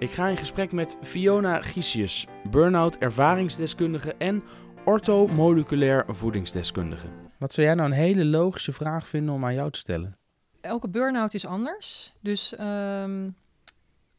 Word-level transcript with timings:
Ik 0.00 0.10
ga 0.10 0.28
in 0.28 0.36
gesprek 0.36 0.72
met 0.72 0.96
Fiona 1.02 1.62
Giesius, 1.62 2.26
burn-out 2.50 2.96
ervaringsdeskundige 2.98 4.14
en 4.14 4.42
orthomoleculair 4.84 6.04
voedingsdeskundige. 6.08 7.06
Wat 7.38 7.52
zou 7.52 7.66
jij 7.66 7.76
nou 7.76 7.88
een 7.88 7.96
hele 7.96 8.24
logische 8.24 8.72
vraag 8.72 9.08
vinden 9.08 9.34
om 9.34 9.44
aan 9.44 9.54
jou 9.54 9.70
te 9.70 9.78
stellen? 9.78 10.18
Elke 10.60 10.88
burn-out 10.88 11.34
is 11.34 11.46
anders. 11.46 12.12
Dus 12.20 12.56
ehm, 12.56 13.30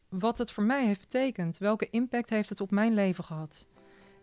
wat 0.10 0.38
het 0.38 0.52
voor 0.52 0.64
mij 0.64 0.86
heeft 0.86 1.00
betekend, 1.00 1.58
welke 1.58 1.88
impact 1.90 2.30
heeft 2.30 2.50
het 2.50 2.62
op 2.62 2.72
mijn 2.72 2.94
leven 2.94 3.24
gehad? 3.24 3.68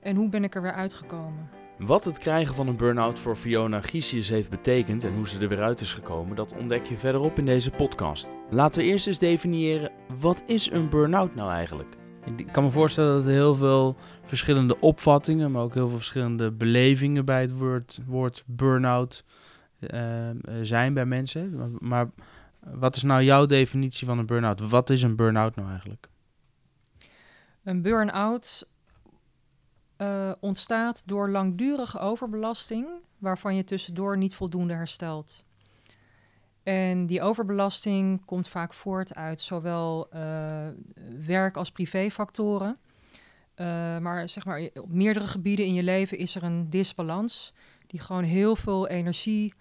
En 0.01 0.17
hoe 0.17 0.29
ben 0.29 0.45
ik 0.45 0.55
er 0.55 0.63
weer 0.63 0.75
uitgekomen? 0.75 1.49
Wat 1.79 2.05
het 2.05 2.19
krijgen 2.19 2.55
van 2.55 2.69
een 2.69 2.77
burn-out 2.77 3.19
voor 3.19 3.37
Fiona 3.37 3.81
Giesius 3.81 4.29
heeft 4.29 4.51
betekend 4.51 5.05
en 5.05 5.15
hoe 5.15 5.29
ze 5.29 5.39
er 5.39 5.49
weer 5.49 5.63
uit 5.63 5.81
is 5.81 5.93
gekomen, 5.93 6.37
dat 6.37 6.55
ontdek 6.55 6.87
je 6.87 6.97
verderop 6.97 7.39
in 7.39 7.47
deze 7.47 7.71
podcast. 7.71 8.31
Laten 8.51 8.81
we 8.81 8.87
eerst 8.87 9.07
eens 9.07 9.19
definiëren, 9.19 9.91
wat 10.21 10.43
is 10.47 10.71
een 10.71 10.89
burn-out 10.89 11.35
nou 11.35 11.51
eigenlijk? 11.53 11.97
Ik 12.37 12.53
kan 12.53 12.65
me 12.65 12.71
voorstellen 12.71 13.17
dat 13.17 13.27
er 13.27 13.33
heel 13.33 13.55
veel 13.55 13.97
verschillende 14.23 14.81
opvattingen, 14.81 15.51
maar 15.51 15.63
ook 15.63 15.75
heel 15.75 15.89
veel 15.89 15.97
verschillende 15.97 16.51
belevingen 16.53 17.25
bij 17.25 17.41
het 17.41 17.59
woord, 17.59 17.99
woord 18.07 18.43
burn-out 18.47 19.25
uh, 19.81 20.31
zijn 20.63 20.95
bij 20.95 21.07
mensen. 21.07 21.77
Maar, 21.79 22.11
wat 22.61 22.97
is 22.97 23.03
nou 23.03 23.23
jouw 23.23 23.47
definitie 23.47 24.07
van 24.07 24.19
een 24.19 24.27
burn-out? 24.27 24.69
Wat 24.69 24.91
is 24.91 25.03
een 25.03 25.17
burn-out 25.17 25.57
nou 25.57 25.69
eigenlijk? 25.69 26.09
Een 27.63 27.83
burn-out 27.83 28.69
uh, 29.99 30.33
ontstaat 30.41 31.03
door 31.07 31.31
langdurige 31.31 31.99
overbelasting, 31.99 32.87
waarvan 33.19 33.55
je 33.55 33.65
tussendoor 33.65 34.17
niet 34.17 34.35
voldoende 34.35 34.75
herstelt. 34.75 35.47
En 36.69 37.07
die 37.07 37.23
overbelasting 37.23 38.25
komt 38.25 38.49
vaak 38.49 38.73
voort 38.73 39.15
uit 39.15 39.41
zowel 39.41 40.09
uh, 40.15 40.21
werk- 41.27 41.57
als 41.57 41.73
privéfactoren. 41.73 42.79
Uh, 43.57 43.67
maar 43.99 44.29
zeg 44.29 44.45
maar, 44.45 44.69
op 44.75 44.93
meerdere 44.93 45.27
gebieden 45.27 45.67
in 45.67 45.75
je 45.75 45.83
leven 45.83 46.19
is 46.19 46.35
er 46.35 46.43
een 46.43 46.71
disbalans 46.71 47.53
die 47.87 48.01
gewoon 48.01 48.25
heel 48.25 48.57
veel 48.57 48.89
energie 48.89 49.55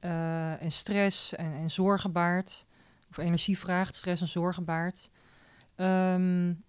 uh, 0.00 0.62
en 0.62 0.70
stress 0.70 1.34
en, 1.34 1.52
en, 1.52 1.70
zorgen 1.70 2.12
baart. 2.12 2.66
Of 3.10 3.16
energie 3.16 3.58
vraagt, 3.58 3.94
stress 3.94 4.20
en 4.20 4.28
zorgen 4.28 4.64
baart. 4.64 5.10
Um, 5.76 6.64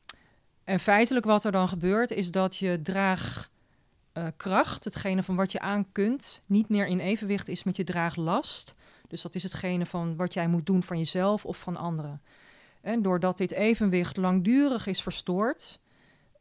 en 0.64 0.80
feitelijk 0.80 1.26
wat 1.26 1.44
er 1.44 1.52
dan 1.52 1.70
gebeurt, 1.70 2.12
is 2.12 2.32
dat 2.32 2.58
je 2.58 2.82
draagkracht, 2.82 4.84
hetgene 4.84 5.24
van 5.24 5.36
wat 5.36 5.52
je 5.52 5.60
aan 5.60 5.92
kunt, 5.92 6.44
niet 6.46 6.70
meer 6.70 6.88
in 6.88 7.00
evenwicht 7.00 7.48
is 7.48 7.64
met 7.64 7.76
je 7.76 7.84
draaglast. 7.84 8.76
Dus 9.08 9.22
dat 9.22 9.36
is 9.36 9.44
hetgene 9.44 9.86
van 9.86 10.16
wat 10.16 10.34
jij 10.34 10.48
moet 10.48 10.66
doen 10.66 10.84
van 10.84 10.98
jezelf 10.98 11.46
of 11.46 11.58
van 11.58 11.76
anderen. 11.76 12.22
En 12.82 13.02
doordat 13.02 13.38
dit 13.38 13.52
evenwicht 13.52 14.18
langdurig 14.18 14.88
is 14.88 15.02
verstoord, 15.02 15.80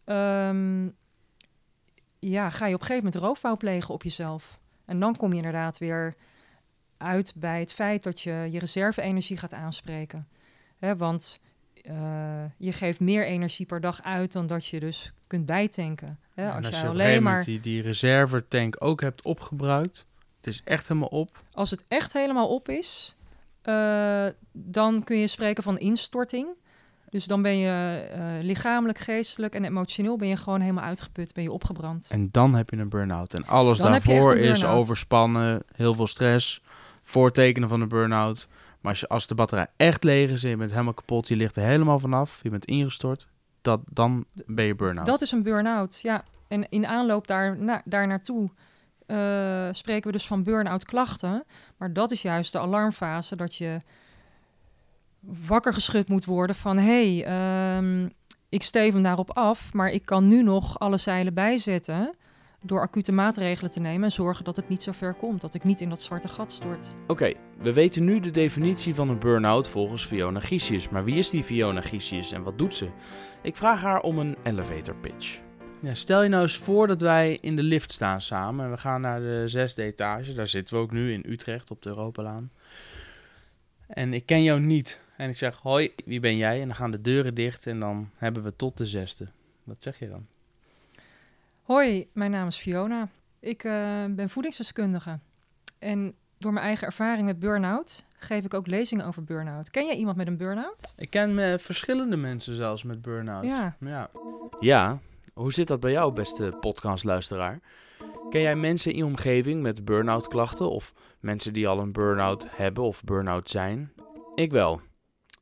um, 0.05 0.95
ja, 2.19 2.51
ga 2.51 2.67
je 2.67 2.75
op 2.75 2.81
een 2.81 2.87
gegeven 2.87 3.05
moment 3.05 3.15
roofbouw 3.23 3.57
plegen 3.57 3.95
op 3.95 4.03
jezelf. 4.03 4.59
En 4.85 5.01
dan 5.01 5.17
kom 5.17 5.31
je 5.31 5.37
inderdaad 5.37 5.79
weer 5.79 6.15
uit 6.97 7.33
bij 7.37 7.61
het 7.61 7.73
feit 7.73 8.03
dat 8.03 8.21
je 8.21 8.49
je 8.51 8.59
reserve-energie 8.59 9.37
gaat 9.37 9.53
aanspreken. 9.53 10.29
He, 10.77 10.97
want 10.97 11.41
uh, 11.83 12.45
je 12.57 12.73
geeft 12.73 13.01
meer 13.01 13.27
energie 13.27 13.67
per 13.67 13.81
dag 13.81 14.03
uit 14.03 14.33
dan 14.33 14.47
dat 14.47 14.67
je 14.67 14.81
dus 14.81 15.13
kunt 15.27 15.47
bijtanken. 15.47 16.19
Hè? 16.35 16.53
als, 16.53 16.67
als, 16.67 16.81
je, 16.81 16.87
alleen 16.87 17.23
maar 17.23 17.45
die, 17.45 17.61
die 17.61 17.83
reservetank 17.83 18.77
ook 18.79 19.01
hebt 19.01 19.23
opgebruikt, 19.23 20.07
het 20.45 20.55
is 20.55 20.61
echt 20.65 20.89
helemaal 20.89 21.09
op. 21.09 21.43
Als 21.53 21.71
het 21.71 21.85
echt 21.89 22.13
helemaal 22.13 22.49
op 22.49 22.69
is, 22.69 23.17
uh, 23.65 24.27
dan 24.53 25.05
kun 25.05 25.17
je 25.17 25.27
spreken 25.27 25.63
van 25.63 25.79
instorting. 25.79 26.49
Dus 27.11 27.25
dan 27.25 27.43
ben 27.43 27.59
je 27.59 28.07
uh, 28.17 28.45
lichamelijk, 28.45 28.99
geestelijk 28.99 29.55
en 29.55 29.65
emotioneel 29.65 30.17
ben 30.17 30.29
je 30.29 30.37
gewoon 30.37 30.61
helemaal 30.61 30.85
uitgeput, 30.85 31.35
ben 31.35 31.43
je 31.43 31.53
opgebrand. 31.53 32.09
En 32.11 32.29
dan 32.31 32.55
heb 32.55 32.71
je 32.71 32.77
een 32.77 32.89
burn-out. 32.89 33.35
En 33.35 33.47
alles 33.47 33.79
dan 33.79 33.91
daarvoor 33.91 34.37
is 34.37 34.65
overspannen, 34.65 35.63
heel 35.75 35.95
veel 35.95 36.07
stress, 36.07 36.63
voortekenen 37.03 37.69
van 37.69 37.81
een 37.81 37.89
burn-out. 37.89 38.49
Maar 38.81 38.93
als, 38.93 39.01
je, 39.01 39.09
als 39.09 39.27
de 39.27 39.35
batterij 39.35 39.67
echt 39.77 40.05
leeg 40.05 40.31
is 40.31 40.45
en 40.45 40.51
je 40.51 40.57
bent 40.57 40.71
helemaal 40.71 40.95
kapot, 40.95 41.29
je 41.29 41.37
ligt 41.37 41.57
er 41.57 41.63
helemaal 41.63 41.99
vanaf, 41.99 42.41
je 42.43 42.51
bent 42.51 42.65
ingestort, 42.65 43.27
dat, 43.63 43.81
dan 43.91 44.25
ben 44.47 44.65
je 44.65 44.75
burn-out. 44.75 45.07
Dat 45.07 45.23
is 45.23 45.33
een 45.33 45.43
burn-out, 45.43 46.01
ja. 46.03 46.25
En 46.49 46.69
in 46.69 46.87
aanloop 46.87 47.27
daar, 47.27 47.59
na, 47.59 47.83
daar 47.85 48.07
naartoe 48.07 48.51
uh, 49.07 49.69
spreken 49.73 50.07
we 50.07 50.13
dus 50.13 50.27
van 50.27 50.43
burn-out 50.43 50.85
klachten. 50.85 51.45
Maar 51.77 51.93
dat 51.93 52.11
is 52.11 52.23
juist 52.23 52.53
de 52.53 52.59
alarmfase 52.59 53.37
dat 53.37 53.55
je 53.55 53.81
wakker 55.21 55.75
geschud 55.75 56.09
moet 56.09 56.25
worden 56.25 56.57
van... 56.57 56.79
hé, 56.79 57.19
hey, 57.19 57.77
um, 57.77 58.13
ik 58.49 58.63
steven 58.63 59.03
daarop 59.03 59.31
af, 59.31 59.73
maar 59.73 59.91
ik 59.91 60.05
kan 60.05 60.29
nu 60.29 60.43
nog 60.43 60.79
alle 60.79 60.97
zeilen 60.97 61.35
bijzetten 61.35 62.15
door 62.63 62.81
acute 62.81 63.13
maatregelen 63.13 63.71
te 63.71 63.81
nemen 63.81 64.05
en 64.05 64.13
zorgen 64.13 64.45
dat 64.45 64.57
het 64.57 64.69
niet 64.69 64.83
zo 64.83 64.93
ver 64.93 65.15
komt, 65.15 65.41
dat 65.41 65.55
ik 65.55 65.65
niet 65.65 65.81
in 65.81 65.89
dat 65.89 66.03
zwarte 66.03 66.29
gat 66.29 66.53
stort. 66.53 66.95
Oké, 67.07 67.33
we 67.59 67.73
weten 67.73 68.05
nu 68.05 68.21
de 68.21 68.31
definitie 68.31 68.95
van 68.95 69.09
een 69.09 69.19
burn-out 69.19 69.69
volgens 69.69 70.07
Fiona 70.07 70.41
Giesius. 70.41 70.89
Maar 70.89 71.05
wie 71.05 71.17
is 71.17 71.31
die 71.31 71.45
Fiona 71.45 71.81
Giesius 71.81 72.33
en 72.33 72.43
wat 72.43 72.59
doet 72.59 72.75
ze? 72.75 72.89
Ik 73.43 73.57
vraag 73.57 73.81
haar 73.81 74.01
om 74.01 74.19
een 74.19 74.37
elevator 74.43 74.97
pitch. 74.97 75.44
Ja, 75.85 75.95
stel 75.95 76.23
je 76.23 76.29
nou 76.29 76.43
eens 76.43 76.57
voor 76.57 76.87
dat 76.87 77.01
wij 77.01 77.39
in 77.41 77.57
de 77.57 77.63
lift 77.63 77.93
staan 77.93 78.21
samen 78.21 78.65
en 78.65 78.71
we 78.71 78.77
gaan 78.77 79.01
naar 79.01 79.21
de 79.21 79.43
zesde 79.47 79.83
etage. 79.83 80.33
Daar 80.33 80.47
zitten 80.47 80.75
we 80.75 80.81
ook 80.81 80.93
nu 80.93 81.13
in 81.13 81.25
Utrecht 81.29 81.71
op 81.71 81.83
de 81.83 81.89
Europalaan. 81.89 82.51
En 83.87 84.15
ik 84.15 84.27
ken 84.27 84.43
jou 84.43 84.61
niet. 84.61 85.01
En 85.17 85.29
ik 85.29 85.37
zeg, 85.37 85.57
hoi, 85.57 85.95
wie 86.05 86.21
ben 86.21 86.37
jij? 86.37 86.61
En 86.61 86.67
dan 86.67 86.77
gaan 86.77 86.91
de 86.91 87.01
deuren 87.01 87.35
dicht 87.35 87.67
en 87.67 87.81
dan 87.81 88.11
hebben 88.17 88.43
we 88.43 88.57
tot 88.57 88.77
de 88.77 88.87
zesde. 88.87 89.29
Wat 89.65 89.83
zeg 89.83 89.99
je 89.99 90.09
dan? 90.09 90.27
Hoi, 91.63 92.09
mijn 92.13 92.31
naam 92.31 92.47
is 92.47 92.57
Fiona. 92.57 93.09
Ik 93.41 93.65
uh, 93.65 94.05
ben 94.11 94.31
voedingsdeskundige. 94.31 95.19
En 95.79 96.15
door 96.39 96.53
mijn 96.53 96.67
eigen 96.67 96.87
ervaring 96.87 97.27
met 97.27 97.39
burn-out 97.39 98.05
geef 98.17 98.45
ik 98.45 98.55
ook 98.55 98.67
lezingen 98.67 99.07
over 99.07 99.25
burn-out. 99.25 99.71
Ken 99.71 99.87
jij 99.87 99.97
iemand 99.97 100.17
met 100.17 100.27
een 100.27 100.37
burn-out? 100.37 100.95
Ik 100.97 101.11
ken 101.11 101.39
uh, 101.39 101.59
verschillende 101.59 102.17
mensen 102.17 102.55
zelfs 102.55 102.83
met 102.83 103.03
burn-out. 103.03 103.45
Ja. 103.45 103.77
ja. 103.81 104.11
Ja, 104.61 105.01
hoe 105.35 105.53
zit 105.53 105.69
dat 105.69 105.81
bij 105.81 105.91
jou, 105.91 106.13
beste 106.13 106.57
podcastluisteraar? 106.61 107.61
Ken 108.31 108.41
jij 108.41 108.57
mensen 108.57 108.91
in 108.91 108.97
je 108.97 109.05
omgeving 109.05 109.63
met 109.63 109.85
burn-out 109.85 110.29
klachten 110.29 110.71
of 110.71 110.93
mensen 111.21 111.53
die 111.53 111.69
al 111.69 111.79
een 111.79 111.93
burn-out 111.93 112.47
hebben 112.49 112.85
of 112.85 113.05
burn-out 113.05 113.51
zijn? 113.51 113.93
Ik 114.35 114.51
wel. 114.51 114.81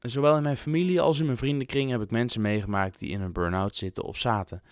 Zowel 0.00 0.36
in 0.36 0.42
mijn 0.42 0.56
familie 0.56 1.00
als 1.00 1.18
in 1.18 1.26
mijn 1.26 1.36
vriendenkring 1.36 1.90
heb 1.90 2.00
ik 2.00 2.10
mensen 2.10 2.40
meegemaakt 2.40 2.98
die 2.98 3.10
in 3.10 3.20
een 3.20 3.32
burn-out 3.32 3.76
zitten 3.76 4.04
of 4.04 4.16
zaten. 4.16 4.62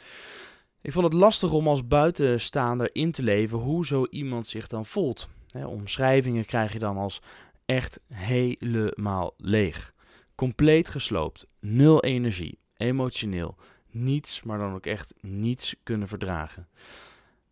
Ik 0.82 0.92
vond 0.92 1.04
het 1.04 1.14
lastig 1.14 1.53
om 1.53 1.69
als 1.69 1.86
buitenstaander 1.86 2.91
in 2.92 3.12
te 3.12 3.22
leven 3.22 3.59
hoe 3.59 3.86
zo 3.86 4.06
iemand 4.10 4.47
zich 4.47 4.66
dan 4.66 4.86
voelt. 4.86 5.28
omschrijvingen 5.66 6.44
krijg 6.44 6.72
je 6.72 6.78
dan 6.78 6.97
als 6.97 7.22
echt 7.66 8.00
helemaal 8.09 9.34
leeg. 9.36 9.94
Compleet 10.34 10.88
gesloopt, 10.88 11.47
nul 11.60 12.03
energie, 12.03 12.59
emotioneel, 12.76 13.56
niets, 13.91 14.43
maar 14.43 14.59
dan 14.59 14.75
ook 14.75 14.87
echt 14.87 15.15
niets 15.21 15.75
kunnen 15.83 16.09
verdragen. 16.09 16.69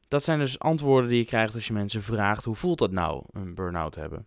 Dat 0.09 0.25
zijn 0.25 0.39
dus 0.39 0.59
antwoorden 0.59 1.11
die 1.11 1.19
je 1.19 1.25
krijgt 1.25 1.55
als 1.55 1.67
je 1.67 1.73
mensen 1.73 2.03
vraagt 2.03 2.45
hoe 2.45 2.55
voelt 2.55 2.79
dat 2.79 2.91
nou, 2.91 3.23
een 3.33 3.55
burn-out 3.55 3.95
hebben. 3.95 4.27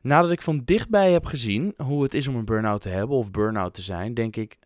Nadat 0.00 0.30
ik 0.30 0.42
van 0.42 0.62
dichtbij 0.64 1.12
heb 1.12 1.24
gezien 1.24 1.74
hoe 1.76 2.02
het 2.02 2.14
is 2.14 2.28
om 2.28 2.36
een 2.36 2.44
burn-out 2.44 2.80
te 2.80 2.88
hebben 2.88 3.16
of 3.16 3.30
burn-out 3.30 3.74
te 3.74 3.82
zijn, 3.82 4.14
denk 4.14 4.36
ik, 4.36 4.58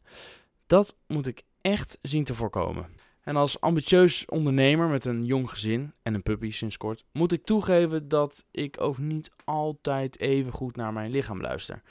dat 0.66 0.96
moet 1.06 1.26
ik 1.26 1.42
echt 1.60 1.98
zien 2.00 2.24
te 2.24 2.34
voorkomen. 2.34 2.86
En 3.22 3.36
als 3.36 3.60
ambitieus 3.60 4.24
ondernemer 4.26 4.88
met 4.88 5.04
een 5.04 5.22
jong 5.22 5.50
gezin 5.50 5.92
en 6.02 6.14
een 6.14 6.22
puppy 6.22 6.50
sinds 6.50 6.76
kort, 6.76 7.04
moet 7.12 7.32
ik 7.32 7.44
toegeven 7.44 8.08
dat 8.08 8.44
ik 8.50 8.80
ook 8.80 8.98
niet 8.98 9.30
altijd 9.44 10.20
even 10.20 10.52
goed 10.52 10.76
naar 10.76 10.92
mijn 10.92 11.10
lichaam 11.10 11.40
luister. 11.40 11.82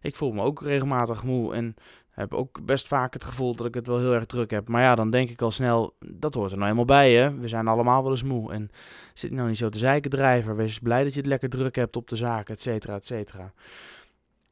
Ik 0.00 0.16
voel 0.16 0.32
me 0.32 0.42
ook 0.42 0.62
regelmatig 0.62 1.22
moe 1.22 1.54
en 1.54 1.74
heb 2.16 2.34
ook 2.34 2.64
best 2.64 2.88
vaak 2.88 3.12
het 3.12 3.24
gevoel 3.24 3.54
dat 3.54 3.66
ik 3.66 3.74
het 3.74 3.86
wel 3.86 3.98
heel 3.98 4.14
erg 4.14 4.26
druk 4.26 4.50
heb. 4.50 4.68
Maar 4.68 4.82
ja, 4.82 4.94
dan 4.94 5.10
denk 5.10 5.30
ik 5.30 5.42
al 5.42 5.50
snel, 5.50 5.96
dat 6.14 6.34
hoort 6.34 6.52
er 6.52 6.58
nou 6.58 6.70
eenmaal 6.70 6.84
bij 6.84 7.14
hè. 7.14 7.38
We 7.38 7.48
zijn 7.48 7.68
allemaal 7.68 8.02
wel 8.02 8.10
eens 8.10 8.22
moe. 8.22 8.52
En 8.52 8.70
zit 9.14 9.30
nou 9.30 9.48
niet 9.48 9.58
zo 9.58 9.68
te 9.68 9.78
zeiken 9.78 10.10
drijver. 10.10 10.56
Wees 10.56 10.78
blij 10.78 11.02
dat 11.04 11.12
je 11.12 11.18
het 11.18 11.28
lekker 11.28 11.48
druk 11.48 11.74
hebt 11.76 11.96
op 11.96 12.08
de 12.08 12.16
zaken, 12.16 12.54
et 12.54 12.60
cetera, 12.60 12.94
et 12.94 13.06
cetera. 13.06 13.52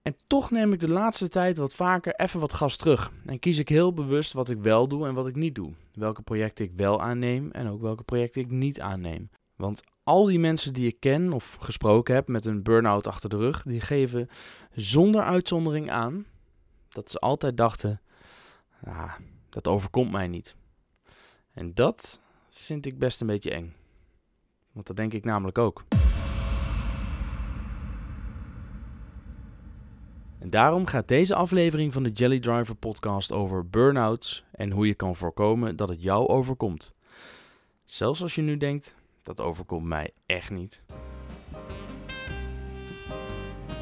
En 0.02 0.16
toch 0.26 0.50
neem 0.50 0.72
ik 0.72 0.80
de 0.80 0.88
laatste 0.88 1.28
tijd 1.28 1.58
wat 1.58 1.74
vaker 1.74 2.14
even 2.14 2.40
wat 2.40 2.52
gas 2.52 2.76
terug. 2.76 3.12
En 3.26 3.38
kies 3.38 3.58
ik 3.58 3.68
heel 3.68 3.92
bewust 3.92 4.32
wat 4.32 4.48
ik 4.48 4.58
wel 4.58 4.88
doe 4.88 5.06
en 5.06 5.14
wat 5.14 5.26
ik 5.26 5.36
niet 5.36 5.54
doe. 5.54 5.72
Welke 5.94 6.22
projecten 6.22 6.64
ik 6.64 6.72
wel 6.76 7.02
aanneem 7.02 7.50
en 7.50 7.68
ook 7.68 7.80
welke 7.80 8.02
projecten 8.02 8.40
ik 8.40 8.50
niet 8.50 8.80
aanneem. 8.80 9.30
Want 9.56 9.82
al 10.02 10.24
die 10.24 10.38
mensen 10.38 10.72
die 10.72 10.86
ik 10.86 11.00
ken 11.00 11.32
of 11.32 11.56
gesproken 11.60 12.14
heb 12.14 12.28
met 12.28 12.44
een 12.44 12.62
burn-out 12.62 13.06
achter 13.06 13.28
de 13.28 13.36
rug, 13.36 13.62
die 13.62 13.80
geven 13.80 14.28
zonder 14.72 15.22
uitzondering 15.22 15.90
aan 15.90 16.26
dat 16.94 17.10
ze 17.10 17.18
altijd 17.18 17.56
dachten: 17.56 18.00
dat 19.48 19.68
overkomt 19.68 20.10
mij 20.10 20.28
niet. 20.28 20.56
En 21.52 21.74
dat 21.74 22.20
vind 22.50 22.86
ik 22.86 22.98
best 22.98 23.20
een 23.20 23.26
beetje 23.26 23.50
eng. 23.50 23.74
Want 24.72 24.86
dat 24.86 24.96
denk 24.96 25.12
ik 25.12 25.24
namelijk 25.24 25.58
ook. 25.58 25.84
En 30.38 30.50
daarom 30.50 30.86
gaat 30.86 31.08
deze 31.08 31.34
aflevering 31.34 31.92
van 31.92 32.02
de 32.02 32.10
Jelly 32.10 32.40
Driver 32.40 32.74
podcast 32.74 33.32
over 33.32 33.68
burn-outs 33.68 34.44
en 34.50 34.70
hoe 34.70 34.86
je 34.86 34.94
kan 34.94 35.16
voorkomen 35.16 35.76
dat 35.76 35.88
het 35.88 36.02
jou 36.02 36.28
overkomt. 36.28 36.94
Zelfs 37.84 38.22
als 38.22 38.34
je 38.34 38.42
nu 38.42 38.56
denkt, 38.56 38.94
dat 39.22 39.40
overkomt 39.40 39.86
mij 39.86 40.10
echt 40.26 40.50
niet. 40.50 40.84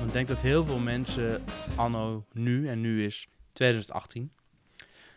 Ik 0.06 0.12
denk 0.12 0.28
dat 0.28 0.40
heel 0.40 0.64
veel 0.64 0.78
mensen 0.78 1.42
anno 1.76 2.24
nu, 2.32 2.68
en 2.68 2.80
nu 2.80 3.04
is 3.04 3.28
2018, 3.52 4.32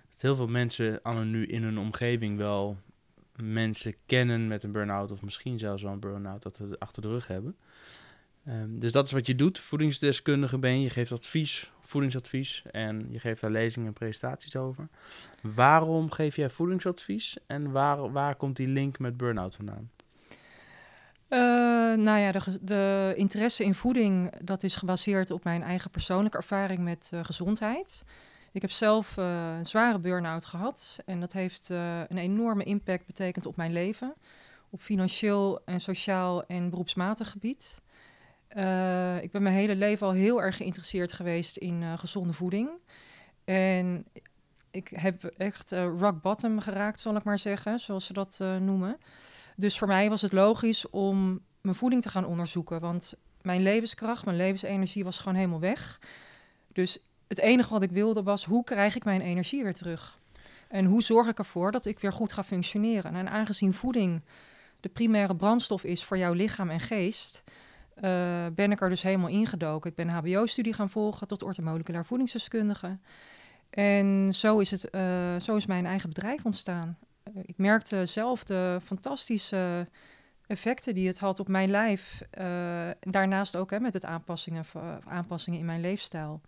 dat 0.09 0.21
heel 0.21 0.35
veel 0.35 0.47
mensen 0.47 1.01
anno 1.01 1.23
nu 1.23 1.45
in 1.45 1.63
hun 1.63 1.77
omgeving 1.77 2.37
wel 2.37 2.77
mensen 3.35 3.95
kennen 4.05 4.47
met 4.47 4.63
een 4.63 4.71
burn-out 4.71 5.11
of 5.11 5.21
misschien 5.21 5.59
zelfs 5.59 5.83
wel 5.83 5.91
een 5.91 5.99
burn-out 5.99 6.43
dat 6.43 6.57
we 6.57 6.75
achter 6.79 7.01
de 7.01 7.07
rug 7.07 7.27
hebben. 7.27 7.55
Um, 8.47 8.79
dus 8.79 8.91
dat 8.91 9.05
is 9.05 9.11
wat 9.11 9.27
je 9.27 9.35
doet. 9.35 9.59
Voedingsdeskundige 9.59 10.57
ben 10.57 10.77
je. 10.77 10.81
Je 10.81 10.89
geeft 10.89 11.11
advies, 11.11 11.71
voedingsadvies. 11.79 12.63
En 12.71 13.07
je 13.09 13.19
geeft 13.19 13.41
daar 13.41 13.51
lezingen 13.51 13.87
en 13.87 13.93
presentaties 13.93 14.55
over. 14.55 14.89
Waarom 15.41 16.11
geef 16.11 16.35
jij 16.35 16.49
voedingsadvies? 16.49 17.37
En 17.47 17.71
waar, 17.71 18.11
waar 18.11 18.35
komt 18.35 18.55
die 18.55 18.67
link 18.67 18.99
met 18.99 19.17
burn-out 19.17 19.55
vandaan? 19.55 19.89
Uh, 21.29 21.39
nou 21.93 22.19
ja, 22.19 22.31
de, 22.31 22.59
de, 22.61 23.13
interesse 23.15 23.63
in 23.63 23.75
voeding, 23.75 24.37
dat 24.43 24.63
is 24.63 24.75
gebaseerd 24.75 25.31
op 25.31 25.43
mijn 25.43 25.63
eigen 25.63 25.91
persoonlijke 25.91 26.37
ervaring 26.37 26.79
met 26.79 27.11
uh, 27.13 27.23
gezondheid. 27.23 28.03
Ik 28.51 28.61
heb 28.61 28.71
zelf 28.71 29.17
uh, 29.17 29.55
een 29.57 29.65
zware 29.65 29.99
burn-out 29.99 30.45
gehad 30.45 30.97
en 31.05 31.19
dat 31.19 31.33
heeft 31.33 31.69
een 31.69 32.17
enorme 32.17 32.63
impact 32.63 33.05
betekend 33.05 33.45
op 33.45 33.55
mijn 33.55 33.73
leven. 33.73 34.13
Op 34.69 34.81
financieel 34.81 35.61
en 35.65 35.79
sociaal 35.79 36.45
en 36.45 36.69
beroepsmatig 36.69 37.29
gebied. 37.29 37.81
Ik 39.21 39.31
ben 39.31 39.43
mijn 39.43 39.55
hele 39.55 39.75
leven 39.75 40.07
al 40.07 40.13
heel 40.13 40.41
erg 40.41 40.57
geïnteresseerd 40.57 41.13
geweest 41.13 41.57
in 41.57 41.99
gezonde 41.99 42.33
voeding. 42.33 42.69
En 43.43 44.05
ik 44.71 44.91
heb 44.95 45.23
echt 45.23 45.71
rock 45.71 46.21
bottom 46.21 46.59
geraakt, 46.59 46.99
zal 46.99 47.15
ik 47.15 47.23
maar 47.23 47.39
zeggen, 47.39 47.79
zoals 47.79 48.05
ze 48.05 48.13
dat 48.13 48.39
noemen. 48.59 48.97
Dus 49.55 49.77
voor 49.77 49.87
mij 49.87 50.09
was 50.09 50.21
het 50.21 50.31
logisch 50.31 50.89
om 50.89 51.41
mijn 51.61 51.75
voeding 51.75 52.01
te 52.01 52.09
gaan 52.09 52.25
onderzoeken. 52.25 52.79
Want 52.79 53.13
mijn 53.41 53.61
levenskracht, 53.61 54.25
mijn 54.25 54.37
levensenergie 54.37 55.03
was 55.03 55.19
gewoon 55.19 55.35
helemaal 55.35 55.59
weg. 55.59 55.99
Dus 56.73 56.99
het 57.27 57.39
enige 57.39 57.69
wat 57.69 57.81
ik 57.81 57.91
wilde 57.91 58.23
was, 58.23 58.45
hoe 58.45 58.63
krijg 58.63 58.95
ik 58.95 59.05
mijn 59.05 59.21
energie 59.21 59.63
weer 59.63 59.73
terug? 59.73 60.19
En 60.67 60.85
hoe 60.85 61.03
zorg 61.03 61.27
ik 61.27 61.39
ervoor 61.39 61.71
dat 61.71 61.85
ik 61.85 61.99
weer 61.99 62.13
goed 62.13 62.33
ga 62.33 62.43
functioneren? 62.43 63.15
En 63.15 63.29
aangezien 63.29 63.73
voeding 63.73 64.21
de 64.79 64.89
primaire 64.89 65.35
brandstof 65.35 65.83
is 65.83 66.03
voor 66.03 66.17
jouw 66.17 66.33
lichaam 66.33 66.69
en 66.69 66.79
geest 66.79 67.43
uh, 67.95 68.45
ben 68.55 68.71
ik 68.71 68.81
er 68.81 68.89
dus 68.89 69.01
helemaal 69.01 69.29
ingedoken. 69.29 69.89
Ik 69.89 69.95
ben 69.95 70.09
HBO-studie 70.09 70.73
gaan 70.73 70.89
volgen 70.89 71.27
tot 71.27 71.43
orthomoleculair 71.43 72.05
voedingsdeskundige. 72.05 72.97
En 73.69 74.29
zo 74.33 74.59
is, 74.59 74.71
het, 74.71 74.87
uh, 74.91 75.01
zo 75.39 75.55
is 75.55 75.65
mijn 75.65 75.85
eigen 75.85 76.09
bedrijf 76.09 76.45
ontstaan. 76.45 76.97
Uh, 77.33 77.43
ik 77.45 77.57
merkte 77.57 78.05
zelf 78.05 78.43
de 78.43 78.79
fantastische 78.83 79.87
effecten 80.47 80.93
die 80.93 81.07
het 81.07 81.19
had 81.19 81.39
op 81.39 81.47
mijn 81.47 81.69
lijf. 81.69 82.21
daarnaast 82.99 83.55
ook 83.55 83.71
hè, 83.71 83.79
met 83.79 83.93
het 83.93 84.05
aanpassingen, 84.05 84.65
aanpassingen 85.05 85.59
in 85.59 85.65
mijn 85.65 85.81
leefstijl. 85.81 86.41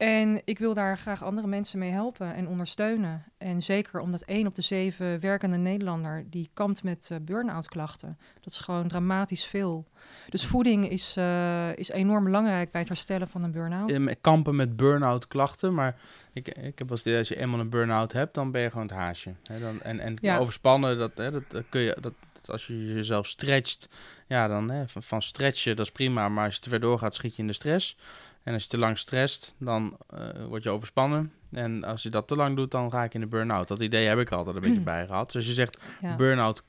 En 0.00 0.40
ik 0.44 0.58
wil 0.58 0.74
daar 0.74 0.98
graag 0.98 1.22
andere 1.22 1.46
mensen 1.46 1.78
mee 1.78 1.90
helpen 1.90 2.34
en 2.34 2.48
ondersteunen. 2.48 3.24
En 3.38 3.62
zeker 3.62 4.00
omdat 4.00 4.20
één 4.22 4.46
op 4.46 4.54
de 4.54 4.62
zeven 4.62 5.20
werkende 5.20 5.56
Nederlander 5.56 6.24
die 6.30 6.50
kampt 6.54 6.82
met 6.82 7.08
uh, 7.12 7.18
burn-out 7.22 7.68
klachten. 7.68 8.18
Dat 8.40 8.52
is 8.52 8.58
gewoon 8.58 8.88
dramatisch 8.88 9.44
veel. 9.44 9.88
Dus 10.28 10.46
voeding 10.46 10.88
is, 10.88 11.16
uh, 11.18 11.76
is 11.76 11.90
enorm 11.90 12.24
belangrijk 12.24 12.70
bij 12.70 12.80
het 12.80 12.88
herstellen 12.88 13.28
van 13.28 13.42
een 13.42 13.52
burn-out. 13.52 14.20
kampen 14.20 14.56
met 14.56 14.76
burn-out 14.76 15.28
klachten, 15.28 15.74
maar 15.74 15.96
ik, 16.32 16.48
ik 16.48 16.78
heb 16.78 16.90
als, 16.90 17.06
als 17.06 17.28
je 17.28 17.36
eenmaal 17.36 17.60
een 17.60 17.70
burn-out 17.70 18.12
hebt, 18.12 18.34
dan 18.34 18.50
ben 18.50 18.62
je 18.62 18.70
gewoon 18.70 18.86
het 18.86 18.96
haasje. 18.96 19.34
Hè? 19.42 19.60
Dan, 19.60 19.82
en 19.82 20.00
en 20.00 20.16
ja. 20.20 20.38
overspannen, 20.38 20.98
dat, 20.98 21.12
hè, 21.14 21.30
dat, 21.30 21.42
dat 21.48 21.64
kun 21.68 21.80
je, 21.80 21.96
dat, 22.00 22.14
als 22.46 22.66
je 22.66 22.84
jezelf 22.84 23.26
stretcht, 23.26 23.88
ja, 24.26 24.48
dan 24.48 24.70
hè, 24.70 24.88
van, 24.88 25.02
van 25.02 25.22
stretchen, 25.22 25.76
dat 25.76 25.86
is 25.86 25.92
prima. 25.92 26.28
Maar 26.28 26.44
als 26.44 26.54
je 26.54 26.60
te 26.60 26.68
ver 26.68 26.80
doorgaat, 26.80 27.14
schiet 27.14 27.36
je 27.36 27.42
in 27.42 27.48
de 27.48 27.54
stress. 27.54 27.96
En 28.42 28.52
als 28.52 28.62
je 28.62 28.68
te 28.68 28.78
lang 28.78 28.98
stresst, 28.98 29.54
dan 29.58 29.96
uh, 30.14 30.44
word 30.44 30.62
je 30.62 30.70
overspannen. 30.70 31.32
En 31.50 31.84
als 31.84 32.02
je 32.02 32.10
dat 32.10 32.28
te 32.28 32.36
lang 32.36 32.56
doet, 32.56 32.70
dan 32.70 32.90
ga 32.90 33.04
ik 33.04 33.14
in 33.14 33.20
de 33.20 33.26
burn-out. 33.26 33.68
Dat 33.68 33.80
idee 33.80 34.06
heb 34.06 34.18
ik 34.18 34.32
altijd 34.32 34.56
een 34.56 34.62
beetje 34.62 34.80
bij 34.94 35.06
gehad. 35.06 35.26
Dus 35.26 35.36
als 35.36 35.46
je 35.46 35.52
zegt 35.52 35.80
burn-out 36.16 36.62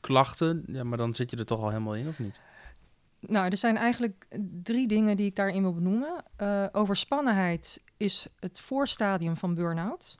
klachten, 0.00 0.64
ja, 0.66 0.84
maar 0.84 0.98
dan 0.98 1.14
zit 1.14 1.30
je 1.30 1.36
er 1.36 1.46
toch 1.46 1.60
al 1.60 1.68
helemaal 1.68 1.94
in, 1.94 2.08
of 2.08 2.18
niet? 2.18 2.40
Nou, 3.20 3.50
er 3.50 3.56
zijn 3.56 3.76
eigenlijk 3.76 4.26
drie 4.62 4.88
dingen 4.88 5.16
die 5.16 5.26
ik 5.26 5.36
daarin 5.36 5.62
wil 5.62 5.74
benoemen. 5.74 6.24
Uh, 6.38 6.66
overspannenheid 6.72 7.80
is 7.96 8.26
het 8.40 8.60
voorstadium 8.60 9.36
van 9.36 9.54
burn-out. 9.54 10.18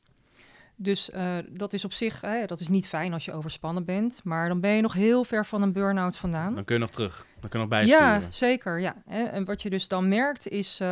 Dus 0.80 1.10
uh, 1.10 1.36
dat 1.50 1.72
is 1.72 1.84
op 1.84 1.92
zich, 1.92 2.20
hè, 2.20 2.46
dat 2.46 2.60
is 2.60 2.68
niet 2.68 2.88
fijn 2.88 3.12
als 3.12 3.24
je 3.24 3.32
overspannen 3.32 3.84
bent, 3.84 4.20
maar 4.24 4.48
dan 4.48 4.60
ben 4.60 4.70
je 4.70 4.82
nog 4.82 4.92
heel 4.92 5.24
ver 5.24 5.46
van 5.46 5.62
een 5.62 5.72
burn-out 5.72 6.16
vandaan. 6.16 6.54
Dan 6.54 6.64
kun 6.64 6.74
je 6.74 6.80
nog 6.80 6.90
terug, 6.90 7.26
dan 7.40 7.50
kun 7.50 7.60
je 7.60 7.66
nog 7.66 7.68
bijsturen. 7.68 8.20
Ja, 8.20 8.30
zeker. 8.30 8.80
Ja. 8.80 8.96
En 9.06 9.44
wat 9.44 9.62
je 9.62 9.70
dus 9.70 9.88
dan 9.88 10.08
merkt 10.08 10.48
is 10.48 10.80
uh, 10.80 10.88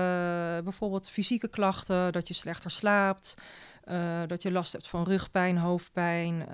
bijvoorbeeld 0.65 1.11
fysieke 1.11 1.49
klachten, 1.49 2.13
dat 2.13 2.29
je 2.29 2.35
slechter 2.35 2.71
slaapt, 2.71 3.35
uh, 3.85 4.21
dat 4.27 4.43
je 4.43 4.53
last 4.53 4.73
hebt 4.73 4.89
van 4.89 5.05
rugpijn, 5.05 5.59
hoofdpijn, 5.59 6.47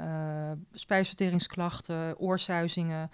spijsverteringsklachten, 0.73 2.19
oorsuizingen. 2.19 3.11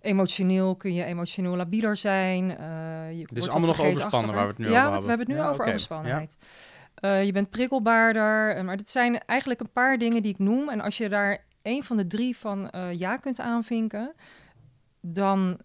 Emotioneel 0.00 0.76
kun 0.76 0.94
je 0.94 1.04
emotioneel 1.04 1.56
labieler 1.56 1.96
zijn. 1.96 2.46
je 3.16 3.26
Dit 3.28 3.38
is 3.38 3.48
allemaal 3.48 3.68
nog 3.68 3.80
overspannen 3.84 4.34
waar 4.34 4.44
we 4.44 4.48
het 4.48 4.58
nu 4.58 4.70
ja, 4.70 4.70
over 4.70 4.82
hebben. 4.82 5.00
Ja, 5.00 5.02
we 5.02 5.08
hebben 5.08 5.26
het 5.26 5.36
nu 5.36 5.42
over 5.42 5.54
okay. 5.54 5.66
overspannenheid. 5.66 6.36
Ja. 6.38 6.46
Uh, 7.04 7.24
je 7.24 7.32
bent 7.32 7.50
prikkelbaarder. 7.50 8.56
Uh, 8.56 8.62
maar 8.62 8.76
dit 8.76 8.90
zijn 8.90 9.18
eigenlijk 9.18 9.60
een 9.60 9.72
paar 9.72 9.98
dingen 9.98 10.22
die 10.22 10.32
ik 10.32 10.38
noem. 10.38 10.68
En 10.68 10.80
als 10.80 10.96
je 10.96 11.08
daar 11.08 11.44
een 11.62 11.82
van 11.82 11.96
de 11.96 12.06
drie 12.06 12.36
van 12.36 12.70
uh, 12.74 12.92
ja 12.92 13.16
kunt 13.16 13.40
aanvinken, 13.40 14.12
dan, 15.00 15.60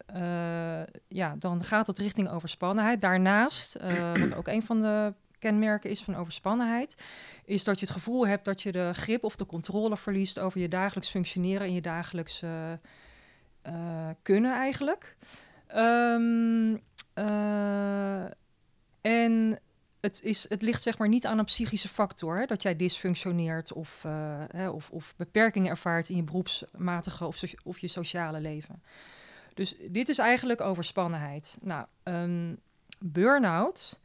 ja, 1.07 1.35
dan 1.39 1.63
gaat 1.63 1.87
het 1.87 1.97
richting 1.97 2.29
overspannenheid. 2.29 3.01
Daarnaast, 3.01 3.77
wat 4.19 4.35
ook 4.35 4.47
een 4.47 4.63
van 4.63 4.81
de 4.81 5.13
kenmerken 5.39 5.89
is 5.89 6.03
van 6.03 6.15
overspannenheid, 6.15 6.95
is 7.45 7.63
dat 7.63 7.79
je 7.79 7.85
het 7.85 7.95
gevoel 7.95 8.27
hebt 8.27 8.45
dat 8.45 8.61
je 8.61 8.71
de 8.71 8.91
grip 8.93 9.23
of 9.23 9.35
de 9.35 9.45
controle 9.45 9.97
verliest 9.97 10.39
over 10.39 10.59
je 10.59 10.67
dagelijks 10.67 11.09
functioneren 11.09 11.67
en 11.67 11.73
je 11.73 11.81
dagelijks 11.81 12.43
kunnen 14.21 14.53
eigenlijk. 14.53 15.15
Um, 15.75 16.81
en 19.01 19.59
het, 20.01 20.21
is, 20.21 20.45
het 20.49 20.61
ligt 20.61 20.83
zeg 20.83 20.97
maar 20.97 21.07
niet 21.07 21.25
aan 21.25 21.37
een 21.37 21.45
psychische 21.45 21.89
factor, 21.89 22.37
hè, 22.37 22.45
dat 22.45 22.61
jij 22.61 22.75
dysfunctioneert 22.75 23.73
of, 23.73 24.03
uh, 24.05 24.43
hè, 24.47 24.69
of, 24.69 24.89
of, 24.89 25.13
beperkingen 25.17 25.69
ervaart 25.69 26.09
in 26.09 26.15
je 26.15 26.23
beroepsmatige 26.23 27.25
of, 27.25 27.43
of, 27.63 27.79
je 27.79 27.87
sociale 27.87 28.39
leven. 28.39 28.83
Dus 29.53 29.75
dit 29.91 30.09
is 30.09 30.17
eigenlijk 30.17 30.61
overspannenheid. 30.61 31.57
Nou, 31.61 31.85
um, 32.03 32.59
burn-out, 32.99 33.99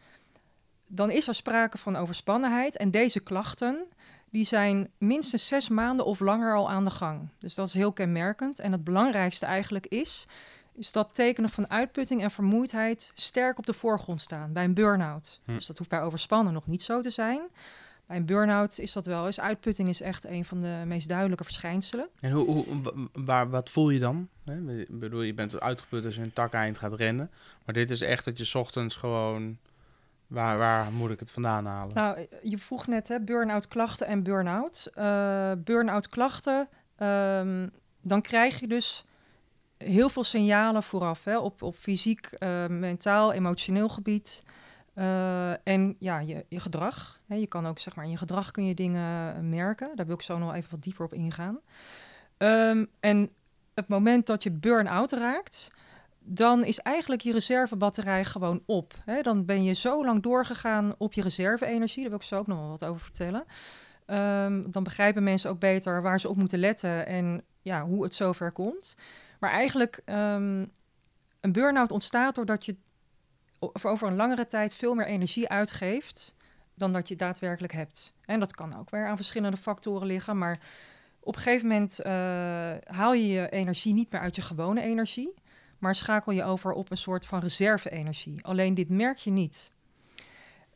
dan 0.87 1.11
is 1.11 1.29
er 1.29 1.35
sprake 1.35 1.79
van 1.79 1.97
overspannenheid 1.97 2.77
en 2.77 2.91
deze 2.91 3.21
klachten, 3.21 3.87
die 4.31 4.47
zijn 4.47 4.91
minstens 4.99 5.47
zes 5.47 5.69
maanden 5.69 6.05
of 6.05 6.21
langer 6.21 6.55
al 6.55 6.71
aan 6.71 6.85
de 6.85 6.91
gang. 6.91 7.29
Dus 7.39 7.55
dat 7.55 7.67
is 7.67 7.75
heel 7.75 7.93
kenmerkend. 7.93 8.59
En 8.59 8.73
het 8.73 8.85
belangrijkste 8.85 9.47
eigenlijk 9.47 9.87
is 9.87 10.27
is 10.75 10.93
dat 10.93 11.15
tekenen 11.15 11.51
van 11.51 11.71
uitputting 11.71 12.23
en 12.23 12.31
vermoeidheid 12.31 13.11
sterk 13.15 13.59
op 13.59 13.67
de 13.67 13.73
voorgrond 13.73 14.21
staan 14.21 14.53
bij 14.53 14.65
een 14.65 14.75
burn-out. 14.75 15.41
Hm. 15.45 15.55
Dus 15.55 15.67
dat 15.67 15.79
hoeft 15.79 15.91
bij 15.91 16.03
overspannen 16.03 16.53
nog 16.53 16.67
niet 16.67 16.83
zo 16.83 17.01
te 17.01 17.11
zijn. 17.11 17.41
Bij 18.07 18.17
een 18.17 18.27
burn-out 18.27 18.79
is 18.79 18.93
dat 18.93 19.07
wel 19.07 19.27
eens. 19.27 19.41
Uitputting 19.41 19.89
is 19.89 20.01
echt 20.01 20.25
een 20.25 20.45
van 20.45 20.61
de 20.61 20.83
meest 20.87 21.09
duidelijke 21.09 21.45
verschijnselen. 21.45 22.09
En 22.21 22.33
hoe, 22.33 22.47
hoe, 22.47 22.85
waar, 23.13 23.51
wat 23.51 23.71
voel 23.71 23.91
je 23.91 23.99
dan? 23.99 24.29
Ik 24.67 24.99
bedoel, 24.99 25.23
je 25.23 25.35
bent 25.35 25.61
uitgeput 25.61 26.05
als 26.05 26.15
je 26.15 26.23
een 26.23 26.33
tak 26.33 26.53
eind 26.53 26.79
gaat 26.79 26.95
rennen. 26.95 27.31
Maar 27.65 27.75
dit 27.75 27.91
is 27.91 28.01
echt 28.01 28.25
dat 28.25 28.39
je 28.39 28.59
ochtends 28.59 28.97
gewoon... 28.97 29.59
Waar, 30.27 30.59
waar 30.59 30.93
moet 30.93 31.11
ik 31.11 31.21
het 31.21 31.31
vandaan 31.31 31.67
halen? 31.67 31.95
Nou, 31.95 32.27
je 32.43 32.59
vroeg 32.59 32.87
net 32.87 33.09
hè, 33.09 33.21
burn-out 33.21 33.69
klachten 33.69 34.07
en 34.07 34.23
burn-out. 34.23 34.91
Uh, 34.99 35.53
burn-out 35.59 36.09
klachten, 36.09 36.69
um, 36.99 37.71
dan 38.01 38.23
krijg 38.23 38.61
je 38.61 38.67
dus 38.67 39.05
heel 39.85 40.09
veel 40.09 40.25
signalen 40.25 40.83
vooraf 40.83 41.25
hè, 41.25 41.39
op, 41.39 41.63
op 41.63 41.75
fysiek, 41.75 42.31
uh, 42.39 42.67
mentaal, 42.67 43.33
emotioneel 43.33 43.89
gebied. 43.89 44.43
Uh, 44.95 45.67
en 45.67 45.97
ja, 45.99 46.19
je, 46.19 46.45
je 46.49 46.61
gedrag. 46.61 47.21
Hè, 47.27 47.35
je 47.35 47.47
kan 47.47 47.67
ook 47.67 47.79
zeg 47.79 47.95
maar 47.97 48.05
in 48.05 48.11
je 48.11 48.17
gedrag 48.17 48.51
kun 48.51 48.67
je 48.67 48.75
dingen 48.75 49.49
merken. 49.49 49.97
Daar 49.97 50.07
wil 50.07 50.15
ik 50.15 50.23
zo 50.23 50.39
nog 50.39 50.55
even 50.55 50.71
wat 50.71 50.83
dieper 50.83 51.05
op 51.05 51.15
ingaan. 51.15 51.59
Um, 52.39 52.91
en 53.01 53.31
het 53.75 53.89
moment 53.89 54.27
dat 54.27 54.43
je 54.43 54.51
burn-out 54.51 55.13
raakt, 55.13 55.73
dan 56.19 56.65
is 56.65 56.79
eigenlijk 56.79 57.23
je 57.23 57.33
reservebatterij 57.33 58.25
gewoon 58.25 58.63
op. 58.67 58.95
Hè? 59.05 59.23
Dan 59.23 59.45
ben 59.45 59.65
je 59.65 59.73
zo 59.73 60.05
lang 60.05 60.23
doorgegaan 60.23 60.95
op 60.99 61.13
je 61.13 61.23
reserve-energie. 61.23 62.01
Daar 62.01 62.11
wil 62.11 62.19
ik 62.19 62.25
zo 62.25 62.39
ook 62.39 62.47
nog 62.47 62.59
wel 62.59 62.69
wat 62.69 62.85
over 62.85 63.01
vertellen. 63.01 63.45
Um, 64.07 64.71
dan 64.71 64.83
begrijpen 64.83 65.23
mensen 65.23 65.51
ook 65.51 65.59
beter 65.59 66.03
waar 66.03 66.21
ze 66.21 66.29
op 66.29 66.37
moeten 66.37 66.59
letten 66.59 67.07
en 67.07 67.43
ja, 67.63 67.85
hoe 67.85 68.03
het 68.03 68.15
zover 68.15 68.53
komt. 68.53 68.97
Maar 69.45 69.53
eigenlijk, 69.53 70.01
um, 70.07 70.71
een 71.41 71.53
burn-out 71.53 71.91
ontstaat 71.91 72.35
doordat 72.35 72.65
je 72.65 72.77
over 73.83 74.09
een 74.09 74.17
langere 74.17 74.47
tijd 74.47 74.75
veel 74.75 74.95
meer 74.95 75.07
energie 75.07 75.49
uitgeeft 75.49 76.35
dan 76.75 76.93
dat 76.93 77.09
je 77.09 77.17
daadwerkelijk 77.17 77.73
hebt. 77.73 78.15
En 78.25 78.41
dat 78.41 78.55
kan 78.55 78.79
ook 78.79 78.91
weer 78.91 79.07
aan 79.07 79.17
verschillende 79.17 79.57
factoren 79.57 80.07
liggen, 80.07 80.39
maar 80.39 80.61
op 81.21 81.37
een 81.37 81.43
gegeven 81.43 81.69
moment 81.69 82.01
uh, 82.01 82.07
haal 82.85 83.15
je 83.15 83.29
je 83.29 83.49
energie 83.49 83.95
niet 83.95 84.13
meer 84.13 84.21
uit 84.21 84.37
je 84.37 84.43
gewone 84.43 84.83
energie, 84.83 85.35
maar 85.79 85.95
schakel 85.95 86.33
je 86.33 86.45
over 86.45 86.73
op 86.73 86.91
een 86.91 86.97
soort 86.97 87.27
van 87.27 87.41
reserve-energie. 87.41 88.45
Alleen 88.45 88.75
dit 88.75 88.89
merk 88.89 89.17
je 89.17 89.31
niet. 89.31 89.71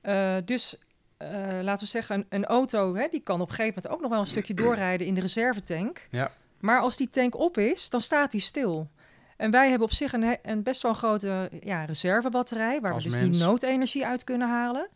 Uh, 0.03 0.37
dus 0.45 0.79
uh, 1.19 1.29
laten 1.63 1.85
we 1.85 1.91
zeggen, 1.91 2.15
een, 2.17 2.27
een 2.29 2.45
auto 2.45 2.95
hè, 2.95 3.09
die 3.11 3.21
kan 3.21 3.41
op 3.41 3.49
een 3.49 3.55
gegeven 3.55 3.75
moment 3.75 3.95
ook 3.95 4.01
nog 4.01 4.11
wel 4.11 4.21
een 4.21 4.27
stukje 4.27 4.55
doorrijden 4.55 5.07
in 5.07 5.15
de 5.15 5.21
reservetank. 5.21 6.07
Ja. 6.11 6.31
Maar 6.61 6.81
als 6.81 6.97
die 6.97 7.11
tank 7.11 7.37
op 7.37 7.59
is, 7.59 7.91
dan 7.91 8.01
staat 8.01 8.31
die 8.31 8.41
stil. 8.41 8.91
En 9.37 9.51
wij 9.51 9.69
hebben 9.69 9.87
op 9.89 9.93
zich 9.95 10.13
een, 10.13 10.39
een 10.43 10.63
best 10.63 10.83
wel 10.83 10.95
grote 10.95 11.51
ja, 11.61 11.85
reservebatterij, 11.85 12.81
waar 12.81 12.93
Als 12.93 13.05
we 13.05 13.11
dus 13.11 13.19
mens. 13.19 13.39
die 13.39 13.47
noodenergie 13.47 14.07
uit 14.07 14.25
kunnen 14.25 14.49
halen. 14.49 14.89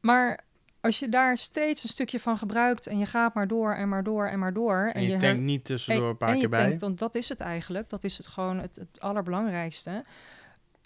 Maar 0.00 0.44
als 0.80 0.98
je 0.98 1.08
daar 1.08 1.36
steeds 1.38 1.82
een 1.82 1.88
stukje 1.88 2.20
van 2.20 2.38
gebruikt 2.38 2.86
en 2.86 2.98
je 2.98 3.06
gaat 3.06 3.34
maar 3.34 3.48
door 3.48 3.72
en 3.72 3.88
maar 3.88 4.02
door 4.04 4.26
en 4.26 4.38
maar 4.38 4.52
door. 4.52 4.90
En 4.92 5.02
je 5.02 5.10
her- 5.10 5.20
tankt 5.20 5.42
niet 5.42 5.64
tussendoor 5.64 6.08
een 6.08 6.16
paar 6.16 6.28
en 6.28 6.34
keer 6.34 6.42
je 6.42 6.48
bij. 6.48 6.64
tankt, 6.66 6.80
want 6.80 6.98
dat 6.98 7.14
is 7.14 7.28
het 7.28 7.40
eigenlijk. 7.40 7.88
Dat 7.88 8.04
is 8.04 8.16
het 8.16 8.26
gewoon 8.26 8.58
het, 8.58 8.76
het 8.76 9.00
allerbelangrijkste. 9.00 10.04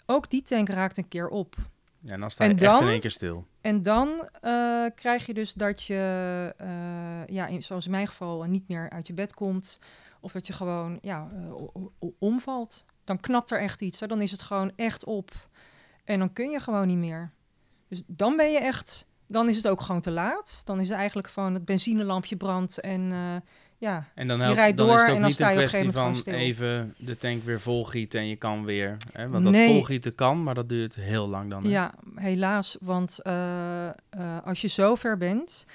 Ook 0.05 0.29
die 0.29 0.41
tank 0.41 0.69
raakt 0.69 0.97
een 0.97 1.07
keer 1.07 1.27
op. 1.27 1.55
Ja, 1.99 2.11
en 2.13 2.19
dan 2.19 2.31
sta 2.31 2.43
je 2.43 2.49
En 2.49 2.57
echt 2.57 2.81
in 2.81 2.87
één 2.87 2.99
keer 2.99 3.11
stil. 3.11 3.45
En 3.61 3.83
dan 3.83 4.29
eh, 4.41 4.85
krijg 4.95 5.25
je 5.25 5.33
dus 5.33 5.53
dat 5.53 5.83
je, 5.83 6.53
eh, 6.57 7.27
ja, 7.35 7.47
in, 7.47 7.63
zoals 7.63 7.85
in 7.85 7.91
mijn 7.91 8.07
geval, 8.07 8.43
niet 8.43 8.67
meer 8.67 8.89
uit 8.89 9.07
je 9.07 9.13
bed 9.13 9.33
komt. 9.33 9.79
Of 10.19 10.31
dat 10.31 10.47
je 10.47 10.53
gewoon 10.53 10.97
ja, 11.01 11.29
eh, 11.33 12.09
omvalt. 12.19 12.85
Dan 13.03 13.19
knapt 13.19 13.51
er 13.51 13.59
echt 13.59 13.81
iets. 13.81 13.99
Dan 13.99 14.21
is 14.21 14.31
het 14.31 14.41
gewoon 14.41 14.71
echt 14.75 15.03
op. 15.03 15.31
En 16.03 16.19
dan 16.19 16.33
kun 16.33 16.49
je 16.49 16.59
gewoon 16.59 16.87
niet 16.87 16.97
meer. 16.97 17.31
Dus 17.87 18.03
dan 18.07 18.35
ben 18.35 18.51
je 18.51 18.59
echt, 18.59 19.05
dan 19.27 19.49
is 19.49 19.55
het 19.55 19.67
ook 19.67 19.81
gewoon 19.81 20.01
te 20.01 20.11
laat. 20.11 20.61
Dan 20.65 20.79
is 20.79 20.89
het 20.89 20.97
eigenlijk 20.97 21.29
van 21.29 21.53
het 21.53 21.65
benzinelampje 21.65 22.37
brandt 22.37 22.79
en 22.79 23.11
eh, 23.11 23.35
ja, 23.79 24.05
En 24.15 24.27
dan, 24.27 24.37
Je 24.37 24.43
helpt, 24.43 24.57
rijdt 24.57 24.77
dan 24.77 24.87
door 24.87 24.95
is 24.95 25.01
het 25.01 25.11
ook 25.11 25.19
niet 25.19 25.39
een 25.39 25.49
je 25.49 25.55
kwestie 25.55 25.91
van 25.91 26.15
even 26.25 26.93
de 26.97 27.17
tank 27.17 27.43
weer 27.43 27.59
volgieten 27.59 28.19
en 28.19 28.27
je 28.27 28.35
kan 28.35 28.65
weer. 28.65 28.97
Hè? 29.11 29.29
Want 29.29 29.43
dat 29.43 29.53
Nee. 29.53 29.67
volgieten 29.73 30.15
kan, 30.15 30.43
maar 30.43 30.55
dat 30.55 30.69
duurt 30.69 30.95
heel 30.95 31.27
lang 31.27 31.49
dan. 31.49 31.63
hè? 31.63 31.69
Ja, 31.69 31.93
helaas. 32.15 32.77
Want 32.81 33.19
eh, 33.19 33.87
eh, 33.87 33.93
als 34.43 34.61
je 34.61 34.67
zo 34.67 34.95
ver 34.95 35.17
bent, 35.17 35.65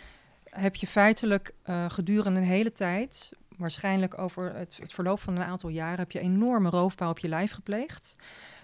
heb 0.44 0.74
je 0.74 0.86
feitelijk 0.86 1.54
eh, 1.62 1.84
gedurende 1.88 2.40
een 2.40 2.46
hele 2.46 2.72
tijd, 2.72 3.32
waarschijnlijk 3.56 4.18
over 4.18 4.54
het, 4.54 4.76
het 4.80 4.92
verloop 4.92 5.20
van 5.20 5.36
een 5.36 5.42
aantal 5.42 5.68
jaren, 5.68 5.98
heb 5.98 6.10
je 6.10 6.20
enorme 6.20 6.70
roofbouw 6.70 7.10
op 7.10 7.18
je 7.18 7.28
lijf 7.28 7.52
gepleegd. 7.52 8.16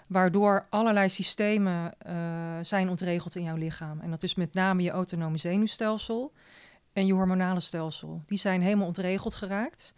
Waardoor 0.07 0.67
allerlei 0.71 1.09
systemen 1.09 1.93
zijn 2.63 2.89
ontregeld 2.89 3.37
in 3.37 3.43
jouw 3.43 3.57
lichaam. 3.57 4.01
En 4.01 4.11
dat 4.11 4.23
is 4.23 4.35
met 4.35 4.55
name 4.55 4.83
je 4.83 4.91
autonome 4.91 5.37
zenuwstelsel 5.37 6.33
en 6.93 7.07
je 7.07 7.13
hormonale 7.13 7.61
stelsel. 7.61 8.23
Die 8.27 8.39
zijn 8.39 8.63
helemaal 8.63 8.87
ontregeld 8.87 9.35
geraakt. 9.35 9.95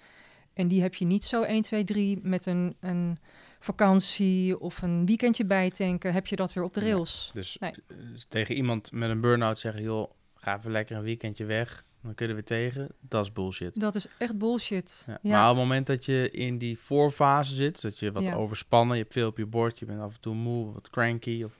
En 0.55 0.69
die 0.69 0.83
heb 0.83 0.95
je 0.95 1.05
niet 1.05 1.25
zo 1.25 1.43
1, 1.43 1.63
2, 1.63 1.85
3 1.85 2.19
met 2.23 2.47
een, 2.47 2.77
een 2.81 3.19
vakantie 3.61 4.59
of 4.61 4.83
een 4.83 5.07
weekendje 5.07 5.45
bijtanken, 5.45 6.13
heb 6.13 6.27
je 6.27 6.37
dat 6.37 6.53
weer 6.53 6.65
op 6.65 6.75
de 6.75 6.81
rails. 6.81 7.31
Dus 7.35 7.57
Nee. 7.61 7.71
eh, 7.89 7.97
tegen 8.29 8.55
iemand 8.57 8.93
met 8.93 9.11
een 9.11 9.21
burn-out 9.21 9.59
zeggen, 9.59 9.83
joh, 9.83 10.11
ga 10.35 10.59
even 10.59 10.71
lekker 10.71 10.97
een 10.97 11.03
weekendje 11.03 11.45
weg. 11.45 11.85
Dan 12.03 12.15
kun 12.15 12.27
je 12.27 12.33
er 12.33 12.39
weer 12.39 12.73
tegen. 12.73 12.89
Dat 13.01 13.25
is 13.25 13.33
bullshit. 13.33 13.81
Dat 13.81 13.95
is 13.95 14.07
echt 14.19 14.39
bullshit. 14.39 15.05
Ja. 15.07 15.19
Ja. 15.23 15.31
Maar 15.31 15.51
op 15.51 15.57
het 15.57 15.65
moment 15.65 15.87
dat 15.87 16.05
je 16.05 16.31
in 16.31 16.59
die 16.59 16.79
voorfase 16.79 17.55
zit, 17.55 17.83
dat 17.83 17.99
je 17.99 18.13
wat 18.13 18.33
overspannen, 18.35 18.97
je 18.97 19.03
hebt 19.03 19.15
veel 19.15 19.29
op 19.29 19.37
je 19.39 19.47
bord, 19.47 19.79
je 19.79 19.85
bent 19.87 20.01
af 20.01 20.15
en 20.15 20.21
toe 20.21 20.35
moe, 20.35 20.73
wat 20.73 20.91
cranky, 20.91 21.43
of 21.45 21.53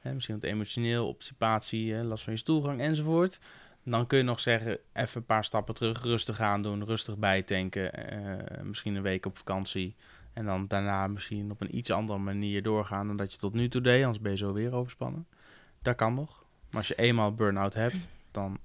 hè, 0.00 0.14
misschien 0.14 0.34
wat 0.34 0.44
emotioneel, 0.44 1.08
obstipatie, 1.08 1.92
hè, 1.92 2.02
last 2.02 2.24
van 2.24 2.32
je 2.32 2.38
stoelgang 2.38 2.80
enzovoort. 2.80 3.38
Dan 3.88 4.06
kun 4.06 4.18
je 4.18 4.24
nog 4.24 4.40
zeggen, 4.40 4.78
even 4.92 5.20
een 5.20 5.26
paar 5.26 5.44
stappen 5.44 5.74
terug, 5.74 6.02
rustig 6.02 6.40
aan 6.40 6.62
doen, 6.62 6.84
rustig 6.84 7.18
bijtanken, 7.18 7.92
eh, 7.92 8.62
misschien 8.62 8.94
een 8.94 9.02
week 9.02 9.26
op 9.26 9.36
vakantie. 9.36 9.94
En 10.32 10.44
dan 10.44 10.66
daarna 10.66 11.06
misschien 11.06 11.50
op 11.50 11.60
een 11.60 11.76
iets 11.76 11.90
andere 11.90 12.18
manier 12.18 12.62
doorgaan 12.62 13.06
dan 13.06 13.16
dat 13.16 13.32
je 13.32 13.38
tot 13.38 13.52
nu 13.54 13.68
toe 13.68 13.80
deed, 13.80 14.04
anders 14.04 14.22
ben 14.22 14.30
je 14.32 14.38
zo 14.38 14.52
weer 14.52 14.72
overspannen. 14.72 15.26
Dat 15.82 15.94
kan 15.96 16.14
nog. 16.14 16.44
Maar 16.70 16.78
als 16.78 16.88
je 16.88 16.94
eenmaal 16.94 17.34
burn-out 17.34 17.74
hebt, 17.74 18.08
dan 18.30 18.58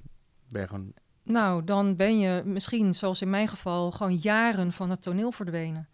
ben 0.50 0.62
je 0.62 0.68
gewoon... 0.68 0.94
Nou, 1.24 1.64
dan 1.64 1.96
ben 1.96 2.20
je 2.20 2.42
misschien, 2.46 2.94
zoals 2.94 3.22
in 3.22 3.30
mijn 3.30 3.48
geval, 3.48 3.92
gewoon 3.92 4.16
jaren 4.16 4.72
van 4.72 4.90
het 4.90 5.02
toneel 5.02 5.32
verdwenen. 5.32 5.88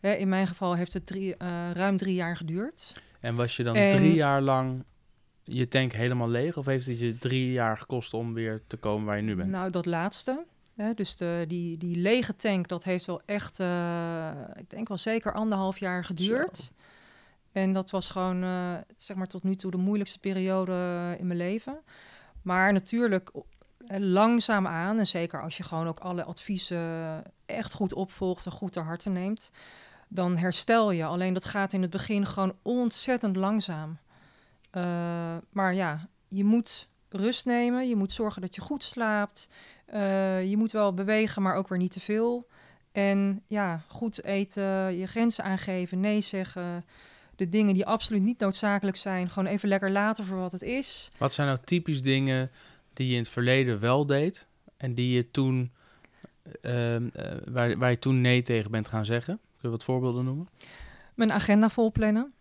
Hè, 0.00 0.12
in 0.12 0.28
mijn 0.28 0.46
geval 0.46 0.74
heeft 0.74 0.92
het 0.92 1.06
drie, 1.06 1.36
eh, 1.36 1.70
ruim 1.70 1.96
drie 1.96 2.14
jaar 2.14 2.36
geduurd. 2.36 3.02
En 3.20 3.34
was 3.34 3.56
je 3.56 3.62
dan 3.62 3.74
En- 3.76 3.96
drie 3.96 4.14
jaar 4.14 4.42
lang 4.42 4.84
je 5.44 5.68
tank 5.68 5.92
helemaal 5.92 6.28
leeg? 6.28 6.56
Of 6.56 6.66
heeft 6.66 6.86
het 6.86 6.98
je 6.98 7.18
drie 7.18 7.52
jaar 7.52 7.78
gekost 7.78 8.14
om 8.14 8.34
weer 8.34 8.62
te 8.66 8.76
komen 8.76 9.06
waar 9.06 9.16
je 9.16 9.22
nu 9.22 9.36
bent? 9.36 9.50
Nou, 9.50 9.70
dat 9.70 9.86
laatste. 9.86 10.44
Hè, 10.74 10.94
dus 10.94 11.16
de, 11.16 11.44
die, 11.48 11.78
die 11.78 11.96
lege 11.96 12.34
tank, 12.34 12.68
dat 12.68 12.84
heeft 12.84 13.04
wel 13.04 13.20
echt, 13.26 13.60
eh, 13.60 14.30
ik 14.54 14.70
denk 14.70 14.88
wel 14.88 14.96
zeker 14.96 15.34
anderhalf 15.34 15.78
jaar 15.78 16.04
geduurd. 16.04 16.72
En 17.52 17.72
dat 17.72 17.90
was 17.90 18.08
gewoon, 18.08 18.42
eh, 18.42 18.74
zeg 18.96 19.16
maar, 19.16 19.26
tot 19.26 19.42
nu 19.42 19.54
toe 19.54 19.70
de 19.70 19.76
moeilijkste 19.76 20.18
periode 20.18 20.72
eh, 20.72 21.20
in 21.20 21.26
mijn 21.26 21.38
leven. 21.38 21.78
Maar 22.42 22.72
natuurlijk, 22.72 23.30
langzaam 23.88 24.66
aan, 24.66 24.98
en 24.98 25.06
zeker 25.06 25.42
als 25.42 25.56
je 25.56 25.62
gewoon 25.62 25.88
ook 25.88 26.00
alle 26.00 26.24
adviezen 26.24 27.22
echt 27.46 27.72
goed 27.72 27.92
opvolgt 27.92 28.46
en 28.46 28.52
goed 28.52 28.72
ter 28.72 28.84
harte 28.84 29.10
neemt, 29.10 29.50
dan 30.08 30.36
herstel 30.36 30.90
je. 30.90 31.04
Alleen 31.04 31.32
dat 31.34 31.44
gaat 31.44 31.72
in 31.72 31.82
het 31.82 31.90
begin 31.90 32.26
gewoon 32.26 32.54
ontzettend 32.62 33.36
langzaam. 33.36 33.98
Eh, 34.74 35.36
maar 35.50 35.74
ja, 35.74 36.08
je 36.28 36.44
moet 36.44 36.88
rust 37.08 37.46
nemen. 37.46 37.88
Je 37.88 37.96
moet 37.96 38.12
zorgen 38.12 38.40
dat 38.40 38.54
je 38.54 38.60
goed 38.60 38.82
slaapt. 38.82 39.48
Eh, 39.86 40.50
je 40.50 40.56
moet 40.56 40.72
wel 40.72 40.94
bewegen, 40.94 41.42
maar 41.42 41.54
ook 41.54 41.68
weer 41.68 41.78
niet 41.78 41.92
te 41.92 42.00
veel. 42.00 42.46
En 42.92 43.42
ja, 43.46 43.84
goed 43.88 44.24
eten, 44.24 44.96
je 44.98 45.06
grenzen 45.06 45.44
aangeven, 45.44 46.00
nee 46.00 46.20
zeggen. 46.20 46.84
De 47.36 47.48
dingen 47.48 47.74
die 47.74 47.86
absoluut 47.86 48.22
niet 48.22 48.38
noodzakelijk 48.38 48.96
zijn, 48.96 49.30
gewoon 49.30 49.52
even 49.52 49.68
lekker 49.68 49.90
laten 49.90 50.24
voor 50.24 50.38
wat 50.38 50.52
het 50.52 50.62
is. 50.62 51.10
Wat 51.18 51.32
zijn 51.32 51.46
nou 51.46 51.58
typisch 51.64 52.02
dingen 52.02 52.50
die 52.92 53.06
je 53.06 53.12
in 53.12 53.18
het 53.18 53.28
verleden 53.28 53.80
wel 53.80 54.06
deed 54.06 54.46
en 54.76 54.94
die 54.94 55.14
je 55.14 55.30
toen, 55.30 55.72
ehm, 56.60 57.08
eh, 57.12 57.32
waar, 57.44 57.78
waar 57.78 57.90
je 57.90 57.98
toen 57.98 58.20
nee 58.20 58.42
tegen 58.42 58.70
bent 58.70 58.88
gaan 58.88 59.06
zeggen? 59.06 59.34
Kun 59.36 59.58
je 59.60 59.68
wat 59.68 59.84
voorbeelden 59.84 60.24
noemen? 60.24 60.48
Mijn 61.14 61.32
agenda 61.32 61.68
volplannen. 61.68 62.32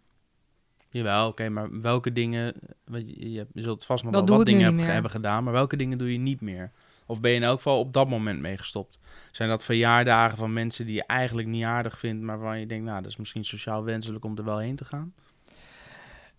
Jawel, 0.93 1.27
oké, 1.27 1.49
maar 1.49 1.81
welke 1.81 2.11
dingen, 2.11 2.53
je, 2.91 3.45
je 3.53 3.61
zult 3.61 3.85
vast 3.85 4.03
nog 4.03 4.13
Dat 4.13 4.27
wel 4.29 4.37
wat 4.37 4.45
dingen 4.45 4.79
hebben, 4.93 5.11
gedaan, 5.11 5.43
maar 5.43 5.53
welke 5.53 5.75
dingen 5.77 5.97
doe 5.97 6.11
je 6.11 6.17
niet 6.17 6.41
meer? 6.41 6.71
Of 7.05 7.21
ben 7.21 7.31
je 7.31 7.37
in 7.37 7.43
elk 7.43 7.55
geval 7.57 7.79
op 7.79 7.93
dat 7.93 8.09
moment 8.09 8.39
mee 8.39 8.57
gestopt? 8.57 8.99
Zijn 9.31 9.49
dat 9.49 9.63
verjaardagen 9.63 10.37
van 10.37 10.53
mensen 10.53 10.85
die 10.85 10.95
je 10.95 11.05
eigenlijk 11.05 11.47
niet 11.47 11.63
aardig 11.63 11.99
vindt, 11.99 12.23
maar 12.23 12.39
waarvan 12.39 12.59
je 12.59 12.65
denkt, 12.65 12.85
nou, 12.85 13.01
dat 13.01 13.11
is 13.11 13.17
misschien 13.17 13.45
sociaal 13.45 13.83
wenselijk 13.83 14.25
om 14.25 14.37
er 14.37 14.43
wel 14.43 14.57
heen 14.57 14.75
te 14.75 14.85
gaan? 14.85 15.13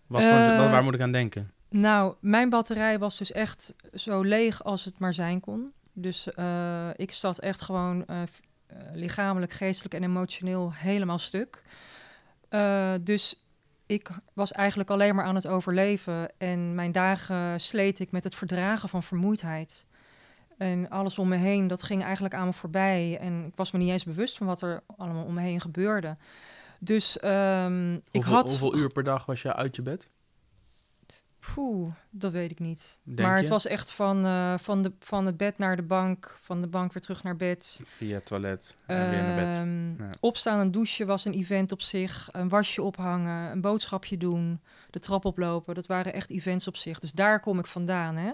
Wat 0.07 0.23
voor, 0.23 0.37
wat- 0.57 0.69
waar 0.69 0.83
moet 0.83 0.93
ik 0.93 1.01
aan 1.01 1.11
denken? 1.11 1.51
Nou, 1.69 2.15
mijn 2.19 2.49
batterij 2.49 2.99
was 2.99 3.17
dus 3.17 3.31
echt 3.31 3.73
zo 3.93 4.21
leeg 4.21 4.63
als 4.63 4.85
het 4.85 4.99
maar 4.99 5.13
zijn 5.13 5.39
kon. 5.39 5.71
Dus 5.93 6.33
eh, 6.33 6.89
ik 6.95 7.11
zat 7.11 7.39
echt 7.39 7.61
gewoon 7.61 8.05
eh, 8.05 8.21
lichamelijk, 8.93 9.51
geestelijk 9.51 9.93
en 9.93 10.03
emotioneel 10.03 10.73
helemaal 10.73 11.17
stuk. 11.17 11.63
Dus 13.01 13.44
ik 13.85 14.09
was 14.33 14.51
eigenlijk 14.51 14.89
alleen 14.89 15.15
maar 15.15 15.25
aan 15.25 15.35
het 15.35 15.47
overleven. 15.47 16.31
En 16.37 16.75
mijn 16.75 16.91
dagen 16.91 17.59
sleet 17.59 17.99
ik 17.99 18.11
met 18.11 18.23
het 18.23 18.35
verdragen 18.35 18.89
van 18.89 19.03
vermoeidheid. 19.03 19.85
En 20.57 20.89
alles 20.89 21.17
om 21.17 21.27
me 21.27 21.35
heen, 21.35 21.67
dat 21.67 21.83
ging 21.83 22.03
eigenlijk 22.03 22.33
aan 22.33 22.45
me 22.45 22.53
voorbij. 22.53 23.17
En 23.19 23.45
ik 23.45 23.55
was 23.55 23.71
me 23.71 23.79
niet 23.79 23.89
eens 23.89 24.03
bewust 24.03 24.37
van 24.37 24.47
wat 24.47 24.61
er 24.61 24.83
allemaal 24.97 25.25
om 25.25 25.33
me 25.33 25.41
heen 25.41 25.61
gebeurde. 25.61 26.17
Dus 26.79 27.19
ehm, 27.19 27.93
ik 28.11 28.23
had... 28.23 28.49
hoeveel 28.49 28.77
uur 28.77 28.89
per 28.89 29.03
dag 29.03 29.25
was 29.25 29.41
je 29.41 29.53
uit 29.53 29.75
je 29.75 29.81
bed? 29.81 30.09
Poeh, 31.53 31.93
dat 32.09 32.31
weet 32.31 32.51
ik 32.51 32.59
niet. 32.59 32.99
Denk 33.03 33.19
maar 33.27 33.35
je? 33.35 33.41
het 33.41 33.49
was 33.49 33.65
echt 33.65 33.91
van, 33.91 34.25
eh, 34.25 34.53
van, 34.57 34.81
de, 34.81 34.91
van 34.99 35.25
het 35.25 35.37
bed 35.37 35.57
naar 35.57 35.75
de 35.75 35.81
bank, 35.83 36.37
van 36.41 36.61
de 36.61 36.67
bank 36.67 36.93
weer 36.93 37.01
terug 37.01 37.23
naar 37.23 37.35
bed. 37.35 37.81
Via 37.85 38.15
het 38.15 38.25
toilet 38.25 38.75
en 38.85 39.09
weer 39.09 39.21
naar 39.21 39.45
bed. 39.49 39.55
Ehm, 39.57 40.03
Ja. 40.03 40.09
Opstaan 40.19 40.59
en 40.59 40.71
douchen 40.71 41.07
was 41.07 41.25
een 41.25 41.33
event 41.33 41.71
op 41.71 41.81
zich. 41.81 42.29
Een 42.31 42.49
wasje 42.49 42.81
ophangen, 42.81 43.51
een 43.51 43.61
boodschapje 43.61 44.17
doen, 44.17 44.61
de 44.89 44.99
trap 44.99 45.25
oplopen. 45.25 45.75
Dat 45.75 45.87
waren 45.87 46.13
echt 46.13 46.29
events 46.29 46.67
op 46.67 46.75
zich. 46.75 46.99
Dus 46.99 47.11
daar 47.11 47.39
kom 47.39 47.59
ik 47.59 47.65
vandaan. 47.67 48.15
Hè? 48.17 48.31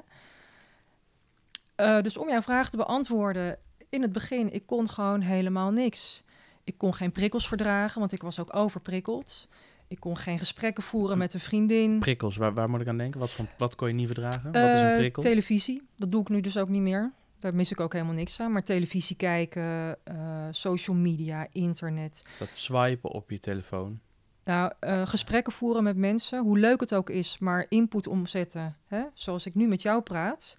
Eh, 1.76 2.02
dus 2.02 2.18
om 2.18 2.30
jouw 2.30 2.42
vraag 2.42 2.70
te 2.70 2.78
beantwoorden, 2.78 3.58
in 3.90 4.02
het 4.02 4.12
begin, 4.12 4.54
ik 4.54 4.66
kon 4.66 4.90
gewoon 4.90 5.22
helemaal 5.22 5.72
niks. 5.72 6.24
Ik 6.64 6.78
kon 6.78 6.94
geen 6.94 7.12
prikkels 7.12 7.48
verdragen, 7.48 8.00
want 8.00 8.12
ik 8.12 8.22
was 8.22 8.40
ook 8.40 8.56
overprikkeld. 8.56 9.48
Ik 9.92 10.00
kon 10.00 10.18
geen 10.18 10.40
gesprekken 10.40 10.84
voeren 10.84 11.18
met 11.18 11.34
een 11.34 11.40
vriendin. 11.40 12.00
Prikkels, 12.00 12.36
waar, 12.38 12.54
waar 12.54 12.70
moet 12.70 12.82
ik 12.82 12.88
aan 12.88 12.98
denken? 12.98 13.20
Wat, 13.20 13.32
van, 13.32 13.48
wat 13.58 13.76
kon 13.76 13.88
je 13.88 13.94
niet 13.94 14.06
verdragen? 14.06 14.52
wat 14.52 14.56
is 14.56 14.80
een 14.80 14.88
Eh, 14.92 14.98
prikkel? 14.98 15.22
Televisie, 15.24 15.82
dat 15.98 16.12
doe 16.12 16.22
ik 16.22 16.30
nu 16.30 16.42
dus 16.42 16.58
ook 16.58 16.68
niet 16.70 16.82
meer. 16.82 17.12
Daar 17.40 17.56
mis 17.56 17.72
ik 17.72 17.80
ook 17.80 17.94
helemaal 17.94 18.14
niks 18.14 18.40
aan. 18.40 18.52
Maar 18.52 18.64
televisie 18.64 19.16
kijken, 19.16 19.98
eh, 20.04 20.48
social 20.52 20.96
media, 20.96 21.48
internet. 21.52 22.24
Dat 22.40 22.48
swipen 22.52 23.12
op 23.12 23.30
je 23.30 23.40
telefoon. 23.40 24.00
Nou, 24.44 24.72
uh, 24.82 25.08
gesprekken 25.08 25.54
voeren 25.54 25.84
met 25.84 25.98
mensen, 25.98 26.44
hoe 26.44 26.60
leuk 26.60 26.80
het 26.80 26.94
ook 26.94 27.10
is, 27.10 27.38
maar 27.40 27.66
input 27.70 28.08
omzetten, 28.08 28.78
hè? 28.88 29.04
zoals 29.14 29.46
ik 29.46 29.56
nu 29.56 29.68
met 29.68 29.82
jou 29.82 30.02
praat. 30.02 30.58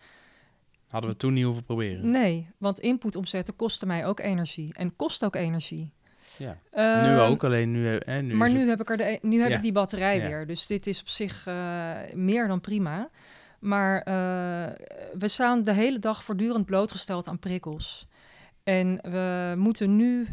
Hadden 0.89 1.11
we 1.11 1.17
toen 1.17 1.33
niet 1.33 1.45
hoeven 1.45 1.65
proberen? 1.65 2.11
Nee, 2.11 2.49
want 2.59 2.81
input 2.81 3.17
omzetten 3.17 3.57
kostte 3.57 3.87
mij 3.87 4.07
ook 4.07 4.21
energie 4.21 4.75
en 4.75 4.97
kost 4.97 5.25
ook 5.25 5.37
energie. 5.37 5.93
Ja. 6.39 6.57
nu 7.03 7.17
ehm, 7.17 7.19
ook, 7.19 7.45
alleen 7.45 7.71
nu. 7.71 7.87
Hè, 7.87 8.23
nu 8.23 8.35
maar 8.35 8.51
nu 8.51 8.69
heb 8.69 8.81
ik 8.81 8.91
er 8.91 8.97
de, 8.97 9.05
e-, 9.05 9.19
nu 9.23 9.41
heb 9.41 9.51
ik 9.51 9.63
die 9.63 9.73
batterij 9.73 10.21
weer, 10.21 10.47
dus 10.47 10.67
dit 10.67 10.87
is 10.87 11.01
op 11.01 11.09
zich 11.09 11.47
uh, 11.47 11.55
meer 12.13 12.49
dan 12.49 12.61
prima. 12.61 13.11
Maar 13.59 13.97
uh, 13.97 14.05
we 15.19 15.29
staan 15.29 15.63
de 15.63 15.73
hele 15.73 15.99
dag 15.99 16.25
voortdurend 16.25 16.67
blootgesteld 16.67 17.29
aan 17.29 17.39
prikkels. 17.39 18.09
En 18.63 18.99
we 19.03 19.55
moeten 19.57 19.97
nu, 19.97 20.29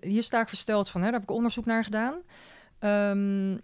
hier 0.00 0.22
sta 0.22 0.40
ik 0.40 0.48
versteld 0.48 0.90
van, 0.90 1.00
hè, 1.00 1.06
daar 1.06 1.20
heb 1.20 1.28
ik 1.28 1.36
onderzoek 1.36 1.64
naar 1.64 1.84
gedaan. 1.84 2.14
Um, 2.80 3.60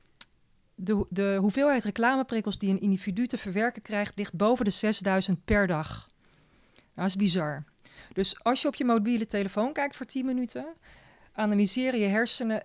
de, 0.74 1.06
de 1.08 1.36
hoeveelheid 1.40 1.84
reclameprikkels 1.84 2.58
die 2.58 2.70
een 2.70 2.80
individu 2.80 3.26
te 3.26 3.38
verwerken 3.38 3.82
krijgt, 3.82 4.16
ligt 4.16 4.34
boven 4.34 4.64
de 4.64 4.70
6000 4.70 5.44
per 5.44 5.66
dag. 5.66 6.06
Dat 6.94 7.06
is 7.06 7.16
bizar. 7.16 7.64
Dus 8.12 8.44
als 8.44 8.62
je 8.62 8.68
op 8.68 8.74
je 8.74 8.84
mobiele 8.84 9.26
telefoon 9.26 9.72
kijkt 9.72 9.96
voor 9.96 10.06
10 10.06 10.26
minuten, 10.26 10.66
analyseren 11.38 12.00
je 12.00 12.06
hersenen 12.06 12.62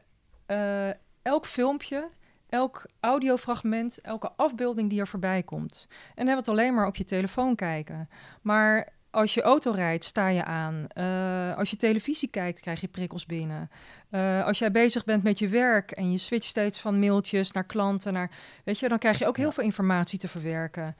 uh, 0.48 0.89
elk 1.22 1.46
filmpje, 1.46 2.10
elk 2.50 2.86
audiofragment, 3.00 4.01
elke 4.01 4.32
afbeelding 4.36 4.89
die 4.89 5.00
er 5.00 5.08
voorbij 5.08 5.44
komt. 5.44 5.88
En 5.89 5.96
dan 6.15 6.27
hebben 6.27 6.46
we 6.46 6.51
het 6.51 6.60
alleen 6.60 6.74
maar 6.74 6.88
op 6.88 6.96
je 6.96 7.03
telefoon 7.03 7.56
kijken. 7.56 8.10
Maar 8.42 8.89
als 9.10 9.34
je 9.34 9.42
auto 9.42 9.72
rijdt, 9.72 10.03
sta 10.03 10.27
je 10.27 10.44
aan. 10.44 10.88
Uh, 10.98 11.58
als 11.58 11.70
je 11.70 11.75
televisie 11.75 12.30
kijkt, 12.30 12.60
krijg 12.60 12.82
je 12.82 12.88
prikkels 12.88 13.25
binnen. 13.25 13.70
Uh, 14.12 14.46
als 14.46 14.60
jij 14.60 14.72
bezig 14.72 15.06
bent 15.06 15.24
met 15.24 15.39
je 15.39 15.48
werk 15.48 15.92
en 15.92 16.12
je 16.12 16.18
switcht 16.18 16.50
steeds 16.50 16.80
van 16.80 17.00
mailtjes 17.00 17.51
naar 17.51 17.63
klanten, 17.65 18.13
naar, 18.13 18.32
weet 18.63 18.80
je, 18.80 18.89
dan 18.89 18.98
krijg 18.98 19.20
je 19.20 19.27
ook 19.27 19.38
heel 19.38 19.51
veel 19.51 19.63
informatie 19.63 20.20
te 20.20 20.27
verwerken. 20.27 20.96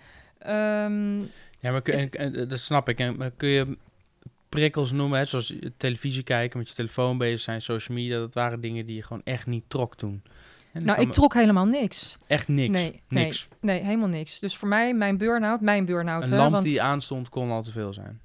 Um, 0.48 1.20
ja, 1.60 1.72
maar 1.72 1.82
kun, 1.82 2.10
en, 2.10 2.48
dat 2.48 2.60
snap 2.60 2.90
ik. 2.90 3.00
En 3.00 3.34
kun 3.38 3.50
je 3.50 3.78
prikkels 4.54 4.92
noemen, 4.92 5.20
hè, 5.20 5.26
zoals 5.26 5.54
televisie 5.78 6.24
kijken, 6.24 6.60
met 6.60 6.70
je 6.70 6.76
telefoon 6.76 7.18
bezig 7.18 7.40
zijn, 7.40 7.62
social 7.62 7.98
media, 7.98 8.20
dat 8.20 8.34
waren 8.34 8.62
dingen 8.62 8.86
die 8.86 8.96
je 8.96 9.04
gewoon 9.04 9.22
echt 9.24 9.48
niet 9.48 9.64
trok 9.68 9.96
toen. 9.96 10.24
nou, 10.72 11.02
ik 11.02 11.12
trok 11.12 11.34
helemaal 11.34 11.66
niks. 11.66 12.18
Echt 12.28 12.48
niks? 12.48 12.72
Nee, 12.72 13.00
niks. 13.08 13.48
Nee, 13.60 13.76
nee, 13.76 13.86
helemaal 13.86 14.08
niks. 14.08 14.40
Dus 14.40 14.58
voor 14.58 14.68
mij, 14.68 14.94
mijn 14.94 15.18
burn-out, 15.18 15.62
mijn 15.62 15.86
burn-out. 15.86 16.30
Een 16.30 16.36
lamp 16.36 16.52
want... 16.52 16.64
die 16.64 16.82
aanstond 16.82 17.30
kon 17.30 17.52
al 17.52 17.64
te 17.64 17.72
veel 17.72 17.94
zijn. 17.94 18.22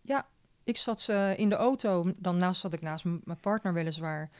Ja, 0.00 0.26
ik 0.64 0.76
zat 0.76 1.06
uh, 1.10 1.38
in 1.38 1.48
de 1.48 1.54
auto, 1.54 2.12
dan 2.16 2.36
naast 2.36 2.60
zat 2.60 2.72
ik 2.72 2.80
naast 2.80 3.04
mijn 3.04 3.40
partner 3.40 3.72
weliswaar. 3.72 4.30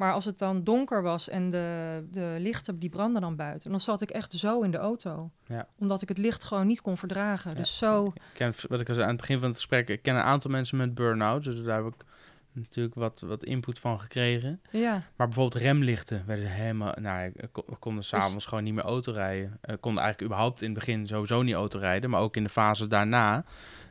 Maar 0.00 0.12
als 0.12 0.24
het 0.24 0.38
dan 0.38 0.64
donker 0.64 1.02
was 1.02 1.28
en 1.28 1.50
de, 1.50 2.04
de 2.10 2.36
lichten 2.38 2.78
die 2.78 2.88
brandden 2.88 3.20
dan 3.20 3.36
buiten, 3.36 3.70
dan 3.70 3.80
zat 3.80 4.02
ik 4.02 4.10
echt 4.10 4.32
zo 4.32 4.60
in 4.60 4.70
de 4.70 4.78
auto. 4.78 5.30
Ja. 5.46 5.68
Omdat 5.78 6.02
ik 6.02 6.08
het 6.08 6.18
licht 6.18 6.44
gewoon 6.44 6.66
niet 6.66 6.80
kon 6.80 6.96
verdragen. 6.96 7.56
Dus 7.56 7.78
zo. 7.78 8.06
Ik 8.06 8.22
ken, 8.32 8.54
wat 8.68 8.80
ik 8.80 8.88
al 8.88 8.94
zei 8.94 9.06
aan 9.06 9.12
het 9.12 9.20
begin 9.20 9.38
van 9.38 9.48
het 9.48 9.56
gesprek, 9.56 9.88
ik 9.88 10.02
ken 10.02 10.14
een 10.14 10.22
aantal 10.22 10.50
mensen 10.50 10.76
met 10.76 10.94
burn-out. 10.94 11.44
Dus 11.44 11.62
daar 11.62 11.84
heb 11.84 11.94
ik 11.94 12.04
natuurlijk 12.52 12.94
wat, 12.94 13.20
wat 13.26 13.44
input 13.44 13.78
van 13.78 14.00
gekregen. 14.00 14.60
Ja. 14.70 14.92
Maar 15.16 15.26
bijvoorbeeld 15.26 15.62
remlichten 15.62 16.22
werden 16.26 16.50
helemaal... 16.50 16.94
Nou, 17.00 17.32
ik 17.34 17.62
konden 17.78 18.04
s'avonds 18.04 18.34
dus... 18.34 18.44
gewoon 18.44 18.64
niet 18.64 18.74
meer 18.74 18.84
auto 18.84 19.12
rijden. 19.12 19.58
Ik 19.62 19.80
kon 19.80 19.98
eigenlijk 19.98 20.22
überhaupt 20.22 20.62
in 20.62 20.70
het 20.70 20.78
begin 20.78 21.06
sowieso 21.06 21.42
niet 21.42 21.54
auto 21.54 21.78
rijden. 21.78 22.10
Maar 22.10 22.20
ook 22.20 22.36
in 22.36 22.42
de 22.42 22.48
fase 22.48 22.86
daarna. 22.86 23.44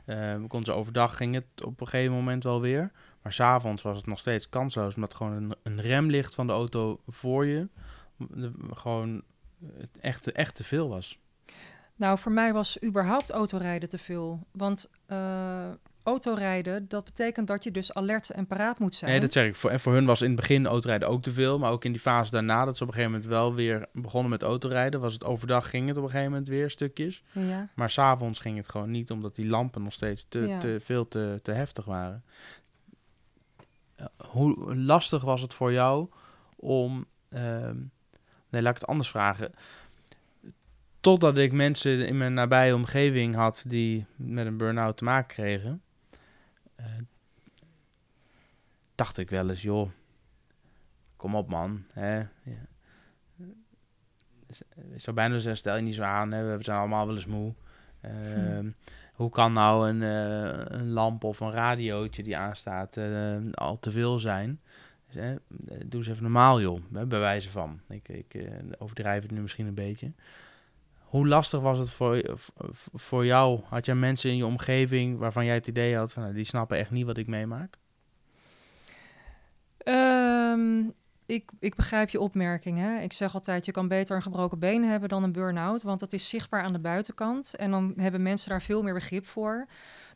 Uh, 0.05 0.35
kon 0.47 0.63
ze 0.63 0.71
overdag 0.71 1.17
ging 1.17 1.35
het 1.35 1.63
op 1.63 1.81
een 1.81 1.87
gegeven 1.87 2.13
moment 2.13 2.43
wel 2.43 2.61
weer. 2.61 2.91
Maar 3.21 3.33
s'avonds 3.33 3.81
was 3.81 3.97
het 3.97 4.05
nog 4.05 4.19
steeds 4.19 4.49
kansloos. 4.49 4.95
Omdat 4.95 5.15
gewoon 5.15 5.33
een, 5.33 5.55
een 5.63 5.81
remlicht 5.81 6.35
van 6.35 6.47
de 6.47 6.53
auto 6.53 6.99
voor 7.07 7.45
je... 7.45 7.67
gewoon 8.73 9.23
echt, 10.01 10.31
echt 10.31 10.55
te 10.55 10.63
veel 10.63 10.89
was. 10.89 11.19
Nou, 11.95 12.17
voor 12.17 12.31
mij 12.31 12.53
was 12.53 12.83
überhaupt 12.83 13.29
autorijden 13.29 13.89
te 13.89 13.97
veel. 13.97 14.47
Want 14.51 14.89
uh, 15.07 15.69
autorijden, 16.03 16.87
dat 16.87 17.03
betekent 17.03 17.47
dat 17.47 17.63
je 17.63 17.71
dus 17.71 17.93
alert 17.93 18.29
en 18.29 18.47
paraat 18.47 18.79
moet 18.79 18.95
zijn. 18.95 19.11
Nee, 19.11 19.19
dat 19.19 19.31
zeg 19.31 19.47
ik. 19.47 19.55
Voor, 19.55 19.69
en 19.69 19.79
voor 19.79 19.93
hun 19.93 20.05
was 20.05 20.21
in 20.21 20.27
het 20.27 20.39
begin 20.39 20.67
autorijden 20.67 21.07
ook 21.07 21.21
te 21.21 21.31
veel. 21.31 21.59
Maar 21.59 21.71
ook 21.71 21.85
in 21.85 21.91
die 21.91 22.01
fase 22.01 22.31
daarna, 22.31 22.65
dat 22.65 22.77
ze 22.77 22.83
op 22.83 22.89
een 22.89 22.95
gegeven 22.95 23.15
moment 23.15 23.31
wel 23.31 23.53
weer 23.53 23.85
begonnen 23.93 24.29
met 24.29 24.43
autorijden. 24.43 24.99
Was 24.99 25.13
het 25.13 25.25
overdag, 25.25 25.69
ging 25.69 25.87
het 25.87 25.97
op 25.97 26.03
een 26.03 26.09
gegeven 26.09 26.31
moment 26.31 26.47
weer 26.47 26.69
stukjes. 26.69 27.23
Ja. 27.31 27.69
Maar 27.75 27.89
s'avonds 27.89 28.39
ging 28.39 28.57
het 28.57 28.69
gewoon 28.69 28.91
niet, 28.91 29.11
omdat 29.11 29.35
die 29.35 29.47
lampen 29.47 29.83
nog 29.83 29.93
steeds 29.93 30.25
te, 30.27 30.55
te 30.59 30.77
veel 30.81 31.07
te, 31.07 31.39
te 31.41 31.51
heftig 31.51 31.85
waren. 31.85 32.23
Hoe 34.17 34.75
lastig 34.75 35.23
was 35.23 35.41
het 35.41 35.53
voor 35.53 35.71
jou 35.71 36.09
om... 36.55 37.05
Uh, 37.29 37.69
nee, 38.49 38.61
laat 38.61 38.73
ik 38.75 38.79
het 38.79 38.87
anders 38.87 39.09
vragen 39.09 39.51
totdat 40.99 41.37
ik 41.37 41.51
mensen 41.51 42.07
in 42.07 42.17
mijn 42.17 42.33
nabije 42.33 42.75
omgeving 42.75 43.35
had 43.35 43.63
die 43.67 44.05
met 44.15 44.45
een 44.45 44.57
burn-out 44.57 44.97
te 44.97 45.03
maken 45.03 45.27
kregen, 45.35 45.81
uh, 46.79 46.85
dacht 48.95 49.17
ik 49.17 49.29
wel 49.29 49.49
eens, 49.49 49.61
joh, 49.61 49.89
kom 51.15 51.35
op 51.35 51.49
man. 51.49 51.85
Hè? 51.93 52.17
Ja. 52.17 52.67
Ik 54.93 55.01
zou 55.01 55.15
bijna 55.15 55.33
zeggen, 55.33 55.57
stel 55.57 55.75
je 55.75 55.81
niet 55.81 55.95
zo 55.95 56.03
aan, 56.03 56.31
hè? 56.31 56.57
we 56.57 56.63
zijn 56.63 56.79
allemaal 56.79 57.05
wel 57.05 57.15
eens 57.15 57.25
moe. 57.25 57.53
Uh, 58.05 58.71
Hoe 59.19 59.29
kan 59.29 59.53
nou 59.53 59.89
een, 59.89 60.01
uh, 60.01 60.79
een, 60.79 60.89
lamp 60.91 61.23
of 61.23 61.39
een 61.39 61.51
radiootje 61.51 62.23
die 62.23 62.37
aanstaat 62.37 62.97
uh, 62.97 63.37
al 63.51 63.79
te 63.79 63.91
veel 63.91 64.19
zijn? 64.19 64.61
Dus, 65.11 65.37
doe 65.85 65.99
eens 65.99 66.07
even 66.07 66.23
normaal 66.23 66.61
joh, 66.61 66.81
bij 66.89 67.19
wijze 67.19 67.49
van. 67.49 67.79
Ik, 67.89 68.09
ik 68.09 68.49
overdrijf 68.77 69.21
het 69.21 69.31
nu 69.31 69.41
misschien 69.41 69.67
een 69.67 69.73
beetje. 69.73 70.11
Hoe 70.99 71.27
lastig 71.27 71.59
was 71.59 71.77
het 71.77 71.89
voor, 71.89 72.37
voor 72.93 73.25
jou? 73.25 73.61
Had 73.63 73.85
jij 73.85 73.95
mensen 73.95 74.29
in 74.29 74.37
je 74.37 74.45
omgeving 74.45 75.17
waarvan 75.17 75.45
jij 75.45 75.55
het 75.55 75.67
idee 75.67 75.95
had 75.95 76.13
van 76.13 76.23
nou, 76.23 76.35
die 76.35 76.43
snappen 76.43 76.77
echt 76.77 76.91
niet 76.91 77.05
wat 77.05 77.17
ik 77.17 77.27
meemaak? 77.27 77.77
Um, 79.85 80.93
ik, 81.29 81.51
ik 81.59 81.75
begrijp 81.75 82.09
je 82.09 82.19
opmerking. 82.19 82.77
Hè? 82.77 82.99
Ik 82.99 83.13
zeg 83.13 83.33
altijd, 83.33 83.65
je 83.65 83.71
kan 83.71 83.87
beter 83.87 84.15
een 84.15 84.21
gebroken 84.21 84.59
been 84.59 84.83
hebben 84.83 85.09
dan 85.09 85.23
een 85.23 85.31
burn-out, 85.31 85.83
want 85.83 85.99
dat 85.99 86.13
is 86.13 86.29
zichtbaar 86.29 86.63
aan 86.63 86.73
de 86.73 86.79
buitenkant. 86.79 87.55
En 87.55 87.71
dan 87.71 87.93
hebben 87.97 88.21
mensen 88.21 88.49
daar 88.49 88.61
veel 88.61 88.83
meer 88.83 88.93
begrip 88.93 89.25
voor 89.25 89.65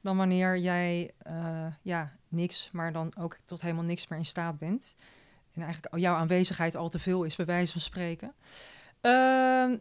dan 0.01 0.17
wanneer 0.17 0.57
jij 0.57 1.11
uh, 1.27 1.65
ja, 1.81 2.11
niks, 2.27 2.69
maar 2.71 2.93
dan 2.93 3.13
ook 3.19 3.37
tot 3.45 3.61
helemaal 3.61 3.83
niks 3.83 4.07
meer 4.07 4.19
in 4.19 4.25
staat 4.25 4.57
bent. 4.57 4.95
En 5.53 5.61
eigenlijk 5.61 5.95
jouw 5.95 6.15
aanwezigheid 6.15 6.75
al 6.75 6.89
te 6.89 6.99
veel 6.99 7.23
is, 7.23 7.35
bij 7.35 7.45
wijze 7.45 7.71
van 7.71 7.81
spreken. 7.81 8.33
Uh, 9.01 9.11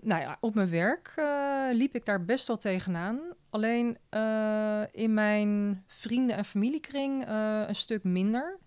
nou 0.00 0.20
ja, 0.20 0.36
op 0.40 0.54
mijn 0.54 0.70
werk 0.70 1.14
uh, 1.18 1.66
liep 1.72 1.94
ik 1.94 2.04
daar 2.04 2.24
best 2.24 2.46
wel 2.46 2.56
tegenaan. 2.56 3.20
Alleen 3.50 3.98
uh, 4.10 4.82
in 4.92 5.14
mijn 5.14 5.82
vrienden- 5.86 6.36
en 6.36 6.44
familiekring 6.44 7.28
een 7.28 7.74
stuk 7.74 8.04
minder. 8.04 8.58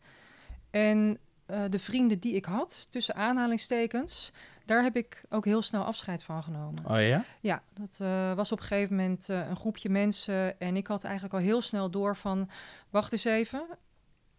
En 0.72 1.20
de 1.46 1.80
vrienden 1.80 2.20
die 2.20 2.36
ik 2.36 2.46
had, 2.46 2.88
tussen 2.90 3.16
aanhalingstekens, 3.16 4.32
daar 4.66 4.84
heb 4.84 4.96
ik 4.96 5.24
ook 5.30 5.46
heel 5.46 5.62
snel 5.62 5.84
afscheid 5.84 6.24
van 6.24 6.44
genomen. 6.44 6.86
Oh 6.86 7.02
ja? 7.02 7.24
Ja, 7.40 7.64
dat 7.74 7.98
was 8.36 8.52
op 8.52 8.60
een 8.60 8.66
gegeven 8.66 8.96
moment 8.96 9.28
een 9.28 9.56
groepje 9.56 9.90
mensen. 9.90 10.60
En 10.60 10.76
ik 10.76 10.88
had 10.88 11.04
eigenlijk 11.04 11.34
al 11.34 11.40
heel 11.40 11.62
snel 11.62 11.90
door 11.90 12.16
van, 12.16 12.50
wacht 12.90 13.12
eens 13.12 13.26
even, 13.26 13.66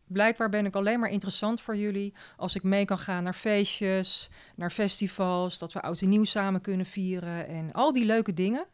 blijkbaar 0.06 0.48
ben 0.48 0.66
ik 0.66 0.76
alleen 0.76 1.00
maar 1.00 1.10
interessant 1.10 1.60
voor 1.60 1.76
jullie 1.76 2.14
als 2.36 2.54
ik 2.54 2.62
mee 2.62 2.84
kan 2.84 2.98
gaan 2.98 3.22
naar 3.22 3.34
feestjes, 3.34 4.30
naar 4.54 4.70
festivals, 4.70 5.58
dat 5.58 5.72
we 5.72 5.82
oud 5.82 6.00
en 6.00 6.08
nieuw 6.08 6.24
samen 6.24 6.60
kunnen 6.60 6.86
vieren 6.86 7.46
en 7.46 7.72
al 7.72 7.92
die 7.92 8.04
leuke 8.04 8.34
dingen. 8.34 8.66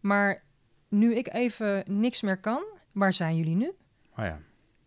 Maar 0.00 0.42
nu 0.88 1.14
ik 1.14 1.32
even 1.32 1.84
niks 1.86 2.20
meer 2.20 2.40
kan, 2.40 2.64
waar 2.92 3.12
zijn 3.12 3.36
jullie 3.36 3.56
nu? 3.56 3.72
Oh 4.16 4.24
ja. 4.24 4.38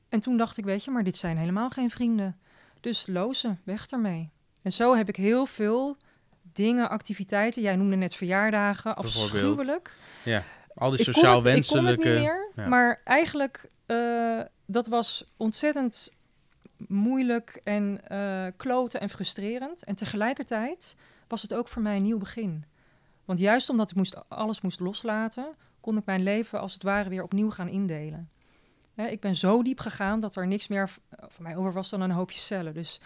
En 0.10 0.20
toen 0.20 0.38
dacht 0.38 0.58
ik, 0.58 0.66
weet 0.66 0.84
je, 0.84 0.92
maar 0.92 1.04
dit 1.04 1.18
zijn 1.18 1.38
helemaal 1.38 1.70
geen 1.70 1.90
vrienden. 1.90 2.40
Dus 2.86 3.08
lozen, 3.08 3.60
weg 3.64 3.88
ermee. 3.88 4.30
En 4.62 4.72
zo 4.72 4.96
heb 4.96 5.10
ik 5.10 5.16
heel 5.16 5.46
veel 5.46 5.98
dingen, 6.42 6.90
activiteiten. 6.90 7.62
Jij 7.62 7.76
noemde 7.76 7.96
net 7.96 8.16
verjaardagen, 8.16 8.96
afschuwelijk. 8.96 9.96
Ja, 10.24 10.44
al 10.76 10.90
die 10.90 11.04
sociaal 11.04 11.44
wenselijke. 11.44 11.92
Ik 11.92 11.98
kon 11.98 12.06
het 12.06 12.16
niet 12.16 12.56
meer, 12.56 12.70
maar 12.70 13.02
eigenlijk 13.04 13.70
uh, 13.88 14.42
dat 14.66 14.88
was 14.88 15.24
ontzettend 15.38 16.14
moeilijk 16.78 17.62
en 17.64 18.02
uh, 18.12 18.48
kloten 18.58 19.00
en 19.00 19.10
frustrerend. 19.10 19.84
En 19.84 19.96
tegelijkertijd 19.96 20.96
was 21.28 21.42
het 21.42 21.54
ook 21.54 21.68
voor 21.68 21.82
mij 21.82 21.96
een 21.96 22.02
nieuw 22.02 22.18
begin. 22.18 22.66
Want 23.26 23.40
juist 23.40 23.70
omdat 23.70 23.90
ik 23.90 23.96
moest, 23.96 24.30
alles 24.30 24.62
moest 24.62 24.80
loslaten, 24.80 25.56
kon 25.82 25.98
ik 25.98 26.06
mijn 26.06 26.24
leven 26.24 26.60
als 26.60 26.74
het 26.74 26.84
ware 26.84 27.10
weer 27.10 27.24
opnieuw 27.24 27.50
gaan 27.50 27.70
indelen. 27.70 28.30
Ik 28.96 29.20
ben 29.20 29.36
zo 29.36 29.64
diep 29.64 29.80
gegaan 29.80 30.20
dat 30.20 30.36
er 30.36 30.48
niks 30.48 30.68
meer 30.68 30.90
voor 31.28 31.44
mij 31.44 31.56
over 31.56 31.74
was 31.74 31.90
dan 31.90 32.02
een 32.02 32.12
hoopje 32.12 32.40
cellen. 32.40 32.74
Dus 32.74 33.00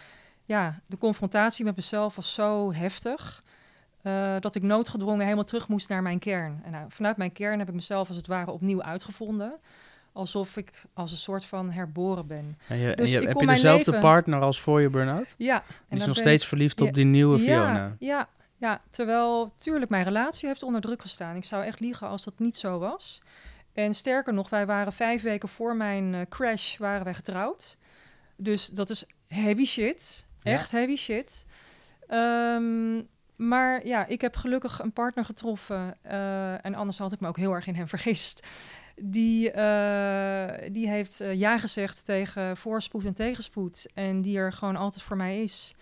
ja, 0.45 0.79
de 0.85 0.97
confrontatie 0.97 1.65
met 1.65 1.75
mezelf 1.75 2.15
was 2.15 2.33
zo 2.33 2.73
heftig. 2.73 3.43
Uh, 4.03 4.35
dat 4.39 4.55
ik 4.55 4.61
noodgedwongen 4.61 5.23
helemaal 5.23 5.43
terug 5.43 5.67
moest 5.67 5.89
naar 5.89 6.01
mijn 6.01 6.19
kern. 6.19 6.61
En 6.63 6.71
nou, 6.71 6.85
vanuit 6.89 7.17
mijn 7.17 7.31
kern 7.31 7.59
heb 7.59 7.67
ik 7.67 7.73
mezelf 7.73 8.07
als 8.07 8.17
het 8.17 8.27
ware 8.27 8.51
opnieuw 8.51 8.81
uitgevonden. 8.83 9.53
alsof 10.13 10.57
ik 10.57 10.83
als 10.93 11.11
een 11.11 11.17
soort 11.17 11.45
van 11.45 11.71
herboren 11.71 12.27
ben. 12.27 12.57
En 12.67 12.77
je, 12.77 12.89
en 12.89 12.97
Dus 12.97 13.11
je, 13.11 13.19
heb 13.27 13.39
je 13.39 13.45
dezelfde 13.47 13.85
leven- 13.91 14.01
partner 14.07 14.39
als 14.41 14.61
voor 14.61 14.81
je 14.81 14.89
burn-out? 14.89 15.35
Ja. 15.37 15.63
Die 15.67 15.75
en 15.87 15.97
is 15.97 16.05
nog 16.05 16.17
steeds 16.17 16.41
ik- 16.43 16.49
verliefd 16.49 16.79
Ja, 16.79 16.85
op 16.85 16.93
die 16.93 17.05
nieuwe 17.05 17.37
ja, 17.37 17.43
Fiona. 17.43 17.95
Ja, 17.99 18.27
ja, 18.57 18.81
terwijl 18.89 19.51
tuurlijk 19.55 19.91
mijn 19.91 20.03
relatie 20.03 20.47
heeft 20.47 20.63
onder 20.63 20.81
druk 20.81 21.01
gestaan. 21.01 21.35
Ik 21.35 21.43
zou 21.43 21.63
echt 21.65 21.79
liegen 21.79 22.07
als 22.07 22.23
dat 22.23 22.39
niet 22.39 22.57
zo 22.57 22.79
was. 22.79 23.21
En 23.73 23.93
sterker 23.93 24.33
nog, 24.33 24.49
wij 24.49 24.65
waren 24.65 24.93
vijf 24.93 25.21
weken 25.21 25.49
voor 25.49 25.75
mijn 25.75 26.13
eh, 26.13 26.21
crash 26.29 26.77
waren 26.77 27.03
wij 27.03 27.13
getrouwd. 27.13 27.77
Dus 28.35 28.67
dat 28.67 28.89
is 28.89 29.05
heavy 29.27 29.65
shit. 29.65 30.25
Ja. 30.41 30.51
Echt 30.51 30.71
heavy 30.71 30.95
shit. 30.95 31.45
Ehm, 32.07 33.01
maar 33.35 33.85
ja, 33.85 34.05
ik 34.05 34.21
heb 34.21 34.35
gelukkig 34.35 34.79
een 34.79 34.93
partner 34.93 35.25
getroffen. 35.25 35.97
eh, 36.01 36.65
en 36.65 36.75
anders 36.75 36.97
had 36.97 37.11
ik 37.11 37.19
me 37.19 37.27
ook 37.27 37.37
heel 37.37 37.53
erg 37.53 37.67
in 37.67 37.75
hem 37.75 37.87
vergist. 37.97 38.47
Die, 39.01 39.51
eh, 39.51 40.71
die 40.71 40.89
heeft 40.89 41.21
ja 41.33 41.57
gezegd 41.59 42.05
tegen 42.05 42.57
voorspoed 42.57 43.05
en 43.05 43.13
tegenspoed. 43.13 43.87
En 43.93 44.21
die 44.21 44.37
er 44.37 44.53
gewoon 44.53 44.75
altijd 44.75 45.03
voor 45.03 45.17
mij 45.17 45.41
is. 45.41 45.75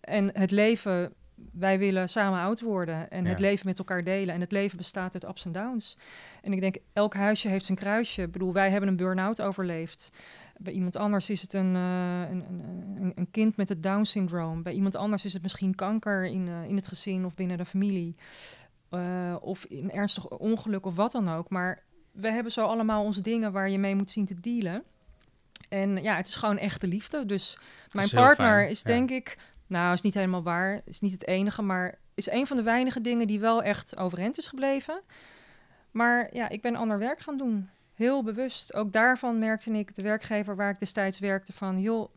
En 0.00 0.38
het 0.38 0.50
leven, 0.50 1.14
wij 1.52 1.78
willen 1.78 2.08
samen 2.08 2.40
oud 2.40 2.60
worden. 2.60 3.10
En 3.10 3.24
het 3.24 3.38
leven 3.38 3.66
met 3.66 3.78
elkaar 3.78 4.04
delen. 4.04 4.34
En 4.34 4.40
het 4.40 4.52
leven 4.52 4.76
bestaat 4.76 5.14
uit 5.14 5.24
ups 5.24 5.44
en 5.44 5.52
downs. 5.52 5.98
En 6.42 6.52
ik 6.52 6.60
denk, 6.60 6.76
elk 6.92 7.14
huisje 7.14 7.48
heeft 7.48 7.64
zijn 7.64 7.78
kruisje. 7.78 8.22
Ik 8.22 8.32
bedoel, 8.32 8.52
wij 8.52 8.70
hebben 8.70 8.88
een 8.88 8.96
burn-out 8.96 9.42
overleefd. 9.42 10.10
Bij 10.56 10.72
iemand 10.72 10.96
anders 10.96 11.30
is 11.30 11.42
het 11.42 11.52
een, 11.52 11.74
eh, 11.76 12.20
een, 12.30 12.44
een, 13.00 13.12
een, 13.14 13.30
kind 13.30 13.56
met 13.56 13.68
het 13.68 13.82
Down-syndroom. 13.82 14.62
Bij 14.62 14.72
iemand 14.72 14.96
anders 14.96 15.24
is 15.24 15.32
het 15.32 15.42
misschien 15.42 15.74
kanker 15.74 16.26
in, 16.26 16.48
eh, 16.48 16.68
in 16.68 16.76
het 16.76 16.88
gezin 16.88 17.24
of 17.24 17.34
binnen 17.34 17.58
de 17.58 17.64
familie. 17.64 18.16
Eh, 18.88 19.36
of 19.40 19.66
een 19.68 19.92
ernstig 19.92 20.28
ongeluk 20.28 20.86
of 20.86 20.94
wat 20.94 21.12
dan 21.12 21.28
ook. 21.28 21.48
Maar 21.48 21.82
we 22.12 22.30
hebben 22.30 22.52
zo 22.52 22.66
allemaal 22.66 23.04
onze 23.04 23.20
dingen 23.20 23.52
waar 23.52 23.70
je 23.70 23.78
mee 23.78 23.94
moet 23.94 24.10
zien 24.10 24.26
te 24.26 24.40
dealen. 24.40 24.82
En 25.68 26.02
ja, 26.02 26.16
het 26.16 26.28
is 26.28 26.34
gewoon 26.34 26.58
echte 26.58 26.86
liefde. 26.86 27.26
Dus 27.26 27.58
mijn 27.92 28.08
partner 28.10 28.58
fijn, 28.58 28.70
is 28.70 28.80
ja. 28.80 28.86
denk 28.86 29.10
ik... 29.10 29.36
Nou, 29.66 29.92
is 29.92 30.02
niet 30.02 30.14
helemaal 30.14 30.42
waar. 30.42 30.80
Is 30.84 31.00
niet 31.00 31.12
het 31.12 31.26
enige, 31.26 31.62
maar 31.62 31.98
is 32.14 32.30
een 32.30 32.46
van 32.46 32.56
de 32.56 32.62
weinige 32.62 33.00
dingen 33.00 33.26
die 33.26 33.40
wel 33.40 33.62
echt 33.62 33.96
overeind 33.96 34.38
is 34.38 34.48
gebleven. 34.48 35.00
Maar 35.90 36.34
ja, 36.34 36.48
ik 36.48 36.62
ben 36.62 36.76
ander 36.76 36.98
werk 36.98 37.20
gaan 37.20 37.36
doen. 37.36 37.68
Heel 37.94 38.22
bewust. 38.22 38.74
Ook 38.74 38.92
daarvan 38.92 39.38
merkte 39.38 39.70
ik, 39.70 39.94
de 39.94 40.02
werkgever 40.02 40.56
waar 40.56 40.70
ik 40.70 40.78
destijds 40.78 41.18
werkte, 41.18 41.52
van 41.52 41.80
joh, 41.80 42.08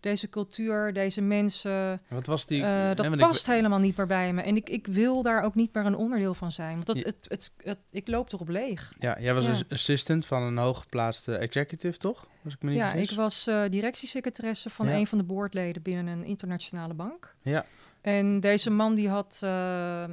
deze 0.00 0.28
cultuur, 0.28 0.92
deze 0.92 1.20
mensen, 1.20 2.00
Wat 2.08 2.26
was 2.26 2.46
die... 2.46 2.62
eh, 2.62 2.94
dat 2.94 3.06
ik- 3.06 3.16
past 3.18 3.46
helemaal 3.46 3.78
niet 3.78 3.96
meer 3.96 4.06
bij 4.06 4.32
me. 4.32 4.42
En 4.42 4.56
ik, 4.56 4.68
ik 4.68 4.86
wil 4.86 5.22
daar 5.22 5.42
ook 5.42 5.54
niet 5.54 5.74
meer 5.74 5.84
een 5.86 5.96
onderdeel 5.96 6.34
van 6.34 6.52
zijn. 6.52 6.72
Want 6.74 6.86
dat, 6.86 6.96
het, 7.02 7.26
het, 7.28 7.52
het, 7.62 7.78
ik 7.90 8.08
loop 8.08 8.32
erop 8.32 8.48
leeg. 8.48 8.92
Ja, 8.98 9.20
jij 9.20 9.34
was 9.34 9.44
Ja. 9.44 9.50
een 9.50 9.64
assistant 9.68 10.26
van 10.26 10.42
een 10.42 10.56
hooggeplaatste 10.56 11.36
executive, 11.36 11.98
toch? 11.98 12.26
Als 12.44 12.54
ik 12.54 12.62
me 12.62 12.70
niet 12.70 12.78
Ja, 12.78 12.90
vergis. 12.90 13.10
ik 13.10 13.16
was 13.16 13.46
eh, 13.46 13.62
directiesecretaresse 13.70 14.70
van 14.70 14.86
Ja. 14.88 14.92
een 14.94 15.06
van 15.06 15.18
de 15.18 15.24
boordleden 15.24 15.82
binnen 15.82 16.06
een 16.06 16.24
internationale 16.24 16.94
bank. 16.94 17.34
Ja. 17.42 17.64
En 18.00 18.40
deze 18.40 18.70
man 18.70 18.94
die 18.94 19.08
had 19.08 19.40
eh, 19.42 20.04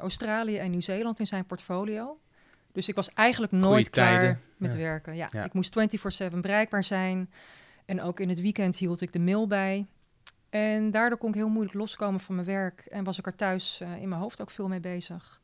Australië 0.00 0.56
en 0.56 0.70
Nieuw-Zeeland 0.70 1.18
in 1.20 1.26
zijn 1.26 1.44
portfolio. 1.46 2.18
Dus 2.72 2.88
ik 2.88 2.94
was 2.94 3.10
eigenlijk 3.14 3.52
nooit 3.52 3.90
klaar 3.90 4.18
tijden, 4.18 4.40
met 4.56 4.74
werken. 4.76 5.16
Ja, 5.16 5.28
Ja. 5.32 5.44
ik 5.44 5.52
moest 5.52 5.72
24/7 6.32 6.40
bereikbaar 6.40 6.84
zijn. 6.84 7.30
En 7.86 8.02
ook 8.02 8.20
in 8.20 8.28
het 8.28 8.40
weekend 8.40 8.76
hield 8.76 9.00
ik 9.00 9.12
de 9.12 9.18
mail 9.18 9.46
bij. 9.46 9.86
En 10.50 10.90
daardoor 10.90 11.18
kon 11.18 11.28
ik 11.28 11.34
heel 11.34 11.48
moeilijk 11.48 11.74
loskomen 11.74 12.20
van 12.20 12.34
mijn 12.34 12.46
werk. 12.46 12.80
En 12.80 13.04
was 13.04 13.18
ik 13.18 13.26
er 13.26 13.36
thuis 13.36 13.80
eh, 13.80 14.02
in 14.02 14.08
mijn 14.08 14.20
hoofd 14.20 14.40
ook 14.40 14.50
veel 14.50 14.68
mee 14.68 14.80
bezig. 14.80 15.40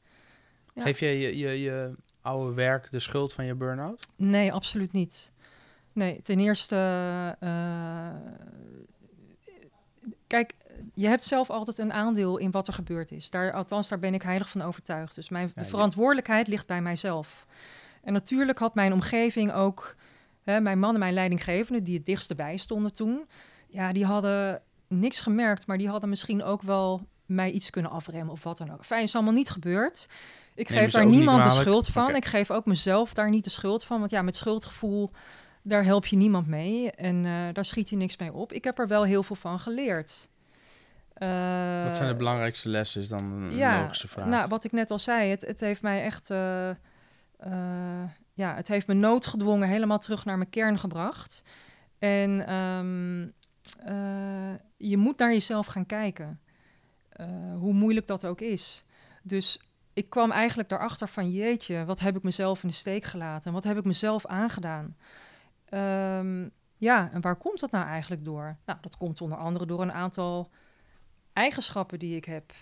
Ja. 0.74 0.82
Geef 0.82 1.00
jij 1.00 1.18
je, 1.18 1.38
je, 1.38 1.60
je 1.60 1.94
oude 2.20 2.54
werk 2.54 2.88
de 2.90 3.00
schuld 3.00 3.32
van 3.32 3.44
je 3.44 3.54
burn-out? 3.54 4.06
Nee, 4.16 4.52
absoluut 4.52 4.92
niet. 4.92 5.32
Nee, 5.92 6.20
ten 6.20 6.38
eerste. 6.38 6.76
eh, 7.40 8.08
kijk, 10.26 10.54
je 10.94 11.06
hebt 11.06 11.22
zelf 11.22 11.50
altijd 11.50 11.78
een 11.78 11.92
aandeel 11.92 12.36
in 12.36 12.50
wat 12.50 12.66
er 12.66 12.72
gebeurd 12.72 13.10
is. 13.10 13.30
Daar, 13.30 13.52
althans, 13.52 13.88
daar 13.88 13.98
ben 13.98 14.14
ik 14.14 14.22
heilig 14.22 14.48
van 14.48 14.62
overtuigd. 14.62 15.14
Dus 15.14 15.28
mijn, 15.28 15.50
de 15.54 15.64
verantwoordelijkheid 15.64 16.48
ligt 16.48 16.66
bij 16.66 16.82
mijzelf. 16.82 17.46
En 18.02 18.12
natuurlijk 18.12 18.58
had 18.58 18.74
mijn 18.74 18.92
omgeving 18.92 19.52
ook. 19.52 19.94
Hè, 20.42 20.60
mijn 20.60 20.78
man 20.78 20.94
en 20.94 21.00
mijn 21.00 21.14
leidinggevende, 21.14 21.82
die 21.82 21.96
het 21.96 22.06
dichtst 22.06 22.36
bij 22.36 22.56
stonden 22.56 22.92
toen. 22.92 23.26
Ja, 23.68 23.92
die 23.92 24.04
hadden 24.04 24.62
niks 24.88 25.20
gemerkt, 25.20 25.66
maar 25.66 25.78
die 25.78 25.88
hadden 25.88 26.08
misschien 26.08 26.42
ook 26.42 26.62
wel 26.62 27.06
mij 27.26 27.50
iets 27.50 27.70
kunnen 27.70 27.90
afremmen 27.90 28.32
of 28.32 28.42
wat 28.42 28.58
dan 28.58 28.72
ook. 28.72 28.84
Fijn, 28.84 29.02
is 29.02 29.14
allemaal 29.14 29.32
niet 29.32 29.50
gebeurd. 29.50 30.08
Ik 30.54 30.68
Neem 30.68 30.78
geef 30.78 30.90
daar 30.90 31.06
niemand 31.06 31.44
de 31.44 31.50
schuld 31.50 31.86
van. 31.86 32.14
Ik 32.14 32.24
geef 32.24 32.50
ook 32.50 32.66
mezelf 32.66 33.14
daar 33.14 33.30
niet 33.30 33.44
de 33.44 33.50
schuld 33.50 33.84
van. 33.84 33.98
Want 33.98 34.10
ja, 34.10 34.22
met 34.22 34.36
schuldgevoel, 34.36 35.10
daar 35.62 35.84
help 35.84 36.06
je 36.06 36.16
niemand 36.16 36.46
mee. 36.46 36.90
En 36.90 37.24
eh, 37.24 37.32
daar 37.52 37.64
schiet 37.64 37.90
je 37.90 37.96
niks 37.96 38.16
mee 38.16 38.32
op. 38.32 38.52
Ik 38.52 38.64
heb 38.64 38.78
er 38.78 38.88
wel 38.88 39.02
heel 39.04 39.22
veel 39.22 39.36
van 39.36 39.58
geleerd. 39.58 40.28
Eh, 41.14 41.84
Wat 41.84 41.96
zijn 41.96 42.08
de 42.08 42.16
belangrijkste 42.16 42.68
lessen, 42.68 43.00
is 43.00 43.08
dan 43.08 43.24
een 43.32 43.56
ja, 43.56 43.80
logische 43.82 44.08
vraag. 44.08 44.26
Nou, 44.26 44.48
wat 44.48 44.64
ik 44.64 44.72
net 44.72 44.90
al 44.90 44.98
zei, 44.98 45.30
het, 45.30 45.40
het 45.42 45.60
heeft 45.60 45.82
mij 45.82 46.02
echt... 46.02 46.30
eh, 46.30 46.70
ja, 48.42 48.54
het 48.54 48.68
heeft 48.68 48.86
me 48.86 48.94
noodgedwongen 48.94 49.68
helemaal 49.68 49.98
terug 49.98 50.24
naar 50.24 50.38
mijn 50.38 50.50
kern 50.50 50.78
gebracht. 50.78 51.42
En 51.98 52.46
ehm, 52.46 53.28
eh, 53.86 54.54
je 54.76 54.96
moet 54.96 55.18
naar 55.18 55.32
jezelf 55.32 55.66
gaan 55.66 55.86
kijken. 55.86 56.40
Eh, 57.08 57.26
hoe 57.58 57.72
moeilijk 57.72 58.06
dat 58.06 58.26
ook 58.26 58.40
is. 58.40 58.84
Dus 59.22 59.60
ik 59.92 60.10
kwam 60.10 60.30
eigenlijk 60.30 60.68
daarachter 60.68 61.08
van... 61.08 61.30
jeetje, 61.30 61.84
wat 61.84 62.00
heb 62.00 62.16
ik 62.16 62.22
mezelf 62.22 62.62
in 62.62 62.68
de 62.68 62.74
steek 62.74 63.04
gelaten? 63.04 63.52
Wat 63.52 63.64
heb 63.64 63.78
ik 63.78 63.84
mezelf 63.84 64.26
aangedaan? 64.26 64.96
Ehm, 65.64 66.48
ja, 66.76 67.10
en 67.12 67.20
waar 67.20 67.36
komt 67.36 67.60
dat 67.60 67.70
nou 67.70 67.86
eigenlijk 67.86 68.24
door? 68.24 68.56
Nou, 68.66 68.78
dat 68.80 68.96
komt 68.96 69.20
onder 69.20 69.38
andere 69.38 69.66
door 69.66 69.82
een 69.82 69.92
aantal 69.92 70.50
eigenschappen 71.32 71.98
die 71.98 72.16
ik 72.16 72.24
heb. 72.24 72.52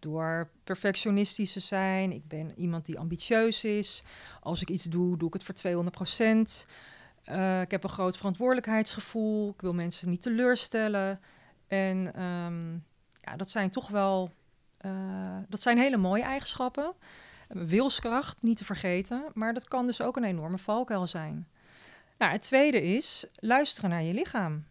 Door 0.00 0.50
perfectionistisch 0.64 1.52
te 1.52 1.60
zijn. 1.60 2.12
Ik 2.12 2.28
ben 2.28 2.52
iemand 2.56 2.84
die 2.84 2.98
ambitieus 2.98 3.64
is. 3.64 4.02
Als 4.40 4.62
ik 4.62 4.70
iets 4.70 4.84
doe, 4.84 5.16
doe 5.16 5.28
ik 5.28 5.34
het 5.34 5.44
voor 5.44 5.54
200 5.54 5.96
procent. 5.96 6.66
Eh, 7.24 7.60
ik 7.60 7.70
heb 7.70 7.84
een 7.84 7.90
groot 7.90 8.16
verantwoordelijkheidsgevoel. 8.16 9.50
Ik 9.50 9.60
wil 9.60 9.72
mensen 9.74 10.08
niet 10.08 10.22
teleurstellen. 10.22 11.20
En 11.66 12.14
ehm, 12.14 12.72
ja, 13.20 13.36
dat 13.36 13.50
zijn 13.50 13.70
toch 13.70 13.88
wel... 13.88 14.30
eh, 14.78 15.36
dat 15.48 15.62
zijn 15.62 15.78
hele 15.78 15.96
mooie 15.96 16.22
eigenschappen. 16.22 16.92
Wilskracht, 17.48 18.42
niet 18.42 18.56
te 18.56 18.64
vergeten. 18.64 19.24
Maar 19.34 19.54
dat 19.54 19.68
kan 19.68 19.86
dus 19.86 20.02
ook 20.02 20.16
een 20.16 20.24
enorme 20.24 20.58
valkuil 20.58 21.06
zijn. 21.06 21.48
Nou, 22.18 22.32
het 22.32 22.42
tweede 22.42 22.82
is 22.82 23.26
luisteren 23.34 23.90
naar 23.90 24.02
je 24.02 24.14
lichaam. 24.14 24.64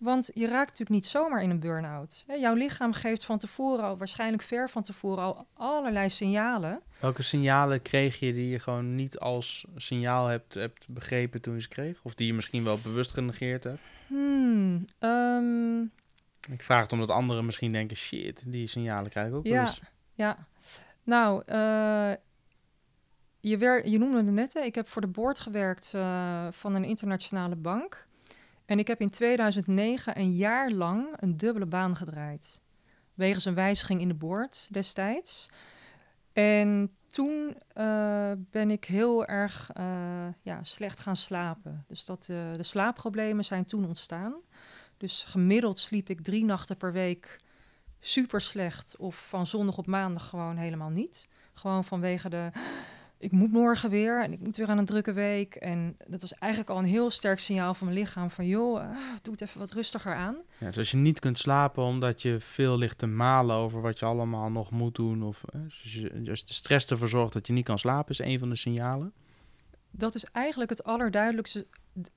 Want 0.00 0.30
je 0.34 0.46
raakt 0.46 0.66
natuurlijk 0.66 0.90
niet 0.90 1.06
zomaar 1.06 1.42
in 1.42 1.50
een 1.50 1.60
burn-out. 1.60 2.24
Jouw 2.38 2.54
lichaam 2.54 2.92
geeft 2.92 3.24
van 3.24 3.38
tevoren 3.38 3.84
al, 3.84 3.96
waarschijnlijk 3.98 4.42
ver 4.42 4.70
van 4.70 4.82
tevoren 4.82 5.24
al 5.24 5.46
allerlei 5.54 6.08
signalen. 6.10 6.80
Welke 7.00 7.22
signalen 7.22 7.82
kreeg 7.82 8.18
je 8.18 8.32
die 8.32 8.48
je 8.48 8.58
gewoon 8.58 8.94
niet 8.94 9.18
als 9.18 9.64
signaal 9.76 10.26
hebt, 10.26 10.54
hebt 10.54 10.88
begrepen 10.88 11.42
toen 11.42 11.54
je 11.54 11.60
ze 11.60 11.68
kreeg? 11.68 12.00
Of 12.02 12.14
die 12.14 12.26
je 12.26 12.34
misschien 12.34 12.64
wel 12.64 12.78
bewust 12.82 13.10
genegeerd 13.12 13.64
hebt? 13.64 13.80
Hmm, 14.06 14.84
ehm, 14.98 15.80
Ik 16.52 16.62
vraag 16.62 16.82
het 16.82 16.92
omdat 16.92 17.10
anderen 17.10 17.44
misschien 17.44 17.72
denken, 17.72 17.96
shit, 17.96 18.42
die 18.46 18.66
signalen 18.66 19.10
krijg 19.10 19.28
ik 19.28 19.34
ook 19.34 19.46
Ja. 19.46 19.66
eens. 19.66 19.80
ja. 20.14 20.46
Nou, 21.02 21.42
eh, 21.46 22.12
je, 23.40 23.56
wer- 23.58 23.88
je 23.88 23.98
noemde 23.98 24.16
het 24.16 24.26
net, 24.26 24.54
hè, 24.54 24.60
ik 24.60 24.74
heb 24.74 24.88
voor 24.88 25.00
de 25.02 25.08
board 25.08 25.40
gewerkt 25.40 25.92
eh, 25.94 26.46
van 26.50 26.74
een 26.74 26.84
internationale 26.84 27.56
bank. 27.56 28.08
En 28.70 28.78
ik 28.78 28.86
heb 28.86 29.00
in 29.00 29.10
2009 29.10 30.18
een 30.18 30.32
jaar 30.32 30.70
lang 30.70 31.08
een 31.16 31.36
dubbele 31.36 31.66
baan 31.66 31.96
gedraaid. 31.96 32.60
Wegens 33.14 33.44
een 33.44 33.54
wijziging 33.54 34.00
in 34.00 34.08
de 34.08 34.14
board 34.14 34.68
destijds. 34.72 35.48
En 36.32 36.96
toen 37.06 37.56
eh, 37.72 38.32
ben 38.50 38.70
ik 38.70 38.84
heel 38.84 39.26
erg 39.26 39.70
eh, 39.72 39.84
ja, 40.42 40.62
slecht 40.62 41.00
gaan 41.00 41.16
slapen. 41.16 41.84
Dus 41.88 42.04
dat, 42.04 42.26
eh, 42.30 42.52
de 42.56 42.62
slaapproblemen 42.62 43.44
zijn 43.44 43.64
toen 43.64 43.84
ontstaan. 43.86 44.34
Dus 44.96 45.24
gemiddeld 45.24 45.78
sliep 45.78 46.08
ik 46.08 46.20
drie 46.20 46.44
nachten 46.44 46.76
per 46.76 46.92
week 46.92 47.40
super 48.00 48.40
slecht. 48.40 48.96
Of 48.96 49.28
van 49.28 49.46
zondag 49.46 49.78
op 49.78 49.86
maandag 49.86 50.28
gewoon 50.28 50.56
helemaal 50.56 50.90
niet. 50.90 51.28
Gewoon 51.52 51.84
vanwege 51.84 52.28
de. 52.28 52.50
Ik 53.20 53.32
moet 53.32 53.52
morgen 53.52 53.90
weer 53.90 54.22
en 54.22 54.32
ik 54.32 54.40
moet 54.40 54.56
weer 54.56 54.68
aan 54.68 54.78
een 54.78 54.84
drukke 54.84 55.12
week. 55.12 55.54
En 55.54 55.96
dat 56.06 56.20
was 56.20 56.34
eigenlijk 56.34 56.70
al 56.72 56.78
een 56.78 56.84
heel 56.84 57.10
sterk 57.10 57.38
signaal 57.38 57.74
van 57.74 57.86
mijn 57.86 57.98
lichaam: 57.98 58.30
van 58.30 58.46
joh, 58.46 58.80
ah, 58.80 58.96
doe 59.22 59.32
het 59.32 59.40
even 59.40 59.58
wat 59.58 59.72
rustiger 59.72 60.14
aan. 60.14 60.36
Ja, 60.58 60.66
dus 60.66 60.78
als 60.78 60.90
je 60.90 60.96
niet 60.96 61.18
kunt 61.18 61.38
slapen 61.38 61.82
omdat 61.82 62.22
je 62.22 62.40
veel 62.40 62.78
ligt 62.78 62.98
te 62.98 63.06
malen 63.06 63.56
over 63.56 63.80
wat 63.80 63.98
je 63.98 64.04
allemaal 64.04 64.50
nog 64.50 64.70
moet 64.70 64.94
doen. 64.94 65.22
Of 65.22 65.44
eh, 65.44 65.60
dus 65.60 65.82
je, 65.92 66.30
als 66.30 66.44
de 66.44 66.52
stress 66.52 66.90
ervoor 66.90 67.08
zorgt 67.08 67.32
dat 67.32 67.46
je 67.46 67.52
niet 67.52 67.64
kan 67.64 67.78
slapen, 67.78 68.10
is 68.10 68.18
een 68.18 68.38
van 68.38 68.48
de 68.48 68.56
signalen. 68.56 69.12
Dat 69.90 70.14
is 70.14 70.24
eigenlijk 70.24 70.70
het 70.70 70.84
allerduidelijkste, 70.84 71.66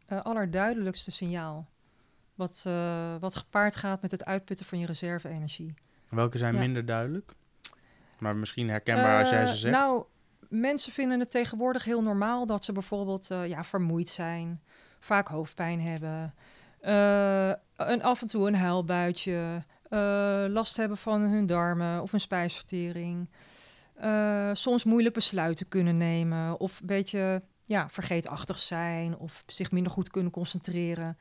eh, 0.06 0.22
allerduidelijkste 0.22 1.12
signaal. 1.12 1.70
Wat, 2.36 2.64
eh, 2.68 3.16
wat 3.20 3.36
gepaard 3.36 3.76
gaat 3.76 4.02
met 4.02 4.12
het 4.12 4.26
uitputten 4.26 4.66
van 4.66 4.80
je 4.80 4.86
reserve-energie. 4.86 5.74
Welke 6.10 6.38
zijn 6.38 6.54
Ja. 6.54 6.60
minder 6.60 6.86
duidelijk? 6.86 7.32
Maar 8.20 8.36
misschien 8.36 8.70
herkenbaar 8.70 9.20
als 9.20 9.30
jij 9.30 9.46
ze 9.46 9.56
zegt. 9.56 9.76
Nou, 9.76 10.04
mensen 10.54 10.92
vinden 10.92 11.20
het 11.20 11.32
tegenwoordig 11.32 11.84
heel 11.84 12.02
normaal 12.02 12.46
dat 12.46 12.66
ze 12.66 12.72
bijvoorbeeld 12.72 13.32
eh, 13.32 13.48
ja, 13.48 13.64
vermoeid 13.64 14.10
zijn, 14.10 14.62
vaak 15.00 15.28
hoofdpijn 15.28 15.82
hebben, 15.82 16.34
uh, 16.82 17.54
een, 17.76 18.04
af 18.04 18.22
en 18.22 18.28
toe 18.28 18.48
een 18.48 18.56
huilbuitje, 18.56 19.64
uh, 19.90 20.46
last 20.48 20.78
hebben 20.78 20.98
van 20.98 21.22
hun 21.22 21.46
darmen 21.46 22.02
of 22.02 22.12
hun 22.12 22.20
spijsvertering, 22.20 23.30
soms 24.54 24.84
moeilijk 24.84 25.14
besluiten 25.14 25.68
kunnen 25.68 25.98
nemen 25.98 26.60
of 26.60 26.80
een 26.80 26.86
beetje 26.86 27.42
ja, 27.66 27.90
vergeetachtig 27.90 28.60
zijn 28.60 29.18
of 29.18 29.44
zich 29.48 29.72
minder 29.72 29.92
goed 29.92 30.10
kunnen 30.10 30.32
concentreren, 30.32 31.18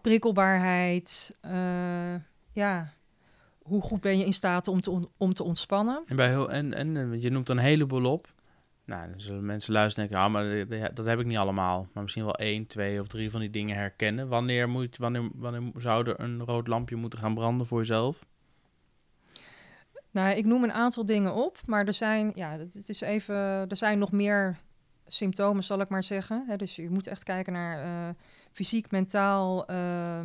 prikkelbaarheid, 0.00 1.36
ja, 2.52 2.92
hoe 3.62 3.82
goed 3.82 4.00
ben 4.00 4.18
je 4.18 4.24
in 4.24 4.32
staat 4.32 4.68
om 4.68 4.80
te, 4.80 5.08
om 5.16 5.32
te 5.32 5.42
ontspannen. 5.42 6.02
En, 6.06 6.16
bij 6.16 6.28
heel, 6.28 6.50
en, 6.50 6.74
en 6.74 7.20
je 7.20 7.30
noemt 7.30 7.48
een 7.48 7.58
heleboel 7.58 8.04
op. 8.04 8.33
Nou, 8.84 9.10
dan 9.10 9.20
zullen 9.20 9.46
mensen 9.46 9.72
luisteren 9.72 10.08
en 10.08 10.14
denken, 10.14 10.40
ah, 10.40 10.66
maar 10.68 10.94
dat 10.94 11.06
heb 11.06 11.20
ik 11.20 11.26
niet 11.26 11.36
allemaal. 11.36 11.88
Maar 11.92 12.02
misschien 12.02 12.24
wel 12.24 12.34
één, 12.34 12.66
twee 12.66 13.00
of 13.00 13.06
drie 13.06 13.30
van 13.30 13.40
die 13.40 13.50
dingen 13.50 13.76
herkennen. 13.76 14.28
Wanneer, 14.28 14.68
moet, 14.68 14.96
wanneer, 14.96 15.30
wanneer 15.34 15.72
zou 15.76 16.08
er 16.08 16.20
een 16.20 16.44
rood 16.44 16.66
lampje 16.66 16.96
moeten 16.96 17.18
gaan 17.18 17.34
branden 17.34 17.66
voor 17.66 17.78
jezelf? 17.78 18.26
Nou, 20.10 20.36
ik 20.36 20.44
noem 20.44 20.64
een 20.64 20.72
aantal 20.72 21.04
dingen 21.04 21.34
op, 21.34 21.58
maar 21.66 21.86
er 21.86 21.92
zijn, 21.92 22.32
ja, 22.34 22.58
het 22.58 22.88
is 22.88 23.00
even, 23.00 23.34
er 23.68 23.76
zijn 23.76 23.98
nog 23.98 24.12
meer 24.12 24.58
symptomen, 25.06 25.64
zal 25.64 25.80
ik 25.80 25.88
maar 25.88 26.04
zeggen. 26.04 26.46
dus 26.56 26.76
je 26.76 26.90
moet 26.90 27.06
echt 27.06 27.22
kijken 27.22 27.52
naar 27.52 27.84
uh, 27.84 28.14
fysiek, 28.52 28.90
mentaal, 28.90 29.70
uh, 29.70 30.20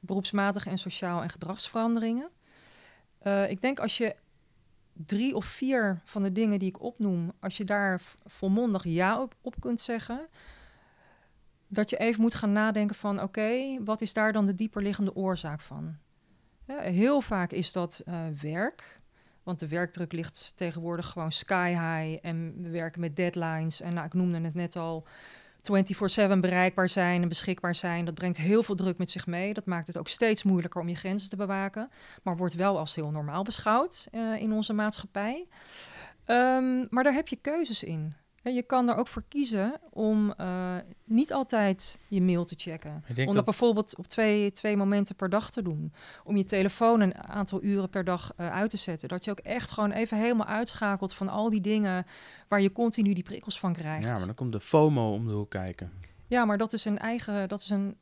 beroepsmatig 0.00 0.66
en 0.66 0.78
sociaal 0.78 1.22
en 1.22 1.30
gedragsveranderingen. 1.30 2.28
Uh, 3.22 3.50
ik 3.50 3.60
denk 3.60 3.78
als 3.78 3.98
je 3.98 4.16
drie 5.06 5.34
of 5.34 5.44
vier 5.44 6.00
van 6.04 6.22
de 6.22 6.32
dingen 6.32 6.58
die 6.58 6.68
ik 6.68 6.82
opnoem, 6.82 7.32
als 7.40 7.56
je 7.56 7.64
daar 7.64 8.00
volmondig 8.24 8.84
ja 8.84 9.22
op, 9.40 9.54
kunt 9.60 9.80
zeggen, 9.80 10.28
dat 11.66 11.90
je 11.90 11.96
even 11.96 12.20
moet 12.20 12.34
gaan 12.34 12.52
nadenken 12.52 12.96
van 12.96 13.22
oké, 13.22 13.78
wat 13.84 14.00
is 14.00 14.12
daar 14.12 14.32
dan 14.32 14.46
de 14.46 14.54
dieperliggende 14.54 15.14
oorzaak 15.14 15.60
van? 15.60 15.96
Heel 16.76 17.20
vaak 17.20 17.52
is 17.52 17.72
dat 17.72 18.02
uh, 18.08 18.26
werk, 18.40 19.00
want 19.42 19.58
de 19.58 19.68
werkdruk 19.68 20.12
ligt 20.12 20.56
tegenwoordig 20.56 21.06
gewoon 21.06 21.32
sky 21.32 21.68
high 21.68 22.26
en 22.26 22.62
we 22.62 22.68
werken 22.68 23.00
met 23.00 23.16
deadlines. 23.16 23.80
En 23.80 23.94
nou, 23.94 24.06
ik 24.06 24.14
noemde 24.14 24.40
het 24.40 24.54
net 24.54 24.76
al, 24.76 25.06
24/7 25.62 26.40
bereikbaar 26.40 26.88
zijn 26.88 27.22
en 27.22 27.28
beschikbaar 27.28 27.74
zijn, 27.74 28.04
dat 28.04 28.14
brengt 28.14 28.36
heel 28.36 28.62
veel 28.62 28.74
druk 28.74 28.98
met 28.98 29.10
zich 29.10 29.26
mee. 29.26 29.54
Dat 29.54 29.66
maakt 29.66 29.86
het 29.86 29.98
ook 29.98 30.08
steeds 30.08 30.42
moeilijker 30.42 30.80
om 30.80 30.88
je 30.88 30.94
grenzen 30.94 31.30
te 31.30 31.36
bewaken, 31.36 31.90
maar 32.22 32.36
wordt 32.36 32.54
wel 32.54 32.78
als 32.78 32.94
heel 32.94 33.10
normaal 33.10 33.42
beschouwd 33.42 34.08
uh, 34.12 34.40
in 34.40 34.52
onze 34.52 34.72
maatschappij. 34.72 35.46
Um, 36.26 36.86
maar 36.90 37.04
daar 37.04 37.12
heb 37.12 37.28
je 37.28 37.36
keuzes 37.36 37.82
in 37.82 38.14
je 38.54 38.62
kan 38.62 38.88
er 38.88 38.96
ook 38.96 39.08
voor 39.08 39.22
kiezen 39.28 39.80
om 39.90 40.34
uh, 40.40 40.76
niet 41.04 41.32
altijd 41.32 41.98
je 42.08 42.22
mail 42.22 42.44
te 42.44 42.54
checken. 42.58 43.04
Om 43.08 43.14
dat, 43.14 43.34
dat, 43.34 43.44
bijvoorbeeld 43.44 43.96
op 43.96 44.06
twee, 44.06 44.52
twee 44.52 44.76
momenten 44.76 45.16
per 45.16 45.28
dag 45.28 45.50
te 45.50 45.62
doen. 45.62 45.92
Om 46.24 46.36
je 46.36 46.44
telefoon 46.44 47.00
een 47.00 47.14
aantal 47.14 47.62
uren 47.62 47.88
per 47.88 48.04
dag 48.04 48.32
uh, 48.36 48.52
uit 48.52 48.70
te 48.70 48.76
zetten. 48.76 49.08
Dat 49.08 49.24
je 49.24 49.30
ook 49.30 49.38
echt 49.38 49.70
gewoon 49.70 49.90
even 49.90 50.18
helemaal 50.18 50.46
uitschakelt 50.46 51.14
van 51.14 51.28
al 51.28 51.50
die 51.50 51.60
dingen 51.60 52.06
waar 52.48 52.60
je 52.60 52.72
continu 52.72 53.14
die 53.14 53.22
prikkels 53.22 53.58
van 53.58 53.72
krijgt. 53.72 54.04
Ja, 54.04 54.12
maar 54.12 54.26
dan 54.26 54.34
komt 54.34 54.52
de 54.52 54.60
FOMO 54.60 55.12
om 55.12 55.26
de 55.26 55.32
hoek 55.32 55.50
kijken. 55.50 55.92
Ja, 56.26 56.44
maar 56.44 56.58
dat 56.58 56.72
is 56.72 56.84
een 56.84 56.98
eigen, 56.98 57.48
dat 57.48 57.60
is 57.60 57.70
een 57.70 57.96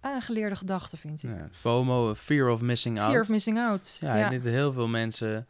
aangeleerde 0.00 0.56
gedachte, 0.56 0.96
vind 0.96 1.22
ik. 1.22 1.30
Ja, 1.30 1.48
FOMO, 1.52 2.14
fear 2.14 2.50
of 2.50 2.60
missing 2.60 2.98
out. 2.98 3.10
Fear 3.10 3.20
of 3.20 3.28
missing 3.28 3.58
out. 3.58 3.96
Ja, 4.00 4.16
ja. 4.16 4.40
Heel 4.40 4.72
veel 4.72 4.88
mensen 4.88 5.46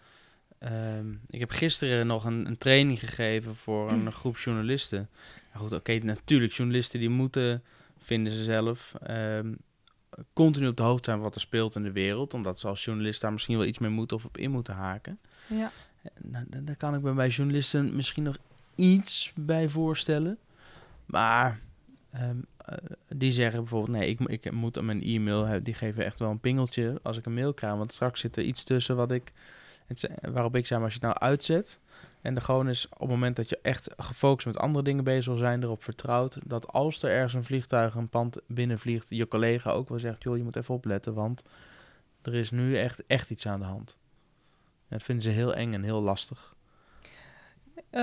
Ehm, 0.65 1.13
ik 1.27 1.41
heb 1.41 1.51
gisteren 1.51 2.07
nog 2.07 2.25
een, 2.25 2.47
een, 2.47 2.59
training 2.59 2.99
gegeven 2.99 3.55
voor 3.55 3.91
een 3.91 4.13
groep 4.13 4.37
journalisten. 4.37 5.09
Nou 5.53 5.65
goed, 5.65 5.73
oké, 5.73 5.99
natuurlijk, 5.99 6.53
journalisten 6.53 7.01
die 7.01 7.09
moeten, 7.09 7.63
vinden 7.99 8.33
ze 8.33 8.45
zelf, 8.45 8.93
um, 9.11 9.57
continu 10.33 10.67
op 10.67 10.77
de 10.77 10.83
hoogte 10.83 11.11
zijn 11.11 11.23
wat 11.23 11.35
er 11.35 11.41
speelt 11.41 11.77
in 11.77 11.83
de 11.83 11.93
wereld. 11.93 12.35
Omdat 12.35 12.61
ze 12.61 12.69
als 12.69 12.85
journalist 12.85 13.21
daar 13.21 13.33
misschien 13.33 13.57
wel 13.57 13.67
iets 13.67 13.79
mee 13.79 13.91
moeten 13.91 14.17
of 14.17 14.25
op 14.25 14.39
in 14.39 14.51
moeten 14.51 14.75
haken. 14.75 15.19
Ja. 15.47 15.71
Nou, 16.23 16.45
daar 16.49 16.77
kan 16.77 16.95
ik 16.95 17.03
me 17.03 17.13
bij 17.13 17.29
journalisten 17.29 17.97
misschien 17.97 18.23
nog 18.23 18.39
iets 18.75 19.33
bij 19.35 19.69
voorstellen. 19.69 20.39
Maar 21.07 21.61
ehm, 22.11 22.37
eh, 22.57 22.77
die 23.09 23.33
zeggen 23.33 23.61
bijvoorbeeld, 23.61 23.99
nee, 23.99 24.09
ik, 24.09 24.21
ik 24.21 24.53
moet 24.53 24.83
mijn 24.83 25.03
e-mail, 25.03 25.63
die 25.63 25.75
geven 25.75 26.05
echt 26.05 26.19
wel 26.19 26.31
een 26.31 26.41
pingeltje 26.41 27.01
als 27.03 27.17
ik 27.17 27.27
een 27.27 27.35
mail 27.35 27.55
krijg. 27.55 27.75
Want 27.75 27.93
straks 27.93 28.21
zit 28.21 28.37
er 28.37 28.45
iets 28.45 28.65
tussen 28.65 28.97
wat 28.97 29.11
ik 29.11 29.33
waarop 30.21 30.57
ik 30.57 30.67
zei, 30.67 30.81
maar 30.81 30.89
als 30.89 30.99
je 30.99 31.07
het 31.07 31.19
nou 31.19 31.31
uitzet 31.31 31.81
en 32.21 32.37
er 32.37 32.43
gewoon 32.43 32.69
is 32.69 32.89
op 32.89 33.01
het 33.01 33.09
moment 33.09 33.37
dat 33.37 33.49
je 33.49 33.59
echt 33.63 33.91
gefocust 33.97 34.47
met 34.47 34.59
andere 34.59 34.85
dingen 34.85 35.05
bezig 35.05 35.27
wil 35.27 35.37
zijn, 35.37 35.63
erop 35.63 35.83
vertrouwt 35.83 36.39
dat 36.45 36.73
als 36.73 37.03
er 37.03 37.11
ergens 37.11 37.35
een 37.35 37.45
vliegtuig 37.45 37.95
een 37.95 38.09
pand 38.09 38.41
binnenvliegt, 38.47 39.07
je 39.09 39.29
collega 39.29 39.71
ook 39.71 39.89
wel 39.89 39.99
zegt, 39.99 40.23
joh, 40.23 40.37
je 40.37 40.43
moet 40.43 40.57
even 40.57 40.75
opletten, 40.75 41.15
want 41.15 41.43
er 42.23 42.35
is 42.35 42.51
nu 42.51 42.79
echt, 42.79 43.07
echt 43.07 43.31
iets 43.31 43.47
aan 43.47 43.61
de 43.61 43.67
hand. 43.67 43.97
Dat 44.89 45.03
vinden 45.03 45.25
ze 45.25 45.31
heel 45.31 45.55
eng 45.55 45.73
en 45.73 45.83
heel 45.83 46.03
lastig. 46.03 46.55
Uh, 47.77 48.01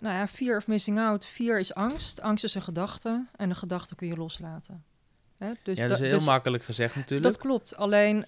ja, 0.00 0.26
fear 0.26 0.56
of 0.56 0.66
missing 0.66 0.98
out. 0.98 1.26
Fear 1.26 1.58
is 1.58 1.74
angst. 1.74 2.20
Angst 2.20 2.44
is 2.44 2.54
een 2.54 2.62
gedachte. 2.62 3.26
En 3.36 3.50
een 3.50 3.56
gedachte 3.56 3.94
kun 3.94 4.06
je 4.06 4.16
loslaten. 4.16 4.84
Hè? 5.36 5.52
Dus 5.62 5.78
ja, 5.78 5.86
dat 5.86 6.00
is 6.00 6.08
heel 6.08 6.18
dus 6.18 6.26
makkelijk 6.26 6.64
gezegd 6.64 6.96
natuurlijk. 6.96 7.32
Dat 7.32 7.42
klopt. 7.42 7.76
Alleen 7.76 8.26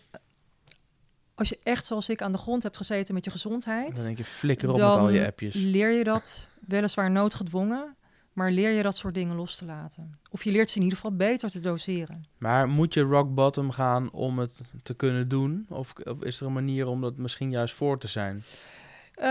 als 1.35 1.49
je 1.49 1.59
echt 1.63 1.87
zoals 1.87 2.09
ik 2.09 2.23
aan 2.23 2.33
de 2.33 2.39
grond 2.39 2.63
hebt 2.63 2.77
gezeten 2.77 3.15
met 3.15 3.25
je 3.25 3.31
gezondheid, 3.31 3.95
dan 3.95 4.05
denk 4.05 4.19
je 4.19 4.25
flikker 4.25 4.69
op 4.69 4.77
met 4.77 4.85
al 4.85 5.09
je 5.09 5.27
appjes. 5.27 5.55
Leer 5.55 5.91
je 5.91 6.05
dat 6.05 6.49
weliswaar 6.69 7.11
noodgedwongen, 7.11 7.97
maar 8.33 8.51
leer 8.51 8.71
je 8.71 8.83
dat 8.83 8.97
soort 8.97 9.15
dingen 9.15 9.37
los 9.37 9.57
te 9.57 9.65
laten. 9.65 10.19
Of 10.31 10.45
je 10.45 10.51
leert 10.51 10.71
ze 10.71 10.77
in 10.77 10.83
ieder 10.83 10.99
geval 10.99 11.17
beter 11.17 11.51
te 11.51 11.61
doseren. 11.61 12.21
Maar 12.39 12.69
moet 12.69 12.95
je 12.95 13.01
rock 13.01 13.35
bottom 13.35 13.71
gaan 13.71 14.13
om 14.13 14.39
het 14.39 14.61
te 14.83 14.95
kunnen 14.95 15.29
doen? 15.29 15.67
Of, 15.69 15.93
of 16.05 16.23
is 16.23 16.41
er 16.41 16.47
een 16.47 16.53
manier 16.53 16.87
om 16.87 17.01
dat 17.01 17.17
misschien 17.17 17.51
juist 17.51 17.75
voor 17.75 17.99
te 17.99 18.09
zijn? 18.09 18.43
Uh, 19.17 19.25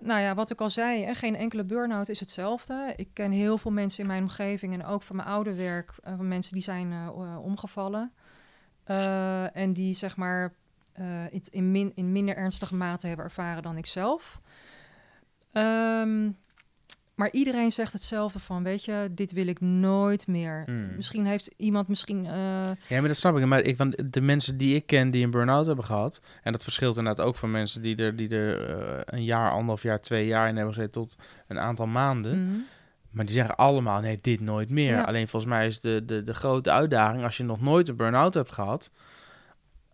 nou 0.00 0.20
ja, 0.20 0.34
wat 0.34 0.50
ik 0.50 0.60
al 0.60 0.70
zei, 0.70 1.04
hè, 1.04 1.14
geen 1.14 1.36
enkele 1.36 1.64
burn-out 1.64 2.08
is 2.08 2.20
hetzelfde. 2.20 2.92
Ik 2.96 3.08
ken 3.12 3.30
heel 3.30 3.58
veel 3.58 3.70
mensen 3.70 4.00
in 4.00 4.06
mijn 4.06 4.22
omgeving 4.22 4.74
en 4.74 4.84
ook 4.84 5.02
van 5.02 5.16
mijn 5.16 5.28
oude 5.28 5.54
werk, 5.54 5.92
uh, 6.04 6.12
van 6.16 6.28
mensen 6.28 6.52
die 6.52 6.62
zijn 6.62 6.92
uh, 6.92 7.38
omgevallen. 7.42 8.12
en 9.52 9.72
die 9.72 9.94
zeg 9.94 10.16
maar 10.16 10.54
uh, 11.00 11.06
iets 11.32 11.48
in, 11.48 11.70
min, 11.70 11.92
in 11.94 12.12
minder 12.12 12.36
ernstige 12.36 12.74
mate 12.74 13.06
hebben 13.06 13.24
ervaren 13.24 13.62
dan 13.62 13.76
ik 13.76 13.86
zelf. 13.86 14.40
Um, 15.52 16.36
maar 17.18 17.30
iedereen 17.30 17.70
zegt 17.70 17.92
hetzelfde 17.92 18.38
van, 18.38 18.62
weet 18.62 18.84
je, 18.84 19.08
dit 19.10 19.32
wil 19.32 19.46
ik 19.46 19.60
nooit 19.60 20.26
meer. 20.26 20.62
Mm. 20.66 20.96
Misschien 20.96 21.26
heeft 21.26 21.50
iemand 21.56 21.88
misschien... 21.88 22.24
Uh... 22.24 22.30
Ja, 22.32 22.98
maar 22.98 23.08
dat 23.08 23.16
snap 23.16 23.36
ik. 23.36 23.46
Maar 23.46 23.60
ik, 23.60 23.76
want 23.76 24.12
de 24.12 24.20
mensen 24.20 24.56
die 24.56 24.74
ik 24.74 24.86
ken 24.86 25.10
die 25.10 25.24
een 25.24 25.30
burn-out 25.30 25.66
hebben 25.66 25.84
gehad... 25.84 26.20
en 26.42 26.52
dat 26.52 26.62
verschilt 26.62 26.96
inderdaad 26.96 27.26
ook 27.26 27.36
van 27.36 27.50
mensen 27.50 27.82
die 27.82 27.96
er, 27.96 28.16
die 28.16 28.28
er 28.28 28.70
uh, 28.70 29.00
een 29.04 29.24
jaar, 29.24 29.50
anderhalf 29.50 29.82
jaar, 29.82 30.00
twee 30.00 30.26
jaar 30.26 30.48
in 30.48 30.56
hebben 30.56 30.74
gezeten... 30.74 30.92
tot 30.92 31.16
een 31.46 31.58
aantal 31.58 31.86
maanden. 31.86 32.46
Mm. 32.46 32.64
Maar 33.10 33.24
die 33.24 33.34
zeggen 33.34 33.56
allemaal, 33.56 34.00
nee, 34.00 34.18
dit 34.20 34.40
nooit 34.40 34.70
meer. 34.70 34.92
Ja. 34.92 35.02
Alleen 35.02 35.28
volgens 35.28 35.52
mij 35.52 35.66
is 35.66 35.80
de, 35.80 36.02
de, 36.04 36.22
de 36.22 36.34
grote 36.34 36.70
uitdaging... 36.70 37.24
als 37.24 37.36
je 37.36 37.44
nog 37.44 37.60
nooit 37.60 37.88
een 37.88 37.96
burn-out 37.96 38.34
hebt 38.34 38.52
gehad 38.52 38.90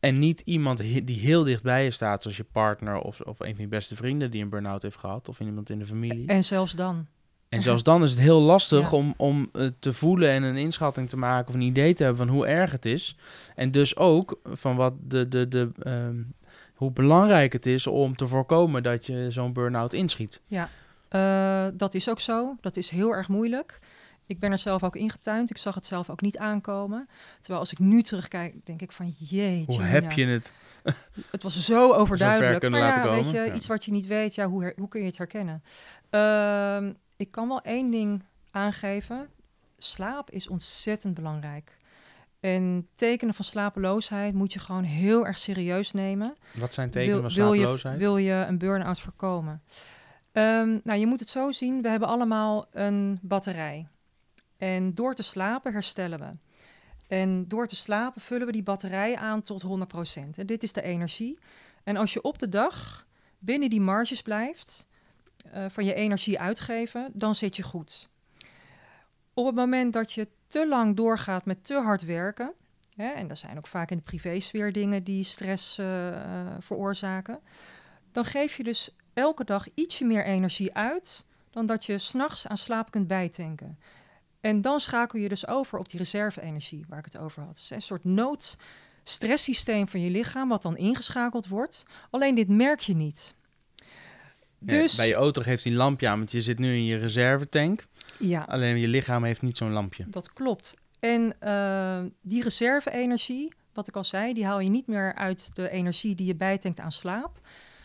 en 0.05 0.19
niet 0.19 0.41
iemand 0.41 0.79
die 0.79 1.19
heel 1.19 1.45
dichtbij 1.45 1.85
je 1.85 1.91
staat, 1.91 2.23
zoals 2.23 2.37
je 2.37 2.45
partner 2.53 2.99
of, 2.99 3.21
of 3.21 3.41
een 3.41 3.55
van 3.55 3.65
je 3.65 3.71
beste 3.71 3.97
vrienden 3.97 4.31
die 4.31 4.43
een 4.43 4.49
burn-out 4.49 4.83
heeft 4.83 4.97
gehad, 4.99 5.29
of 5.29 5.41
iemand 5.41 5.71
in 5.71 5.79
de 5.79 5.87
familie. 5.87 6.27
En 6.27 6.45
zelfs 6.45 6.73
dan. 6.73 7.07
En 7.49 7.63
zelfs 7.63 7.83
dan 7.83 8.03
is 8.03 8.11
het 8.11 8.21
heel 8.21 8.41
lastig 8.41 8.93
om, 8.93 9.15
om 9.17 9.49
uh, 9.53 9.71
te 9.79 9.93
voelen 9.93 10.31
en 10.31 10.43
een 10.43 10.57
inschatting 10.57 11.09
te 11.09 11.17
maken 11.17 11.49
of 11.49 11.55
een 11.55 11.61
idee 11.61 11.95
te 11.95 12.03
hebben 12.03 12.27
van 12.27 12.35
hoe 12.35 12.47
erg 12.47 12.73
het 12.73 12.85
is. 12.85 13.17
En 13.55 13.71
dus 13.71 13.97
ook 13.97 14.41
van 14.45 14.77
wat 14.77 14.93
de, 15.01 15.29
de, 15.29 15.49
de, 15.49 15.71
um, 15.87 16.35
hoe 16.75 16.91
belangrijk 16.91 17.53
het 17.53 17.67
is 17.67 17.87
om 17.87 18.17
te 18.17 18.27
voorkomen 18.27 18.83
dat 18.83 19.07
je 19.07 19.27
zo'n 19.31 19.53
burn-out 19.53 19.93
inschiet. 19.93 20.41
Ja, 20.47 20.69
uh, 21.11 21.73
dat 21.79 21.95
is 21.95 22.11
ook 22.11 22.21
zo. 22.21 22.57
Dat 22.61 22.77
is 22.77 22.91
heel 22.91 23.11
erg 23.11 23.29
moeilijk. 23.29 23.79
Ik 24.27 24.39
ben 24.39 24.53
er 24.53 24.59
zelf 24.59 24.83
ook 24.83 24.97
ingetuind. 24.97 25.51
Ik 25.51 25.57
zag 25.57 25.75
het 25.75 25.87
zelf 25.87 26.11
ook 26.11 26.21
niet 26.21 26.39
aankomen. 26.39 27.09
Terwijl 27.41 27.61
als 27.61 27.73
ik 27.73 27.79
nu 27.79 28.03
terugkijk, 28.03 28.67
denk 28.67 28.83
ik 28.83 28.93
van 28.93 29.15
jeetje. 29.19 29.73
Hoe 29.73 29.83
heb 29.83 30.13
je 30.13 30.27
het? 30.27 30.53
Het 31.31 31.43
was 31.43 31.65
zo 31.65 31.93
overduidelijk. 31.93 32.65
Zo 32.65 32.71
maar 32.71 32.81
ja, 32.81 33.15
weet 33.15 33.31
je, 33.31 33.53
iets 33.55 33.67
wat 33.67 33.85
je 33.85 33.93
niet 33.93 34.07
weet, 34.07 34.35
ja, 34.35 34.49
hoe, 34.49 34.73
hoe 34.77 34.89
kun 34.89 35.01
je 35.01 35.07
het 35.07 35.19
herkennen? 35.19 35.63
Uh, 36.11 36.91
ik 37.17 37.31
kan 37.31 37.49
wel 37.49 37.63
één 37.63 37.91
ding 37.91 38.23
aangeven. 38.51 39.29
Slaap 39.79 40.31
is 40.31 40.49
ontzettend 40.49 41.15
belangrijk. 41.15 41.77
En 42.41 42.89
tekenen 42.95 43.35
van 43.35 43.45
slapeloosheid 43.45 44.35
moet 44.35 44.53
je 44.53 44.59
gewoon 44.59 44.83
heel 44.83 45.27
erg 45.27 45.39
serieus 45.39 45.93
nemen. 45.93 46.37
Wat 46.53 46.75
zijn 46.75 46.91
tekenen 46.91 47.21
van 47.21 47.31
slapeloosheid? 47.31 47.99
Wil 47.99 48.17
je, 48.17 48.25
wil 48.25 48.37
je 48.37 48.47
een 48.49 48.59
burn-out 48.59 49.01
voorkomen? 49.01 49.63
Um, 50.33 50.81
nou, 50.85 50.99
je 50.99 51.07
moet 51.07 51.21
het 51.21 51.29
zo 51.29 51.53
zien. 51.53 51.83
We 51.83 51.89
hebben 51.89 52.09
allemaal 52.09 52.67
een 52.73 53.19
batterij. 53.23 53.87
En 54.65 54.95
door 54.95 55.15
te 55.15 55.23
slapen 55.23 55.73
herstellen 55.73 56.19
we. 56.19 56.33
En 57.07 57.49
door 57.49 57.67
te 57.67 57.77
slapen 57.77 58.21
vullen 58.21 58.47
we 58.47 58.53
die 58.53 58.63
batterij 58.63 59.17
aan 59.17 59.41
tot 59.41 59.63
100%. 59.63 59.67
En 60.39 60.47
dit 60.47 60.63
is 60.63 60.73
de 60.73 60.83
energie. 60.83 61.39
En 61.83 61.97
als 61.97 62.13
je 62.13 62.23
op 62.23 62.39
de 62.39 62.49
dag 62.49 63.07
binnen 63.39 63.71
die 63.71 63.81
marges 63.81 64.23
blijft, 64.23 64.87
eh, 65.51 65.65
van 65.69 65.85
je 65.85 65.95
energie 65.95 66.41
uitgeven, 66.41 67.11
dan 67.13 67.35
zit 67.35 67.57
je 67.57 67.63
goed. 67.63 68.09
Op 69.35 69.47
het 69.47 69.55
moment 69.55 69.93
dat 69.93 70.13
je 70.13 70.29
te 70.47 70.69
lang 70.69 70.97
doorgaat 70.97 71.45
met 71.45 71.65
te 71.65 71.75
hard 71.75 72.05
werken, 72.05 72.53
hè, 72.97 73.09
en 73.09 73.29
dat 73.29 73.39
zijn 73.39 73.57
ook 73.57 73.67
vaak 73.67 73.91
in 73.91 73.97
de 73.97 74.03
privésfeer 74.03 74.73
dingen 74.73 75.05
die 75.05 75.25
stress 75.25 75.79
eh, 75.79 76.09
eh, 76.09 76.55
veroorzaken, 76.59 77.41
dan 78.13 78.25
geef 78.25 78.57
je 78.57 78.63
dus 78.63 78.97
elke 79.13 79.45
dag 79.45 79.67
ietsje 79.75 80.05
meer 80.05 80.25
energie 80.25 80.75
uit 80.75 81.27
dan 81.51 81.67
dat 81.67 81.85
je 81.85 81.99
s'nachts 81.99 82.47
aan 82.47 82.59
slaap 82.59 82.91
kunt 82.91 83.07
bijtanken. 83.07 83.79
En 84.45 84.61
dan 84.61 84.81
schakel 84.81 85.19
je 85.19 85.29
dus 85.29 85.47
over 85.47 85.79
op 85.79 85.89
die 85.89 85.99
reserve-energie 85.99 86.85
waar 86.89 86.99
ik 86.99 87.05
het 87.05 87.19
over 87.19 87.43
had. 87.43 87.57
Is 87.57 87.71
een 87.71 87.83
soort 87.83 88.05
noodstresssysteem 88.05 89.89
van 89.89 90.01
je 90.01 90.11
lichaam 90.11 90.49
wat 90.49 90.63
dan 90.63 90.77
ingeschakeld 90.77 91.49
wordt. 91.49 91.83
Alleen 92.11 92.35
dit 92.35 92.49
merk 92.49 92.81
je 92.81 92.95
niet. 92.95 93.35
Dus, 94.59 94.91
ja, 94.91 94.97
bij 94.97 95.09
je 95.09 95.15
auto 95.15 95.43
geeft 95.43 95.65
een 95.65 95.75
lampje 95.75 96.09
aan, 96.09 96.19
want 96.19 96.31
je 96.31 96.43
zit 96.43 96.59
nu 96.59 96.75
in 96.75 96.85
je 96.85 96.97
reservetank. 96.97 97.87
Ja. 98.19 98.43
Alleen 98.49 98.79
je 98.79 98.89
lichaam 98.89 99.25
heeft 99.25 99.43
niet 99.43 99.57
zo'n 99.57 99.73
lampje. 99.73 100.05
Dat 100.09 100.33
klopt. 100.33 100.75
En 101.01 101.35
uh, 101.41 102.01
die 102.23 102.43
reserve-energie, 102.43 103.53
wat 103.73 103.89
ik 103.89 103.97
al 103.97 104.05
zei, 104.05 104.33
die 104.33 104.47
haal 104.47 104.61
je 104.61 104.71
niet 104.71 104.87
meer 104.87 105.15
uit 105.15 105.55
de 105.55 105.71
energie 105.71 106.15
die 106.15 106.27
je 106.27 106.37
bijtankt 106.37 106.81
aan 106.81 106.93
slaap. 106.93 107.41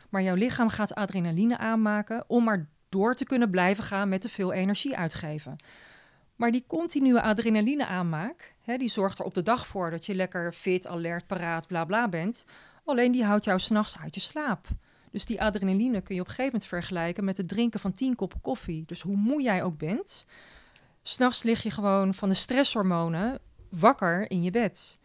Maar 0.09 0.21
jouw 0.21 0.35
lichaam 0.35 0.69
gaat 0.69 0.95
adrenaline 0.95 1.57
aanmaken 1.57 2.23
om 2.27 2.43
maar 2.43 2.67
door 2.89 3.15
te 3.15 3.25
kunnen 3.25 3.49
blijven 3.49 3.83
gaan 3.83 4.09
met 4.09 4.21
te 4.21 4.29
veel 4.29 4.53
energie 4.53 4.97
uitgeven. 4.97 5.57
Maar 6.39 6.51
die 6.51 6.63
continue 6.67 7.21
adrenaline 7.21 7.85
aanmaak, 7.85 8.55
hè, 8.61 8.77
die 8.77 8.89
zorgt 8.89 9.19
er 9.19 9.25
op 9.25 9.33
de 9.33 9.41
dag 9.41 9.67
voor 9.67 9.91
dat 9.91 10.05
je 10.05 10.15
lekker 10.15 10.53
fit, 10.53 10.87
alert, 10.87 11.27
paraat, 11.27 11.67
bla 11.67 11.85
bla 11.85 12.09
bent. 12.09 12.45
Alleen 12.85 13.11
die 13.11 13.23
houdt 13.23 13.43
jou 13.45 13.59
s'nachts 13.59 13.97
uit 13.97 14.15
je 14.15 14.21
slaap. 14.21 14.67
Dus 15.11 15.25
die 15.25 15.41
adrenaline 15.41 16.01
kun 16.01 16.15
je 16.15 16.21
op 16.21 16.27
een 16.27 16.33
gegeven 16.33 16.51
moment 16.51 16.65
vergelijken 16.65 17.23
met 17.23 17.37
het 17.37 17.47
drinken 17.47 17.79
van 17.79 17.91
10 17.91 18.15
koppen 18.15 18.41
koffie. 18.41 18.83
Dus 18.85 19.01
hoe 19.01 19.15
moe 19.15 19.41
jij 19.41 19.63
ook 19.63 19.77
bent, 19.77 20.25
s'nachts 21.01 21.43
lig 21.43 21.63
je 21.63 21.71
gewoon 21.71 22.13
van 22.13 22.29
de 22.29 22.35
stresshormonen 22.35 23.39
wakker 23.69 24.31
in 24.31 24.43
je 24.43 24.51
bed. 24.51 24.99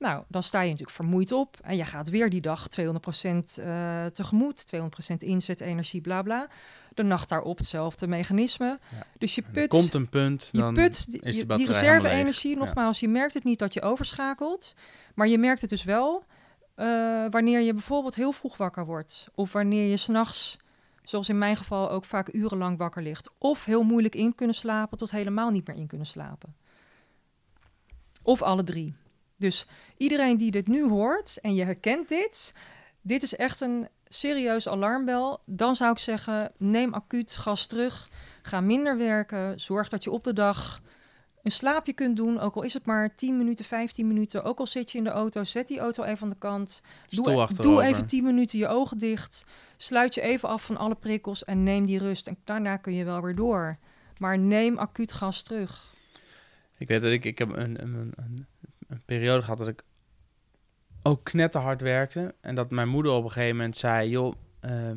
Nou, 0.00 0.24
dan 0.28 0.42
sta 0.42 0.60
je 0.60 0.70
natuurlijk 0.70 0.96
vermoeid 0.96 1.32
op 1.32 1.56
en 1.62 1.76
je 1.76 1.84
gaat 1.84 2.08
weer 2.08 2.30
die 2.30 2.40
dag 2.40 2.66
200% 2.80 2.84
uh, 2.84 4.04
tegemoet, 4.06 4.74
200% 4.74 5.14
inzet, 5.18 5.60
energie, 5.60 6.00
bla 6.00 6.22
bla. 6.22 6.48
De 6.94 7.02
nacht 7.02 7.28
daarop 7.28 7.58
hetzelfde 7.58 8.06
mechanisme. 8.06 8.78
Ja. 8.90 9.06
Dus 9.18 9.34
je 9.34 9.42
put. 9.52 9.68
komt 9.68 9.94
een 9.94 10.08
punt, 10.08 10.48
je 10.52 10.58
dan 10.58 10.74
put 10.74 10.92
is 10.92 11.04
die, 11.04 11.46
de 11.46 11.56
die 11.56 11.66
reserve-energie, 11.66 12.56
nogmaals, 12.56 13.00
je 13.00 13.08
merkt 13.08 13.34
het 13.34 13.44
niet 13.44 13.58
dat 13.58 13.74
je 13.74 13.82
overschakelt, 13.82 14.74
maar 15.14 15.28
je 15.28 15.38
merkt 15.38 15.60
het 15.60 15.70
dus 15.70 15.84
wel 15.84 16.24
uh, 16.76 17.26
wanneer 17.30 17.60
je 17.60 17.72
bijvoorbeeld 17.72 18.14
heel 18.14 18.32
vroeg 18.32 18.56
wakker 18.56 18.84
wordt, 18.84 19.28
of 19.34 19.52
wanneer 19.52 19.90
je 19.90 19.96
s'nachts, 19.96 20.58
zoals 21.02 21.28
in 21.28 21.38
mijn 21.38 21.56
geval, 21.56 21.90
ook 21.90 22.04
vaak 22.04 22.32
urenlang 22.32 22.78
wakker 22.78 23.02
ligt, 23.02 23.30
of 23.38 23.64
heel 23.64 23.82
moeilijk 23.82 24.14
in 24.14 24.34
kunnen 24.34 24.54
slapen 24.54 24.98
tot 24.98 25.10
helemaal 25.10 25.50
niet 25.50 25.66
meer 25.66 25.76
in 25.76 25.86
kunnen 25.86 26.06
slapen. 26.06 26.54
Of 28.22 28.42
alle 28.42 28.64
drie. 28.64 28.94
Dus 29.40 29.66
iedereen 29.96 30.36
die 30.36 30.50
dit 30.50 30.66
nu 30.66 30.88
hoort 30.88 31.38
en 31.40 31.54
je 31.54 31.64
herkent 31.64 32.08
dit, 32.08 32.54
dit 33.00 33.22
is 33.22 33.36
echt 33.36 33.60
een 33.60 33.88
serieus 34.08 34.68
alarmbel. 34.68 35.40
Dan 35.46 35.76
zou 35.76 35.92
ik 35.92 35.98
zeggen, 35.98 36.52
neem 36.56 36.94
acuut 36.94 37.32
gas 37.32 37.66
terug, 37.66 38.08
ga 38.42 38.60
minder 38.60 38.96
werken, 38.98 39.60
zorg 39.60 39.88
dat 39.88 40.04
je 40.04 40.10
op 40.10 40.24
de 40.24 40.32
dag 40.32 40.80
een 41.42 41.50
slaapje 41.50 41.92
kunt 41.92 42.16
doen, 42.16 42.40
ook 42.40 42.54
al 42.54 42.62
is 42.62 42.74
het 42.74 42.86
maar 42.86 43.14
10 43.14 43.38
minuten, 43.38 43.64
15 43.64 44.06
minuten. 44.06 44.44
Ook 44.44 44.58
al 44.58 44.66
zit 44.66 44.92
je 44.92 44.98
in 44.98 45.04
de 45.04 45.10
auto, 45.10 45.44
zet 45.44 45.68
die 45.68 45.78
auto 45.78 46.02
even 46.02 46.22
aan 46.22 46.28
de 46.28 46.38
kant. 46.38 46.82
Doe, 47.08 47.30
e- 47.30 47.54
doe 47.54 47.82
even 47.82 48.06
10 48.06 48.24
minuten 48.24 48.58
je 48.58 48.68
ogen 48.68 48.98
dicht. 48.98 49.44
Sluit 49.76 50.14
je 50.14 50.20
even 50.20 50.48
af 50.48 50.64
van 50.64 50.76
alle 50.76 50.94
prikkels 50.94 51.44
en 51.44 51.62
neem 51.62 51.86
die 51.86 51.98
rust. 51.98 52.26
En 52.26 52.36
daarna 52.44 52.76
kun 52.76 52.94
je 52.94 53.04
wel 53.04 53.22
weer 53.22 53.34
door. 53.34 53.78
Maar 54.18 54.38
neem 54.38 54.78
acuut 54.78 55.12
gas 55.12 55.42
terug. 55.42 55.94
Ik 56.78 56.88
weet 56.88 57.00
dat 57.00 57.12
ik, 57.12 57.24
ik 57.24 57.38
heb 57.38 57.56
een, 57.56 57.82
een, 57.82 58.12
een, 58.16 58.46
een 58.90 59.02
periode 59.04 59.42
gehad 59.42 59.58
dat 59.58 59.68
ik 59.68 59.82
ook 61.02 61.24
knetterhard 61.24 61.80
werkte. 61.80 62.34
En 62.40 62.54
dat 62.54 62.70
mijn 62.70 62.88
moeder 62.88 63.12
op 63.12 63.24
een 63.24 63.30
gegeven 63.30 63.56
moment 63.56 63.76
zei: 63.76 64.08
Joh, 64.08 64.34
uh, 64.64 64.90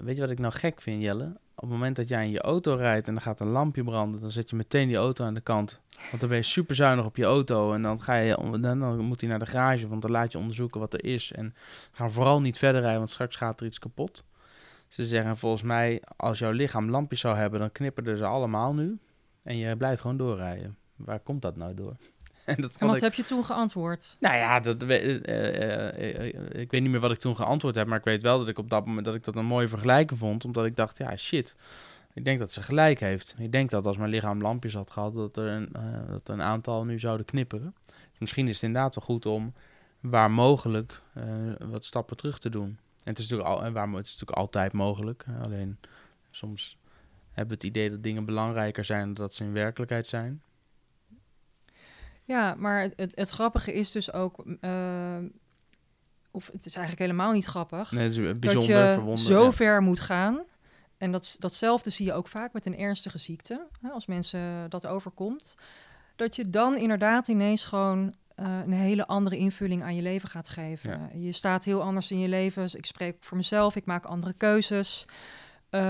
weet 0.00 0.14
je 0.16 0.22
wat 0.22 0.30
ik 0.30 0.38
nou 0.38 0.52
gek 0.52 0.82
vind, 0.82 1.02
Jelle? 1.02 1.36
op 1.56 1.62
het 1.62 1.70
moment 1.70 1.96
dat 1.96 2.08
jij 2.08 2.24
in 2.24 2.30
je 2.30 2.40
auto 2.40 2.74
rijdt 2.74 3.08
en 3.08 3.14
er 3.14 3.20
gaat 3.20 3.40
een 3.40 3.48
lampje 3.48 3.84
branden, 3.84 4.20
dan 4.20 4.30
zet 4.30 4.50
je 4.50 4.56
meteen 4.56 4.88
die 4.88 4.96
auto 4.96 5.24
aan 5.24 5.34
de 5.34 5.40
kant. 5.40 5.80
Want 6.08 6.20
dan 6.20 6.28
ben 6.28 6.38
je 6.38 6.44
super 6.44 6.74
zuinig 6.74 7.04
op 7.04 7.16
je 7.16 7.24
auto 7.24 7.72
en 7.72 7.82
dan, 7.82 8.02
ga 8.02 8.14
je, 8.14 8.58
dan, 8.60 8.98
moet 8.98 9.20
hij 9.20 9.30
naar 9.30 9.38
de 9.38 9.46
garage, 9.46 9.88
want 9.88 10.02
dan 10.02 10.10
laat 10.10 10.32
je 10.32 10.38
onderzoeken 10.38 10.80
wat 10.80 10.94
er 10.94 11.04
is. 11.04 11.32
En 11.32 11.54
ga 11.92 12.08
vooral 12.08 12.40
niet 12.40 12.58
verder 12.58 12.80
rijden, 12.80 12.98
want 12.98 13.10
straks 13.10 13.36
gaat 13.36 13.60
er 13.60 13.66
iets 13.66 13.78
kapot. 13.78 14.24
Ze 14.88 15.04
zeggen 15.04 15.36
volgens 15.36 15.62
mij, 15.62 16.02
als 16.16 16.38
jouw 16.38 16.50
lichaam 16.50 16.90
lampjes 16.90 17.20
zou 17.20 17.36
hebben, 17.36 17.60
dan 17.60 17.72
knipperen 17.72 18.16
ze 18.16 18.24
allemaal 18.24 18.74
nu. 18.74 18.98
En 19.42 19.56
je 19.56 19.76
blijft 19.76 20.00
gewoon 20.00 20.16
doorrijden. 20.16 20.76
Waar 20.96 21.20
komt 21.20 21.42
dat 21.42 21.56
nou 21.56 21.74
door? 21.74 21.96
en, 22.54 22.60
dat 22.60 22.76
en 22.76 22.86
wat 22.86 23.00
heb 23.00 23.14
je 23.14 23.24
toen 23.24 23.44
geantwoord? 23.44 24.16
Nou 24.20 24.36
ja, 24.36 24.60
dat, 24.60 24.82
uh, 24.82 25.04
uh, 25.04 26.26
ik 26.60 26.70
weet 26.70 26.82
niet 26.82 26.90
meer 26.90 27.00
wat 27.00 27.10
ik 27.10 27.18
toen 27.18 27.36
geantwoord 27.36 27.74
heb, 27.74 27.86
maar 27.86 27.98
ik 27.98 28.04
weet 28.04 28.22
wel 28.22 28.38
dat 28.38 28.48
ik 28.48 28.58
op 28.58 28.70
dat 28.70 28.86
moment 28.86 29.04
dat 29.04 29.14
ik 29.14 29.24
dat 29.24 29.36
een 29.36 29.46
mooie 29.46 29.68
vergelijking 29.68 30.18
vond, 30.18 30.44
omdat 30.44 30.64
ik 30.64 30.76
dacht, 30.76 30.98
ja 30.98 31.16
shit, 31.16 31.56
ik 32.12 32.24
denk 32.24 32.38
dat 32.38 32.52
ze 32.52 32.62
gelijk 32.62 33.00
heeft. 33.00 33.34
Ik 33.38 33.52
denk 33.52 33.70
dat 33.70 33.86
als 33.86 33.96
mijn 33.96 34.10
lichaam 34.10 34.40
lampjes 34.40 34.74
had 34.74 34.90
gehad, 34.90 35.14
dat 35.14 35.36
er 35.36 35.46
een, 35.46 35.68
dat 36.08 36.28
een 36.28 36.42
aantal 36.42 36.84
nu 36.84 36.98
zouden 36.98 37.26
knipperen. 37.26 37.74
Dus 37.86 38.18
misschien 38.18 38.48
is 38.48 38.54
het 38.54 38.62
inderdaad 38.62 38.94
wel 38.94 39.04
goed 39.04 39.26
om 39.26 39.52
waar 40.00 40.30
mogelijk 40.30 41.02
wat 41.58 41.84
stappen 41.84 42.16
terug 42.16 42.38
te 42.38 42.50
doen. 42.50 42.78
En 43.04 43.12
het 43.12 43.18
is 43.18 43.28
natuurlijk, 43.28 43.48
al, 43.48 43.64
en 43.64 43.74
het 43.74 44.06
is 44.06 44.12
natuurlijk 44.12 44.38
altijd 44.38 44.72
mogelijk, 44.72 45.24
alleen 45.42 45.78
soms 46.30 46.78
hebben 47.36 47.58
we 47.58 47.66
het 47.66 47.76
idee 47.76 47.90
dat 47.90 48.02
dingen 48.02 48.24
belangrijker 48.24 48.84
zijn 48.84 49.04
dan 49.04 49.14
dat 49.14 49.34
ze 49.34 49.44
in 49.44 49.52
werkelijkheid 49.52 50.06
zijn. 50.06 50.42
Ja, 52.26 52.54
maar 52.58 52.82
het, 52.96 53.12
het, 53.14 53.30
grappige 53.30 53.72
is 53.72 53.90
dus 53.90 54.12
ook, 54.12 54.44
uh, 54.60 55.16
of 56.30 56.46
het 56.52 56.66
is 56.66 56.74
eigenlijk 56.74 56.98
helemaal 56.98 57.32
niet 57.32 57.44
grappig, 57.44 57.92
nee, 57.92 58.02
het 58.02 58.16
is 58.16 58.38
bijzonder, 58.38 59.04
dat 59.04 59.18
je 59.18 59.24
zo 59.24 59.50
ver 59.50 59.82
moet 59.82 60.00
gaan. 60.00 60.44
En 60.98 61.12
dat, 61.12 61.36
datzelfde 61.38 61.90
zie 61.90 62.06
je 62.06 62.12
ook 62.12 62.28
vaak 62.28 62.52
met 62.52 62.66
een 62.66 62.78
ernstige 62.78 63.18
ziekte, 63.18 63.66
hè, 63.80 63.88
als 63.88 64.06
mensen 64.06 64.70
dat 64.70 64.86
overkomt. 64.86 65.56
Dat 66.16 66.36
je 66.36 66.50
dan 66.50 66.76
inderdaad 66.76 67.28
ineens 67.28 67.64
gewoon 67.64 68.14
uh, 68.36 68.58
een 68.64 68.72
hele 68.72 69.06
andere 69.06 69.36
invulling 69.36 69.82
aan 69.82 69.94
je 69.94 70.02
leven 70.02 70.28
gaat 70.28 70.48
geven. 70.48 70.90
Ja. 70.90 71.10
Je 71.14 71.32
staat 71.32 71.64
heel 71.64 71.82
anders 71.82 72.10
in 72.10 72.18
je 72.18 72.28
leven. 72.28 72.68
Ik 72.72 72.86
spreek 72.86 73.16
voor 73.20 73.36
mezelf, 73.36 73.76
ik 73.76 73.86
maak 73.86 74.04
andere 74.04 74.32
keuzes. 74.32 75.06
Uh, 75.70 75.80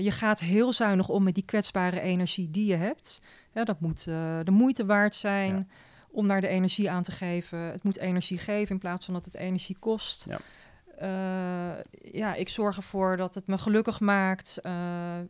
je 0.00 0.10
gaat 0.10 0.40
heel 0.40 0.72
zuinig 0.72 1.08
om 1.08 1.22
met 1.22 1.34
die 1.34 1.44
kwetsbare 1.44 2.00
energie 2.00 2.50
die 2.50 2.66
je 2.66 2.76
hebt. 2.76 3.20
Ja, 3.56 3.64
dat 3.64 3.80
moet 3.80 4.06
uh, 4.08 4.38
de 4.42 4.50
moeite 4.50 4.86
waard 4.86 5.14
zijn 5.14 5.70
om 6.10 6.26
naar 6.26 6.40
de 6.40 6.48
energie 6.48 6.90
aan 6.90 7.02
te 7.02 7.12
geven. 7.12 7.58
Het 7.58 7.82
moet 7.82 7.98
energie 7.98 8.38
geven 8.38 8.74
in 8.74 8.78
plaats 8.78 9.04
van 9.04 9.14
dat 9.14 9.24
het 9.24 9.34
energie 9.34 9.76
kost. 9.78 10.26
Ja. 10.28 10.38
Uh, 11.02 11.82
ja, 12.12 12.34
ik 12.34 12.48
zorg 12.48 12.76
ervoor 12.76 13.16
dat 13.16 13.34
het 13.34 13.46
me 13.46 13.58
gelukkig 13.58 14.00
maakt. 14.00 14.60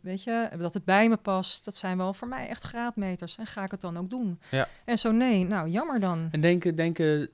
weet 0.01 0.23
je, 0.23 0.49
dat 0.57 0.73
het 0.73 0.85
bij 0.85 1.09
me 1.09 1.17
past. 1.17 1.65
Dat 1.65 1.75
zijn 1.75 1.97
wel 1.97 2.13
voor 2.13 2.27
mij 2.27 2.47
echt 2.47 2.63
graadmeters. 2.63 3.37
En 3.37 3.47
ga 3.47 3.63
ik 3.63 3.71
het 3.71 3.81
dan 3.81 3.97
ook 3.97 4.09
doen? 4.09 4.39
Ja. 4.49 4.67
En 4.85 4.97
zo 4.97 5.11
nee, 5.11 5.45
nou 5.45 5.69
jammer 5.69 5.99
dan. 5.99 6.27
En 6.31 6.41
denken, 6.41 6.75
denken 6.75 7.29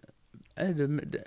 de, 0.53 1.23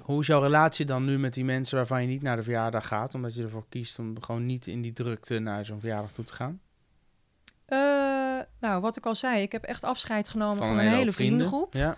hoe 0.00 0.20
is 0.20 0.26
jouw 0.26 0.40
relatie 0.40 0.86
dan 0.86 1.04
nu 1.04 1.18
met 1.18 1.34
die 1.34 1.44
mensen 1.44 1.76
waarvan 1.76 2.02
je 2.02 2.08
niet 2.08 2.22
naar 2.22 2.36
de 2.36 2.42
verjaardag 2.42 2.86
gaat, 2.86 3.14
omdat 3.14 3.34
je 3.34 3.42
ervoor 3.42 3.66
kiest 3.68 3.98
om 3.98 4.22
gewoon 4.22 4.46
niet 4.46 4.66
in 4.66 4.82
die 4.82 4.92
drukte 4.92 5.38
naar 5.38 5.66
zo'n 5.66 5.80
verjaardag 5.80 6.12
toe 6.12 6.24
te 6.24 6.32
gaan? 6.32 6.60
Uh, 7.68 8.05
nou, 8.60 8.80
wat 8.80 8.96
ik 8.96 9.06
al 9.06 9.14
zei, 9.14 9.42
ik 9.42 9.52
heb 9.52 9.64
echt 9.64 9.84
afscheid 9.84 10.28
genomen 10.28 10.56
van, 10.56 10.78
een, 10.78 10.88
hele 10.88 11.12
vriendengroep. 11.12 11.72
Ja. 11.72 11.96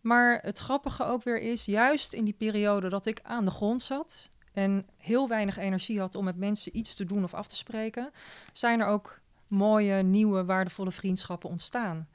Maar 0.00 0.38
het 0.42 0.58
grappige 0.58 1.04
ook 1.04 1.22
weer 1.22 1.40
is, 1.40 1.64
juist 1.64 2.12
in 2.12 2.24
die 2.24 2.34
periode 2.34 2.88
dat 2.88 3.06
ik 3.06 3.20
aan 3.22 3.44
de 3.44 3.50
grond 3.50 3.82
zat 3.82 4.28
en 4.52 4.86
heel 4.96 5.28
weinig 5.28 5.56
energie 5.56 6.00
had 6.00 6.14
om 6.14 6.24
met 6.24 6.36
mensen 6.36 6.76
iets 6.76 6.94
te 6.94 7.04
doen 7.04 7.24
of 7.24 7.34
af 7.34 7.46
te 7.46 7.56
spreken, 7.56 8.10
zijn 8.52 8.80
er 8.80 8.86
ook 8.86 9.20
mooie, 9.46 10.02
nieuwe, 10.02 10.44
waardevolle 10.44 10.90
vriendschappen 10.90 11.50
ontstaan. 11.50 12.08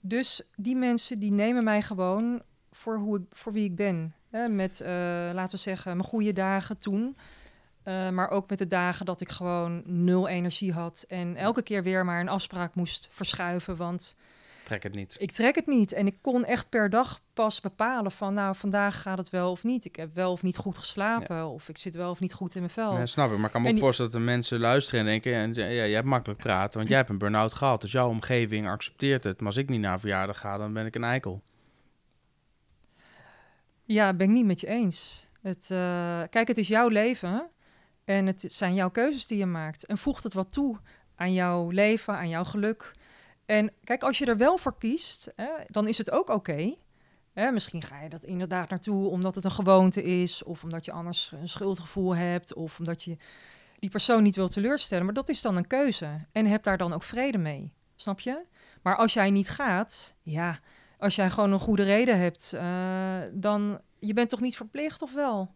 Dus 0.00 0.42
die 0.56 0.76
mensen 0.76 1.18
die 1.18 1.32
nemen 1.32 1.64
mij 1.64 1.82
gewoon 1.82 2.42
voor, 2.72 2.98
hoe 2.98 3.18
ik, 3.18 3.24
voor 3.30 3.52
wie 3.52 3.64
ik 3.64 3.76
ben. 3.76 4.14
Hè? 4.30 4.48
Met, 4.48 4.80
uh, 4.80 4.88
laten 5.32 5.56
we 5.56 5.62
zeggen, 5.62 5.96
mijn 5.96 6.08
goede 6.08 6.32
dagen 6.32 6.78
toen. 6.78 7.16
Uh, 7.88 8.10
maar 8.10 8.30
ook 8.30 8.48
met 8.48 8.58
de 8.58 8.66
dagen 8.66 9.06
dat 9.06 9.20
ik 9.20 9.28
gewoon 9.28 9.82
nul 9.84 10.28
energie 10.28 10.72
had. 10.72 11.04
En 11.08 11.36
elke 11.36 11.62
keer 11.62 11.82
weer 11.82 12.04
maar 12.04 12.20
een 12.20 12.28
afspraak 12.28 12.74
moest 12.74 13.08
verschuiven. 13.10 13.76
Want 13.76 14.16
trek 14.62 14.82
het 14.82 14.94
niet. 14.94 15.16
Ik 15.18 15.32
trek 15.32 15.54
het 15.54 15.66
niet. 15.66 15.92
En 15.92 16.06
ik 16.06 16.16
kon 16.20 16.44
echt 16.44 16.68
per 16.68 16.90
dag 16.90 17.20
pas 17.34 17.60
bepalen 17.60 18.12
van... 18.12 18.34
nou, 18.34 18.56
vandaag 18.56 19.02
gaat 19.02 19.18
het 19.18 19.30
wel 19.30 19.50
of 19.50 19.64
niet. 19.64 19.84
Ik 19.84 19.96
heb 19.96 20.14
wel 20.14 20.32
of 20.32 20.42
niet 20.42 20.56
goed 20.56 20.78
geslapen. 20.78 21.46
Of 21.46 21.68
ik 21.68 21.78
zit 21.78 21.94
wel 21.94 22.10
of 22.10 22.20
niet 22.20 22.32
goed 22.32 22.54
in 22.54 22.60
mijn 22.60 22.72
vel. 22.72 22.96
Ja, 22.96 23.06
snap 23.06 23.30
ik. 23.30 23.36
Maar 23.36 23.46
ik 23.46 23.52
kan 23.52 23.62
me 23.62 23.70
ook 23.70 23.78
voorstellen 23.78 24.10
dat 24.10 24.20
de 24.20 24.26
mensen 24.26 24.58
luisteren 24.58 25.00
en 25.00 25.06
denken... 25.06 25.34
En, 25.34 25.54
ja, 25.54 25.66
jij 25.66 25.90
hebt 25.90 26.06
makkelijk 26.06 26.40
praten, 26.40 26.76
want 26.76 26.88
jij 26.88 26.98
hebt 26.98 27.10
een 27.10 27.18
burn-out 27.18 27.54
gehad. 27.54 27.80
Dus 27.80 27.92
jouw 27.92 28.08
omgeving 28.08 28.68
accepteert 28.68 29.24
het. 29.24 29.38
Maar 29.38 29.46
als 29.46 29.56
ik 29.56 29.68
niet 29.68 29.80
naar 29.80 30.00
verjaardag 30.00 30.38
ga, 30.38 30.58
dan 30.58 30.72
ben 30.72 30.86
ik 30.86 30.94
een 30.94 31.04
eikel. 31.04 31.42
Ja, 33.84 34.14
ben 34.14 34.26
ik 34.26 34.32
niet 34.32 34.46
met 34.46 34.60
je 34.60 34.68
eens. 34.68 35.26
Het, 35.42 35.68
uh, 35.72 35.78
kijk, 36.30 36.48
het 36.48 36.58
is 36.58 36.68
jouw 36.68 36.88
leven. 36.88 37.50
En 38.06 38.26
het 38.26 38.44
zijn 38.48 38.74
jouw 38.74 38.90
keuzes 38.90 39.26
die 39.26 39.38
je 39.38 39.46
maakt. 39.46 39.84
En 39.86 39.98
voegt 39.98 40.22
het 40.24 40.32
wat 40.32 40.52
toe 40.52 40.76
aan 41.14 41.32
jouw 41.32 41.70
leven, 41.70 42.14
aan 42.14 42.28
jouw 42.28 42.44
geluk. 42.44 42.92
En 43.46 43.72
kijk, 43.84 44.02
als 44.02 44.18
je 44.18 44.26
er 44.26 44.36
wel 44.36 44.58
voor 44.58 44.78
kiest, 44.78 45.32
hè, 45.36 45.50
dan 45.66 45.88
is 45.88 45.98
het 45.98 46.10
ook 46.10 46.28
oké. 46.28 46.74
Misschien 47.52 47.82
ga 47.82 48.00
je 48.00 48.08
dat 48.08 48.24
inderdaad 48.24 48.70
naartoe 48.70 49.08
omdat 49.08 49.34
het 49.34 49.44
een 49.44 49.50
gewoonte 49.50 50.02
is, 50.02 50.42
of 50.42 50.62
omdat 50.62 50.84
je 50.84 50.92
anders 50.92 51.32
een 51.40 51.48
schuldgevoel 51.48 52.16
hebt, 52.16 52.54
of 52.54 52.78
omdat 52.78 53.02
je 53.02 53.16
die 53.78 53.90
persoon 53.90 54.22
niet 54.22 54.36
wil 54.36 54.48
teleurstellen. 54.48 55.04
Maar 55.04 55.14
dat 55.14 55.28
is 55.28 55.42
dan 55.42 55.56
een 55.56 55.66
keuze. 55.66 56.26
En 56.32 56.46
heb 56.46 56.62
daar 56.62 56.78
dan 56.78 56.92
ook 56.92 57.02
vrede 57.02 57.38
mee. 57.38 57.72
Snap 57.96 58.20
je? 58.20 58.44
Maar 58.82 58.96
als 58.96 59.12
jij 59.12 59.30
niet 59.30 59.48
gaat, 59.48 60.14
ja, 60.22 60.58
als 60.98 61.16
jij 61.16 61.30
gewoon 61.30 61.52
een 61.52 61.58
goede 61.58 61.82
reden 61.82 62.18
hebt, 62.18 62.52
uh, 62.54 63.18
dan 63.32 63.80
je 63.98 64.14
bent 64.14 64.28
toch 64.28 64.40
niet 64.40 64.56
verplicht 64.56 65.02
of 65.02 65.12
wel? 65.12 65.54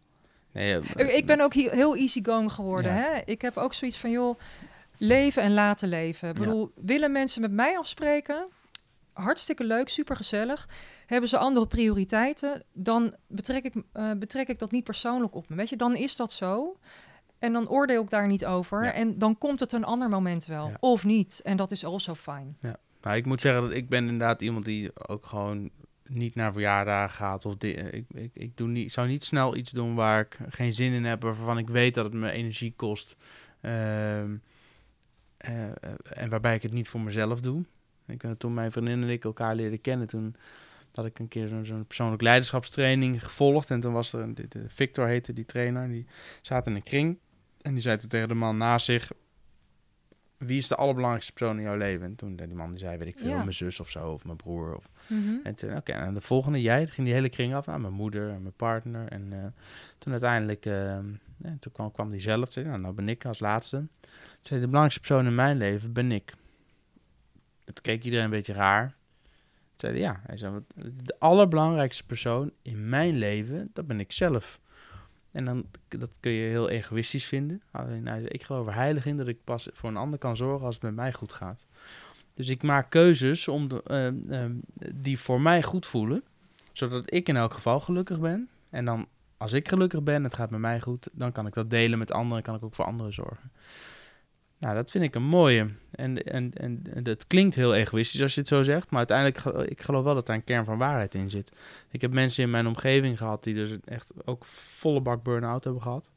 Nee, 0.51 0.79
uh, 0.97 1.15
ik 1.15 1.25
ben 1.25 1.41
ook 1.41 1.53
heel 1.53 1.95
easygoing 1.95 2.51
geworden. 2.51 2.93
Hè? 2.93 3.19
Ik 3.25 3.41
heb 3.41 3.57
ook 3.57 3.73
zoiets 3.73 3.97
van, 3.97 4.11
joh, 4.11 4.39
leven 4.97 5.43
en 5.43 5.53
laten 5.53 5.89
leven. 5.89 6.29
Ik 6.29 6.35
bedoel, 6.35 6.71
willen 6.75 7.11
mensen 7.11 7.41
met 7.41 7.51
mij 7.51 7.77
afspreken? 7.77 8.47
Hartstikke 9.13 9.63
leuk, 9.63 9.89
super 9.89 10.15
gezellig. 10.15 10.69
Hebben 11.05 11.29
ze 11.29 11.37
andere 11.37 11.67
prioriteiten? 11.67 12.63
Dan 12.73 13.15
betrek 13.27 13.63
ik, 13.63 13.73
uh, 13.75 14.11
betrek 14.11 14.47
ik 14.47 14.59
dat 14.59 14.71
niet 14.71 14.83
persoonlijk 14.83 15.35
op 15.35 15.49
me. 15.49 15.55
Weet 15.55 15.69
je, 15.69 15.75
dan 15.75 15.95
is 15.95 16.15
dat 16.15 16.31
zo. 16.31 16.77
En 17.39 17.53
dan 17.53 17.69
oordeel 17.69 18.01
ik 18.01 18.09
daar 18.09 18.27
niet 18.27 18.45
over. 18.45 18.93
En 18.93 19.17
dan 19.17 19.37
komt 19.37 19.59
het 19.59 19.71
een 19.71 19.83
ander 19.83 20.09
moment 20.09 20.45
wel. 20.45 20.71
Of 20.79 21.05
niet. 21.05 21.41
En 21.43 21.57
dat 21.57 21.71
is 21.71 21.85
also 21.85 22.13
fine. 22.13 22.53
Ja. 22.61 22.75
Maar 23.01 23.17
ik 23.17 23.25
moet 23.25 23.41
zeggen 23.41 23.61
dat 23.61 23.71
ik 23.71 23.89
ben 23.89 24.03
inderdaad 24.03 24.41
iemand 24.41 24.65
die 24.65 25.07
ook 25.07 25.25
gewoon 25.25 25.69
niet 26.13 26.35
naar 26.35 26.53
verjaardagen 26.53 27.15
gaat. 27.15 27.45
Of 27.45 27.55
ik, 27.63 28.05
ik, 28.13 28.31
ik 28.33 28.57
doe 28.57 28.67
niet, 28.67 28.91
zou 28.91 29.07
niet 29.07 29.23
snel 29.23 29.55
iets 29.55 29.71
doen 29.71 29.95
waar 29.95 30.19
ik 30.19 30.39
geen 30.49 30.73
zin 30.73 30.91
in 30.91 31.05
heb. 31.05 31.21
Waarvan 31.21 31.57
ik 31.57 31.69
weet 31.69 31.93
dat 31.93 32.05
het 32.05 32.13
me 32.13 32.31
energie 32.31 32.73
kost. 32.75 33.15
Ehm, 33.61 34.35
eh, 35.37 35.63
en 36.03 36.29
waarbij 36.29 36.55
ik 36.55 36.61
het 36.61 36.73
niet 36.73 36.89
voor 36.89 37.01
mezelf 37.01 37.39
doe. 37.39 37.63
Ik, 38.07 38.23
toen 38.37 38.53
mijn 38.53 38.71
vriendin 38.71 39.01
en 39.01 39.09
ik 39.09 39.23
elkaar 39.23 39.55
leren 39.55 39.81
kennen, 39.81 40.07
toen 40.07 40.35
had 40.93 41.05
ik 41.05 41.19
een 41.19 41.27
keer 41.27 41.47
zo'n 41.47 41.65
zo 41.65 41.83
persoonlijk 41.83 42.21
leiderschapstraining 42.21 43.23
gevolgd. 43.23 43.69
En 43.69 43.79
toen 43.79 43.93
was 43.93 44.13
er, 44.13 44.35
de, 44.35 44.47
de 44.47 44.65
Victor 44.67 45.07
heette 45.07 45.33
die 45.33 45.45
trainer, 45.45 45.87
die 45.87 46.05
zat 46.41 46.67
in 46.67 46.75
een 46.75 46.83
kring. 46.83 47.17
En 47.61 47.73
die 47.73 47.81
zei 47.81 47.97
tegen 47.97 48.27
de 48.27 48.33
man 48.33 48.57
naast 48.57 48.85
zich, 48.85 49.11
wie 50.45 50.57
is 50.57 50.67
de 50.67 50.75
allerbelangrijkste 50.75 51.33
persoon 51.33 51.57
in 51.57 51.63
jouw 51.63 51.77
leven? 51.77 52.05
En 52.05 52.15
toen 52.15 52.35
die 52.35 52.47
man 52.47 52.69
die 52.69 52.79
zei, 52.79 52.97
weet 52.97 53.07
ik 53.07 53.17
veel, 53.17 53.35
mijn 53.35 53.53
zus 53.53 53.79
of 53.79 53.89
zo, 53.89 54.11
of 54.11 54.25
mijn 54.25 54.37
broer. 54.37 54.75
Of... 54.75 54.89
Mhm. 55.07 55.35
En 55.43 55.55
toen, 55.55 55.75
oké, 55.75 55.91
en 55.91 56.13
de 56.13 56.21
volgende, 56.21 56.61
jij, 56.61 56.87
ging 56.87 57.05
die 57.05 57.15
hele 57.15 57.29
kring 57.29 57.55
af. 57.55 57.65
Nou, 57.65 57.79
mijn 57.79 57.93
moeder 57.93 58.29
en 58.29 58.41
mijn 58.41 58.53
partner. 58.53 59.07
En 59.07 59.31
uh, 59.33 59.45
toen 59.97 60.11
uiteindelijk, 60.11 60.65
uh, 60.65 60.97
toen 61.59 61.71
kwam, 61.71 61.91
kwam 61.91 62.09
die 62.09 62.19
zelf, 62.19 62.51
zei, 62.51 62.65
nou, 62.65 62.79
nou 62.79 62.93
ben 62.93 63.09
ik 63.09 63.25
als 63.25 63.39
laatste. 63.39 63.77
Toen 63.77 63.89
zei, 64.41 64.59
de 64.59 64.65
belangrijkste 64.65 64.99
persoon 64.99 65.25
in 65.25 65.35
mijn 65.35 65.57
leven 65.57 65.93
ben 65.93 66.11
ik. 66.11 66.33
Het 67.65 67.81
keek 67.81 68.03
iedereen 68.03 68.25
een 68.25 68.31
beetje 68.31 68.53
raar. 68.53 68.95
Zei, 69.75 69.97
ja, 69.97 70.21
hij 70.25 70.37
zei, 70.37 70.59
de 71.03 71.15
allerbelangrijkste 71.19 72.05
persoon 72.05 72.51
in 72.61 72.89
mijn 72.89 73.17
leven, 73.17 73.69
dat 73.73 73.87
ben 73.87 73.99
ik 73.99 74.11
zelf. 74.11 74.60
En 75.31 75.45
dan, 75.45 75.65
dat 75.87 76.17
kun 76.19 76.31
je 76.31 76.49
heel 76.49 76.69
egoïstisch 76.69 77.25
vinden. 77.25 77.61
Alleen, 77.71 78.03
nou, 78.03 78.23
ik 78.23 78.43
geloof 78.43 78.67
er 78.67 78.73
heilig 78.73 79.05
in 79.05 79.17
dat 79.17 79.27
ik 79.27 79.43
pas 79.43 79.67
voor 79.73 79.89
een 79.89 79.97
ander 79.97 80.19
kan 80.19 80.37
zorgen 80.37 80.65
als 80.65 80.75
het 80.75 80.83
met 80.83 80.95
mij 80.95 81.13
goed 81.13 81.33
gaat. 81.33 81.67
Dus 82.33 82.47
ik 82.47 82.63
maak 82.63 82.89
keuzes 82.89 83.47
om 83.47 83.67
uh, 83.87 84.07
uh, 84.07 84.45
die 84.95 85.19
voor 85.19 85.41
mij 85.41 85.63
goed 85.63 85.85
voelen. 85.85 86.23
Zodat 86.71 87.13
ik 87.13 87.27
in 87.27 87.35
elk 87.35 87.53
geval 87.53 87.79
gelukkig 87.79 88.19
ben. 88.19 88.49
En 88.69 88.85
dan, 88.85 89.07
als 89.37 89.53
ik 89.53 89.67
gelukkig 89.67 90.03
ben, 90.03 90.23
het 90.23 90.33
gaat 90.33 90.49
met 90.49 90.59
mij 90.59 90.81
goed, 90.81 91.09
dan 91.11 91.31
kan 91.31 91.47
ik 91.47 91.53
dat 91.53 91.69
delen 91.69 91.99
met 91.99 92.11
anderen 92.11 92.37
en 92.37 92.43
kan 92.43 92.55
ik 92.55 92.63
ook 92.63 92.75
voor 92.75 92.85
anderen 92.85 93.13
zorgen. 93.13 93.51
Nou, 94.61 94.75
dat 94.75 94.91
vind 94.91 95.03
ik 95.03 95.15
een 95.15 95.23
mooie. 95.23 95.69
En, 95.91 96.23
en, 96.23 96.53
en, 96.53 96.81
het 97.03 97.27
klinkt 97.27 97.55
heel 97.55 97.75
egoïstisch 97.75 98.21
als 98.21 98.33
je 98.33 98.39
het 98.39 98.49
zo 98.49 98.61
zegt, 98.61 98.89
maar 98.89 99.07
uiteindelijk, 99.07 99.69
ik 99.69 99.81
geloof 99.81 100.03
wel 100.03 100.13
dat 100.13 100.25
daar 100.25 100.35
een 100.35 100.43
kern 100.43 100.65
van 100.65 100.77
waarheid 100.77 101.15
in 101.15 101.29
zit. 101.29 101.57
Ik 101.89 102.01
heb 102.01 102.13
mensen 102.13 102.43
in 102.43 102.49
mijn 102.49 102.67
omgeving 102.67 103.17
gehad 103.17 103.43
die 103.43 103.53
dus 103.53 103.71
echt 103.85 104.11
ook 104.25 104.45
volle 104.45 105.01
bak 105.01 105.23
burn-out 105.23 105.63
hebben 105.63 105.81
gehad. 105.81 106.11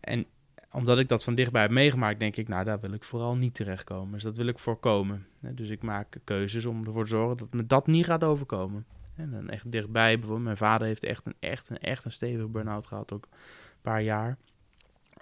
En 0.00 0.26
omdat 0.72 0.98
ik 0.98 1.08
dat 1.08 1.24
van 1.24 1.34
dichtbij 1.34 1.62
heb 1.62 1.70
meegemaakt, 1.70 2.20
denk 2.20 2.36
ik, 2.36 2.48
nou, 2.48 2.64
daar 2.64 2.80
wil 2.80 2.92
ik 2.92 3.04
vooral 3.04 3.36
niet 3.36 3.54
terechtkomen. 3.54 4.12
Dus 4.12 4.22
dat 4.22 4.36
wil 4.36 4.46
ik 4.46 4.58
voorkomen. 4.58 5.26
Dus 5.40 5.68
ik 5.68 5.82
maak 5.82 6.16
keuzes 6.24 6.64
om 6.64 6.86
ervoor 6.86 7.02
te 7.02 7.08
zorgen 7.08 7.36
dat 7.36 7.52
me 7.52 7.66
dat 7.66 7.86
niet 7.86 8.06
gaat 8.06 8.24
overkomen. 8.24 8.86
En 9.16 9.30
dan 9.30 9.48
echt 9.48 9.70
dichtbij, 9.70 10.14
bijvoorbeeld, 10.14 10.44
mijn 10.44 10.56
vader 10.56 10.86
heeft 10.86 11.04
echt 11.04 11.26
een, 11.26 11.34
echt 11.40 11.68
een, 11.68 11.78
echt 11.78 12.04
een 12.04 12.12
stevige 12.12 12.48
burn-out 12.48 12.86
gehad, 12.86 13.12
ook 13.12 13.24
een 13.24 13.80
paar 13.82 14.02
jaar. 14.02 14.36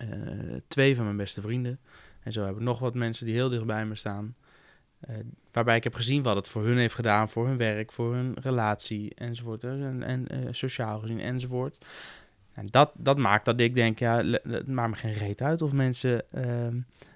Eh, 0.02 0.56
twee 0.68 0.96
van 0.96 1.04
mijn 1.04 1.16
beste 1.16 1.40
vrienden. 1.40 1.78
En 2.22 2.32
zo 2.32 2.44
heb 2.44 2.54
ik 2.54 2.60
nog 2.60 2.78
wat 2.78 2.94
mensen 2.94 3.26
die 3.26 3.34
heel 3.34 3.48
dicht 3.48 3.64
bij 3.64 3.86
me 3.86 3.94
staan. 3.94 4.34
Uh, 5.10 5.16
waarbij 5.52 5.76
ik 5.76 5.84
heb 5.84 5.94
gezien 5.94 6.22
wat 6.22 6.36
het 6.36 6.48
voor 6.48 6.64
hun 6.64 6.78
heeft 6.78 6.94
gedaan, 6.94 7.28
voor 7.28 7.46
hun 7.46 7.56
werk, 7.56 7.92
voor 7.92 8.14
hun 8.14 8.36
relatie 8.40 9.14
enzovoort. 9.14 9.64
En, 9.64 10.02
en 10.02 10.26
uh, 10.32 10.48
sociaal 10.50 11.00
gezien 11.00 11.20
enzovoort. 11.20 11.86
En 12.52 12.66
dat, 12.66 12.92
dat 12.94 13.18
maakt 13.18 13.44
dat 13.44 13.60
ik 13.60 13.74
denk, 13.74 13.98
ja, 13.98 14.24
het 14.24 14.68
maakt 14.68 14.90
me 14.90 14.96
geen 14.96 15.12
reet 15.12 15.42
uit 15.42 15.62
of 15.62 15.72
mensen 15.72 16.24
uh, 16.34 16.44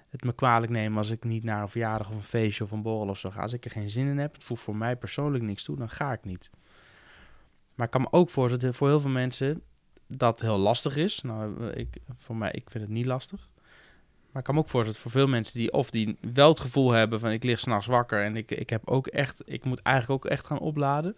het 0.09 0.23
me 0.23 0.33
kwalijk 0.33 0.71
nemen 0.71 0.97
als 0.97 1.09
ik 1.09 1.23
niet 1.23 1.43
naar 1.43 1.61
een 1.61 1.69
verjaardag 1.69 2.09
of 2.09 2.15
een 2.15 2.21
feestje 2.21 2.63
of 2.63 2.71
een 2.71 2.81
borrel 2.81 3.09
of 3.09 3.19
zo 3.19 3.29
ga. 3.29 3.41
Als 3.41 3.53
ik 3.53 3.65
er 3.65 3.71
geen 3.71 3.89
zin 3.89 4.07
in 4.07 4.17
heb, 4.17 4.33
het 4.33 4.43
voegt 4.43 4.61
voor 4.61 4.75
mij 4.75 4.95
persoonlijk 4.95 5.43
niks 5.43 5.63
toe, 5.63 5.75
dan 5.75 5.89
ga 5.89 6.11
ik 6.11 6.23
niet. 6.23 6.49
Maar 7.75 7.85
ik 7.85 7.91
kan 7.91 8.01
me 8.01 8.07
ook 8.11 8.29
voorstellen, 8.29 8.73
voor 8.73 8.87
heel 8.87 8.99
veel 8.99 9.09
mensen 9.09 9.61
dat 10.07 10.41
heel 10.41 10.57
lastig 10.57 10.97
is. 10.97 11.21
Nou, 11.21 11.67
ik, 11.71 11.87
voor 12.17 12.35
mij, 12.35 12.51
ik 12.51 12.69
vind 12.69 12.83
het 12.83 12.93
niet 12.93 13.05
lastig. 13.05 13.49
Maar 14.31 14.41
ik 14.41 14.43
kan 14.43 14.55
me 14.55 14.59
ook 14.59 14.69
voorstellen 14.69 15.01
voor 15.01 15.11
veel 15.11 15.27
mensen 15.27 15.59
die 15.59 15.73
of 15.73 15.89
die 15.89 16.17
wel 16.33 16.49
het 16.49 16.59
gevoel 16.59 16.91
hebben 16.91 17.19
van 17.19 17.31
ik 17.31 17.43
lig 17.43 17.59
s'nachts 17.59 17.87
wakker 17.87 18.23
en 18.23 18.35
ik, 18.35 18.51
ik 18.51 18.69
heb 18.69 18.89
ook 18.89 19.07
echt, 19.07 19.41
ik 19.45 19.65
moet 19.65 19.81
eigenlijk 19.81 20.25
ook 20.25 20.31
echt 20.31 20.45
gaan 20.45 20.59
opladen. 20.59 21.15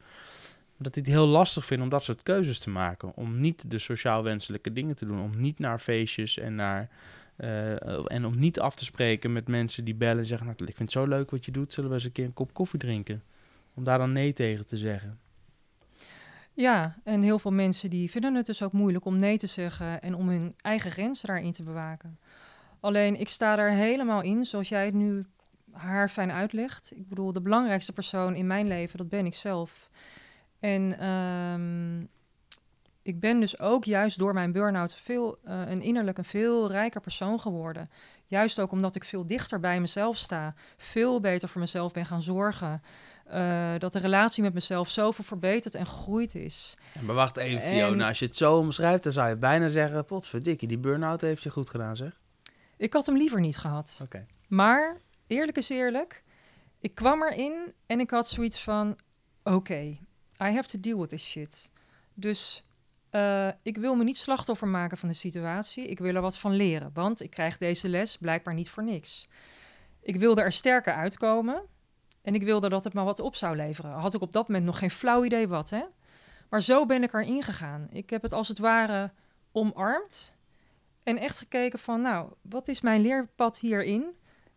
Dat 0.77 0.93
die 0.93 1.03
het 1.03 1.11
heel 1.11 1.27
lastig 1.27 1.65
vinden 1.65 1.85
om 1.85 1.91
dat 1.91 2.03
soort 2.03 2.23
keuzes 2.23 2.59
te 2.59 2.69
maken. 2.69 3.15
Om 3.15 3.39
niet 3.39 3.71
de 3.71 3.79
sociaal 3.79 4.23
wenselijke 4.23 4.73
dingen 4.73 4.95
te 4.95 5.05
doen. 5.05 5.21
Om 5.21 5.39
niet 5.39 5.59
naar 5.59 5.79
feestjes 5.79 6.37
en 6.37 6.55
naar. 6.55 6.89
Uh, 7.37 8.11
en 8.11 8.25
om 8.25 8.39
niet 8.39 8.59
af 8.59 8.75
te 8.75 8.85
spreken 8.85 9.33
met 9.33 9.47
mensen 9.47 9.83
die 9.83 9.95
bellen 9.95 10.17
en 10.17 10.25
zeggen: 10.25 10.47
nou, 10.47 10.57
Ik 10.59 10.75
vind 10.75 10.79
het 10.79 10.91
zo 10.91 11.05
leuk 11.05 11.31
wat 11.31 11.45
je 11.45 11.51
doet, 11.51 11.73
zullen 11.73 11.89
we 11.89 11.95
eens 11.95 12.05
een 12.05 12.11
keer 12.11 12.25
een 12.25 12.33
kop 12.33 12.53
koffie 12.53 12.79
drinken? 12.79 13.23
Om 13.73 13.83
daar 13.83 13.97
dan 13.97 14.11
nee 14.11 14.33
tegen 14.33 14.65
te 14.65 14.77
zeggen. 14.77 15.19
Ja, 16.59 16.95
en 17.03 17.21
heel 17.21 17.39
veel 17.39 17.51
mensen 17.51 17.89
die 17.89 18.11
vinden 18.11 18.35
het 18.35 18.45
dus 18.45 18.63
ook 18.63 18.73
moeilijk 18.73 19.05
om 19.05 19.15
nee 19.15 19.37
te 19.37 19.47
zeggen 19.47 20.01
en 20.01 20.15
om 20.15 20.29
hun 20.29 20.55
eigen 20.61 20.91
grenzen 20.91 21.27
daarin 21.27 21.51
te 21.51 21.63
bewaken. 21.63 22.19
Alleen 22.79 23.19
ik 23.19 23.29
sta 23.29 23.57
er 23.57 23.71
helemaal 23.71 24.21
in, 24.21 24.45
zoals 24.45 24.69
jij 24.69 24.85
het 24.85 24.93
nu 24.93 25.23
haar 25.71 26.09
fijn 26.09 26.31
uitlegt. 26.31 26.91
Ik 26.95 27.07
bedoel, 27.07 27.31
de 27.31 27.41
belangrijkste 27.41 27.93
persoon 27.93 28.35
in 28.35 28.47
mijn 28.47 28.67
leven, 28.67 28.97
dat 28.97 29.09
ben 29.09 29.25
ik 29.25 29.33
zelf. 29.33 29.89
En 30.59 31.07
um, 31.07 32.09
ik 33.01 33.19
ben 33.19 33.39
dus 33.39 33.59
ook 33.59 33.83
juist 33.83 34.17
door 34.17 34.33
mijn 34.33 34.51
burn-out 34.51 34.95
veel, 34.95 35.37
uh, 35.45 35.61
een 35.69 35.81
innerlijk 35.81 36.17
een 36.17 36.23
veel 36.23 36.71
rijker 36.71 37.01
persoon 37.01 37.39
geworden. 37.39 37.89
Juist 38.25 38.59
ook 38.59 38.71
omdat 38.71 38.95
ik 38.95 39.03
veel 39.03 39.25
dichter 39.25 39.59
bij 39.59 39.79
mezelf 39.79 40.17
sta, 40.17 40.53
veel 40.77 41.19
beter 41.19 41.49
voor 41.49 41.61
mezelf 41.61 41.91
ben 41.91 42.05
gaan 42.05 42.21
zorgen. 42.21 42.81
Uh, 43.33 43.73
dat 43.77 43.93
de 43.93 43.99
relatie 43.99 44.43
met 44.43 44.53
mezelf 44.53 44.89
zoveel 44.89 45.23
verbeterd 45.23 45.75
en 45.75 45.87
gegroeid 45.87 46.35
is. 46.35 46.77
Maar 47.01 47.15
wacht 47.15 47.37
even, 47.37 47.61
Fiona. 47.61 48.07
Als 48.07 48.19
je 48.19 48.25
het 48.25 48.35
zo 48.35 48.57
omschrijft, 48.57 49.03
dan 49.03 49.11
zou 49.11 49.29
je 49.29 49.37
bijna 49.37 49.69
zeggen... 49.69 50.05
potverdikkie, 50.05 50.67
die 50.67 50.77
burn-out 50.77 51.21
heeft 51.21 51.43
je 51.43 51.49
goed 51.49 51.69
gedaan, 51.69 51.95
zeg. 51.95 52.19
Ik 52.77 52.93
had 52.93 53.05
hem 53.05 53.17
liever 53.17 53.39
niet 53.39 53.57
gehad. 53.57 53.99
Oké. 54.03 54.25
Maar, 54.47 55.01
eerlijk 55.27 55.57
is 55.57 55.69
eerlijk... 55.69 56.23
ik 56.79 56.95
kwam 56.95 57.23
erin 57.23 57.73
en 57.85 57.99
ik 57.99 58.09
had 58.09 58.27
zoiets 58.27 58.63
van... 58.63 58.97
oké, 59.43 59.97
I 60.41 60.53
have 60.53 60.67
to 60.67 60.79
deal 60.79 60.99
with 60.99 61.09
this 61.09 61.29
shit. 61.29 61.71
Dus 62.13 62.63
uh, 63.11 63.47
ik 63.61 63.77
wil 63.77 63.95
me 63.95 64.03
niet 64.03 64.17
slachtoffer 64.17 64.67
maken 64.67 64.97
van 64.97 65.09
de 65.09 65.15
situatie. 65.15 65.87
Ik 65.87 65.99
wil 65.99 66.15
er 66.15 66.21
wat 66.21 66.37
van 66.37 66.55
leren, 66.55 66.89
want 66.93 67.21
ik 67.21 67.29
krijg 67.29 67.57
deze 67.57 67.89
les 67.89 68.17
blijkbaar 68.17 68.53
niet 68.53 68.69
voor 68.69 68.83
niks. 68.83 69.27
Ik 70.01 70.15
wilde 70.15 70.41
er 70.41 70.51
sterker 70.51 70.93
uitkomen... 70.93 71.63
En 72.21 72.35
ik 72.35 72.43
wilde 72.43 72.69
dat 72.69 72.83
het 72.83 72.93
maar 72.93 73.05
wat 73.05 73.19
op 73.19 73.35
zou 73.35 73.55
leveren. 73.55 73.91
Had 73.91 74.13
ik 74.13 74.21
op 74.21 74.31
dat 74.31 74.47
moment 74.47 74.65
nog 74.65 74.79
geen 74.79 74.91
flauw 74.91 75.23
idee 75.23 75.47
wat, 75.47 75.69
hè? 75.69 75.81
Maar 76.49 76.61
zo 76.61 76.85
ben 76.85 77.03
ik 77.03 77.13
erin 77.13 77.43
gegaan. 77.43 77.87
Ik 77.91 78.09
heb 78.09 78.21
het 78.21 78.33
als 78.33 78.47
het 78.47 78.59
ware 78.59 79.11
omarmd. 79.51 80.33
En 81.03 81.17
echt 81.17 81.37
gekeken 81.37 81.79
van, 81.79 82.01
nou, 82.01 82.29
wat 82.41 82.67
is 82.67 82.81
mijn 82.81 83.01
leerpad 83.01 83.59
hierin? 83.59 84.05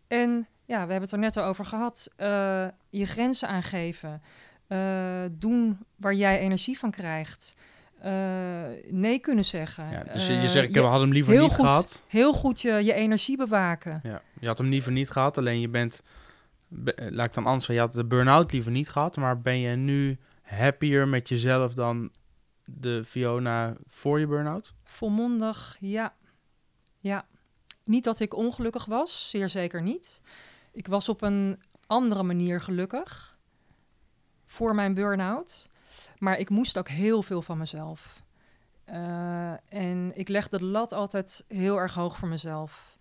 En 0.07 0.47
ja, 0.65 0.85
we 0.85 0.91
hebben 0.91 1.01
het 1.01 1.11
er 1.11 1.17
net 1.17 1.39
over 1.39 1.65
gehad. 1.65 2.09
Uh, 2.17 2.65
je 2.89 3.05
grenzen 3.05 3.47
aangeven. 3.47 4.21
Uh, 4.67 5.23
doen 5.31 5.79
waar 5.95 6.13
jij 6.13 6.39
energie 6.39 6.79
van 6.79 6.91
krijgt. 6.91 7.55
Uh, 8.05 8.11
nee 8.89 9.19
kunnen 9.19 9.45
zeggen. 9.45 9.89
Ja, 9.89 10.03
dus 10.03 10.27
je, 10.27 10.33
je 10.33 10.47
zegt, 10.47 10.69
ik 10.69 10.75
had 10.75 10.99
hem 10.99 11.11
liever 11.11 11.39
niet 11.39 11.51
gehad. 11.51 12.03
Heel 12.07 12.33
goed 12.33 12.61
je, 12.61 12.71
je 12.71 12.93
energie 12.93 13.37
bewaken. 13.37 13.99
Ja, 14.03 14.21
je 14.39 14.47
had 14.47 14.57
hem 14.57 14.69
liever 14.69 14.91
niet 14.91 15.09
gehad, 15.09 15.37
alleen 15.37 15.59
je 15.59 15.69
bent 15.69 16.01
eh, 16.03 16.22
laat 16.95 17.25
ik 17.27 17.33
dan 17.33 17.45
anders 17.45 17.65
je 17.65 17.79
had 17.79 17.93
de 17.93 18.05
burn-out 18.05 18.51
liever 18.51 18.71
niet 18.71 18.89
gehad, 18.89 19.15
maar 19.15 19.41
ben 19.41 19.59
je 19.59 19.75
nu 19.75 20.17
happier 20.41 21.07
met 21.07 21.29
jezelf 21.29 21.73
dan 21.73 22.11
de 22.65 23.05
Fiona 23.05 23.75
voor 23.87 24.19
je 24.19 24.27
burn-out? 24.27 24.73
Volmondig, 24.83 25.77
ja. 25.79 26.13
Ja, 26.99 27.25
niet 27.83 28.03
dat 28.03 28.19
ik 28.19 28.35
ongelukkig 28.35 28.85
was, 28.85 29.29
zeer 29.29 29.49
zeker 29.49 29.81
niet. 29.81 30.21
Ik 30.71 30.87
was 30.87 31.09
op 31.09 31.21
een 31.21 31.61
andere 31.87 32.23
manier 32.23 32.61
gelukkig 32.61 33.37
voor 34.45 34.75
mijn 34.75 34.93
burn-out. 34.93 35.69
Maar 36.17 36.39
ik 36.39 36.49
moest 36.49 36.77
ook 36.77 36.87
heel 36.87 37.23
veel 37.23 37.41
van 37.41 37.57
mezelf. 37.57 38.23
Uh, 38.89 39.73
en 39.73 40.11
ik 40.13 40.27
legde 40.27 40.57
de 40.57 40.65
lat 40.65 40.91
altijd 40.91 41.45
heel 41.47 41.77
erg 41.77 41.93
hoog 41.93 42.17
voor 42.17 42.27
mezelf. 42.27 42.97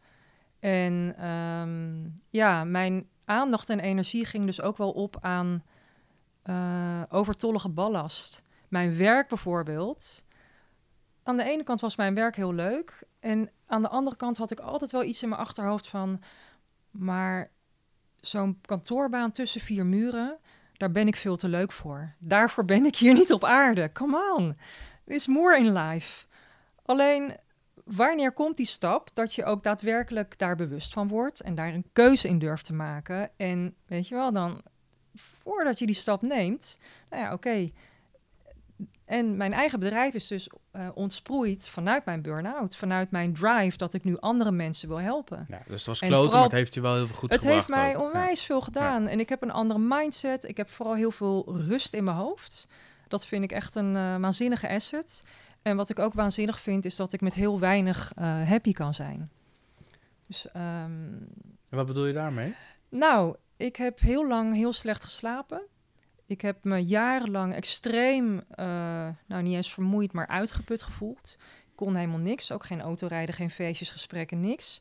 En 0.58 1.26
um, 1.28 2.20
ja, 2.28 2.64
mijn 2.64 3.08
aandacht 3.24 3.70
en 3.70 3.80
energie 3.80 4.24
ging 4.24 4.46
dus 4.46 4.60
ook 4.60 4.76
wel 4.76 4.90
op 4.90 5.16
aan 5.20 5.62
uh, 6.44 7.02
overtollige 7.08 7.68
ballast. 7.68 8.42
Mijn 8.68 8.96
werk 8.96 9.28
bijvoorbeeld. 9.28 10.24
Aan 11.22 11.36
de 11.36 11.44
ene 11.44 11.62
kant 11.62 11.80
was 11.80 11.96
mijn 11.96 12.14
werk 12.14 12.36
heel 12.36 12.54
leuk. 12.54 13.06
En 13.20 13.50
aan 13.66 13.82
de 13.82 13.88
andere 13.88 14.16
kant 14.16 14.36
had 14.36 14.50
ik 14.50 14.60
altijd 14.60 14.90
wel 14.90 15.04
iets 15.04 15.22
in 15.22 15.28
mijn 15.28 15.40
achterhoofd 15.40 15.88
van. 15.88 16.22
Maar 16.90 17.50
zo'n 18.16 18.58
kantoorbaan 18.60 19.30
tussen 19.30 19.60
vier 19.60 19.86
muren, 19.86 20.38
daar 20.76 20.90
ben 20.90 21.06
ik 21.06 21.16
veel 21.16 21.36
te 21.36 21.48
leuk 21.48 21.72
voor. 21.72 22.14
Daarvoor 22.18 22.64
ben 22.64 22.84
ik 22.84 22.96
hier 22.96 23.14
niet 23.14 23.32
op 23.32 23.44
aarde. 23.44 23.92
Come 23.92 24.34
on. 24.36 24.58
Is 25.04 25.26
more 25.26 25.58
in 25.58 25.72
life. 25.72 26.26
Alleen 26.84 27.36
wanneer 27.84 28.32
komt 28.32 28.56
die 28.56 28.66
stap 28.66 29.10
dat 29.14 29.34
je 29.34 29.44
ook 29.44 29.62
daadwerkelijk 29.62 30.38
daar 30.38 30.56
bewust 30.56 30.92
van 30.92 31.08
wordt 31.08 31.40
en 31.40 31.54
daar 31.54 31.74
een 31.74 31.86
keuze 31.92 32.28
in 32.28 32.38
durft 32.38 32.64
te 32.64 32.74
maken? 32.74 33.30
En 33.36 33.74
weet 33.86 34.08
je 34.08 34.14
wel, 34.14 34.32
dan 34.32 34.62
voordat 35.14 35.78
je 35.78 35.86
die 35.86 35.94
stap 35.94 36.22
neemt, 36.22 36.78
nou 37.10 37.22
ja, 37.22 37.32
oké. 37.32 37.70
En 39.04 39.36
mijn 39.36 39.52
eigen 39.52 39.80
bedrijf 39.80 40.14
is 40.14 40.26
dus 40.26 40.50
uh, 40.72 40.88
ontsproeid 40.94 41.68
vanuit 41.68 42.04
mijn 42.04 42.22
burn-out, 42.22 42.76
vanuit 42.76 43.10
mijn 43.10 43.34
drive 43.34 43.76
dat 43.76 43.94
ik 43.94 44.04
nu 44.04 44.16
andere 44.18 44.50
mensen 44.50 44.88
wil 44.88 45.00
helpen. 45.00 45.44
Ja, 45.48 45.62
dus 45.66 45.76
het 45.76 45.86
was 45.86 45.98
kloten, 45.98 46.32
maar 46.32 46.42
het 46.42 46.52
heeft 46.52 46.74
je 46.74 46.80
wel 46.80 46.94
heel 46.94 47.06
veel 47.06 47.16
goed 47.16 47.32
gebracht. 47.32 47.42
Het 47.42 47.52
heeft 47.52 47.68
mij 47.68 47.96
onwijs 47.96 48.44
veel 48.44 48.60
gedaan. 48.60 49.06
En 49.06 49.20
ik 49.20 49.28
heb 49.28 49.42
een 49.42 49.50
andere 49.50 49.80
mindset. 49.80 50.44
Ik 50.44 50.56
heb 50.56 50.70
vooral 50.70 50.94
heel 50.94 51.10
veel 51.10 51.56
rust 51.56 51.94
in 51.94 52.04
mijn 52.04 52.16
hoofd. 52.16 52.66
Dat 53.08 53.26
vind 53.26 53.44
ik 53.44 53.52
echt 53.52 53.74
een 53.74 53.94
uh, 53.94 54.16
waanzinnige 54.16 54.68
asset. 54.68 55.22
En 55.62 55.76
wat 55.76 55.90
ik 55.90 55.98
ook 55.98 56.14
waanzinnig 56.14 56.60
vind, 56.60 56.84
is 56.84 56.96
dat 56.96 57.12
ik 57.12 57.20
met 57.20 57.34
heel 57.34 57.60
weinig 57.60 58.12
uh, 58.18 58.48
happy 58.48 58.72
kan 58.72 58.94
zijn. 58.94 59.30
Dus, 60.26 60.46
um, 60.46 61.28
en 61.68 61.76
wat 61.76 61.86
bedoel 61.86 62.06
je 62.06 62.12
daarmee? 62.12 62.54
Nou, 62.88 63.36
ik 63.56 63.76
heb 63.76 64.00
heel 64.00 64.28
lang 64.28 64.54
heel 64.54 64.72
slecht 64.72 65.04
geslapen. 65.04 65.62
Ik 66.26 66.40
heb 66.40 66.64
me 66.64 66.84
jarenlang 66.84 67.54
extreem, 67.54 68.34
uh, 68.34 69.08
nou 69.26 69.42
niet 69.42 69.54
eens 69.54 69.72
vermoeid, 69.72 70.12
maar 70.12 70.26
uitgeput 70.26 70.82
gevoeld. 70.82 71.36
Ik 71.66 71.76
kon 71.76 71.94
helemaal 71.94 72.18
niks, 72.18 72.52
ook 72.52 72.64
geen 72.64 72.80
autorijden, 72.80 73.34
geen 73.34 73.50
feestjes, 73.50 73.90
gesprekken, 73.90 74.40
niks. 74.40 74.80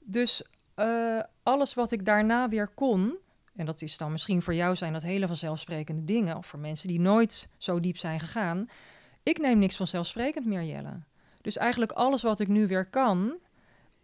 Dus 0.00 0.42
uh, 0.76 1.20
alles 1.42 1.74
wat 1.74 1.90
ik 1.90 2.04
daarna 2.04 2.48
weer 2.48 2.68
kon, 2.68 3.16
en 3.56 3.66
dat 3.66 3.82
is 3.82 3.98
dan 3.98 4.12
misschien 4.12 4.42
voor 4.42 4.54
jou 4.54 4.76
zijn 4.76 4.92
dat 4.92 5.02
hele 5.02 5.26
vanzelfsprekende 5.26 6.04
dingen, 6.04 6.36
of 6.36 6.46
voor 6.46 6.58
mensen 6.58 6.88
die 6.88 7.00
nooit 7.00 7.50
zo 7.56 7.80
diep 7.80 7.96
zijn 7.96 8.20
gegaan. 8.20 8.68
Ik 9.28 9.38
neem 9.38 9.58
niks 9.58 9.76
vanzelfsprekend 9.76 10.46
meer, 10.46 10.62
Jelle. 10.62 11.02
Dus 11.40 11.56
eigenlijk 11.56 11.92
alles 11.92 12.22
wat 12.22 12.40
ik 12.40 12.48
nu 12.48 12.66
weer 12.66 12.86
kan, 12.86 13.34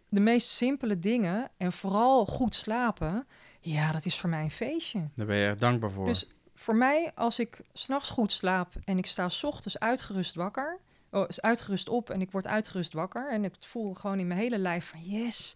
de 0.09 0.19
meest 0.19 0.47
simpele 0.47 0.99
dingen 0.99 1.51
en 1.57 1.71
vooral 1.71 2.25
goed 2.25 2.55
slapen, 2.55 3.27
ja, 3.59 3.91
dat 3.91 4.05
is 4.05 4.19
voor 4.19 4.29
mij 4.29 4.43
een 4.43 4.51
feestje. 4.51 5.09
Daar 5.15 5.25
ben 5.25 5.37
je 5.37 5.45
echt 5.45 5.59
dankbaar 5.59 5.91
voor. 5.91 6.05
Dus 6.05 6.27
voor 6.55 6.75
mij, 6.75 7.11
als 7.15 7.39
ik 7.39 7.61
s'nachts 7.73 8.09
goed 8.09 8.31
slaap 8.31 8.73
en 8.83 8.97
ik 8.97 9.05
sta 9.05 9.29
s 9.29 9.43
ochtends 9.43 9.79
uitgerust 9.79 10.35
wakker, 10.35 10.79
oh, 11.11 11.25
is 11.27 11.41
uitgerust 11.41 11.89
op 11.89 12.09
en 12.09 12.21
ik 12.21 12.31
word 12.31 12.47
uitgerust 12.47 12.93
wakker 12.93 13.31
en 13.31 13.43
ik 13.43 13.53
voel 13.59 13.93
gewoon 13.93 14.19
in 14.19 14.27
mijn 14.27 14.39
hele 14.39 14.57
lijf 14.57 14.85
van 14.89 14.99
yes, 15.03 15.55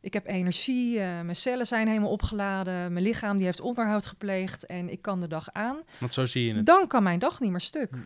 ik 0.00 0.12
heb 0.12 0.26
energie, 0.26 0.94
uh, 0.94 1.00
mijn 1.00 1.36
cellen 1.36 1.66
zijn 1.66 1.88
helemaal 1.88 2.10
opgeladen, 2.10 2.92
mijn 2.92 3.04
lichaam 3.04 3.36
die 3.36 3.46
heeft 3.46 3.60
onderhoud 3.60 4.06
gepleegd 4.06 4.66
en 4.66 4.88
ik 4.88 5.02
kan 5.02 5.20
de 5.20 5.28
dag 5.28 5.52
aan. 5.52 5.78
Want 5.98 6.12
zo 6.12 6.26
zie 6.26 6.46
je 6.46 6.54
het. 6.54 6.66
Dan 6.66 6.86
kan 6.86 7.02
mijn 7.02 7.18
dag 7.18 7.40
niet 7.40 7.50
meer 7.50 7.60
stuk. 7.60 7.90
Hm. 7.90 7.98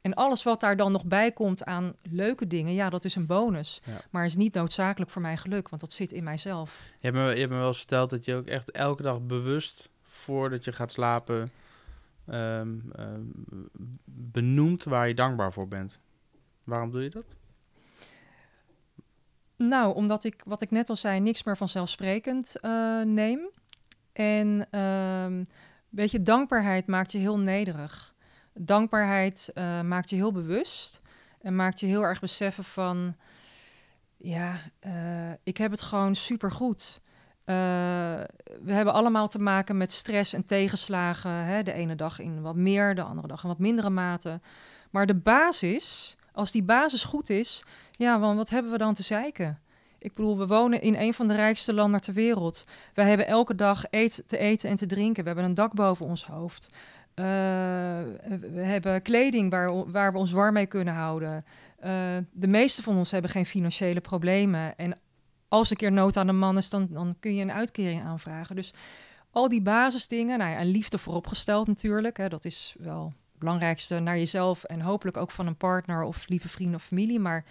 En 0.00 0.14
alles 0.14 0.42
wat 0.42 0.60
daar 0.60 0.76
dan 0.76 0.92
nog 0.92 1.04
bij 1.04 1.32
komt 1.32 1.64
aan 1.64 1.94
leuke 2.02 2.46
dingen, 2.46 2.72
ja, 2.72 2.90
dat 2.90 3.04
is 3.04 3.14
een 3.14 3.26
bonus. 3.26 3.80
Ja. 3.84 4.00
Maar 4.10 4.24
is 4.24 4.36
niet 4.36 4.54
noodzakelijk 4.54 5.10
voor 5.10 5.22
mijn 5.22 5.38
geluk, 5.38 5.68
want 5.68 5.82
dat 5.82 5.92
zit 5.92 6.12
in 6.12 6.24
mijzelf. 6.24 6.78
Je 6.98 7.10
hebt, 7.10 7.16
me, 7.16 7.22
je 7.22 7.40
hebt 7.40 7.50
me 7.50 7.58
wel 7.58 7.66
eens 7.66 7.78
verteld 7.78 8.10
dat 8.10 8.24
je 8.24 8.34
ook 8.34 8.46
echt 8.46 8.70
elke 8.70 9.02
dag 9.02 9.20
bewust 9.20 9.90
voordat 10.02 10.64
je 10.64 10.72
gaat 10.72 10.92
slapen 10.92 11.50
um, 12.28 12.92
um, 12.98 13.32
benoemt 14.04 14.84
waar 14.84 15.08
je 15.08 15.14
dankbaar 15.14 15.52
voor 15.52 15.68
bent. 15.68 16.00
Waarom 16.64 16.90
doe 16.90 17.02
je 17.02 17.10
dat? 17.10 17.36
Nou, 19.56 19.94
omdat 19.94 20.24
ik, 20.24 20.42
wat 20.44 20.62
ik 20.62 20.70
net 20.70 20.88
al 20.88 20.96
zei, 20.96 21.20
niks 21.20 21.42
meer 21.42 21.56
vanzelfsprekend 21.56 22.56
uh, 22.62 23.02
neem. 23.02 23.40
En 24.12 24.78
um, 24.80 25.48
weet 25.88 26.10
je, 26.10 26.22
dankbaarheid 26.22 26.86
maakt 26.86 27.12
je 27.12 27.18
heel 27.18 27.38
nederig. 27.38 28.14
Dankbaarheid 28.54 29.50
uh, 29.54 29.80
maakt 29.80 30.10
je 30.10 30.16
heel 30.16 30.32
bewust 30.32 31.00
en 31.40 31.56
maakt 31.56 31.80
je 31.80 31.86
heel 31.86 32.02
erg 32.02 32.20
beseffen 32.20 32.64
van, 32.64 33.16
ja, 34.16 34.54
uh, 34.86 34.92
ik 35.42 35.56
heb 35.56 35.70
het 35.70 35.80
gewoon 35.80 36.14
super 36.14 36.52
goed. 36.52 37.00
Uh, 37.50 37.56
we 38.62 38.72
hebben 38.72 38.94
allemaal 38.94 39.28
te 39.28 39.38
maken 39.38 39.76
met 39.76 39.92
stress 39.92 40.32
en 40.32 40.44
tegenslagen. 40.44 41.30
Hè? 41.30 41.62
De 41.62 41.72
ene 41.72 41.94
dag 41.94 42.18
in 42.18 42.42
wat 42.42 42.56
meer, 42.56 42.94
de 42.94 43.02
andere 43.02 43.28
dag 43.28 43.42
in 43.42 43.48
wat 43.48 43.58
mindere 43.58 43.90
mate. 43.90 44.40
Maar 44.90 45.06
de 45.06 45.14
basis, 45.14 46.16
als 46.32 46.50
die 46.50 46.62
basis 46.62 47.04
goed 47.04 47.30
is, 47.30 47.64
ja, 47.92 48.18
want 48.18 48.36
wat 48.36 48.50
hebben 48.50 48.72
we 48.72 48.78
dan 48.78 48.94
te 48.94 49.02
zeiken? 49.02 49.60
Ik 49.98 50.14
bedoel, 50.14 50.38
we 50.38 50.46
wonen 50.46 50.82
in 50.82 50.94
een 50.94 51.14
van 51.14 51.28
de 51.28 51.34
rijkste 51.34 51.74
landen 51.74 52.00
ter 52.00 52.14
wereld. 52.14 52.66
We 52.94 53.02
hebben 53.02 53.26
elke 53.26 53.54
dag 53.54 53.84
eet, 53.90 54.22
te 54.26 54.38
eten 54.38 54.70
en 54.70 54.76
te 54.76 54.86
drinken. 54.86 55.22
We 55.22 55.28
hebben 55.28 55.48
een 55.48 55.54
dak 55.54 55.74
boven 55.74 56.06
ons 56.06 56.26
hoofd. 56.26 56.70
Uh, 57.20 57.26
we 58.40 58.60
hebben 58.60 59.02
kleding 59.02 59.50
waar, 59.50 59.90
waar 59.90 60.12
we 60.12 60.18
ons 60.18 60.30
warm 60.30 60.52
mee 60.52 60.66
kunnen 60.66 60.94
houden. 60.94 61.44
Uh, 61.84 62.16
de 62.32 62.48
meeste 62.48 62.82
van 62.82 62.96
ons 62.96 63.10
hebben 63.10 63.30
geen 63.30 63.46
financiële 63.46 64.00
problemen. 64.00 64.76
En 64.76 64.98
als 65.48 65.70
een 65.70 65.76
keer 65.76 65.92
nood 65.92 66.16
aan 66.16 66.26
de 66.26 66.32
man 66.32 66.56
is, 66.56 66.70
dan, 66.70 67.16
kun 67.20 67.34
je 67.34 67.42
een 67.42 67.52
uitkering 67.52 68.04
aanvragen. 68.04 68.56
Dus 68.56 68.72
al 69.30 69.48
die 69.48 69.62
basisdingen, 69.62 70.38
nou 70.38 70.50
ja, 70.50 70.58
en 70.58 70.66
liefde 70.66 70.98
vooropgesteld 70.98 71.66
natuurlijk. 71.66 72.16
Hè, 72.16 72.28
dat 72.28 72.44
is 72.44 72.74
wel 72.78 73.04
het 73.04 73.38
belangrijkste 73.38 73.98
naar 73.98 74.18
jezelf 74.18 74.64
en 74.64 74.80
hopelijk 74.80 75.16
ook 75.16 75.30
van 75.30 75.46
een 75.46 75.56
partner 75.56 76.02
of 76.02 76.28
lieve 76.28 76.48
vrienden 76.48 76.74
of 76.74 76.84
familie. 76.84 77.20
Maar 77.20 77.44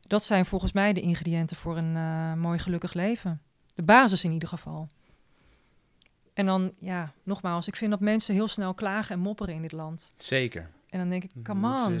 dat 0.00 0.22
zijn 0.22 0.44
volgens 0.44 0.72
mij 0.72 0.92
de 0.92 1.00
ingrediënten 1.00 1.56
voor 1.56 1.76
een 1.76 1.94
uh, 1.94 2.34
mooi 2.34 2.58
gelukkig 2.58 2.92
leven. 2.92 3.40
De 3.74 3.82
basis 3.82 4.24
in 4.24 4.32
ieder 4.32 4.48
geval. 4.48 4.88
En 6.34 6.46
dan, 6.46 6.72
ja, 6.78 7.12
nogmaals, 7.22 7.66
ik 7.66 7.76
vind 7.76 7.90
dat 7.90 8.00
mensen 8.00 8.34
heel 8.34 8.48
snel 8.48 8.74
klagen 8.74 9.14
en 9.14 9.20
mopperen 9.20 9.54
in 9.54 9.62
dit 9.62 9.72
land. 9.72 10.14
Zeker. 10.16 10.70
En 10.94 11.00
dan 11.00 11.08
denk 11.08 11.24
ik, 11.24 11.30
come 11.44 11.68
on, 11.84 11.92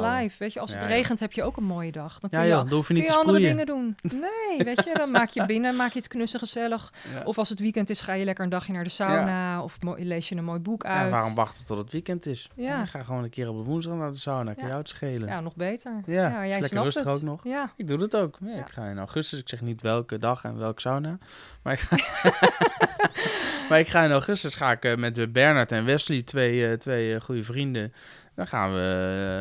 live. 0.00 0.36
Weet 0.38 0.52
je, 0.52 0.60
als 0.60 0.72
het 0.72 0.80
Ja, 0.80 0.86
regent 0.86 1.20
heb 1.20 1.32
je 1.32 1.42
ook 1.42 1.56
een 1.56 1.64
mooie 1.64 1.92
dag. 1.92 2.20
Dan 2.20 2.30
kun 2.30 2.38
Ja, 2.38 2.44
je, 2.44 2.50
joh, 2.50 2.58
dan 2.64 2.72
hoef 2.72 2.88
je 2.88 2.94
kun 2.94 3.02
niet 3.02 3.04
je 3.06 3.12
te 3.12 3.18
andere 3.18 3.38
dingen 3.38 3.66
doen. 3.66 3.96
Nee, 4.26 4.64
weet 4.64 4.84
je, 4.84 4.90
dan 4.94 5.10
maak 5.10 5.28
je 5.28 5.46
binnen, 5.46 5.76
maak 5.76 5.92
je 5.92 5.98
het 5.98 6.08
knussig 6.08 6.40
gezellig. 6.40 6.92
Ja. 7.14 7.22
Of 7.24 7.38
als 7.38 7.48
het 7.48 7.60
weekend 7.60 7.90
is, 7.90 8.00
ga 8.00 8.12
je 8.12 8.24
lekker 8.24 8.44
een 8.44 8.50
dagje 8.50 8.72
naar 8.72 8.84
de 8.84 8.90
sauna. 8.90 9.62
Of 9.62 9.76
lees 9.96 10.28
je 10.28 10.36
een 10.36 10.44
mooi 10.44 10.58
boek 10.60 10.82
Ja, 10.82 10.88
uit. 10.88 11.10
waarom 11.10 11.34
wachten 11.34 11.66
tot 11.66 11.78
het 11.78 11.92
weekend 11.92 12.26
is? 12.26 12.50
Ja. 12.54 12.84
ga 12.86 13.02
gewoon 13.02 13.22
een 13.24 13.30
keer 13.30 13.48
op 13.48 13.66
woensdag 13.66 13.94
naar 13.94 14.12
de 14.12 14.18
sauna. 14.18 14.52
Kan 14.52 14.62
Ja. 14.62 14.68
jou 14.68 14.78
het 14.80 14.88
schelen? 14.88 15.28
Ja, 15.28 15.40
nog 15.40 15.54
beter. 15.56 15.92
Ja, 16.06 16.12
Ja, 16.28 16.38
jij 16.40 16.48
lekker 16.48 16.68
snapt 16.68 16.84
rustig 16.84 17.04
het. 17.04 17.14
ook 17.14 17.22
nog. 17.22 17.44
Ja, 17.44 17.72
Ik 17.76 17.88
doe 17.88 17.98
dat 17.98 18.16
ook. 18.16 18.38
Ja, 18.40 18.50
Ja. 18.50 18.56
Ik 18.60 18.68
ga 18.68 18.86
in 18.86 18.98
augustus, 18.98 19.38
ik 19.38 19.48
zeg 19.48 19.60
niet 19.60 19.82
welke 19.82 20.18
dag 20.18 20.44
en 20.44 20.58
welke 20.58 20.80
sauna. 20.80 21.18
Maar 21.62 21.72
ik 21.72 21.78
ga, 21.80 21.96
maar 23.68 23.78
ik 23.78 23.88
ga 23.88 24.02
in 24.04 24.10
augustus 24.10 24.54
ga 24.54 24.70
ik 24.72 24.84
eh, 24.84 24.96
met 24.96 25.18
eh, 25.18 25.26
Bernard 25.28 25.72
en 25.72 25.84
Wesley, 25.84 26.22
twee, 26.22 26.66
eh, 26.68 26.72
twee 26.78 27.20
goede 27.20 27.44
vrienden. 27.44 27.92
Dan 28.36 28.46
gaan 28.46 28.72
we 28.72 28.78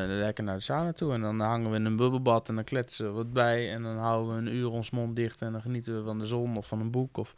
eh, 0.10 0.18
lekker 0.18 0.44
naar 0.44 0.56
de 0.56 0.62
sauna 0.62 0.94
toe. 0.94 1.14
En 1.14 1.22
dan 1.22 1.40
hangen 1.40 1.70
we 1.72 1.76
in 1.76 1.86
een 1.86 1.96
bubbelbad 1.96 2.50
en 2.50 2.56
dan 2.56 2.64
kletsen 2.64 3.06
we 3.06 3.12
wat 3.12 3.34
bij. 3.34 3.74
En 3.74 3.84
dan 3.84 3.98
houden 3.98 4.34
we 4.34 4.42
een 4.42 4.56
uur 4.56 4.70
ons 4.70 4.90
mond 4.90 5.16
dicht 5.16 5.42
en 5.42 5.52
dan 5.52 5.62
genieten 5.62 5.98
we 5.98 6.04
van 6.04 6.20
de 6.20 6.26
zon 6.26 6.58
of 6.58 6.68
van 6.68 6.80
een 6.80 6.92
boek. 6.92 7.18
Of, 7.18 7.36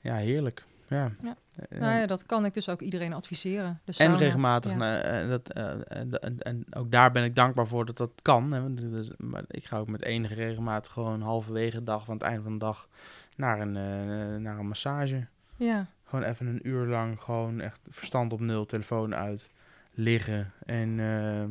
ja, 0.00 0.14
heerlijk. 0.14 0.64
Ja. 0.88 1.10
Ja. 1.20 1.36
Eh, 1.68 1.80
nou 1.80 1.98
ja, 1.98 2.06
dat 2.06 2.26
kan 2.26 2.44
ik 2.44 2.54
dus 2.54 2.68
ook 2.68 2.80
iedereen 2.80 3.12
adviseren. 3.12 3.80
De 3.84 3.94
en 3.96 4.16
regelmatig. 4.16 4.72
Ja. 4.72 4.78
nou, 4.78 5.28
dat, 5.28 5.48
en, 5.48 6.20
en, 6.20 6.38
en 6.38 6.64
ook 6.70 6.90
daar 6.90 7.10
ben 7.10 7.24
ik 7.24 7.34
dankbaar 7.34 7.66
voor 7.66 7.84
dat 7.84 7.96
dat 7.96 8.12
kan. 8.22 8.52
Hè, 8.52 8.62
maar 9.18 9.44
ik 9.48 9.64
ga 9.64 9.78
ook 9.78 9.88
met 9.88 10.02
enige 10.02 10.34
regelmaat 10.34 10.88
gewoon 10.88 11.20
halverwege 11.20 11.76
de 11.76 11.84
dag, 11.84 12.08
aan 12.08 12.14
het 12.14 12.22
eind 12.22 12.42
van 12.42 12.52
de 12.52 12.58
dag, 12.58 12.88
naar 13.36 13.60
een, 13.60 13.72
naar 14.42 14.58
een 14.58 14.68
massage. 14.68 15.26
Ja, 15.56 15.86
Gewoon 16.04 16.24
even 16.24 16.46
een 16.46 16.68
uur 16.68 16.86
lang, 16.86 17.20
gewoon 17.20 17.60
echt 17.60 17.80
verstand 17.90 18.32
op 18.32 18.40
nul, 18.40 18.66
telefoon 18.66 19.14
uit, 19.14 19.50
liggen 19.98 20.52
en 20.66 21.00
eh, 21.00 21.44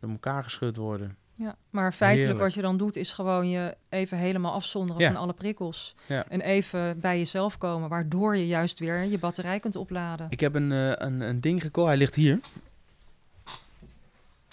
door 0.00 0.10
elkaar 0.10 0.44
geschud 0.44 0.76
worden. 0.76 1.16
ja, 1.34 1.56
maar 1.70 1.92
feitelijk 1.92 2.20
Heerlijk. 2.20 2.44
wat 2.44 2.54
je 2.54 2.62
dan 2.62 2.76
doet 2.76 2.96
is 2.96 3.12
gewoon 3.12 3.48
je 3.48 3.76
even 3.88 4.18
helemaal 4.18 4.52
afzonderen 4.52 5.02
Ja. 5.02 5.12
van 5.12 5.20
alle 5.20 5.32
prikkels. 5.32 5.94
Ja. 6.06 6.24
En 6.28 6.40
even 6.40 7.00
bij 7.00 7.18
jezelf 7.18 7.58
komen, 7.58 7.88
waardoor 7.88 8.36
je 8.36 8.46
juist 8.46 8.78
weer 8.78 9.02
je 9.04 9.18
batterij 9.18 9.60
kunt 9.60 9.76
opladen. 9.76 10.26
Ik 10.30 10.40
heb 10.40 10.54
een, 10.54 10.72
eh, 10.72 10.90
een, 11.06 11.20
een 11.20 11.40
ding 11.40 11.62
gekocht, 11.62 11.86
hij 11.86 11.96
ligt 11.96 12.14
hier. 12.14 12.40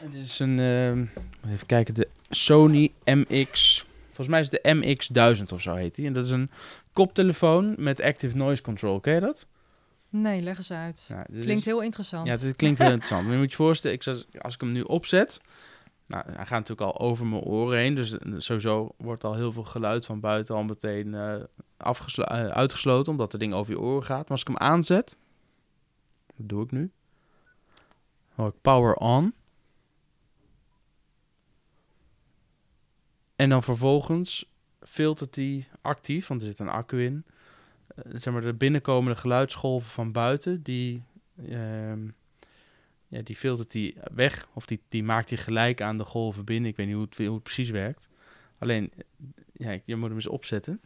En 0.03 0.11
dit 0.11 0.23
is 0.23 0.39
een, 0.39 0.59
eh, 0.59 1.51
even 1.53 1.65
kijken, 1.65 1.93
de 1.93 2.07
Sony 2.29 2.91
MX, 3.05 3.85
volgens 4.05 4.27
mij 4.27 4.39
is 4.39 4.49
het 4.51 4.59
de 4.63 4.69
MX1000 4.75 5.51
of 5.51 5.61
zo 5.61 5.75
heet 5.75 5.95
die. 5.95 6.05
En 6.07 6.13
dat 6.13 6.25
is 6.25 6.31
een 6.31 6.49
koptelefoon 6.93 7.73
met 7.77 8.01
active 8.01 8.37
noise 8.37 8.61
control. 8.61 8.99
Ken 8.99 9.13
je 9.13 9.19
dat? 9.19 9.47
Nee, 10.11 10.41
leg 10.41 10.57
eens 10.57 10.71
uit. 10.71 11.05
Ja, 11.07 11.21
Klinkt 11.21 11.65
heel 11.65 11.81
interessant. 11.81 12.27
Ja, 12.27 12.33
het 12.33 12.55
klinkt 12.55 12.79
heel 12.79 12.87
interessant. 12.87 13.23
Maar 13.23 13.33
je 13.33 13.39
moet 13.39 13.49
je 13.49 13.55
voorstellen, 13.55 13.97
ik, 13.97 14.07
als 14.41 14.53
ik 14.53 14.61
hem 14.61 14.71
nu 14.71 14.81
opzet... 14.81 15.41
Nou, 16.07 16.23
hij 16.25 16.45
gaat 16.45 16.67
natuurlijk 16.67 16.81
al 16.81 16.99
over 16.99 17.25
mijn 17.25 17.41
oren 17.41 17.77
heen. 17.77 17.95
Dus 17.95 18.17
eh, 18.17 18.33
sowieso 18.37 18.95
wordt 18.97 19.23
al 19.23 19.35
heel 19.35 19.51
veel 19.51 19.63
geluid 19.63 20.05
van 20.05 20.19
buiten 20.19 20.55
al 20.55 20.63
meteen 20.63 21.13
eh, 21.13 21.33
eh, 21.35 22.47
uitgesloten. 22.47 23.11
Omdat 23.11 23.31
het 23.31 23.41
ding 23.41 23.53
over 23.53 23.73
je 23.73 23.79
oren 23.79 24.03
gaat. 24.03 24.21
Maar 24.21 24.31
als 24.31 24.41
ik 24.41 24.47
hem 24.47 24.57
aanzet... 24.57 25.17
Dat 26.35 26.49
doe 26.49 26.63
ik 26.63 26.71
nu. 26.71 26.91
Hoor 28.35 28.47
ik 28.47 28.61
power 28.61 28.95
on. 28.95 29.33
En 33.35 33.49
dan 33.49 33.63
vervolgens 33.63 34.45
filtert 34.81 35.35
hij 35.35 35.67
actief, 35.81 36.27
want 36.27 36.41
er 36.41 36.47
zit 36.47 36.59
een 36.59 36.69
accu 36.69 37.03
in. 37.03 37.25
Eh, 37.95 38.11
zeg 38.15 38.33
maar 38.33 38.41
de 38.41 38.53
binnenkomende 38.53 39.19
geluidsgolven 39.19 39.89
van 39.89 40.11
buiten, 40.11 40.63
die, 40.63 41.03
ehm, 41.49 42.07
ja, 43.07 43.21
die 43.21 43.35
filtert 43.35 43.73
hij 43.73 43.95
weg. 44.13 44.47
Of 44.53 44.65
die, 44.65 44.81
die 44.89 45.03
maakt 45.03 45.29
hij 45.29 45.37
gelijk 45.37 45.81
aan 45.81 45.97
de 45.97 46.05
golven 46.05 46.45
binnen. 46.45 46.69
Ik 46.69 46.75
weet 46.75 46.85
niet 46.85 46.95
hoe 46.95 47.05
het, 47.05 47.17
hoe 47.17 47.33
het 47.33 47.43
precies 47.43 47.69
werkt. 47.69 48.09
Alleen, 48.57 48.91
ja, 49.53 49.79
je 49.85 49.95
moet 49.95 50.07
hem 50.07 50.15
eens 50.15 50.27
opzetten. 50.27 50.81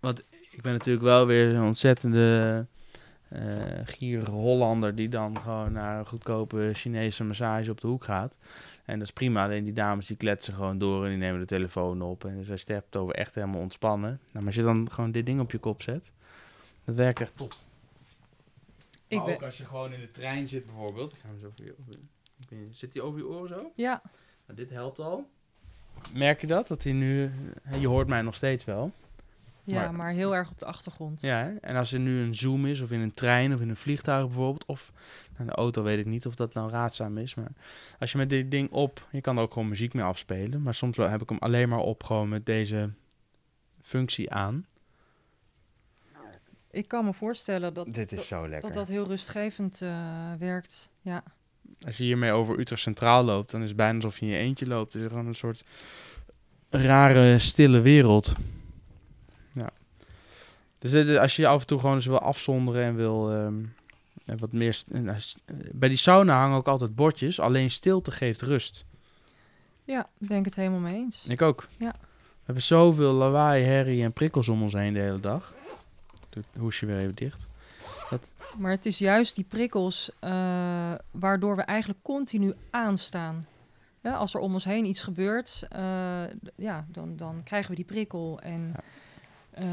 Want 0.00 0.22
ik 0.50 0.62
ben 0.62 0.72
natuurlijk 0.72 1.04
wel 1.04 1.26
weer 1.26 1.54
een 1.54 1.64
ontzettende 1.64 2.66
eh 3.28 3.80
gierige 3.84 4.30
Hollander 4.30 4.94
die 4.94 5.08
dan 5.08 5.38
gewoon 5.38 5.72
naar 5.72 5.98
een 5.98 6.06
goedkope 6.06 6.70
Chinese 6.72 7.24
massage 7.24 7.70
op 7.70 7.80
de 7.80 7.86
hoek 7.86 8.04
gaat. 8.04 8.38
En 8.84 8.98
dat 8.98 9.06
is 9.08 9.12
prima, 9.12 9.44
alleen 9.44 9.64
die 9.64 9.72
dames 9.72 10.06
die 10.06 10.16
kletsen 10.16 10.54
gewoon 10.54 10.78
door 10.78 11.04
en 11.04 11.08
die 11.10 11.18
nemen 11.18 11.40
de 11.40 11.46
telefoon 11.46 12.02
op. 12.02 12.24
En 12.24 12.38
dus 12.38 12.50
als 12.50 12.60
je 12.62 12.72
het 12.72 12.82
hebt 12.82 12.96
over 12.96 13.14
echt 13.14 13.34
helemaal 13.34 13.60
ontspannen. 13.60 14.10
Nou, 14.10 14.18
maar 14.32 14.46
als 14.46 14.54
je 14.54 14.62
dan 14.62 14.90
gewoon 14.90 15.12
dit 15.12 15.26
ding 15.26 15.40
op 15.40 15.50
je 15.52 15.58
kop 15.58 15.82
zet, 15.82 16.12
dat 16.84 16.94
werkt 16.94 17.20
echt 17.20 17.36
top. 17.36 17.54
Ik 19.06 19.16
maar 19.18 19.26
ben- 19.26 19.34
ook 19.34 19.42
als 19.42 19.56
je 19.56 19.64
gewoon 19.64 19.92
in 19.92 20.00
de 20.00 20.10
trein 20.10 20.48
zit 20.48 20.66
bijvoorbeeld. 20.66 21.12
Ik 21.12 21.18
ga 21.18 21.28
hem 21.28 21.38
zo 21.40 21.46
over 21.46 21.64
je, 21.64 21.74
over, 21.80 21.94
zit 22.70 22.92
die 22.92 23.02
over 23.02 23.18
je 23.18 23.26
oren 23.26 23.48
zo? 23.48 23.72
Ja, 23.76 24.02
Nou, 24.46 24.58
dit 24.58 24.70
helpt 24.70 24.98
al. 24.98 25.28
Merk 26.14 26.40
je 26.40 26.46
dat? 26.46 26.68
Dat 26.68 26.82
hij 26.84 26.92
nu... 26.92 27.30
Je 27.78 27.88
hoort 27.88 28.08
mij 28.08 28.22
nog 28.22 28.34
steeds 28.34 28.64
wel. 28.64 28.92
Ja 29.64 29.74
Maar- 29.82 29.94
maar, 29.94 30.12
heel 30.12 30.34
erg 30.34 30.50
op 30.50 30.58
de 30.58 30.64
achtergrond. 30.66 31.20
Ja, 31.20 31.36
hè? 31.38 31.54
en 31.54 31.76
als 31.76 31.92
er 31.92 31.98
nu 32.00 32.20
een 32.22 32.34
zoom 32.34 32.66
is, 32.66 32.80
of 32.80 32.90
in 32.90 33.00
een 33.00 33.14
trein, 33.14 33.54
of 33.54 33.60
in 33.60 33.68
een 33.68 33.76
vliegtuig 33.76 34.26
bijvoorbeeld, 34.26 34.64
of 34.66 34.92
nou, 35.36 35.48
de 35.48 35.54
auto 35.54 35.82
weet 35.82 35.98
ik 35.98 36.06
niet 36.06 36.26
of 36.26 36.34
dat 36.34 36.54
nou 36.54 36.70
raadzaam 36.70 37.18
is, 37.18 37.34
maar 37.34 37.52
als 37.98 38.12
je 38.12 38.18
met 38.18 38.30
dit 38.30 38.50
ding 38.50 38.70
op, 38.70 39.06
je 39.12 39.20
kan 39.20 39.36
er 39.36 39.42
ook 39.42 39.52
gewoon 39.52 39.68
muziek 39.68 39.94
mee 39.94 40.04
afspelen, 40.04 40.62
maar 40.62 40.74
soms 40.74 40.96
wel 40.96 41.08
heb 41.08 41.22
ik 41.22 41.28
hem 41.28 41.38
alleen 41.38 41.68
maar 41.68 41.78
op 41.78 42.04
gewoon 42.04 42.28
met 42.28 42.46
deze 42.46 42.90
functie 43.82 44.30
aan. 44.32 44.66
Ik 46.70 46.88
kan 46.88 47.04
me 47.04 47.12
voorstellen 47.12 47.74
dat 47.74 47.94
Dit 47.94 48.12
is 48.12 48.26
zo 48.26 48.40
lekker. 48.48 48.60
dat, 48.60 48.72
dat 48.72 48.88
heel 48.88 49.06
rustgevend 49.06 49.82
eh, 49.82 50.32
werkt. 50.38 50.90
Ja. 51.00 51.22
Als 51.86 51.96
je 51.96 52.04
hiermee 52.04 52.32
over 52.32 52.58
Utrecht 52.58 52.82
Centraal 52.82 53.24
loopt, 53.24 53.50
dan 53.50 53.60
is 53.62 53.68
het 53.68 53.76
bijna 53.76 53.94
alsof 53.94 54.18
je 54.18 54.26
in 54.26 54.32
je 54.32 54.38
eentje 54.38 54.66
loopt. 54.66 54.92
Het 54.92 55.02
is 55.02 55.08
gewoon 55.08 55.26
een 55.26 55.34
soort 55.34 55.64
rare, 56.70 57.38
stille 57.38 57.80
wereld. 57.80 58.32
Dus 60.82 60.90
dit- 60.90 61.18
als 61.18 61.36
je 61.36 61.42
je 61.42 61.48
af 61.48 61.60
en 61.60 61.66
toe 61.66 61.78
gewoon 61.78 61.94
eens 61.94 62.06
wil 62.06 62.18
afzonderen 62.18 62.84
en 62.84 62.94
wil 62.94 63.32
ehm, 63.32 63.64
en 64.24 64.38
wat 64.38 64.52
meer... 64.52 64.82
bij 65.72 65.88
die 65.88 65.98
sauna 65.98 66.38
hangen 66.38 66.56
ook 66.56 66.68
altijd 66.68 66.94
bordjes. 66.94 67.40
Alleen 67.40 67.70
stilte 67.70 68.10
geeft 68.10 68.42
rust. 68.42 68.84
ja, 69.84 70.08
ben 70.18 70.38
ik 70.38 70.44
het 70.44 70.56
helemaal 70.56 70.80
mee 70.80 70.94
eens. 70.94 71.26
Ik 71.26 71.42
ook. 71.42 71.66
Ja. 71.78 71.94
We 72.00 72.48
hebben 72.48 72.62
zoveel 72.62 73.12
lawaai, 73.12 73.64
herrie 73.64 74.02
en 74.02 74.12
prikkels 74.12 74.48
om 74.48 74.62
ons 74.62 74.72
heen 74.72 74.92
de 74.92 75.00
hele 75.00 75.20
dag. 75.20 75.54
Doe 76.30 76.42
het 76.50 76.60
hoesje 76.60 76.86
weer 76.86 76.98
even 76.98 77.14
dicht. 77.14 77.48
Maar 78.58 78.70
het 78.70 78.86
is 78.86 78.98
juist 78.98 79.34
die 79.34 79.44
prikkels 79.44 80.10
eh, 80.20 80.92
waardoor 81.10 81.56
we 81.56 81.62
eigenlijk 81.62 81.98
continu 82.02 82.54
aanstaan. 82.70 83.46
Ja, 84.02 84.14
als 84.14 84.34
er 84.34 84.40
om 84.40 84.52
ons 84.52 84.64
heen 84.64 84.84
iets 84.84 85.02
gebeurt, 85.02 85.66
eh, 85.68 86.22
ja, 86.56 86.86
dan, 86.88 87.16
dan 87.16 87.40
krijgen 87.44 87.70
we 87.70 87.76
die 87.76 87.84
prikkel. 87.84 88.40
En 88.40 88.74
eh, 89.52 89.64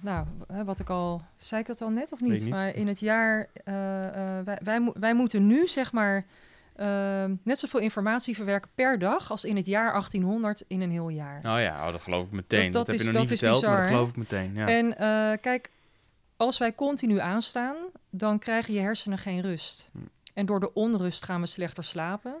nou, 0.00 0.26
wat 0.64 0.78
ik 0.78 0.90
al, 0.90 1.22
zei 1.36 1.60
ik 1.60 1.66
dat 1.66 1.80
al 1.82 1.90
net 1.90 2.12
of 2.12 2.20
niet? 2.20 2.48
Maar 2.48 2.74
in 2.74 2.88
het 2.88 3.00
jaar, 3.00 3.48
eh, 3.64 4.38
eh, 4.38 4.44
wij, 4.44 4.58
wij, 4.62 4.80
mo- 4.80 4.92
wij 4.98 5.14
moeten 5.14 5.46
nu 5.46 5.66
zeg 5.66 5.92
maar 5.92 6.24
eh, 6.74 7.24
net 7.42 7.58
zoveel 7.58 7.80
informatie 7.80 8.34
verwerken 8.34 8.70
per 8.74 8.98
dag 8.98 9.30
als 9.30 9.44
in 9.44 9.56
het 9.56 9.66
jaar 9.66 9.90
1800 9.92 10.64
in 10.68 10.80
een 10.80 10.90
heel 10.90 11.08
jaar. 11.08 11.36
Oh 11.36 11.60
ja, 11.60 11.86
oh, 11.86 11.92
dat 11.92 12.02
geloof 12.02 12.26
ik 12.26 12.32
meteen. 12.32 12.70
Dat, 12.70 12.72
Dat- 12.72 12.86
dat 12.86 12.86
heb 12.86 12.94
is- 12.96 13.06
je 13.06 13.12
nog 13.12 13.20
niet 13.20 13.38
verteld, 13.38 13.62
maar 13.62 13.76
dat 13.76 13.86
geloof 13.86 14.08
ik 14.08 14.16
meteen. 14.16 14.54
Ja. 14.54 14.66
En 14.66 14.94
kijk, 15.40 15.70
als 16.36 16.58
wij 16.58 16.74
continu 16.74 17.18
aanstaan, 17.18 17.76
dan 18.10 18.38
krijgen 18.38 18.74
je 18.74 18.80
hersenen 18.80 19.18
geen 19.18 19.40
rust. 19.40 19.90
Hm. 19.92 19.98
En 20.34 20.46
door 20.46 20.60
de 20.60 20.72
onrust 20.74 21.24
gaan 21.24 21.40
we 21.40 21.46
slechter 21.46 21.84
slapen. 21.84 22.34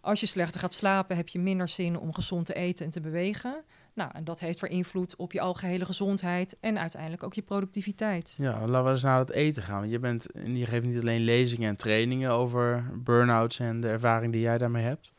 Als 0.00 0.20
je 0.20 0.26
slechter 0.26 0.60
gaat 0.60 0.74
slapen, 0.74 1.16
heb 1.16 1.28
je 1.28 1.38
minder 1.38 1.68
zin 1.68 1.98
om 1.98 2.14
gezond 2.14 2.46
te 2.46 2.54
eten 2.54 2.84
en 2.84 2.90
te 2.90 3.00
bewegen. 3.00 3.62
Nou, 3.98 4.10
en 4.14 4.24
dat 4.24 4.40
heeft 4.40 4.60
weer 4.60 4.70
invloed 4.70 5.16
op 5.16 5.32
je 5.32 5.40
algehele 5.40 5.84
gezondheid 5.84 6.56
en 6.60 6.78
uiteindelijk 6.78 7.22
ook 7.22 7.34
je 7.34 7.42
productiviteit. 7.42 8.34
Ja, 8.40 8.66
laten 8.66 8.84
we 8.84 8.90
eens 8.90 9.02
naar 9.02 9.18
het 9.18 9.30
eten 9.30 9.62
gaan. 9.62 9.78
Want 9.78 9.90
je, 9.90 9.98
bent, 9.98 10.26
je 10.44 10.66
geeft 10.66 10.86
niet 10.86 11.00
alleen 11.00 11.20
lezingen 11.20 11.68
en 11.68 11.76
trainingen 11.76 12.30
over 12.30 12.84
burn-outs 12.94 13.58
en 13.58 13.80
de 13.80 13.88
ervaring 13.88 14.32
die 14.32 14.40
jij 14.40 14.58
daarmee 14.58 14.84
hebt. 14.84 15.12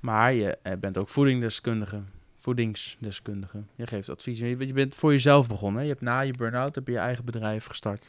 Maar 0.00 0.32
je 0.32 0.58
eh, 0.62 0.72
bent 0.80 0.98
ook 0.98 1.08
voedingsdeskundige. 1.08 2.02
Voedingsdeskundige. 2.36 3.62
Je 3.74 3.86
geeft 3.86 4.08
advies. 4.08 4.38
Je, 4.38 4.72
bent 4.72 4.94
voor 4.94 5.12
jezelf 5.12 5.48
begonnen. 5.48 5.82
Je 5.82 5.88
hebt 5.88 6.00
na 6.00 6.20
je 6.20 6.32
burn-out 6.32 6.74
heb 6.74 6.86
je 6.86 6.92
je 6.92 6.98
eigen 6.98 7.24
bedrijf 7.24 7.66
gestart. 7.66 8.08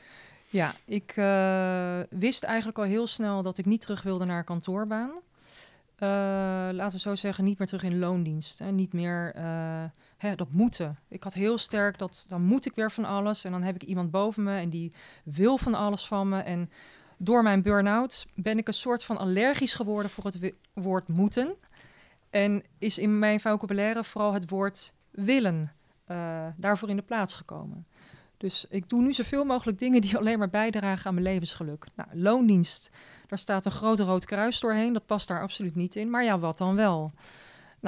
Ja, 0.49 0.73
ik 0.85 1.13
eh, 1.15 1.99
wist 2.09 2.43
eigenlijk 2.43 2.77
al 2.77 2.83
heel 2.83 3.07
snel 3.07 3.41
dat 3.41 3.57
ik 3.57 3.65
niet 3.65 3.81
terug 3.81 4.01
wilde 4.01 4.25
naar 4.25 4.43
kantoorbaan. 4.43 5.11
Eh, 5.95 6.09
laten 6.71 6.91
we 6.91 6.99
zo 6.99 7.15
zeggen, 7.15 7.43
niet 7.43 7.57
meer 7.57 7.67
terug 7.67 7.83
in 7.83 7.99
loondienst. 7.99 8.59
Hè. 8.59 8.71
Niet 8.71 8.93
meer 8.93 9.35
hè, 10.17 10.35
dat 10.35 10.51
moeten. 10.51 10.99
Ik 11.07 11.23
had 11.23 11.33
heel 11.33 11.57
sterk 11.57 11.97
dat 11.97 12.25
dan 12.27 12.43
moet 12.43 12.65
ik 12.65 12.75
weer 12.75 12.91
van 12.91 13.05
alles. 13.05 13.43
En 13.43 13.51
dan 13.51 13.63
heb 13.63 13.75
ik 13.75 13.83
iemand 13.83 14.11
boven 14.11 14.43
me 14.43 14.59
en 14.59 14.69
die 14.69 14.93
wil 15.23 15.57
van 15.57 15.73
alles 15.73 16.07
van 16.07 16.29
me. 16.29 16.39
En 16.39 16.69
door 17.17 17.43
mijn 17.43 17.61
burn-out 17.61 18.27
ben 18.35 18.57
ik 18.57 18.67
een 18.67 18.73
soort 18.73 19.03
van 19.03 19.17
allergisch 19.17 19.73
geworden 19.73 20.11
voor 20.11 20.23
het 20.23 20.53
woord 20.73 21.07
moeten. 21.07 21.55
En 22.29 22.63
is 22.77 22.97
in 22.97 23.19
mijn 23.19 23.39
vocabulaire 23.39 24.03
vooral 24.03 24.33
het 24.33 24.49
woord 24.49 24.93
willen 25.11 25.71
eh, 26.05 26.47
daarvoor 26.55 26.89
in 26.89 26.95
de 26.95 27.01
plaats 27.01 27.33
gekomen. 27.33 27.87
Dus 28.37 28.65
ik 28.69 28.89
doe 28.89 29.01
nu 29.01 29.13
zoveel 29.13 29.43
mogelijk 29.43 29.79
dingen 29.79 30.01
die 30.01 30.17
alleen 30.17 30.39
maar 30.39 30.49
bijdragen 30.49 31.05
aan 31.05 31.13
mijn 31.13 31.25
levensgeluk. 31.25 31.85
Nou, 31.95 32.09
loondienst, 32.13 32.89
daar 33.27 33.39
staat 33.39 33.65
een 33.65 33.71
groot 33.71 33.99
rood 33.99 34.25
kruis 34.25 34.59
doorheen. 34.59 34.93
Dat 34.93 35.05
past 35.05 35.27
daar 35.27 35.41
absoluut 35.41 35.75
niet 35.75 35.95
in. 35.95 36.09
Maar 36.09 36.23
ja, 36.23 36.39
wat 36.39 36.57
dan 36.57 36.75
wel? 36.75 37.11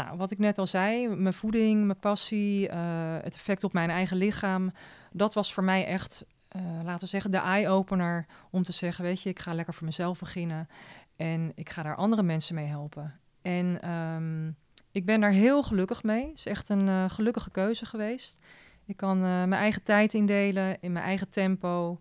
Nou, 0.03 0.17
wat 0.17 0.31
ik 0.31 0.37
net 0.37 0.57
al 0.57 0.67
zei, 0.67 1.07
mijn 1.07 1.33
voeding, 1.33 1.85
mijn 1.85 1.99
passie, 1.99 2.69
eh, 2.69 2.79
het 3.21 3.35
effect 3.35 3.63
op 3.63 3.73
mijn 3.73 3.89
eigen 3.89 4.17
lichaam. 4.17 4.71
Dat 5.11 5.33
was 5.33 5.53
voor 5.53 5.63
mij 5.63 5.85
echt, 5.85 6.25
eh, 6.47 6.61
laten 6.83 6.99
we 6.99 7.05
zeggen, 7.05 7.31
de 7.31 7.37
eye-opener 7.37 8.25
om 8.51 8.63
te 8.63 8.71
zeggen, 8.71 9.03
weet 9.03 9.21
je, 9.21 9.29
ik 9.29 9.39
ga 9.39 9.53
lekker 9.53 9.73
voor 9.73 9.85
mezelf 9.85 10.19
beginnen. 10.19 10.67
En 11.15 11.51
ik 11.55 11.69
ga 11.69 11.83
daar 11.83 11.95
andere 11.95 12.23
mensen 12.23 12.55
mee 12.55 12.65
helpen. 12.65 13.19
En 13.41 13.81
ehm, 13.81 14.47
ik 14.91 15.05
ben 15.05 15.19
daar 15.19 15.31
heel 15.31 15.63
gelukkig 15.63 16.03
mee. 16.03 16.27
Het 16.27 16.37
is 16.37 16.45
echt 16.45 16.69
een 16.69 16.87
eh, 16.87 17.09
gelukkige 17.09 17.51
keuze 17.51 17.85
geweest. 17.85 18.37
Ik 18.85 18.97
kan 18.97 19.19
mijn 19.19 19.53
eigen 19.53 19.83
tijd 19.83 20.13
indelen, 20.13 20.81
in 20.81 20.91
mijn 20.91 21.05
eigen 21.05 21.29
tempo, 21.29 21.99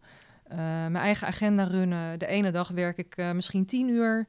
mijn 0.48 0.96
eigen 0.96 1.26
agenda 1.26 1.64
runnen. 1.64 2.18
De 2.18 2.26
ene 2.26 2.50
dag 2.50 2.68
werk 2.68 2.98
ik 2.98 3.16
misschien 3.34 3.66
tien 3.66 3.88
uur. 3.88 4.26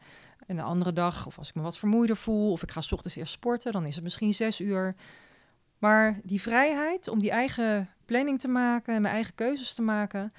En 0.49 0.55
de 0.55 0.61
andere 0.61 0.93
dag, 0.93 1.25
of 1.25 1.37
als 1.37 1.49
ik 1.49 1.55
me 1.55 1.61
wat 1.61 1.77
vermoeider 1.77 2.15
voel, 2.17 2.51
of 2.51 2.63
ik 2.63 2.71
ga 2.71 2.81
's 2.81 2.91
ochtends 2.91 3.15
eerst 3.15 3.31
sporten, 3.33 3.71
dan 3.71 3.85
is 3.85 3.95
het 3.95 4.03
misschien 4.03 4.33
zes 4.33 4.61
uur. 4.61 4.95
Maar 5.77 6.19
die 6.23 6.41
vrijheid 6.41 7.07
om 7.07 7.19
die 7.19 7.31
eigen 7.31 7.89
planning 8.05 8.39
te 8.39 8.47
maken 8.47 8.95
en 8.95 9.01
mijn 9.01 9.13
eigen 9.13 9.35
keuzes 9.35 9.73
te 9.73 9.81
maken, 9.81 10.33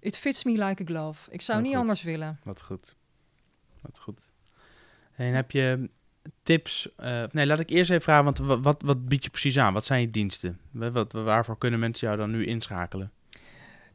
it 0.00 0.16
fits 0.18 0.44
me 0.44 0.52
like 0.64 0.82
a 0.82 0.86
glove. 0.86 1.30
Ik 1.30 1.40
zou 1.40 1.60
niet 1.62 1.70
goed. 1.70 1.80
anders 1.80 2.02
willen. 2.02 2.40
Wat 2.44 2.62
goed. 2.62 2.96
Wat 3.80 3.98
goed. 3.98 4.30
En 5.14 5.34
heb 5.34 5.50
je 5.50 5.90
tips? 6.42 6.94
eh, 6.96 7.22
nee, 7.32 7.46
laat 7.46 7.60
ik 7.60 7.70
eerst 7.70 7.90
even 7.90 8.02
vragen, 8.02 8.24
want 8.24 8.38
wat, 8.38 8.60
wat, 8.60 8.82
wat 8.82 9.08
bied 9.08 9.24
je 9.24 9.30
precies 9.30 9.58
aan? 9.58 9.72
Wat 9.72 9.84
zijn 9.84 10.00
je 10.00 10.10
diensten? 10.10 10.60
Wa- 10.70 10.90
Wat, 10.90 11.12
waarvoor 11.12 11.58
kunnen 11.58 11.80
mensen 11.80 12.06
jou 12.06 12.18
dan 12.20 12.30
nu 12.30 12.46
inschakelen? 12.46 13.12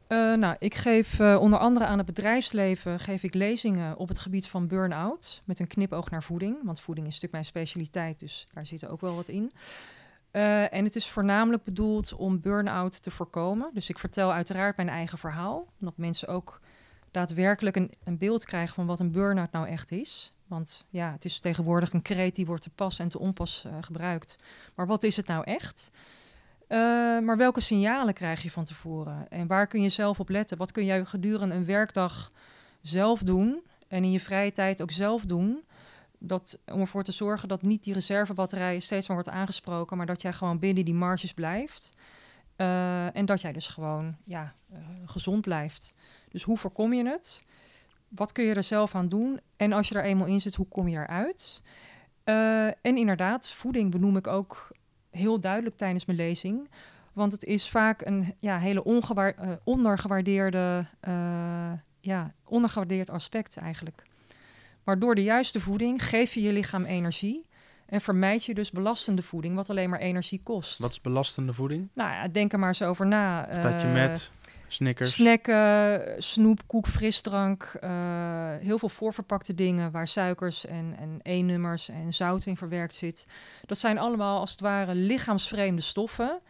Eh, 0.06 0.34
nou, 0.34 0.56
ik 0.58 0.74
geef 0.74 1.20
eh, 1.20 1.36
onder 1.40 1.58
andere 1.58 1.84
aan 1.84 1.96
het 1.96 2.06
bedrijfsleven 2.06 3.00
geef 3.00 3.22
ik 3.22 3.34
lezingen 3.34 3.96
op 3.96 4.08
het 4.08 4.18
gebied 4.18 4.48
van 4.48 4.66
burn-out 4.66 5.42
met 5.44 5.58
een 5.58 5.66
knipoog 5.66 6.10
naar 6.10 6.22
voeding, 6.22 6.56
want 6.62 6.80
voeding 6.80 7.06
is 7.06 7.12
natuurlijk 7.12 7.32
mijn 7.32 7.44
specialiteit, 7.44 8.20
dus 8.20 8.46
daar 8.52 8.66
zit 8.66 8.86
ook 8.86 9.00
wel 9.00 9.14
wat 9.14 9.28
in. 9.28 9.52
Eh, 10.30 10.72
en 10.72 10.84
het 10.84 10.96
is 10.96 11.08
voornamelijk 11.08 11.64
bedoeld 11.64 12.12
om 12.12 12.40
burn-out 12.40 13.02
te 13.02 13.10
voorkomen. 13.10 13.70
Dus 13.74 13.88
ik 13.88 13.98
vertel 13.98 14.32
uiteraard 14.32 14.76
mijn 14.76 14.88
eigen 14.88 15.18
verhaal, 15.18 15.66
dat 15.78 15.96
mensen 15.96 16.28
ook 16.28 16.60
daadwerkelijk 17.10 17.76
een, 17.76 17.92
een 18.04 18.18
beeld 18.18 18.44
krijgen 18.44 18.74
van 18.74 18.86
wat 18.86 19.00
een 19.00 19.12
burn-out 19.12 19.52
nou 19.52 19.68
echt 19.68 19.90
is. 19.90 20.32
Want 20.46 20.84
ja, 20.90 21.12
het 21.12 21.24
is 21.24 21.38
tegenwoordig 21.38 21.92
een 21.92 22.02
kreet 22.02 22.34
die 22.34 22.46
wordt 22.46 22.62
te 22.62 22.70
pas 22.70 22.98
en 22.98 23.08
te 23.08 23.18
onpas 23.18 23.66
gebruikt. 23.80 24.36
Maar 24.74 24.86
wat 24.86 25.02
is 25.02 25.16
het 25.16 25.26
nou 25.26 25.44
echt? 25.44 25.90
Eh, 26.72 26.78
maar 27.18 27.36
welke 27.36 27.60
signalen 27.60 28.14
krijg 28.14 28.42
je 28.42 28.50
van 28.50 28.64
tevoren? 28.64 29.28
En 29.28 29.46
waar 29.46 29.66
kun 29.66 29.82
je 29.82 29.88
zelf 29.88 30.20
op 30.20 30.28
letten? 30.28 30.58
Wat 30.58 30.72
kun 30.72 30.84
jij 30.84 31.04
gedurende 31.04 31.54
een 31.54 31.64
werkdag 31.64 32.32
zelf 32.80 33.20
doen 33.20 33.62
en 33.88 34.04
in 34.04 34.10
je 34.10 34.20
vrije 34.20 34.52
tijd 34.52 34.82
ook 34.82 34.90
zelf 34.90 35.24
doen? 35.24 35.62
Dat, 36.18 36.58
om 36.66 36.80
ervoor 36.80 37.02
te 37.02 37.12
zorgen 37.12 37.48
dat 37.48 37.62
niet 37.62 37.84
die 37.84 37.94
reservebatterij 37.94 38.80
steeds 38.80 39.08
maar 39.08 39.16
wordt 39.16 39.32
aangesproken, 39.32 39.96
maar 39.96 40.06
dat 40.06 40.22
jij 40.22 40.32
gewoon 40.32 40.58
binnen 40.58 40.84
die 40.84 40.94
marges 40.94 41.34
blijft. 41.34 41.92
Eh, 42.56 43.16
en 43.16 43.26
dat 43.26 43.40
jij 43.40 43.52
dus 43.52 43.68
gewoon 43.68 44.16
ja, 44.24 44.52
eh, 44.72 44.78
gezond 45.06 45.40
blijft. 45.40 45.94
Dus 46.28 46.42
hoe 46.42 46.58
voorkom 46.58 46.92
je 46.92 47.08
het? 47.08 47.44
Wat 48.08 48.32
kun 48.32 48.44
je 48.44 48.54
er 48.54 48.62
zelf 48.62 48.94
aan 48.94 49.08
doen? 49.08 49.40
En 49.56 49.72
als 49.72 49.88
je 49.88 49.94
er 49.94 50.04
eenmaal 50.04 50.26
in 50.26 50.40
zit, 50.40 50.54
hoe 50.54 50.68
kom 50.68 50.88
je 50.88 50.98
eruit? 50.98 51.62
Uh, 52.24 52.66
en 52.66 52.96
inderdaad, 52.96 53.48
voeding 53.48 53.90
benoem 53.90 54.16
ik 54.16 54.26
ook 54.26 54.70
heel 55.12 55.40
duidelijk 55.40 55.76
tijdens 55.76 56.04
mijn 56.04 56.18
lezing. 56.18 56.68
Want 57.12 57.32
het 57.32 57.44
is 57.44 57.68
vaak 57.68 58.06
een 58.06 58.34
ja, 58.38 58.58
hele 58.58 58.84
ongewaar, 58.84 59.34
uh, 59.40 59.50
ondergewaardeerde, 59.64 60.86
uh, 61.08 61.72
ja, 62.00 62.34
ondergewaardeerd 62.44 63.10
aspect 63.10 63.56
eigenlijk. 63.56 64.02
Maar 64.84 64.98
door 64.98 65.14
de 65.14 65.22
juiste 65.22 65.60
voeding 65.60 66.04
geef 66.04 66.34
je 66.34 66.42
je 66.42 66.52
lichaam 66.52 66.84
energie. 66.84 67.46
En 67.86 68.00
vermijd 68.00 68.44
je 68.44 68.54
dus 68.54 68.70
belastende 68.70 69.22
voeding, 69.22 69.54
wat 69.54 69.70
alleen 69.70 69.90
maar 69.90 69.98
energie 69.98 70.40
kost. 70.42 70.78
Wat 70.78 70.90
is 70.90 71.00
belastende 71.00 71.52
voeding? 71.52 71.88
Nou 71.94 72.10
ja, 72.10 72.28
denk 72.28 72.52
er 72.52 72.58
maar 72.58 72.68
eens 72.68 72.82
over 72.82 73.06
na. 73.06 73.46
Dat 73.60 73.82
je 73.82 73.86
met 73.86 74.30
Snickers. 74.72 75.12
Snacken, 75.12 76.22
snoep, 76.22 76.60
koek, 76.66 76.86
frisdrank. 76.86 77.72
Uh, 77.84 77.90
heel 78.60 78.78
veel 78.78 78.88
voorverpakte 78.88 79.54
dingen 79.54 79.90
waar 79.90 80.08
suikers 80.08 80.66
en, 80.66 80.94
en 80.98 81.18
E-nummers 81.22 81.88
en 81.88 82.14
zout 82.14 82.46
in 82.46 82.56
verwerkt 82.56 82.94
zit. 82.94 83.26
Dat 83.66 83.78
zijn 83.78 83.98
allemaal 83.98 84.40
als 84.40 84.50
het 84.50 84.60
ware 84.60 84.94
lichaamsvreemde 84.94 85.82
stoffen. 85.82 86.40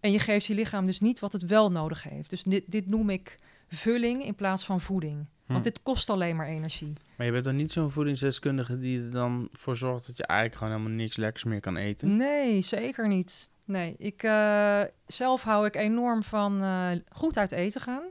En 0.00 0.12
je 0.12 0.18
geeft 0.18 0.46
je 0.46 0.54
lichaam 0.54 0.86
dus 0.86 1.00
niet 1.00 1.18
wat 1.18 1.32
het 1.32 1.46
wel 1.46 1.70
nodig 1.70 2.02
heeft. 2.02 2.30
Dus 2.30 2.42
dit, 2.42 2.64
dit 2.66 2.86
noem 2.86 3.10
ik 3.10 3.38
vulling 3.68 4.24
in 4.24 4.34
plaats 4.34 4.64
van 4.64 4.80
voeding. 4.80 5.26
Hm. 5.46 5.52
Want 5.52 5.64
dit 5.64 5.82
kost 5.82 6.10
alleen 6.10 6.36
maar 6.36 6.46
energie. 6.46 6.92
Maar 7.16 7.26
je 7.26 7.32
bent 7.32 7.44
dan 7.44 7.56
niet 7.56 7.72
zo'n 7.72 7.90
voedingsdeskundige 7.90 8.78
die 8.78 9.02
er 9.02 9.10
dan 9.10 9.48
voor 9.52 9.76
zorgt 9.76 10.06
dat 10.06 10.16
je 10.16 10.26
eigenlijk 10.26 10.58
gewoon 10.58 10.72
helemaal 10.76 10.96
niks 10.96 11.16
lekkers 11.16 11.44
meer 11.44 11.60
kan 11.60 11.76
eten? 11.76 12.16
Nee, 12.16 12.60
zeker 12.60 13.08
niet. 13.08 13.48
Nee, 13.70 13.94
ik, 13.98 14.22
uh, 14.22 14.80
zelf 15.06 15.42
hou 15.42 15.66
ik 15.66 15.76
enorm 15.76 16.22
van 16.22 16.64
uh, 16.64 16.90
goed 17.08 17.36
uit 17.36 17.52
eten 17.52 17.80
gaan. 17.80 18.02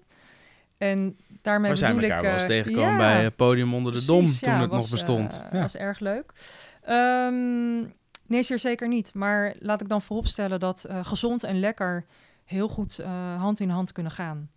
En 0.78 1.18
daarmee 1.42 1.72
We 1.72 1.78
zijn 1.78 1.96
bedoel 1.96 2.10
elkaar 2.10 2.24
ik... 2.24 2.30
wel 2.30 2.34
eens 2.34 2.44
uh, 2.44 2.50
tegengekomen 2.50 2.92
ja, 2.92 2.98
bij 2.98 3.24
het 3.24 3.36
Podium 3.36 3.74
onder 3.74 3.92
de 3.92 4.06
Dom, 4.06 4.20
precies, 4.20 4.40
toen 4.40 4.54
ja, 4.54 4.60
het 4.60 4.70
was, 4.70 4.82
nog 4.82 4.90
bestond. 4.90 5.42
eh, 5.44 5.54
ja. 5.54 5.62
was 5.62 5.76
erg 5.76 6.00
leuk. 6.00 6.34
Ehm, 6.84 7.80
nee, 8.28 8.44
zeer 8.44 8.60
zeker 8.60 8.88
niet. 8.88 9.14
Maar 9.14 9.56
laat 9.60 9.82
ik 9.82 9.90
dan 9.90 10.02
vooropstellen 10.02 10.60
dat 10.60 10.84
eh, 10.84 11.06
gezond 11.06 11.44
en 11.44 11.60
lekker 11.60 12.06
heel 12.46 12.68
goed 12.68 13.00
eh, 13.00 13.42
hand 13.42 13.60
in 13.60 13.70
hand 13.70 13.92
kunnen 13.92 14.12
gaan. 14.12 14.50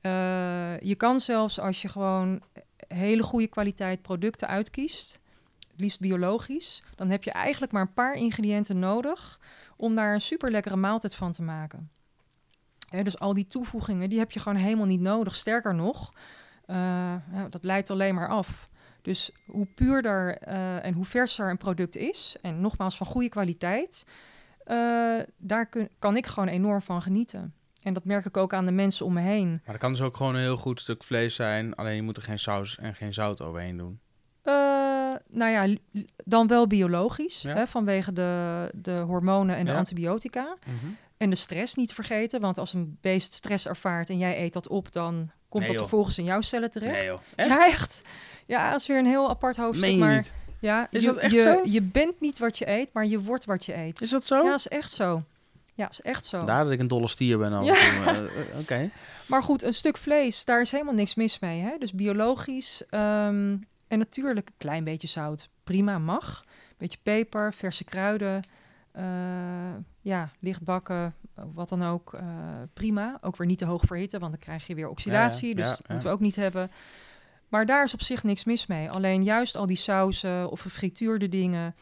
Eh, 0.00 0.80
je 0.80 0.94
kan 0.94 1.20
zelfs 1.20 1.60
als 1.60 1.82
je 1.82 1.88
gewoon 1.88 2.42
hele 2.88 3.22
goede 3.22 3.46
kwaliteit 3.46 4.02
producten 4.02 4.48
uitkiest, 4.48 5.20
het 5.70 5.80
liefst 5.80 6.00
biologisch, 6.00 6.82
dan 6.94 7.10
heb 7.10 7.24
je 7.24 7.30
eigenlijk 7.30 7.72
maar 7.72 7.82
een 7.82 7.92
paar 7.92 8.14
ingrediënten 8.14 8.78
nodig 8.78 9.40
om 9.76 9.94
daar 9.94 10.14
een 10.14 10.20
super 10.20 10.50
lekkere 10.50 10.76
maaltijd 10.76 11.14
van 11.14 11.32
te 11.32 11.42
maken. 11.42 11.90
Dus 13.02 13.18
al 13.18 13.34
die 13.34 13.46
toevoegingen, 13.46 14.08
die 14.08 14.18
heb 14.18 14.30
je 14.30 14.40
gewoon 14.40 14.58
helemaal 14.58 14.86
niet 14.86 15.00
nodig. 15.00 15.34
Sterker 15.34 15.74
nog, 15.74 16.12
eh, 16.66 17.14
dat 17.50 17.64
leidt 17.64 17.90
alleen 17.90 18.14
maar 18.14 18.28
af. 18.28 18.68
Dus 19.02 19.30
hoe 19.46 19.66
puurder 19.66 20.38
eh, 20.38 20.84
en 20.84 20.94
hoe 20.94 21.04
verser 21.04 21.50
een 21.50 21.56
product 21.56 21.96
is, 21.96 22.36
en 22.42 22.60
nogmaals 22.60 22.96
van 22.96 23.06
goede 23.06 23.28
kwaliteit, 23.28 24.06
eh, 24.64 25.18
daar 25.36 25.66
kun, 25.66 25.88
kan 25.98 26.16
ik 26.16 26.26
gewoon 26.26 26.48
enorm 26.48 26.82
van 26.82 27.02
genieten. 27.02 27.54
En 27.82 27.94
dat 27.94 28.04
merk 28.04 28.24
ik 28.24 28.36
ook 28.36 28.52
aan 28.52 28.64
de 28.64 28.72
mensen 28.72 29.06
om 29.06 29.12
me 29.12 29.20
heen. 29.20 29.48
Maar 29.48 29.60
dat 29.64 29.76
kan 29.76 29.90
dus 29.90 30.02
ook 30.02 30.16
gewoon 30.16 30.34
een 30.34 30.40
heel 30.40 30.56
goed 30.56 30.80
stuk 30.80 31.02
vlees 31.02 31.34
zijn, 31.34 31.74
alleen 31.74 31.94
je 31.94 32.02
moet 32.02 32.16
er 32.16 32.22
geen 32.22 32.38
saus 32.38 32.78
en 32.78 32.94
geen 32.94 33.14
zout 33.14 33.40
overheen 33.40 33.76
doen. 33.76 34.00
Nou 35.28 35.50
ja, 35.52 35.76
dan 36.24 36.46
wel 36.46 36.66
biologisch, 36.66 37.42
Ja. 37.42 37.54
hè, 37.54 37.66
vanwege 37.66 38.12
de, 38.12 38.70
de 38.74 38.90
hormonen 39.06 39.56
en 39.56 39.64
de 39.64 39.72
antibiotica. 39.74 40.56
En 41.16 41.30
de 41.30 41.36
stress 41.36 41.74
niet 41.74 41.92
vergeten, 41.92 42.40
want 42.40 42.58
als 42.58 42.72
een 42.72 42.98
beest 43.00 43.32
stress 43.32 43.66
ervaart 43.66 44.10
en 44.10 44.18
jij 44.18 44.42
eet 44.42 44.52
dat 44.52 44.68
op, 44.68 44.92
dan 44.92 45.14
komt 45.14 45.26
Nee, 45.48 45.62
dat 45.62 45.72
joh. 45.72 45.78
vervolgens 45.78 46.18
in 46.18 46.24
jouw 46.24 46.40
cellen 46.40 46.70
terecht. 46.70 46.92
Nee 46.92 47.04
joh. 47.04 47.18
Echt? 47.34 47.48
Ja, 47.48 47.66
echt. 47.66 48.02
Ja, 48.46 48.70
dat 48.70 48.80
is 48.80 48.86
weer 48.86 48.98
een 48.98 49.06
heel 49.06 49.28
apart 49.28 49.56
hoofdstuk. 49.56 49.88
Meen 49.88 49.98
je 49.98 50.04
maar 50.04 50.14
niet? 50.16 50.34
ja, 50.60 50.86
Is 50.90 51.00
je, 51.04 51.06
dat 51.06 51.16
echt 51.16 51.32
je, 51.32 51.40
zo? 51.40 51.60
je 51.64 51.82
bent 51.82 52.20
niet 52.20 52.38
wat 52.38 52.58
je 52.58 52.68
eet, 52.68 52.88
maar 52.92 53.06
je 53.06 53.20
wordt 53.20 53.44
wat 53.44 53.64
je 53.64 53.76
eet. 53.76 54.00
Is 54.02 54.10
dat 54.10 54.24
zo? 54.26 54.36
Ja, 54.42 54.50
dat 54.50 54.58
is 54.58 54.68
echt 54.68 54.90
zo. 54.90 55.22
Ja, 55.74 55.88
is 55.88 56.00
echt 56.02 56.24
zo. 56.26 56.38
Vandaar 56.38 56.64
dat 56.64 56.72
ik 56.72 56.80
een 56.80 56.88
dolle 56.88 57.08
stier 57.08 57.38
ben 57.38 57.52
af 57.52 57.64
Ja. 57.64 57.74
Eh, 58.12 58.16
eh, 58.18 58.58
Oké. 58.60 58.90
Maar 59.26 59.42
goed, 59.42 59.62
een 59.62 59.72
stuk 59.72 59.96
vlees, 59.96 60.44
daar 60.44 60.60
is 60.60 60.70
helemaal 60.70 60.94
niks 60.94 61.14
mis 61.14 61.38
mee. 61.38 61.60
Hè? 61.60 61.70
Dus 61.78 61.92
biologisch 61.92 62.82
ehm, 62.90 63.56
en 63.88 63.98
natuurlijk 63.98 64.48
een 64.48 64.54
klein 64.58 64.84
beetje 64.84 65.08
zout. 65.08 65.48
Prima, 65.64 65.98
mag. 65.98 66.44
Beetje 66.76 66.98
peper, 67.02 67.52
verse 67.54 67.84
kruiden. 67.84 68.42
eh, 68.92 69.74
ja, 70.00 70.30
licht 70.38 70.62
bakken, 70.64 71.14
wat 71.54 71.68
dan 71.68 71.82
ook. 71.82 72.12
eh, 72.14 72.22
prima. 72.74 73.18
Ook 73.20 73.36
weer 73.36 73.46
niet 73.46 73.58
te 73.58 73.64
hoog 73.64 73.82
verhitten, 73.86 74.20
want 74.20 74.32
dan 74.32 74.40
krijg 74.40 74.66
je 74.66 74.74
weer 74.74 74.88
oxidatie. 74.88 75.48
Ja, 75.48 75.54
dus 75.54 75.64
ja, 75.64 75.70
dat 75.70 75.78
ja. 75.86 75.92
moeten 75.92 76.08
we 76.08 76.14
ook 76.14 76.20
niet 76.20 76.36
hebben. 76.36 76.70
Maar 77.48 77.66
daar 77.66 77.84
is 77.84 77.94
op 77.94 78.02
zich 78.02 78.22
niks 78.22 78.44
mis 78.44 78.66
mee. 78.66 78.90
Alleen 78.90 79.22
juist 79.24 79.56
al 79.56 79.66
die 79.66 79.76
sauzen 79.76 80.50
of 80.50 80.60
gefrituurde 80.60 81.28
dingen, 81.28 81.74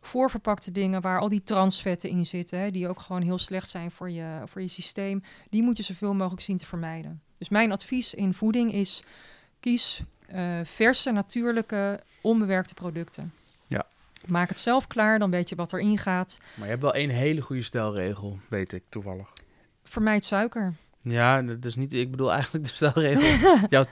voorverpakte 0.00 0.72
dingen 0.72 1.00
waar 1.00 1.20
al 1.20 1.28
die 1.28 1.42
transvetten 1.42 2.10
in 2.10 2.26
zitten, 2.26 2.58
hè, 2.58 2.70
die 2.70 2.88
ook 2.88 3.00
gewoon 3.00 3.22
heel 3.22 3.38
slecht 3.38 3.68
zijn 3.68 3.90
voor 3.90 4.10
je, 4.10 4.42
voor 4.44 4.60
je 4.60 4.68
systeem, 4.68 5.22
die 5.50 5.62
moet 5.62 5.76
je 5.76 5.82
zoveel 5.82 6.14
mogelijk 6.14 6.42
zien 6.42 6.56
te 6.56 6.66
vermijden. 6.66 7.22
Dus 7.38 7.48
mijn 7.48 7.72
advies 7.72 8.14
in 8.14 8.34
voeding 8.34 8.72
is: 8.72 9.02
kies 9.60 10.02
eh, 10.26 10.60
verse, 10.64 11.10
natuurlijke, 11.10 12.00
onbewerkte 12.20 12.74
producten. 12.74 13.32
Ja. 13.66 13.86
Maak 14.26 14.48
het 14.48 14.60
zelf 14.60 14.86
klaar, 14.86 15.18
dan 15.18 15.30
weet 15.30 15.48
je 15.48 15.54
wat 15.54 15.72
erin 15.72 15.98
gaat. 15.98 16.38
Maar 16.54 16.64
je 16.64 16.70
hebt 16.70 16.82
wel 16.82 16.94
één 16.94 17.10
hele 17.10 17.40
goede 17.40 17.62
stelregel, 17.62 18.38
weet 18.48 18.72
ik 18.72 18.82
toevallig. 18.88 19.32
Vermijd 19.84 20.24
suiker. 20.24 20.74
Ja, 21.00 21.42
dat 21.42 21.64
is 21.64 21.74
niet. 21.74 21.92
Ik 21.92 22.10
bedoel 22.10 22.32
eigenlijk 22.32 22.64
de 22.64 22.74
stelregel. 22.74 23.56
jouw 23.68 23.84
80-20 23.84 23.88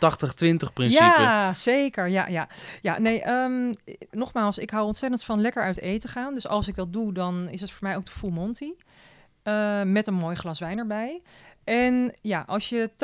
principe. 0.72 1.04
Ja, 1.04 1.54
zeker. 1.54 2.08
Ja, 2.08 2.26
ja. 2.26 2.48
ja 2.82 2.98
nee, 2.98 3.22
ehm, 3.22 3.72
nogmaals, 4.10 4.58
ik 4.58 4.70
hou 4.70 4.86
ontzettend 4.86 5.24
van 5.24 5.40
lekker 5.40 5.62
uit 5.62 5.80
eten 5.80 6.08
gaan. 6.08 6.34
Dus 6.34 6.46
als 6.46 6.68
ik 6.68 6.74
dat 6.74 6.92
doe, 6.92 7.12
dan 7.12 7.48
is 7.48 7.60
het 7.60 7.70
voor 7.70 7.88
mij 7.88 7.96
ook 7.96 8.04
de 8.04 8.12
full 8.12 8.30
monty. 8.30 8.72
Eh, 9.42 9.82
met 9.82 10.06
een 10.06 10.14
mooi 10.14 10.36
glas 10.36 10.60
wijn 10.60 10.78
erbij. 10.78 11.22
En 11.64 12.14
ja, 12.20 12.44
als 12.46 12.68
je 12.68 12.90
80% 12.90 12.94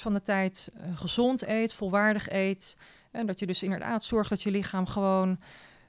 van 0.00 0.12
de 0.12 0.22
tijd 0.22 0.70
eh, 0.74 0.98
gezond 0.98 1.46
eet, 1.46 1.74
volwaardig 1.74 2.30
eet... 2.30 2.78
en 3.10 3.26
dat 3.26 3.38
je 3.38 3.46
dus 3.46 3.62
inderdaad 3.62 4.04
zorgt 4.04 4.28
dat 4.28 4.42
je 4.42 4.50
lichaam 4.50 4.86
gewoon 4.86 5.38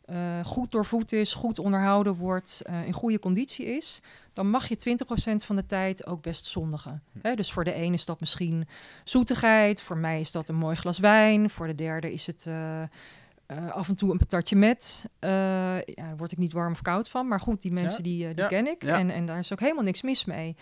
eh, 0.06 0.46
goed 0.46 0.72
doorvoed 0.72 1.12
is... 1.12 1.34
goed 1.34 1.60
onderhouden 1.60 2.16
wordt, 2.16 2.62
eh, 2.64 2.86
in 2.86 2.94
goede 2.94 3.20
conditie 3.20 3.66
is... 3.66 4.02
dan 4.34 4.50
mag 4.50 4.68
je 4.68 4.98
20% 5.42 5.46
van 5.46 5.56
de 5.56 5.66
tijd 5.66 6.06
ook 6.06 6.22
best 6.22 6.46
zondigen. 6.46 7.04
Hè, 7.22 7.36
dus 7.36 7.52
voor 7.52 7.64
de 7.64 7.74
ene 7.74 7.94
is 7.94 8.06
dat 8.06 8.20
misschien 8.20 8.68
zoetigheid. 9.04 9.82
Voor 9.82 9.98
mij 9.98 10.20
is 10.20 10.32
dat 10.32 10.50
een 10.50 10.56
mooi 10.56 10.76
glas 10.76 11.00
wijn. 11.00 11.50
Voor 11.50 11.68
de 11.68 11.76
derde 11.76 12.14
is 12.14 12.28
het 12.28 12.48
af 13.70 13.88
en 13.88 13.96
toe 13.96 14.12
een 14.12 14.18
patatje 14.18 14.56
met. 14.56 15.06
Ja, 15.20 15.82
daar 15.96 16.18
word 16.18 16.32
ik 16.32 16.38
niet 16.38 16.52
warm 16.52 16.72
of 16.72 16.82
koud 16.82 17.10
van. 17.10 17.28
Maar 17.28 17.40
goed, 17.40 17.62
die 17.62 17.72
mensen 17.72 17.98
Ja, 17.98 18.04
die, 18.04 18.28
die 18.28 18.44
ja, 18.44 18.48
ken 18.48 18.68
ik. 18.68 18.84
En, 18.84 19.10
en 19.10 19.26
daar 19.26 19.40
is 19.40 19.54
ook 19.54 19.60
helemaal 19.60 19.84
niks 19.84 20.02
mis 20.02 20.26
mee. 20.26 20.56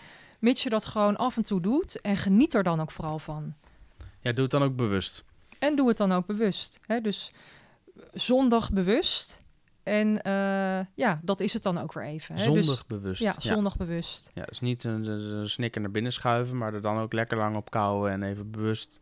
Mits 0.46 0.62
je 0.62 0.70
dat 0.70 0.84
gewoon 0.84 1.16
af 1.16 1.36
en 1.36 1.42
toe 1.42 1.60
doet. 1.60 2.00
En 2.00 2.16
geniet 2.16 2.54
er 2.54 2.62
dan 2.62 2.80
ook 2.80 2.90
vooral 2.90 3.18
van. 3.18 3.54
Ja, 4.20 4.32
doe 4.32 4.42
het 4.42 4.50
dan 4.50 4.62
ook 4.62 4.76
bewust. 4.76 5.24
En 5.58 5.76
doe 5.76 5.88
het 5.88 5.96
dan 5.96 6.12
ook 6.12 6.26
bewust. 6.26 6.80
Hè? 6.86 7.00
Dus 7.00 7.32
zondag 8.12 8.72
bewust. 8.72 9.42
En 9.82 10.22
eh, 10.22 10.86
ja, 10.94 11.20
dat 11.22 11.40
is 11.40 11.52
het 11.52 11.62
dan 11.62 11.78
ook 11.78 11.92
weer 11.92 12.04
even. 12.04 12.34
Hè? 12.34 12.42
Zondig 12.42 12.64
Dus, 12.66 12.86
bewust. 12.86 13.22
ja, 13.22 13.34
zondag 13.38 13.76
bewust. 13.76 14.30
Ja, 14.34 14.44
dus 14.44 14.60
niet 14.60 14.84
een, 14.84 15.06
een, 15.06 15.36
een 15.36 15.48
snikker 15.48 15.80
naar 15.80 15.90
binnen 15.90 16.12
schuiven, 16.12 16.58
maar 16.58 16.74
er 16.74 16.82
dan 16.82 16.98
ook 16.98 17.12
lekker 17.12 17.36
lang 17.36 17.56
op 17.56 17.70
kouwen 17.70 18.12
en 18.12 18.22
even 18.22 18.50
bewust, 18.50 19.00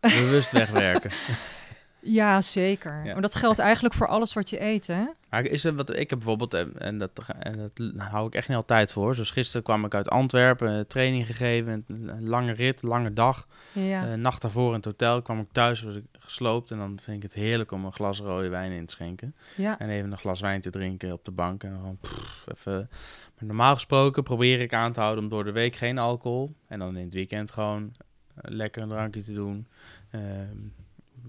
bewust 0.00 0.50
wegwerken. 0.50 1.10
Ja, 2.04 2.40
zeker. 2.40 3.04
Ja. 3.04 3.12
Maar 3.12 3.22
dat 3.22 3.34
geldt 3.34 3.58
eigenlijk 3.58 3.94
voor 3.94 4.08
alles 4.08 4.32
wat 4.32 4.50
je 4.50 4.62
eet, 4.62 4.86
hè? 4.86 5.04
Maar 5.30 5.44
is 5.44 5.64
er 5.64 5.74
wat 5.74 5.96
ik 5.96 6.10
heb 6.10 6.18
bijvoorbeeld, 6.18 6.54
eh, 6.54 6.66
en 6.78 6.98
dat, 6.98 7.10
en 7.38 7.58
dat 7.58 7.92
hou 7.96 8.26
ik 8.26 8.34
echt 8.34 8.48
niet 8.48 8.56
altijd 8.56 8.92
voor. 8.92 9.14
Dus 9.14 9.30
gisteren 9.30 9.62
kwam 9.62 9.84
ik 9.84 9.94
uit 9.94 10.10
Antwerpen, 10.10 10.78
eh, 10.78 10.80
training 10.80 11.26
gegeven, 11.26 11.84
een, 11.86 12.28
lange 12.28 12.52
rit, 12.52 12.82
lange 12.82 13.12
dag. 13.12 13.46
Ja. 13.72 14.06
Eh, 14.06 14.14
nacht 14.14 14.42
daarvoor 14.42 14.68
in 14.68 14.74
het 14.74 14.84
hotel 14.84 15.22
kwam 15.22 15.40
ik 15.40 15.46
thuis, 15.52 15.82
was 15.82 15.94
ik 15.94 16.04
gesloopt. 16.18 16.70
En 16.70 16.78
dan 16.78 16.98
vind 17.02 17.16
ik 17.16 17.22
het 17.22 17.34
heerlijk 17.34 17.72
om 17.72 17.84
een 17.84 17.92
glas 17.92 18.20
rode 18.20 18.48
wijn 18.48 18.72
in 18.72 18.86
te 18.86 18.92
schenken. 18.92 19.34
ja. 19.56 19.78
En 19.78 19.88
even 19.88 20.12
een 20.12 20.18
glas 20.18 20.40
wijn 20.40 20.60
te 20.60 20.70
drinken 20.70 21.12
op 21.12 21.24
de 21.24 21.30
bank. 21.30 21.64
En 21.64 21.70
dan 21.70 21.78
gewoon 21.78 21.98
pff, 22.00 22.44
even. 22.54 22.88
Maar 23.34 23.46
normaal 23.46 23.74
gesproken 23.74 24.22
probeer 24.22 24.60
ik 24.60 24.74
aan 24.74 24.92
te 24.92 25.00
houden 25.00 25.24
om 25.24 25.30
door 25.30 25.44
de 25.44 25.52
week 25.52 25.76
geen 25.76 25.98
alcohol. 25.98 26.54
En 26.68 26.78
dan 26.78 26.96
in 26.96 27.04
het 27.04 27.14
weekend 27.14 27.50
gewoon 27.50 27.92
lekker 28.34 28.82
een 28.82 28.88
drankje 28.88 29.22
te 29.22 29.32
doen. 29.32 29.66
Ehm, 30.10 30.56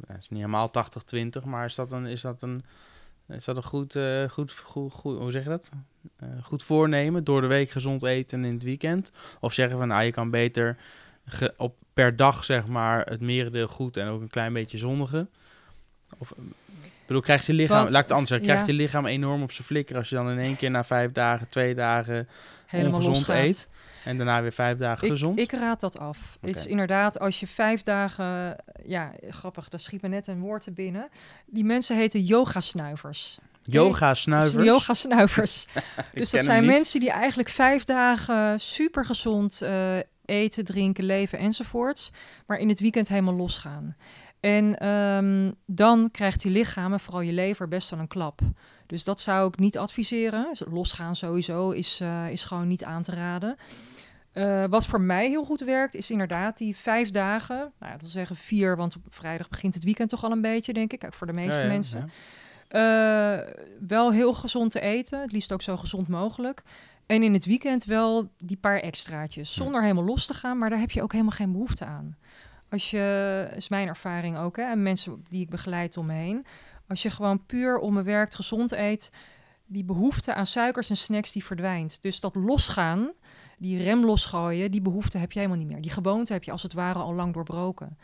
het 0.08 0.22
is 0.22 0.30
niet 0.30 0.40
helemaal 0.40 0.72
80-20, 1.16 1.44
maar 1.46 1.66
is 1.66 1.76
dat 1.76 1.92
een, 1.92 2.06
is 2.06 2.22
dat 2.22 2.42
een, 2.42 2.64
is 3.28 3.44
dat 3.46 3.56
een 3.56 3.64
goed, 3.64 3.96
eh, 3.96 4.30
goed, 4.30 4.54
goed, 4.54 4.92
goed, 4.92 5.18
hoe 5.18 5.32
zeg 5.32 5.44
je 5.44 5.50
dat? 5.50 5.70
Eh, 6.16 6.28
goed 6.42 6.64
voornemen, 6.64 7.24
door 7.24 7.42
de 7.42 7.48
week 7.48 7.70
gezond 7.70 8.04
eten 8.04 8.46
in 8.46 8.54
het 8.54 8.64
weekend? 8.64 9.12
Of 9.40 9.54
zeggen 9.54 9.78
van, 9.78 9.88
nou, 9.88 10.04
je 10.04 10.12
kan 10.12 10.30
beter 10.30 10.78
op, 11.58 11.76
per 11.94 12.16
dag, 12.16 12.44
zeg 12.44 12.68
maar, 12.68 13.06
het 13.06 13.22
merendeel 13.22 13.68
goed 13.68 13.98
en 13.98 14.08
ook 14.08 14.22
een 14.22 14.30
klein 14.30 14.54
beetje 14.54 14.78
zondigen? 14.78 15.30
Of, 16.18 16.34
ik 17.04 17.10
bedoel, 17.10 17.22
krijgt 17.22 17.46
je 17.46 17.54
lichaam, 17.54 17.78
Want- 17.78 17.90
laat 17.90 18.02
ik 18.02 18.08
het 18.08 18.12
anders 18.12 18.30
zeggen, 18.30 18.48
krijgt 18.48 18.66
ja. 18.68 18.74
je 18.74 18.80
lichaam 18.80 19.06
enorm 19.06 19.44
op 19.44 19.52
zijn 19.52 19.68
flikker 19.68 19.96
als 19.96 20.10
je 20.10 20.16
dan 20.16 20.30
in 20.30 20.40
één 20.40 20.56
keer 20.56 20.72
na 20.72 20.84
vijf 20.84 21.12
dagen, 21.12 21.50
twee 21.50 21.76
dagen 21.76 22.28
Helemaal 22.66 22.92
ongezond 22.94 23.16
losgaat. 23.16 23.38
eet 23.46 23.68
en 24.06 24.18
daarna 24.18 24.42
weer 24.42 24.52
vijf 24.52 24.78
dagen 24.78 25.06
Ik, 25.06 25.12
gezond? 25.12 25.40
ik 25.40 25.52
raad 25.52 25.80
dat 25.80 25.98
af. 26.00 26.38
Het 26.42 26.56
is 26.56 26.66
inderdaad, 26.66 27.20
als 27.20 27.40
je 27.40 27.48
vijf 27.48 27.84
dagen... 27.84 28.56
Ja, 28.86 29.12
grappig, 29.30 29.70
daar 29.70 29.80
schiet 29.80 30.02
me 30.02 30.08
net 30.08 30.28
een 30.28 30.40
woord 30.40 30.64
te 30.64 30.72
binnen. 30.72 31.10
Die 31.46 31.64
mensen 31.66 31.98
heten 31.98 32.22
yoga-snuivers. 32.22 33.38
Yoga 33.64 34.14
snuivers. 34.14 34.66
Yoga-snuivers. 34.66 35.66
Ik 36.12 36.20
dus 36.20 36.30
dat 36.32 36.46
zijn 36.46 36.66
mensen 36.66 37.00
die 37.00 37.12
eigenlijk 37.12 37.50
vijf 37.50 37.84
dagen 37.84 38.60
super 38.60 39.06
gezond 39.06 39.62
eh, 39.62 39.98
eten, 40.26 40.66
drinken, 40.66 41.04
leven 41.04 41.40
enzovoorts. 41.40 42.12
Maar 42.48 42.58
in 42.58 42.70
het 42.70 42.80
weekend 42.80 43.08
helemaal 43.08 43.34
losgaan. 43.34 43.96
En 44.44 44.78
ehm, 44.80 45.52
dan 45.66 46.12
krijgt 46.12 46.44
je 46.44 46.50
lichaam 46.50 46.94
en 46.94 47.00
vooral 47.00 47.22
je 47.22 47.34
lever 47.34 47.68
best 47.68 47.90
wel 47.90 48.00
een 48.00 48.08
klap. 48.08 48.40
Dus 48.88 49.04
dat 49.04 49.20
zou 49.22 49.48
ik 49.48 49.60
niet 49.60 49.78
adviseren. 49.78 50.48
Dus 50.50 50.62
losgaan 50.72 51.16
sowieso 51.16 51.72
is, 51.72 52.00
eh, 52.02 52.30
is 52.30 52.44
gewoon 52.44 52.68
niet 52.68 52.84
aan 52.84 53.02
te 53.02 53.12
raden. 53.12 53.56
Eh, 54.32 54.64
wat 54.70 54.86
voor 54.88 55.02
mij 55.02 55.28
heel 55.30 55.44
goed 55.44 55.60
werkt, 55.60 55.96
is 55.96 56.12
inderdaad 56.12 56.58
die 56.58 56.78
vijf 56.78 57.10
dagen. 57.10 57.72
Nou, 57.80 57.92
dat 57.92 58.02
wil 58.02 58.10
zeggen 58.10 58.36
vier, 58.36 58.76
want 58.78 58.96
op 58.96 59.02
vrijdag 59.10 59.50
begint 59.50 59.74
het 59.74 59.84
weekend 59.84 60.10
toch 60.10 60.24
al 60.24 60.32
een 60.32 60.42
beetje, 60.42 60.74
denk 60.74 60.94
ik. 60.94 61.00
Kijk, 61.00 61.14
voor 61.14 61.28
de 61.28 61.34
meeste 61.34 61.56
Ja, 61.58 61.62
ja, 61.62 61.68
mensen. 61.68 62.10
ja. 62.70 63.38
Eh, 63.38 63.54
wel 63.88 64.12
heel 64.12 64.34
gezond 64.34 64.72
te 64.72 64.80
eten, 64.80 65.22
het 65.22 65.32
liefst 65.32 65.52
ook 65.52 65.62
zo 65.62 65.78
gezond 65.78 66.08
mogelijk. 66.08 66.64
En 67.06 67.24
in 67.24 67.34
het 67.34 67.46
weekend 67.46 67.86
wel 67.86 68.30
die 68.38 68.58
paar 68.58 68.80
extraatjes, 68.80 69.54
zonder 69.54 69.82
helemaal 69.82 70.04
los 70.04 70.26
te 70.26 70.34
gaan, 70.34 70.58
maar 70.58 70.70
daar 70.70 70.80
heb 70.80 70.92
je 70.92 71.02
ook 71.02 71.12
helemaal 71.12 71.36
geen 71.36 71.52
behoefte 71.52 71.86
aan. 71.86 72.18
Als 72.74 72.92
je, 72.92 73.50
is 73.56 73.70
mijn 73.70 73.88
ervaring 73.88 74.38
ook, 74.38 74.58
hè, 74.58 74.64
en 74.64 74.84
mensen 74.84 75.26
die 75.30 75.42
ik 75.42 75.50
begeleid 75.50 75.98
om 75.98 76.06
me 76.06 76.14
heen, 76.14 76.46
als 76.88 77.02
je 77.02 77.10
gewoon 77.10 77.46
puur 77.46 77.78
onbewerkt 77.78 78.36
gezond 78.36 78.72
eet, 78.72 79.12
die 79.66 79.84
behoefte 79.84 80.34
aan 80.34 80.46
suikers 80.46 80.90
en 80.90 80.98
snacks 80.98 81.32
die 81.32 81.44
verdwijnt. 81.44 82.02
Dus 82.02 82.20
dat 82.20 82.36
losgaan, 82.36 83.12
die 83.58 83.84
rem 83.84 84.06
losgooien, 84.06 84.72
die 84.72 84.82
behoefte 84.82 85.18
heb 85.18 85.32
je 85.32 85.40
helemaal 85.40 85.62
niet 85.62 85.72
meer. 85.72 85.82
Die 85.82 85.92
gewoonte 85.92 86.34
heb 86.34 86.44
je 86.44 86.52
als 86.52 86.64
het 86.64 86.74
ware 86.74 87.00
al 87.00 87.14
lang 87.14 87.34
doorbroken. 87.34 87.98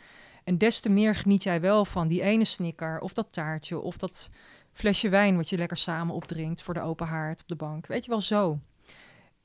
En 0.44 0.58
des 0.58 0.80
te 0.80 0.88
meer 0.88 1.14
geniet 1.14 1.42
jij 1.42 1.60
wel 1.60 1.84
van 1.84 2.08
die 2.08 2.22
ene 2.22 2.44
snicker 2.44 3.00
of 3.00 3.12
dat 3.12 3.32
taartje 3.32 3.80
of 3.80 3.96
dat 3.96 4.28
flesje 4.72 5.08
wijn 5.08 5.36
wat 5.36 5.48
je 5.48 5.56
lekker 5.56 5.76
samen 5.76 6.14
opdrinkt 6.14 6.62
voor 6.62 6.74
de 6.74 6.82
open 6.82 7.06
haard 7.06 7.40
op 7.40 7.48
de 7.48 7.56
bank. 7.56 7.86
Weet 7.86 8.04
je 8.04 8.10
wel 8.10 8.20
zo. 8.20 8.58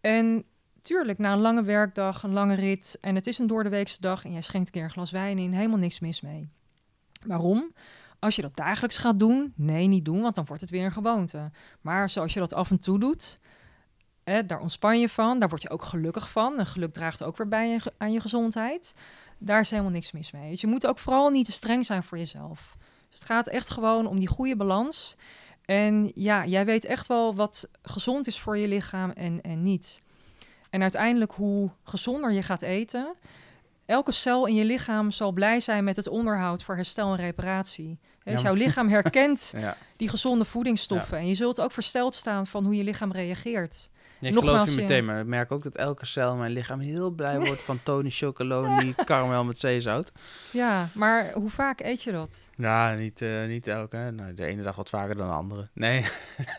En 0.02 0.46
tuurlijk, 0.86 1.18
na 1.18 1.34
een 1.34 1.40
lange 1.40 1.64
werkdag, 1.64 2.24
een 2.24 2.34
lange 2.34 2.56
rit 2.56 2.98
en 3.02 3.16
het 3.16 3.28
is 3.28 3.38
een 3.38 3.48
doordeweekse 3.48 4.02
dag 4.02 4.26
en 4.26 4.32
jij 4.32 4.42
schenkt 4.42 4.68
een 4.68 4.74
keer 4.74 4.84
een 4.84 4.90
glas 4.90 5.12
wijn 5.12 5.38
in, 5.38 5.54
helemaal 5.54 5.78
niks 5.78 6.00
mis 6.00 6.22
mee. 6.22 6.50
Waarom? 7.28 7.74
Als 8.20 8.36
je 8.36 8.42
dat 8.42 8.56
dagelijks 8.56 8.98
gaat 8.98 9.20
doen, 9.20 9.54
nee, 9.56 9.88
niet 9.88 10.06
doen, 10.06 10.22
want 10.22 10.36
dan 10.36 10.46
wordt 10.46 10.62
het 10.62 10.72
weer 10.72 10.86
een 10.86 10.92
gewoonte. 10.92 11.52
Maar 11.82 12.10
zoals 12.10 12.34
je 12.34 12.40
dat 12.40 12.54
af 12.54 12.70
en 12.70 12.78
toe 12.78 13.00
doet, 13.00 13.40
daar 14.24 14.60
ontspan 14.60 15.00
je 15.00 15.10
van, 15.10 15.40
daar 15.40 15.50
word 15.50 15.62
je 15.62 15.70
ook 15.70 15.84
gelukkig 15.84 16.30
van. 16.30 16.60
En 16.60 16.66
geluk 16.66 16.94
draagt 16.94 17.24
ook 17.24 17.38
weer 17.38 17.48
bij 17.48 17.82
aan 17.98 18.12
je 18.12 18.20
gezondheid. 18.20 18.96
Daar 19.38 19.60
is 19.60 19.70
helemaal 19.70 19.92
niks 19.92 20.12
mis 20.12 20.32
mee. 20.32 20.52
Dus 20.52 20.62
je 20.62 20.68
moet 20.68 20.88
ook 20.88 21.00
vooral 21.00 21.30
niet 21.30 21.46
te 21.46 21.52
streng 21.52 21.86
zijn 21.86 22.04
voor 22.04 22.18
jezelf. 22.18 22.78
Dus 23.10 23.20
het 23.20 23.28
gaat 23.28 23.48
echt 23.48 23.70
gewoon 23.70 24.08
om 24.08 24.20
die 24.20 24.28
goede 24.28 24.56
balans. 24.56 25.18
En 25.66 26.12
ja, 26.16 26.46
jij 26.46 26.66
weet 26.66 26.86
echt 26.86 27.08
wel 27.08 27.36
wat 27.36 27.70
gezond 27.82 28.28
is 28.28 28.40
voor 28.40 28.58
je 28.58 28.68
lichaam 28.68 29.10
en, 29.12 29.42
en 29.42 29.64
niet. 29.64 30.02
En 30.70 30.82
uiteindelijk, 30.82 31.32
hoe 31.32 31.70
gezonder 31.84 32.32
je 32.32 32.44
gaat 32.44 32.62
eten, 32.62 33.14
elke 33.86 34.12
cel 34.12 34.46
in 34.46 34.56
je 34.56 34.66
lichaam 34.66 35.12
zal 35.12 35.32
blij 35.32 35.60
zijn 35.60 35.84
met 35.84 35.96
het 35.96 36.08
onderhoud 36.08 36.64
voor 36.64 36.76
herstel 36.76 37.10
en 37.12 37.18
reparatie. 37.18 38.00
Dus 38.24 38.42
jouw 38.42 38.54
lichaam 38.54 38.90
herkent 38.90 39.54
Ja. 39.58 39.78
die 39.98 40.10
gezonde 40.10 40.46
voedingsstoffen. 40.46 41.18
En 41.18 41.28
je 41.28 41.36
zult 41.36 41.62
ook 41.62 41.72
versteld 41.72 42.16
staan 42.16 42.48
van 42.48 42.64
hoe 42.66 42.76
je 42.76 42.84
lichaam 42.84 43.12
reageert. 43.12 43.90
Ik 44.26 44.34
Nogmaals, 44.34 44.58
geloof 44.58 44.76
je 44.76 44.82
meteen, 44.82 45.06
maar 45.06 45.20
ik 45.20 45.26
merk 45.26 45.52
ook 45.52 45.64
dat 45.64 45.76
elke 45.76 46.06
cel 46.06 46.32
in 46.32 46.38
mijn 46.38 46.52
lichaam 46.52 46.80
heel 46.80 47.10
blij 47.12 47.40
wordt 47.40 47.62
van 47.62 47.80
Tony 47.84 48.10
Chocoloni 48.10 48.94
karamel 49.06 49.44
met 49.44 49.60
zeezout. 49.60 50.12
Ja, 50.52 50.90
maar 50.94 51.32
hoe 51.34 51.50
vaak 51.50 51.80
eet 51.80 52.04
je 52.04 52.12
dat? 52.12 52.50
Ja, 52.56 52.94
niet, 52.94 53.22
eh, 53.22 53.46
niet 53.48 53.68
elke. 53.68 53.98
Nou, 53.98 54.34
de 54.34 54.46
ene 54.46 54.64
dag 54.64 54.76
wat 54.76 54.90
vaker 54.90 55.16
dan 55.16 55.28
de 55.28 55.34
andere. 55.34 55.68
Nee, 55.74 56.06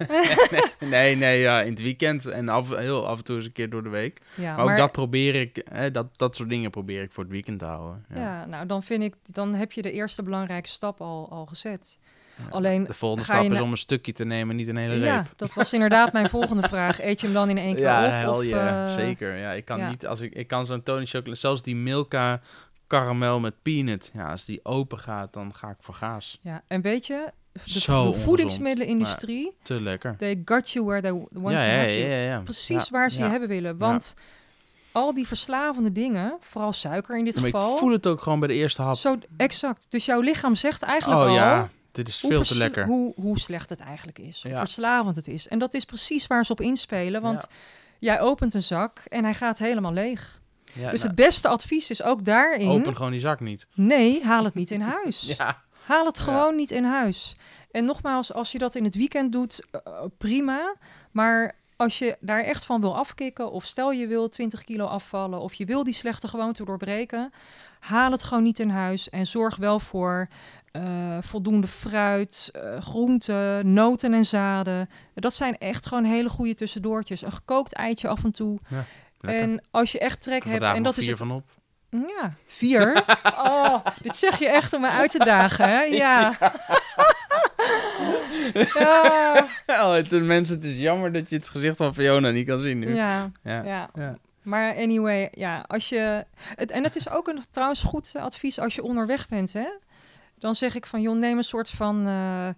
nee, 0.09 0.62
nee, 0.81 1.17
nee, 1.17 1.41
ja, 1.41 1.61
in 1.61 1.71
het 1.71 1.81
weekend 1.81 2.27
en 2.27 2.49
af, 2.49 2.69
heel 2.69 3.07
af 3.07 3.19
en 3.19 3.25
toe 3.25 3.37
eens 3.37 3.45
een 3.45 3.53
keer 3.53 3.71
door 3.71 3.83
de 3.83 3.89
week. 3.89 4.21
Ja, 4.35 4.57
Maar 4.57 4.73
ook 4.73 4.77
dat 4.77 4.93
probeer 4.93 5.35
ik, 5.35 5.67
hè, 5.71 5.91
dat, 5.91 6.19
dat 6.19 6.37
soort 6.37 6.49
dingen 6.49 6.71
probeer 6.71 7.03
ik 7.03 7.12
voor 7.12 7.23
het 7.23 7.33
weekend 7.33 7.59
te 7.59 7.64
houden. 7.64 8.05
Ja. 8.14 8.21
ja. 8.21 8.47
nou 8.47 8.67
dan 8.67 8.83
vind 8.83 9.03
ik, 9.03 9.14
dan 9.33 9.55
heb 9.55 9.73
je 9.73 9.83
de 9.83 9.93
eerste 9.93 10.23
belangrijke 10.23 10.69
stap 10.69 11.01
al, 11.01 11.31
al 11.31 11.47
gezet. 11.47 11.99
Ja. 12.37 12.45
Alleen 12.51 12.84
de 12.84 12.95
volgende 12.95 13.24
stap 13.24 13.45
is 13.53 13.61
om 13.61 13.70
een 13.70 13.76
stukje 13.76 14.12
te 14.12 14.24
nemen, 14.24 14.57
niet 14.57 14.68
een 14.68 14.76
hele 14.76 14.95
Ja, 15.05 15.14
reep. 15.16 15.32
dat 15.37 15.55
was 15.55 15.72
inderdaad 15.72 16.12
mijn 16.12 16.28
volgende 16.28 16.68
vraag. 16.68 17.01
Eet 17.03 17.20
je 17.20 17.26
hem 17.26 17.34
dan 17.34 17.49
in 17.51 17.59
één 17.59 17.74
keer 17.76 17.84
Ja, 17.84 18.30
op? 18.34 18.43
yeah, 18.43 18.84
eh, 18.89 18.95
zeker. 18.95 19.37
Ja, 19.37 19.53
ik 19.53 19.64
kan 19.64 19.78
ja. 19.78 19.89
niet, 19.89 20.07
als 20.07 20.20
ik, 20.20 20.32
ik 20.32 20.47
kan 20.47 20.66
zo'n 20.66 20.82
Tony 20.82 21.07
Chocolate, 21.07 21.41
zelfs 21.41 21.62
die 21.62 21.76
Milka 21.76 22.41
karamel 22.87 23.41
met 23.41 23.55
peanut. 23.62 24.11
Ja, 24.14 24.30
als 24.30 24.45
die 24.45 24.61
open 24.64 24.99
gaat, 24.99 25.32
dan 25.32 25.55
ga 25.55 25.68
ik 25.68 25.76
voor 25.80 25.95
gaas. 25.95 26.39
Ja, 26.41 26.62
en 26.66 26.80
weet 26.80 27.07
je, 27.07 27.32
de, 27.53 27.61
Zo 27.80 28.12
de 28.12 28.18
voedingsmiddelenindustrie, 28.18 29.57
Te 29.62 29.80
lekker. 29.80 30.16
they 30.18 30.43
got 30.45 30.70
you 30.70 30.84
where 30.84 31.01
they 31.03 31.12
want 31.12 31.55
Ja, 31.55 31.61
to 31.62 31.68
ja, 31.68 31.76
have 31.76 31.89
ja, 31.91 31.99
you. 31.99 32.11
ja, 32.11 32.16
ja. 32.30 32.41
Precies 32.41 32.84
Ja, 32.84 32.91
waar 32.91 33.11
ze 33.11 33.18
ja. 33.18 33.24
je 33.24 33.30
hebben 33.30 33.49
willen. 33.49 33.78
Want 33.78 34.14
al 34.93 35.14
die 35.14 35.26
verslavende 35.26 35.93
dingen, 35.93 36.37
vooral 36.41 36.72
suiker 36.72 37.18
in 37.18 37.24
dit 37.24 37.34
Ja, 37.34 37.41
maar 37.41 37.51
geval, 37.51 37.72
ik 37.72 37.78
voel 37.78 37.93
het 37.93 38.07
ook 38.07 38.20
gewoon 38.22 38.39
bij 38.39 38.49
de 38.49 38.55
eerste 38.55 38.82
hap. 38.82 38.95
zo 38.97 39.18
exact. 39.37 39.87
Dus 39.91 40.05
jouw 40.05 40.20
lichaam 40.20 40.55
zegt 40.55 40.82
eigenlijk 40.82 41.20
Oh 41.20 41.26
al 41.28 41.34
ja, 41.34 41.68
dit 41.97 42.09
is 42.09 42.20
hoe, 42.20 42.30
veel 42.30 42.42
te 42.42 42.57
lekker. 42.57 42.86
Hoe, 42.86 43.12
hoe 43.16 43.38
slecht 43.38 43.70
het 43.70 43.80
eigenlijk 43.80 44.18
is. 44.18 44.42
Hoe 44.42 44.51
Ja. 44.51 44.59
verslavend 44.59 45.16
het 45.16 45.28
is. 45.28 45.49
En 45.49 45.59
dat 45.59 45.74
is 45.74 45.84
precies 45.84 46.26
waar 46.26 46.44
ze 46.47 46.53
op 46.53 46.61
inspelen. 46.61 47.20
Want 47.22 47.40
Ja. 47.40 47.49
jij 47.99 48.20
opent 48.20 48.55
een 48.55 48.62
zak 48.62 49.03
en 49.09 49.24
hij 49.24 49.34
gaat 49.34 49.59
helemaal 49.59 49.92
leeg. 49.92 50.40
Ja, 50.72 50.90
dus 50.90 51.01
nou, 51.01 51.07
het 51.07 51.14
beste 51.14 51.49
advies 51.49 51.90
is 51.90 52.03
ook 52.03 52.24
daarin... 52.24 52.68
open 52.68 52.97
gewoon 52.97 53.11
die 53.11 53.20
zak 53.20 53.40
niet. 53.40 53.66
Nee, 53.74 54.24
haal 54.24 54.44
het 54.44 54.55
niet 54.55 54.70
in 54.70 54.80
huis. 55.03 55.34
Ja, 55.38 55.64
Haal 55.84 56.07
het 56.07 56.18
gewoon 56.18 56.57
niet 56.57 56.70
in 56.70 56.84
huis. 56.84 57.36
En 57.70 57.84
nogmaals, 57.84 58.32
als 58.32 58.53
je 58.53 58.59
dat 58.59 58.74
in 58.74 58.84
het 58.84 58.94
weekend 58.94 59.32
doet, 59.32 59.61
eh, 59.70 59.80
prima. 60.18 60.74
Maar 61.11 61.55
als 61.76 61.99
je 61.99 62.16
daar 62.20 62.42
echt 62.42 62.64
van 62.64 62.80
wil 62.80 62.97
afkicken, 62.97 63.51
of 63.53 63.64
stel 63.64 63.92
je 63.92 64.07
wil 64.07 64.28
20 64.28 64.64
kilo 64.64 64.86
afvallen, 64.86 65.40
of 65.40 65.55
je 65.55 65.64
wil 65.64 65.84
die 65.84 65.94
slechte 65.94 66.28
gewoonte 66.28 66.64
doorbreken, 66.64 67.32
haal 67.80 68.11
het 68.11 68.22
gewoon 68.22 68.42
niet 68.42 68.59
in 68.59 68.68
huis. 68.68 69.11
En 69.11 69.26
zorg 69.26 69.57
wel 69.57 69.80
voor 69.80 70.28
eh, 70.83 71.18
voldoende 71.20 71.66
fruit, 71.66 72.51
eh, 72.53 72.81
groenten, 72.81 73.72
noten 73.72 74.14
en 74.14 74.24
zaden. 74.24 74.91
Dat 75.14 75.35
zijn 75.35 75.59
echt 75.59 75.87
gewoon 75.87 76.05
hele 76.05 76.29
goede 76.29 76.55
tussendoortjes. 76.55 77.22
Een 77.22 77.33
gekookt 77.33 77.72
eitje 77.72 78.09
af 78.09 78.24
en 78.24 78.31
toe. 78.31 78.59
lekker. 79.20 79.43
En 79.43 79.62
als 79.70 79.93
je 79.93 79.99
echt 79.99 80.22
trek 80.22 80.45
hebt, 80.45 80.64
en 80.64 80.83
dat 80.83 80.97
is 80.97 81.05
vier 81.05 81.12
het 81.18 81.27
van 81.27 81.31
op. 81.31 81.45
ja, 81.91 82.33
vier. 82.47 83.05
Oh, 83.47 83.87
dit 84.03 84.16
zeg 84.16 84.39
je 84.39 84.49
echt 84.49 84.72
om 84.72 84.81
me 84.81 84.89
uit 84.89 85.11
te 85.11 85.18
dagen, 85.18 85.68
hè? 85.68 85.81
Ja. 85.83 86.33
Ja, 88.74 89.47
Oh, 89.66 89.93
het, 89.93 90.22
mensen, 90.22 90.55
het 90.55 90.64
is 90.64 90.77
jammer 90.77 91.12
dat 91.12 91.31
je 91.31 91.37
het 91.37 91.49
gezicht 91.49 91.77
van 91.77 91.95
Fiona 91.95 92.31
niet 92.31 92.47
kan 92.47 92.61
zien 92.61 92.79
nu. 92.79 92.95
ja, 92.95 93.31
Ja. 93.43 93.62
ja. 93.64 93.91
Ja. 93.95 94.18
Maar 94.43 94.74
anyway, 94.74 95.29
ja, 95.33 95.64
als 95.66 95.89
je... 95.89 96.24
Het, 96.57 96.70
en 96.70 96.85
het 96.85 96.97
is 96.97 97.09
ook 97.09 97.29
een 97.29 97.43
trouwens 97.51 97.83
goed 97.83 98.14
advies 98.18 98.59
als 98.59 98.74
je 98.74 98.83
onderweg 98.83 99.29
bent, 99.29 99.53
hè? 99.53 99.66
Dan 100.47 100.55
zeg 100.55 100.74
ik 100.74 100.86
van, 100.86 101.01
joh, 101.01 101.16
neem 101.18 101.36
een 101.36 101.44
soort 101.44 101.70
van... 101.70 102.07
eh, 102.07 102.49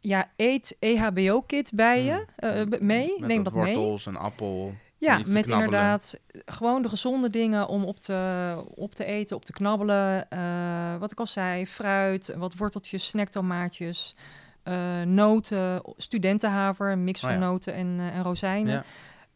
ja, 0.00 0.30
eet 0.36 0.76
EHBO-kit 0.80 1.70
bij 1.74 2.02
je 2.02 2.24
eh, 2.36 2.60
b- 2.62 2.80
mee. 2.80 3.14
Met 3.18 3.28
neem 3.28 3.42
dat 3.42 3.54
mee. 3.54 3.74
wortels 3.74 4.06
en 4.06 4.16
appel. 4.16 4.72
Ja, 4.98 5.20
met 5.26 5.48
inderdaad 5.48 6.20
gewoon 6.46 6.82
de 6.82 6.88
gezonde 6.88 7.30
dingen 7.30 7.68
om 7.68 7.84
op 7.84 7.98
te, 8.00 8.54
op 8.74 8.94
te 8.94 9.04
eten, 9.04 9.36
op 9.36 9.44
te 9.44 9.52
knabbelen. 9.52 10.30
Eh, 10.30 10.96
wat 10.98 11.12
ik 11.12 11.18
al 11.20 11.26
zei, 11.26 11.66
fruit, 11.66 12.34
wat 12.36 12.56
worteltjes, 12.56 13.06
snacktomaatjes, 13.08 14.14
eh, 14.62 15.02
noten, 15.02 15.82
studentenhaver, 15.96 16.90
een 16.92 17.04
mix 17.04 17.22
Oh 17.24 17.30
van 17.30 17.38
ja. 17.38 17.46
noten 17.46 17.74
en, 17.74 17.98
en 18.12 18.22
rozijnen. 18.22 18.72
Ja. 18.72 18.84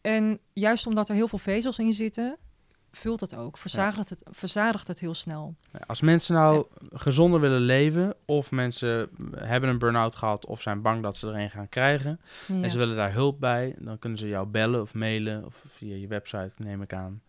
En 0.01 0.39
juist 0.53 0.87
omdat 0.87 1.09
er 1.09 1.15
heel 1.15 1.27
veel 1.27 1.39
vezels 1.39 1.79
in 1.79 1.93
zitten, 1.93 2.37
vult 2.95 3.19
het 3.21 3.35
ook, 3.35 3.57
verzadigt, 3.57 4.09
het, 4.09 4.23
verzadigt 4.31 4.87
het 4.87 4.99
heel 4.99 5.13
snel. 5.13 5.55
Als 5.85 6.01
mensen 6.01 6.35
nou 6.35 6.65
gezonder 6.93 7.39
willen 7.39 7.61
leven, 7.61 8.13
of 8.25 8.51
mensen 8.51 9.09
hebben 9.35 9.69
een 9.69 9.77
burn-out 9.77 10.15
gehad, 10.15 10.45
of 10.45 10.61
zijn 10.61 10.81
bang 10.81 11.03
dat 11.03 11.17
ze 11.17 11.27
er 11.27 11.35
een 11.35 11.49
gaan 11.49 11.69
krijgen, 11.69 12.19
Ja. 12.47 12.61
en 12.61 12.71
ze 12.71 12.77
willen 12.77 12.95
daar 12.95 13.13
hulp 13.13 13.39
bij, 13.39 13.75
dan 13.79 13.99
kunnen 13.99 14.19
ze 14.19 14.27
jou 14.27 14.47
bellen 14.47 14.81
of 14.81 14.93
mailen, 14.93 15.45
of 15.45 15.55
via 15.67 15.95
je 15.95 16.07
website, 16.07 16.53
neem 16.57 16.81
ik 16.81 16.93
aan. 16.93 17.21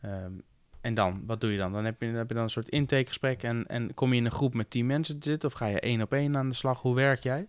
Ehm, 0.00 0.32
En 0.80 0.94
dan, 0.94 1.22
wat 1.26 1.40
doe 1.40 1.52
je 1.52 1.58
dan? 1.58 1.72
Dan 1.72 1.84
heb 1.84 2.00
je, 2.00 2.06
dan 2.06 2.16
heb 2.16 2.28
je 2.28 2.34
dan 2.34 2.42
een 2.42 2.50
soort 2.50 2.68
intakegesprek 2.68 3.42
en, 3.42 3.66
en 3.66 3.94
kom 3.94 4.10
je 4.12 4.18
in 4.18 4.24
een 4.24 4.30
groep 4.30 4.54
met 4.54 4.70
tien 4.70 4.86
mensen 4.86 5.18
te 5.18 5.30
zitten 5.30 5.48
of 5.48 5.54
ga 5.54 5.66
je 5.66 5.80
één 5.80 6.02
op 6.02 6.12
één 6.12 6.36
aan 6.36 6.48
de 6.48 6.54
slag? 6.54 6.80
Hoe 6.80 6.94
werk 6.94 7.22
jij? 7.22 7.46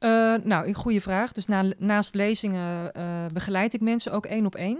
Uh, 0.00 0.34
nou, 0.44 0.66
een 0.66 0.74
goede 0.74 1.00
vraag. 1.00 1.32
Dus 1.32 1.46
na, 1.46 1.64
naast 1.78 2.14
lezingen 2.14 2.90
uh, 2.96 3.26
begeleid 3.32 3.74
ik 3.74 3.80
mensen 3.80 4.12
ook 4.12 4.26
één 4.26 4.46
op 4.46 4.54
één. 4.54 4.78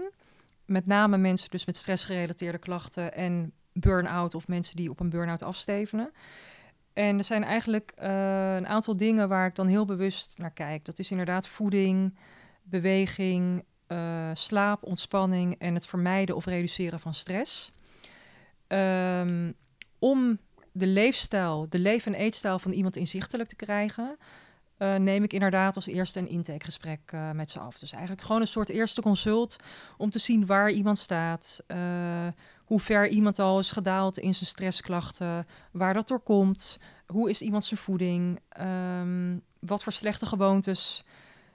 Met 0.65 0.87
name 0.87 1.17
mensen 1.17 1.49
dus 1.49 1.65
met 1.65 1.77
stressgerelateerde 1.77 2.57
klachten 2.57 3.13
en 3.13 3.53
burn-out 3.73 4.35
of 4.35 4.47
mensen 4.47 4.75
die 4.75 4.89
op 4.89 4.99
een 4.99 5.09
burn-out 5.09 5.43
afstevenen. 5.43 6.11
En 6.93 7.17
er 7.17 7.23
zijn 7.23 7.43
eigenlijk 7.43 7.93
uh, 7.99 8.55
een 8.55 8.67
aantal 8.67 8.97
dingen 8.97 9.29
waar 9.29 9.47
ik 9.47 9.55
dan 9.55 9.67
heel 9.67 9.85
bewust 9.85 10.37
naar 10.37 10.51
kijk. 10.51 10.85
Dat 10.85 10.99
is 10.99 11.11
inderdaad 11.11 11.47
voeding, 11.47 12.17
beweging, 12.63 13.63
slaap, 14.33 14.83
ontspanning 14.83 15.55
en 15.59 15.73
het 15.73 15.85
vermijden 15.85 16.35
of 16.35 16.45
reduceren 16.45 16.99
van 16.99 17.13
stress. 17.13 17.73
Um, 18.67 19.53
om 19.99 20.39
de 20.71 20.87
leefstijl, 20.87 21.65
de 21.69 21.79
leef- 21.79 22.05
en 22.05 22.13
eetstijl 22.13 22.59
van 22.59 22.71
iemand 22.71 22.95
inzichtelijk 22.95 23.49
te 23.49 23.55
krijgen, 23.55 24.17
uh, 24.83 24.95
neem 24.95 25.23
ik 25.23 25.33
inderdaad 25.33 25.75
als 25.75 25.87
eerste 25.87 26.19
een 26.19 26.29
intakegesprek 26.29 27.11
uh, 27.13 27.31
met 27.31 27.51
ze 27.51 27.59
af. 27.59 27.79
Dus 27.79 27.91
eigenlijk 27.91 28.21
gewoon 28.21 28.41
een 28.41 28.47
soort 28.47 28.69
eerste 28.69 29.01
consult 29.01 29.55
om 29.97 30.09
te 30.09 30.19
zien 30.19 30.45
waar 30.45 30.71
iemand 30.71 30.97
staat, 30.97 31.63
uh, 31.67 31.77
hoe 32.65 32.79
ver 32.79 33.07
iemand 33.07 33.39
al 33.39 33.59
is 33.59 33.71
gedaald 33.71 34.17
in 34.17 34.33
zijn 34.33 34.45
stressklachten, 34.45 35.47
waar 35.71 35.93
dat 35.93 36.07
door 36.07 36.19
komt, 36.19 36.77
hoe 37.07 37.29
is 37.29 37.41
iemand 37.41 37.63
zijn 37.63 37.79
voeding, 37.79 38.39
um, 38.59 39.41
wat 39.59 39.83
voor 39.83 39.91
slechte 39.91 40.25
gewoontes 40.25 41.03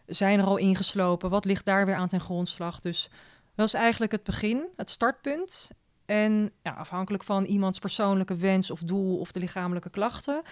zijn 0.07 0.39
er 0.39 0.47
al 0.47 0.57
ingeslopen, 0.57 1.31
wat 1.31 1.45
ligt 1.45 1.65
daar 1.65 1.87
weer 1.87 1.95
aan 1.95 2.09
ten 2.09 2.21
grondslag. 2.21 2.81
Dus 2.81 3.11
dat 3.55 3.67
is 3.67 3.75
eigenlijk 3.75 4.13
het 4.13 4.25
begin, 4.25 4.67
het 4.77 4.91
startpunt. 4.91 5.71
En 6.07 6.53
ja, 6.63 6.73
afhankelijk 6.73 7.23
van 7.23 7.45
iemands 7.45 7.79
persoonlijke 7.79 8.37
wens 8.37 8.71
of 8.71 8.81
doel 8.81 9.19
of 9.19 9.33
de 9.33 9.41
lichamelijke 9.41 9.91
klachten, 9.91 10.43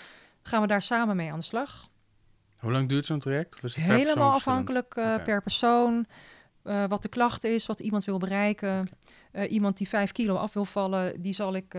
gaan 0.43 0.61
we 0.61 0.67
daar 0.67 0.83
samen 0.83 1.17
mee 1.17 1.33
aan 1.33 1.39
de 1.39 1.45
slag. 1.45 1.89
Hoe 2.59 2.73
lang 2.73 2.89
duurt 2.89 3.07
zo'n 3.07 3.19
traject? 3.19 3.75
Helemaal 3.75 4.33
afhankelijk 4.33 4.89
per 5.25 5.43
persoon. 5.43 6.07
Uh, 6.65 6.85
wat 6.89 7.03
de 7.03 7.09
klacht 7.09 7.45
is, 7.45 7.67
wat 7.67 7.81
iemand 7.81 8.05
wil 8.05 8.19
bereiken. 8.19 8.89
Uh, 9.33 9.51
iemand 9.51 9.77
die 9.77 9.89
5 9.89 10.13
kilo 10.13 10.35
af 10.35 10.53
wil 10.53 10.65
vallen, 10.65 11.23
die 11.23 11.33
zal 11.33 11.55
ik 11.55 11.77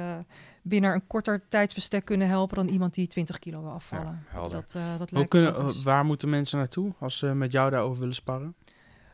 binnen 0.61 0.93
een 0.93 1.07
korter 1.07 1.47
tijdsbestek 1.47 2.05
kunnen 2.05 2.28
helpen 2.28 2.55
dan 2.55 2.67
iemand 2.67 2.93
die 2.93 3.07
20 3.07 3.39
kilo 3.39 3.61
wil 3.61 3.71
afvallen. 3.71 4.25
Ja, 4.34 4.47
dat, 4.47 4.75
dat 4.97 5.09
Hoe 5.09 5.28
kunnen, 5.28 5.84
waar 5.84 6.05
moeten 6.05 6.30
mensen 6.30 6.57
naartoe 6.57 6.93
als 6.99 7.17
ze 7.17 7.34
met 7.34 7.51
jou 7.51 7.69
daarover 7.69 7.99
willen 7.99 8.15
sparren? 8.15 8.55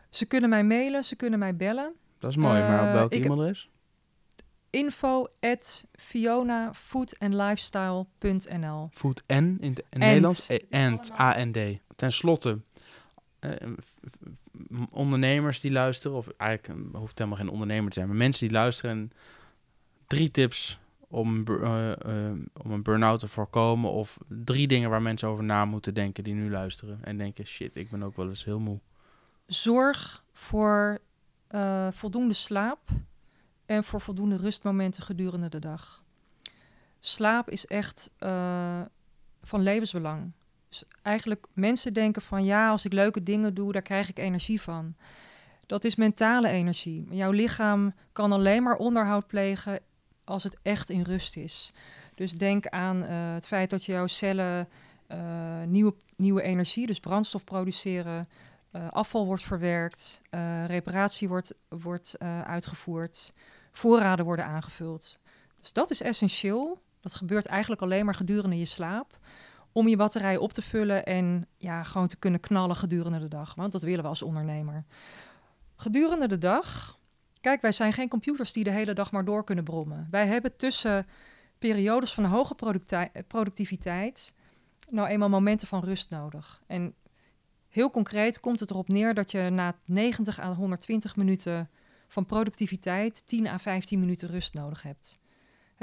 Ze 0.10 0.26
kunnen 0.26 0.50
mij 0.50 0.64
mailen, 0.64 1.04
ze 1.04 1.16
kunnen 1.16 1.40
mij 1.40 1.56
bellen. 1.56 1.94
Dat 2.18 2.30
is 2.30 2.38
mooi, 2.38 2.60
maar 2.60 2.88
op 2.88 2.94
welke 2.94 3.16
e-mailadres? 3.16 3.70
Info 4.74 5.28
at 5.40 5.86
fionafoodandlifestyle.nl 5.96 8.90
Food 8.92 9.24
en 9.26 9.58
in 9.60 9.72
het 9.72 9.84
Nederlands? 9.90 10.48
En 10.70 11.00
A-N-D. 11.20 11.58
Ten 11.96 12.12
slotte, 12.12 12.60
uh, 13.40 13.52
ondernemers 14.90 15.60
die 15.60 15.72
luisteren, 15.72 16.18
of 16.18 16.28
eigenlijk 16.38 16.80
hoeft 16.94 17.18
helemaal 17.18 17.40
geen 17.40 17.50
ondernemer 17.50 17.88
te 17.88 17.94
zijn, 17.94 18.08
maar 18.08 18.18
mensen 18.18 18.48
die 18.48 18.58
luisteren, 18.58 19.12
drie 20.08 20.32
tips 20.32 20.80
om, 21.08 21.44
uh, 21.50 21.92
uh, 22.06 22.32
om 22.64 22.72
een 22.72 22.84
burn-out 22.84 23.20
te 23.20 23.28
voorkomen, 23.28 23.92
of 23.92 24.18
drie 24.28 24.68
dingen 24.68 24.90
waar 24.90 25.02
mensen 25.02 25.28
over 25.28 25.44
na 25.44 25.66
moeten 25.66 25.94
denken 25.94 26.24
die 26.24 26.34
nu 26.34 26.50
luisteren 26.50 27.00
en 27.04 27.18
denken, 27.18 27.46
shit, 27.46 27.76
ik 27.76 27.90
ben 27.90 28.04
ook 28.04 28.16
wel 28.16 28.30
eens 28.30 28.46
heel 28.46 28.60
moe. 28.60 28.80
Zorg 29.46 30.24
voor 30.32 31.02
voldoende 31.92 32.34
slaap 32.34 32.90
en 33.66 33.84
voor 33.84 34.02
voldoende 34.02 34.38
rustmomenten 34.38 35.04
gedurende 35.04 35.50
de 35.50 35.60
dag. 35.60 36.04
Slaap 37.00 37.50
is 37.50 37.66
echt 37.66 38.10
uh, 38.20 38.82
van 39.42 39.62
levensbelang. 39.62 40.32
Dus 40.70 40.84
eigenlijk 41.02 41.46
mensen 41.54 41.94
denken 41.94 42.22
van 42.22 42.46
ja, 42.46 42.70
als 42.70 42.86
ik 42.86 42.94
leuke 42.94 43.24
dingen 43.24 43.54
doe, 43.54 43.72
daar 43.72 43.82
krijg 43.82 44.10
ik 44.10 44.20
energie 44.20 44.62
van. 44.62 44.96
Dat 45.66 45.84
is 45.84 45.96
mentale 45.96 46.48
energie. 46.48 47.08
Jouw 47.10 47.32
lichaam 47.32 47.94
kan 48.12 48.32
alleen 48.32 48.64
maar 48.64 48.76
onderhoud 48.76 49.28
plegen 49.28 49.80
als 50.24 50.44
het 50.44 50.58
echt 50.62 50.90
in 50.90 51.02
rust 51.02 51.38
is. 51.38 51.74
Dus 52.16 52.32
denk 52.32 52.68
aan 52.68 53.04
uh, 53.04 53.34
het 53.34 53.48
feit 53.48 53.70
dat 53.70 53.86
jouw 53.86 54.08
cellen 54.08 54.68
uh, 55.12 55.18
nieuwe, 55.68 55.94
nieuwe 56.16 56.42
energie, 56.42 56.88
dus 56.88 57.00
brandstof 57.00 57.44
produceren, 57.44 58.28
uh, 58.74 58.88
afval 58.90 59.26
wordt 59.26 59.44
verwerkt, 59.44 60.22
reparatie 60.68 61.28
wordt, 61.28 61.54
wordt 61.70 62.16
uitgevoerd 62.44 63.34
voorraden 63.74 64.26
worden 64.26 64.46
aangevuld. 64.46 65.20
Dus 65.60 65.74
dat 65.74 65.92
is 65.92 66.02
essentieel. 66.02 66.82
Dat 67.00 67.14
gebeurt 67.14 67.46
eigenlijk 67.46 67.82
alleen 67.82 68.06
maar 68.06 68.16
gedurende 68.16 68.58
je 68.58 68.66
slaap. 68.66 69.20
Om 69.72 69.88
je 69.88 69.96
batterij 69.96 70.38
op 70.38 70.52
te 70.54 70.62
vullen 70.62 71.06
en 71.06 71.48
ja, 71.58 71.84
gewoon 71.84 72.08
te 72.08 72.16
kunnen 72.16 72.40
knallen 72.40 72.76
gedurende 72.76 73.20
de 73.20 73.28
dag. 73.28 73.56
Want 73.56 73.72
dat 73.72 73.82
willen 73.82 74.02
we 74.02 74.08
als 74.10 74.22
ondernemer. 74.22 74.86
Gedurende 75.76 76.28
de 76.28 76.38
dag. 76.38 77.00
Kijk, 77.42 77.62
wij 77.62 77.72
zijn 77.72 77.94
geen 77.94 78.10
computers 78.10 78.54
die 78.54 78.64
de 78.64 78.72
hele 78.72 78.94
dag 78.94 79.12
maar 79.12 79.26
door 79.26 79.44
kunnen 79.44 79.64
brommen. 79.64 80.08
Wij 80.12 80.28
hebben 80.28 80.56
tussen 80.56 81.08
periodes 81.60 82.14
van 82.14 82.26
hoge 82.26 82.56
productiviteit. 83.28 84.34
nou 84.90 85.08
eenmaal 85.08 85.30
momenten 85.30 85.68
van 85.68 85.84
rust 85.84 86.10
nodig. 86.10 86.64
En 86.68 86.94
heel 87.74 87.92
concreet 87.92 88.40
komt 88.40 88.60
het 88.60 88.70
erop 88.70 88.88
neer 88.88 89.14
dat 89.14 89.32
je 89.32 89.50
na 89.50 89.76
90 89.86 90.40
à 90.40 90.54
120 90.54 91.16
minuten 91.16 91.70
van 92.08 92.26
productiviteit 92.26 93.28
10 93.28 93.48
à 93.48 93.58
15 93.58 94.00
minuten 94.00 94.28
rust 94.28 94.54
nodig 94.54 94.84
hebt. 94.84 95.20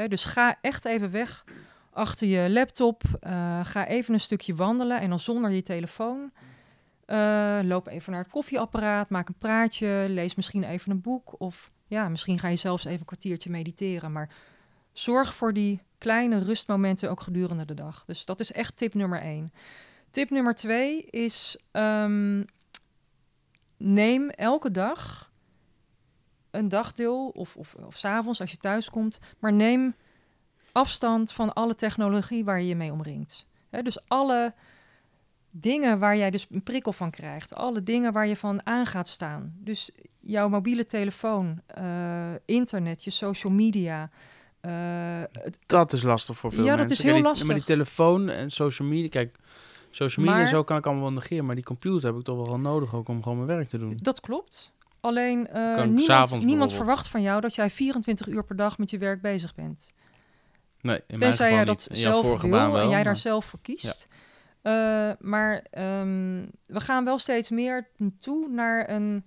Dus 0.09 0.24
ga 0.24 0.59
echt 0.61 0.84
even 0.84 1.11
weg 1.11 1.45
achter 1.93 2.28
je 2.28 2.51
laptop. 2.51 3.03
Uh, 3.22 3.64
ga 3.64 3.86
even 3.86 4.14
een 4.14 4.20
stukje 4.20 4.55
wandelen 4.55 5.01
en 5.01 5.09
dan 5.09 5.20
zonder 5.20 5.51
je 5.51 5.62
telefoon. 5.62 6.30
Uh, 7.07 7.59
loop 7.62 7.86
even 7.86 8.12
naar 8.12 8.22
het 8.22 8.30
koffieapparaat, 8.30 9.11
maak 9.11 9.28
een 9.28 9.38
praatje, 9.38 10.07
lees 10.09 10.34
misschien 10.34 10.64
even 10.64 10.91
een 10.91 11.01
boek. 11.01 11.41
Of 11.41 11.70
ja, 11.86 12.09
misschien 12.09 12.38
ga 12.38 12.49
je 12.49 12.57
zelfs 12.57 12.84
even 12.84 13.01
een 13.01 13.05
kwartiertje 13.05 13.51
mediteren. 13.51 14.12
Maar 14.12 14.28
zorg 14.93 15.34
voor 15.34 15.53
die 15.53 15.80
kleine 15.99 16.38
rustmomenten 16.38 17.11
ook 17.11 17.20
gedurende 17.20 17.64
de 17.64 17.74
dag. 17.74 18.05
Dus 18.07 18.24
dat 18.24 18.41
is 18.41 18.53
echt 18.53 18.76
tip 18.76 18.95
nummer 18.95 19.20
één. 19.20 19.53
Tip 20.11 20.31
nummer 20.31 20.55
twee 20.55 21.05
is: 21.05 21.65
um, 21.73 22.45
neem 23.77 24.31
elke 24.31 24.71
dag 24.71 25.33
een 26.51 26.69
dagdeel 26.69 27.29
of, 27.29 27.57
of, 27.57 27.75
of 27.75 27.97
s 27.97 28.05
avonds 28.05 28.41
als 28.41 28.51
je 28.51 28.57
thuis 28.57 28.91
komt, 28.91 29.19
maar 29.39 29.53
neem 29.53 29.95
afstand 30.73 31.33
van 31.33 31.53
alle 31.53 31.75
technologie 31.75 32.45
waar 32.45 32.61
je 32.61 32.67
je 32.67 32.77
mee 32.77 32.93
omringt. 32.93 33.47
dus 33.83 34.09
alle 34.09 34.55
dingen 35.51 35.99
waar 35.99 36.17
jij 36.17 36.31
dus 36.31 36.47
een 36.51 36.63
prikkel 36.63 36.93
van 36.93 37.11
krijgt, 37.11 37.55
alle 37.55 37.83
dingen 37.83 38.13
waar 38.13 38.27
je 38.27 38.37
van 38.37 38.67
aan 38.67 38.87
gaat 38.87 39.09
staan. 39.09 39.55
Dus 39.59 39.91
jouw 40.21 40.49
mobiele 40.49 40.87
telefoon, 40.87 41.63
uh, 41.79 42.31
internet, 42.45 43.05
je 43.05 43.11
social 43.11 43.53
media. 43.53 44.11
Uh, 44.63 45.23
dat 45.67 45.93
is 45.93 46.03
lastig 46.03 46.37
voor 46.37 46.53
veel 46.53 46.65
ja, 46.65 46.69
mensen. 46.77 46.89
dat 46.89 46.99
is 46.99 47.13
heel 47.13 47.21
lastig. 47.21 47.47
Maar 47.47 47.57
die 47.57 47.65
telefoon 47.65 48.29
en 48.29 48.51
social 48.51 48.89
media, 48.89 49.09
kijk, 49.09 49.39
social 49.91 50.24
media 50.24 50.41
maar, 50.41 50.51
en 50.51 50.57
zo 50.57 50.64
kan 50.64 50.76
ik 50.76 50.86
allemaal 50.86 51.05
wel 51.05 51.12
negeren, 51.12 51.45
maar 51.45 51.55
die 51.55 51.64
computer 51.64 52.09
heb 52.09 52.18
ik 52.18 52.24
toch 52.24 52.47
wel 52.47 52.59
nodig 52.59 52.95
ook 52.95 53.09
om 53.09 53.22
gewoon 53.22 53.45
mijn 53.45 53.57
werk 53.57 53.68
te 53.68 53.78
doen. 53.78 53.93
Dat 54.03 54.20
klopt. 54.20 54.72
Alleen 55.01 55.49
uh, 55.55 55.84
niemand, 55.84 56.45
niemand 56.45 56.72
verwacht 56.72 57.09
van 57.09 57.22
jou 57.22 57.41
dat 57.41 57.55
jij 57.55 57.70
24 57.70 58.26
uur 58.26 58.45
per 58.45 58.57
dag 58.57 58.78
met 58.78 58.91
je 58.91 58.99
werk 58.99 59.20
bezig 59.20 59.55
bent. 59.55 59.93
Nee, 60.80 61.01
in 61.07 61.18
Tenzij 61.18 61.53
jij 61.53 61.64
dat 61.64 61.88
zelf 61.93 62.41
wil 62.41 62.51
wel, 62.51 62.78
en 62.78 62.80
jij 62.80 62.88
maar... 62.88 63.05
daar 63.05 63.16
zelf 63.16 63.45
voor 63.45 63.59
kiest. 63.62 64.09
Ja. 64.11 64.16
Uh, 64.62 65.16
maar 65.18 65.64
um, 66.01 66.51
we 66.66 66.80
gaan 66.80 67.05
wel 67.05 67.18
steeds 67.18 67.51
meer 67.51 67.88
toe 68.18 68.49
naar 68.49 68.91
een 68.91 69.24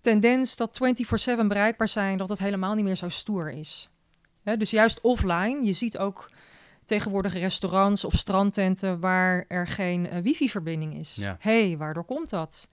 tendens 0.00 0.56
dat 0.56 0.80
24-7 1.40 1.46
bereikbaar 1.46 1.88
zijn, 1.88 2.18
dat 2.18 2.28
het 2.28 2.38
helemaal 2.38 2.74
niet 2.74 2.84
meer 2.84 2.96
zo 2.96 3.08
stoer 3.08 3.50
is. 3.50 3.90
Hè, 4.42 4.56
dus 4.56 4.70
juist 4.70 5.00
offline, 5.00 5.64
je 5.64 5.72
ziet 5.72 5.98
ook 5.98 6.30
tegenwoordig 6.84 7.32
restaurants 7.32 8.04
of 8.04 8.14
strandtenten 8.14 9.00
waar 9.00 9.44
er 9.48 9.66
geen 9.66 10.06
uh, 10.06 10.18
wifi-verbinding 10.18 10.94
is. 10.94 11.14
Ja. 11.14 11.36
hey, 11.40 11.76
waardoor 11.76 12.04
komt 12.04 12.30
dat? 12.30 12.68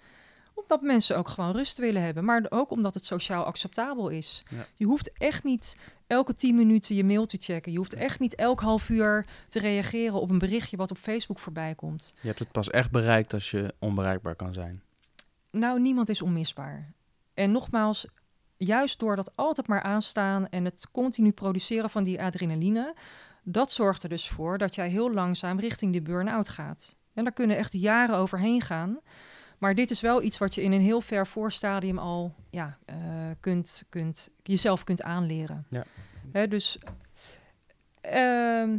Omdat 0.54 0.82
mensen 0.82 1.18
ook 1.18 1.28
gewoon 1.28 1.52
rust 1.52 1.78
willen 1.78 2.02
hebben, 2.02 2.26
maar 2.26 2.46
ook 2.50 2.72
omdat 2.72 2.94
het 2.94 3.06
sociaal 3.06 3.44
acceptabel 3.44 4.10
is. 4.10 4.44
Ja. 4.50 4.66
Je 4.76 4.86
hoeft 4.86 5.12
echt 5.18 5.44
niet 5.44 5.78
elke 6.08 6.34
tien 6.34 6.56
minuten 6.56 6.96
je 6.96 7.04
mail 7.04 7.26
te 7.26 7.38
checken. 7.40 7.72
Je 7.72 7.78
hoeft 7.78 7.94
echt 7.94 8.20
niet 8.20 8.36
elk 8.36 8.60
half 8.60 8.90
uur 8.90 9.26
te 9.48 9.60
reageren 9.60 10.22
op 10.22 10.30
een 10.30 10.38
berichtje 10.38 10.78
wat 10.78 10.92
op 10.92 10.98
Facebook 10.98 11.40
voorbij 11.40 11.76
komt. 11.76 12.14
Je 12.22 12.28
hebt 12.28 12.40
het 12.40 12.52
pas 12.52 12.70
echt 12.70 12.92
bereikt 12.92 13.34
als 13.34 13.52
je 13.52 13.74
onbereikbaar 13.80 14.36
kan 14.36 14.54
zijn. 14.54 14.82
Nou, 15.52 15.80
niemand 15.80 16.10
is 16.10 16.22
onmisbaar. 16.22 16.94
En 17.34 17.52
nogmaals, 17.52 18.08
juist 18.58 19.00
door 19.00 19.16
dat 19.16 19.32
altijd 19.36 19.68
maar 19.68 19.82
aanstaan 19.82 20.48
en 20.50 20.66
het 20.66 20.88
continu 20.92 21.32
produceren 21.32 21.90
van 21.90 22.04
die 22.04 22.22
adrenaline, 22.22 22.94
dat 23.44 23.72
zorgt 23.72 24.04
er 24.04 24.10
dus 24.10 24.30
voor 24.30 24.58
dat 24.58 24.76
jij 24.76 24.90
heel 24.90 25.12
langzaam 25.12 25.60
richting 25.60 25.94
de 25.94 26.02
burn-out 26.02 26.50
gaat. 26.50 26.96
En 27.14 27.24
daar 27.24 27.34
kunnen 27.34 27.58
echt 27.58 27.74
jaren 27.74 28.16
overheen 28.16 28.62
gaan. 28.62 29.00
Maar 29.58 29.76
dit 29.76 29.92
is 29.92 30.02
wel 30.02 30.22
iets 30.22 30.38
wat 30.38 30.56
je 30.56 30.62
in 30.62 30.72
een 30.72 30.82
heel 30.82 31.02
ver 31.02 31.28
voorstadium 31.28 31.98
al 31.98 32.36
ja, 32.50 32.78
uh, 32.90 32.96
kunt, 33.40 33.84
kunt, 33.90 34.30
jezelf 34.44 34.84
kunt 34.84 35.02
aanleren. 35.02 35.66
Ja. 35.70 35.84
Hè, 36.32 36.48
dus 36.48 36.78
ehm, 38.02 38.78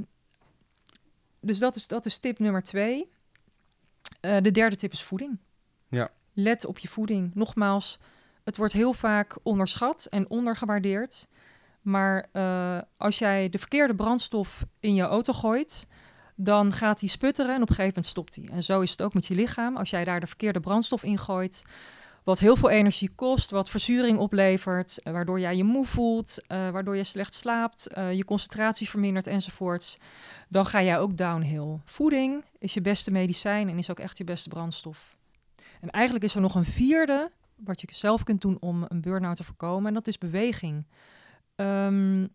dus 1.43 1.59
dat, 1.59 1.77
is, 1.77 1.87
dat 1.87 2.07
is 2.07 2.19
tip 2.19 2.39
nummer 2.39 2.63
twee. 2.63 3.11
Eh, 4.21 4.37
de 4.41 4.51
derde 4.51 4.77
tip 4.77 4.93
is 4.93 5.03
voeding. 5.03 5.39
Ja. 5.89 6.11
Let 6.33 6.65
op 6.65 6.79
je 6.79 6.89
voeding. 6.89 7.35
Nogmaals, 7.35 7.99
het 8.45 8.57
wordt 8.57 8.73
heel 8.73 8.93
vaak 8.93 9.39
onderschat 9.43 10.07
en 10.11 10.31
ondergewaardeerd. 10.31 11.29
Maar 11.83 12.29
eh, 12.33 12.79
als 12.97 13.19
jij 13.19 13.49
de 13.49 13.59
verkeerde 13.59 13.95
brandstof 13.95 14.65
in 14.81 14.95
je 14.95 15.03
auto 15.03 15.33
gooit, 15.33 15.87
dan 16.37 16.73
gaat 16.73 17.01
hij 17.01 17.09
sputteren 17.09 17.55
en 17.55 17.63
op 17.63 17.69
een 17.69 17.75
gegeven 17.75 17.95
moment 17.95 18.07
stopt 18.07 18.35
hij. 18.35 18.49
En 18.53 18.63
zo 18.63 18.81
is 18.81 18.91
het 18.91 19.03
ook 19.03 19.15
met 19.15 19.27
je 19.27 19.35
lichaam. 19.35 19.77
Als 19.77 19.91
jij 19.91 20.05
daar 20.05 20.21
de 20.21 20.27
verkeerde 20.27 20.61
brandstof 20.61 21.03
in 21.03 21.19
gooit, 21.19 21.65
wat 22.25 22.39
heel 22.39 22.57
veel 22.57 22.71
energie 22.71 23.11
kost, 23.15 23.51
wat 23.51 23.71
verzuring 23.71 24.19
oplevert, 24.19 25.03
eh, 25.03 25.13
waardoor 25.13 25.41
jij 25.41 25.57
je 25.57 25.65
moe 25.65 25.87
voelt, 25.87 26.39
uh, 26.49 26.71
waardoor 26.71 26.97
je 26.97 27.05
slecht 27.05 27.35
slaapt, 27.35 27.87
je 28.13 28.25
concentratie 28.25 28.89
vermindert 28.89 29.27
enzovoorts, 29.27 29.99
dan 30.49 30.67
ga 30.67 30.83
jij 30.83 30.99
ook 30.99 31.17
downhill. 31.17 31.79
Voeding 31.85 32.45
is 32.59 32.75
je 32.75 32.81
beste 32.81 33.11
medicijn 33.11 33.69
en 33.69 33.79
is 33.79 33.91
ook 33.91 33.99
echt 33.99 34.19
je 34.19 34.25
beste 34.25 34.49
brandstof. 34.49 35.17
En 35.81 35.91
eigenlijk 35.91 36.25
is 36.25 36.35
er 36.35 36.41
nog 36.41 36.55
een 36.55 36.65
vierde 36.65 37.31
wat 37.65 37.81
je 37.81 37.87
zelf 37.91 38.23
kunt 38.23 38.41
doen 38.41 38.57
om 38.61 38.85
een 38.89 39.01
burn-out 39.01 39.37
te 39.37 39.45
voorkomen, 39.45 39.87
en 39.87 39.95
dat 39.95 40.07
is 40.07 40.19
beweging. 40.19 40.85
Um, 41.57 42.29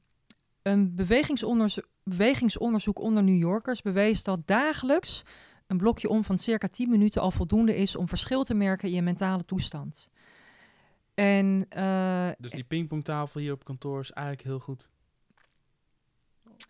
een 0.61 0.95
bewegingsonderzoek, 0.95 1.87
bewegingsonderzoek 2.03 2.99
onder 2.99 3.23
New 3.23 3.37
Yorkers 3.37 3.81
bewees 3.81 4.23
dat 4.23 4.39
dagelijks 4.45 5.23
een 5.67 5.77
blokje 5.77 6.09
om 6.09 6.23
van 6.23 6.37
circa 6.37 6.67
10 6.67 6.89
minuten 6.89 7.21
al 7.21 7.31
voldoende 7.31 7.75
is 7.75 7.95
om 7.95 8.07
verschil 8.07 8.43
te 8.43 8.53
merken 8.53 8.87
in 8.87 8.95
je 8.95 9.01
mentale 9.01 9.45
toestand. 9.45 10.09
En, 11.13 11.65
uh, 11.77 12.29
dus 12.37 12.51
die 12.51 12.63
pingpongtafel 12.63 13.41
hier 13.41 13.53
op 13.53 13.63
kantoor 13.63 13.99
is 13.99 14.11
eigenlijk 14.11 14.47
heel 14.47 14.59
goed. 14.59 14.89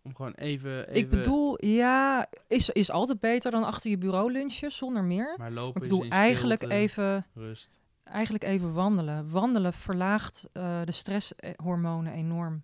Om 0.01 0.15
gewoon 0.15 0.33
even. 0.33 0.87
even... 0.87 0.95
Ik 0.95 1.09
bedoel, 1.09 1.65
ja, 1.65 2.29
is, 2.47 2.69
is 2.69 2.91
altijd 2.91 3.19
beter 3.19 3.51
dan 3.51 3.63
achter 3.63 3.89
je 3.89 3.97
bureau 3.97 4.31
lunchen, 4.31 4.71
zonder 4.71 5.03
meer. 5.03 5.35
Maar 5.37 5.51
lopen 5.51 5.73
maar 5.73 5.83
ik 5.83 5.89
bedoel, 5.89 6.03
is 6.03 6.09
eigenlijk 6.09 6.59
stilte, 6.59 6.75
even. 6.75 7.25
Rust. 7.33 7.81
Eigenlijk 8.11 8.43
even 8.43 8.73
wandelen. 8.73 9.29
Wandelen 9.29 9.73
verlaagt 9.73 10.49
uh, 10.53 10.81
de 10.83 10.91
stresshormonen 10.91 12.13
enorm. 12.13 12.63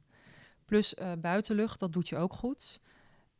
Plus 0.65 0.93
uh, 0.93 1.11
buitenlucht, 1.17 1.79
dat 1.79 1.93
doet 1.93 2.09
je 2.09 2.17
ook 2.17 2.33
goed. 2.33 2.79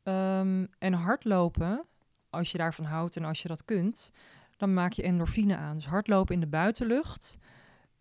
Um, 0.04 0.68
en 0.80 0.94
hardlopen, 0.94 1.86
als 2.30 2.52
je 2.52 2.58
daarvan 2.58 2.86
houdt 2.86 3.16
en 3.16 3.26
als 3.26 3.42
je 3.42 3.48
dat 3.48 3.66
kunt, 3.66 4.12
dan 4.58 4.74
maak 4.74 4.92
je 4.92 5.04
endorfine 5.04 5.58
aan. 5.58 5.76
Dus 5.76 5.86
hardlopen 5.86 6.34
in 6.34 6.40
de 6.40 6.48
buitenlucht 6.48 7.38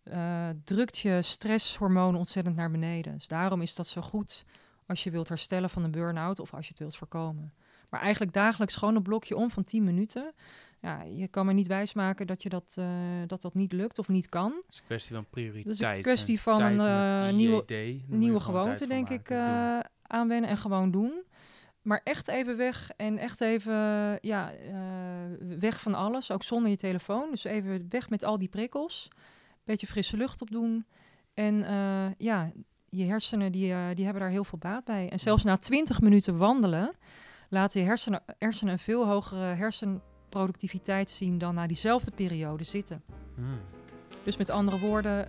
uh, 0.05 0.49
drukt 0.65 0.99
je 0.99 1.23
stresshormonen 1.23 2.19
ontzettend 2.19 2.57
naar 2.57 2.71
beneden. 2.71 3.13
Dus 3.13 3.29
daarom 3.29 3.61
is 3.61 3.75
dat 3.75 3.87
zo 3.87 4.01
goed 4.01 4.45
als 4.87 5.05
je 5.05 5.11
wilt 5.11 5.29
herstellen 5.29 5.71
van 5.71 5.85
een 5.85 5.91
burn-out 5.91 6.39
of 6.39 6.55
als 6.55 6.65
je 6.65 6.71
het 6.71 6.79
wilt 6.79 6.97
voorkomen. 6.97 7.53
Maar 7.89 8.01
eigenlijk 8.01 8.33
dagelijks 8.33 8.77
gewoon 8.77 8.97
een 8.97 9.03
blokje 9.03 9.37
om 9.37 9.51
van 9.51 9.63
10 9.63 9.85
minuten. 9.85 10.33
Ja, 10.83 11.03
je 11.03 11.29
kan 11.29 11.47
me 11.47 11.53
niet 11.53 11.67
wijsmaken 11.67 12.27
dat 12.27 12.43
je 12.43 12.49
dat, 12.49 12.77
uh, 12.79 12.87
dat, 13.27 13.43
dat 13.43 13.55
niet 13.55 13.73
lukt 13.73 13.99
of 13.99 14.09
niet 14.09 14.29
kan. 14.29 14.53
Het 14.53 14.65
is 14.71 14.79
een 14.79 14.85
kwestie 14.85 15.15
van 15.15 15.27
prioriteit. 15.31 15.65
Het 15.65 15.75
is 15.75 15.81
een 15.81 16.03
kwestie 16.03 16.41
van 16.41 16.63
een 16.63 17.29
uh, 17.29 17.37
nieuwe, 17.37 17.65
IED, 17.67 18.09
nieuwe 18.09 18.41
gewoonte, 18.41 18.87
denk 18.87 19.09
ik, 19.09 19.31
uh, 19.31 19.79
aanwennen 20.03 20.51
en 20.51 20.57
gewoon 20.57 20.91
doen. 20.91 21.23
Maar 21.83 22.01
echt 22.05 22.29
even 22.29 22.57
weg 22.57 22.91
en 22.97 23.19
echt 23.19 23.41
even 23.41 23.75
ja, 24.21 24.53
weg 25.59 25.81
van 25.81 25.95
alles, 25.95 26.31
ook 26.31 26.43
zonder 26.43 26.71
je 26.71 26.77
telefoon. 26.77 27.31
Dus 27.31 27.45
even 27.45 27.87
weg 27.89 28.11
met 28.11 28.25
al 28.25 28.39
die 28.39 28.49
prikkels. 28.49 29.09
Beetje 29.65 29.87
frisse 29.87 30.17
lucht 30.17 30.43
opdoen. 30.43 30.87
En 31.35 31.65
ja, 32.19 32.53
je 32.89 33.05
hersenen 33.05 33.53
die, 33.53 33.95
die 33.95 34.05
hebben 34.05 34.23
daar 34.23 34.31
heel 34.31 34.45
veel 34.45 34.59
baat 34.59 34.85
bij. 34.85 35.09
En 35.09 35.21
zelfs 35.21 35.45
na 35.45 35.57
20 35.57 36.01
minuten 36.01 36.37
wandelen 36.37 36.93
laten 37.49 37.81
je 37.81 37.87
hersenen, 37.87 38.23
hersenen 38.39 38.73
een 38.73 38.79
veel 38.79 39.07
hogere 39.07 39.55
hersenproductiviteit 40.33 41.11
zien 41.11 41.39
dan 41.39 41.55
na 41.55 41.67
diezelfde 41.67 42.11
periode 42.11 42.65
zitten. 42.65 43.03
Hmm. 43.35 43.61
Dus 44.25 44.37
met 44.37 44.51
andere 44.51 44.79
woorden, 44.79 45.29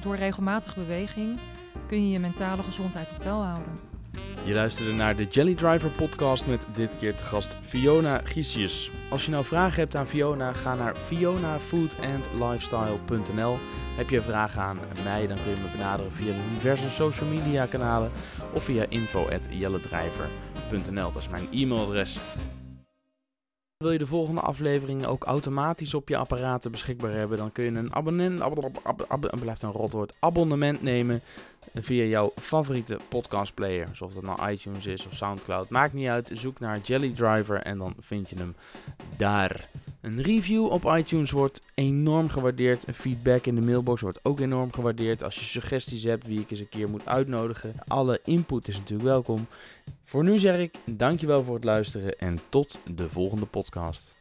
door 0.00 0.16
regelmatige 0.16 0.74
beweging 0.74 1.40
kun 1.86 2.06
je 2.06 2.10
je 2.10 2.18
mentale 2.18 2.62
gezondheid 2.62 3.10
op 3.10 3.18
peil 3.18 3.42
houden. 3.42 3.72
Je 4.44 4.54
luisterde 4.54 4.92
naar 4.92 5.16
de 5.16 5.24
Jelly 5.24 5.54
Driver 5.54 5.90
podcast 5.90 6.46
met 6.46 6.66
dit 6.74 6.96
keer 6.96 7.14
te 7.14 7.24
gast 7.24 7.56
Fiona 7.60 8.20
Giesius. 8.24 8.90
Als 9.10 9.24
je 9.24 9.30
nou 9.30 9.44
vragen 9.44 9.80
hebt 9.80 9.96
aan 9.96 10.06
Fiona, 10.06 10.52
ga 10.52 10.74
naar 10.74 10.96
fionafoodandlifestyle.nl. 10.96 13.58
Heb 13.96 14.10
je 14.10 14.22
vragen 14.22 14.62
aan 14.62 14.78
mij, 15.04 15.26
dan 15.26 15.36
kun 15.42 15.50
je 15.50 15.56
me 15.56 15.70
benaderen 15.72 16.12
via 16.12 16.32
de 16.32 16.48
diverse 16.54 16.90
social 16.90 17.28
media 17.28 17.66
kanalen 17.66 18.10
of 18.52 18.64
via 18.64 18.84
info.jelledriver.nl. 18.88 21.12
Dat 21.12 21.22
is 21.22 21.28
mijn 21.28 21.48
e-mailadres. 21.52 22.18
Wil 23.80 23.92
je 23.92 23.98
de 23.98 24.06
volgende 24.06 24.40
afleveringen 24.40 25.08
ook 25.08 25.24
automatisch 25.24 25.94
op 25.94 26.08
je 26.08 26.16
apparaten 26.16 26.70
beschikbaar 26.70 27.12
hebben, 27.12 27.38
dan 27.38 27.52
kun 27.52 27.64
je 27.64 27.70
een 27.70 27.94
abonnement, 27.94 28.40
ab, 28.40 28.80
ab, 28.82 29.04
ab, 29.08 29.40
blijft 29.40 29.62
een 29.62 29.72
rotwoord, 29.72 30.14
abonnement 30.18 30.82
nemen 30.82 31.20
via 31.74 32.04
jouw 32.04 32.32
favoriete 32.40 32.98
podcastplayer. 33.08 33.88
Zoals 33.92 34.14
dat 34.14 34.22
nou 34.22 34.50
iTunes 34.50 34.86
is 34.86 35.06
of 35.06 35.14
Soundcloud. 35.14 35.68
Maakt 35.68 35.92
niet 35.92 36.08
uit, 36.08 36.30
zoek 36.34 36.58
naar 36.58 36.80
Jelly 36.82 37.12
Driver 37.12 37.56
en 37.56 37.78
dan 37.78 37.94
vind 38.00 38.30
je 38.30 38.36
hem 38.36 38.54
daar. 39.16 39.68
Een 40.00 40.22
review 40.22 40.64
op 40.64 40.84
iTunes 40.84 41.30
wordt 41.30 41.60
enorm 41.74 42.28
gewaardeerd. 42.28 42.84
Feedback 42.94 43.46
in 43.46 43.54
de 43.54 43.60
mailbox 43.60 44.00
wordt 44.00 44.20
ook 44.22 44.40
enorm 44.40 44.72
gewaardeerd. 44.72 45.22
Als 45.22 45.34
je 45.34 45.44
suggesties 45.44 46.02
hebt 46.02 46.26
wie 46.26 46.40
ik 46.40 46.50
eens 46.50 46.60
een 46.60 46.68
keer 46.68 46.88
moet 46.88 47.06
uitnodigen. 47.06 47.74
Alle 47.86 48.20
input 48.24 48.68
is 48.68 48.76
natuurlijk 48.76 49.08
welkom. 49.08 49.46
Voor 50.10 50.24
nu 50.24 50.38
zeg 50.38 50.58
ik 50.58 50.74
dankjewel 50.84 51.42
voor 51.42 51.54
het 51.54 51.64
luisteren 51.64 52.18
en 52.18 52.38
tot 52.48 52.78
de 52.94 53.10
volgende 53.10 53.46
podcast. 53.46 54.19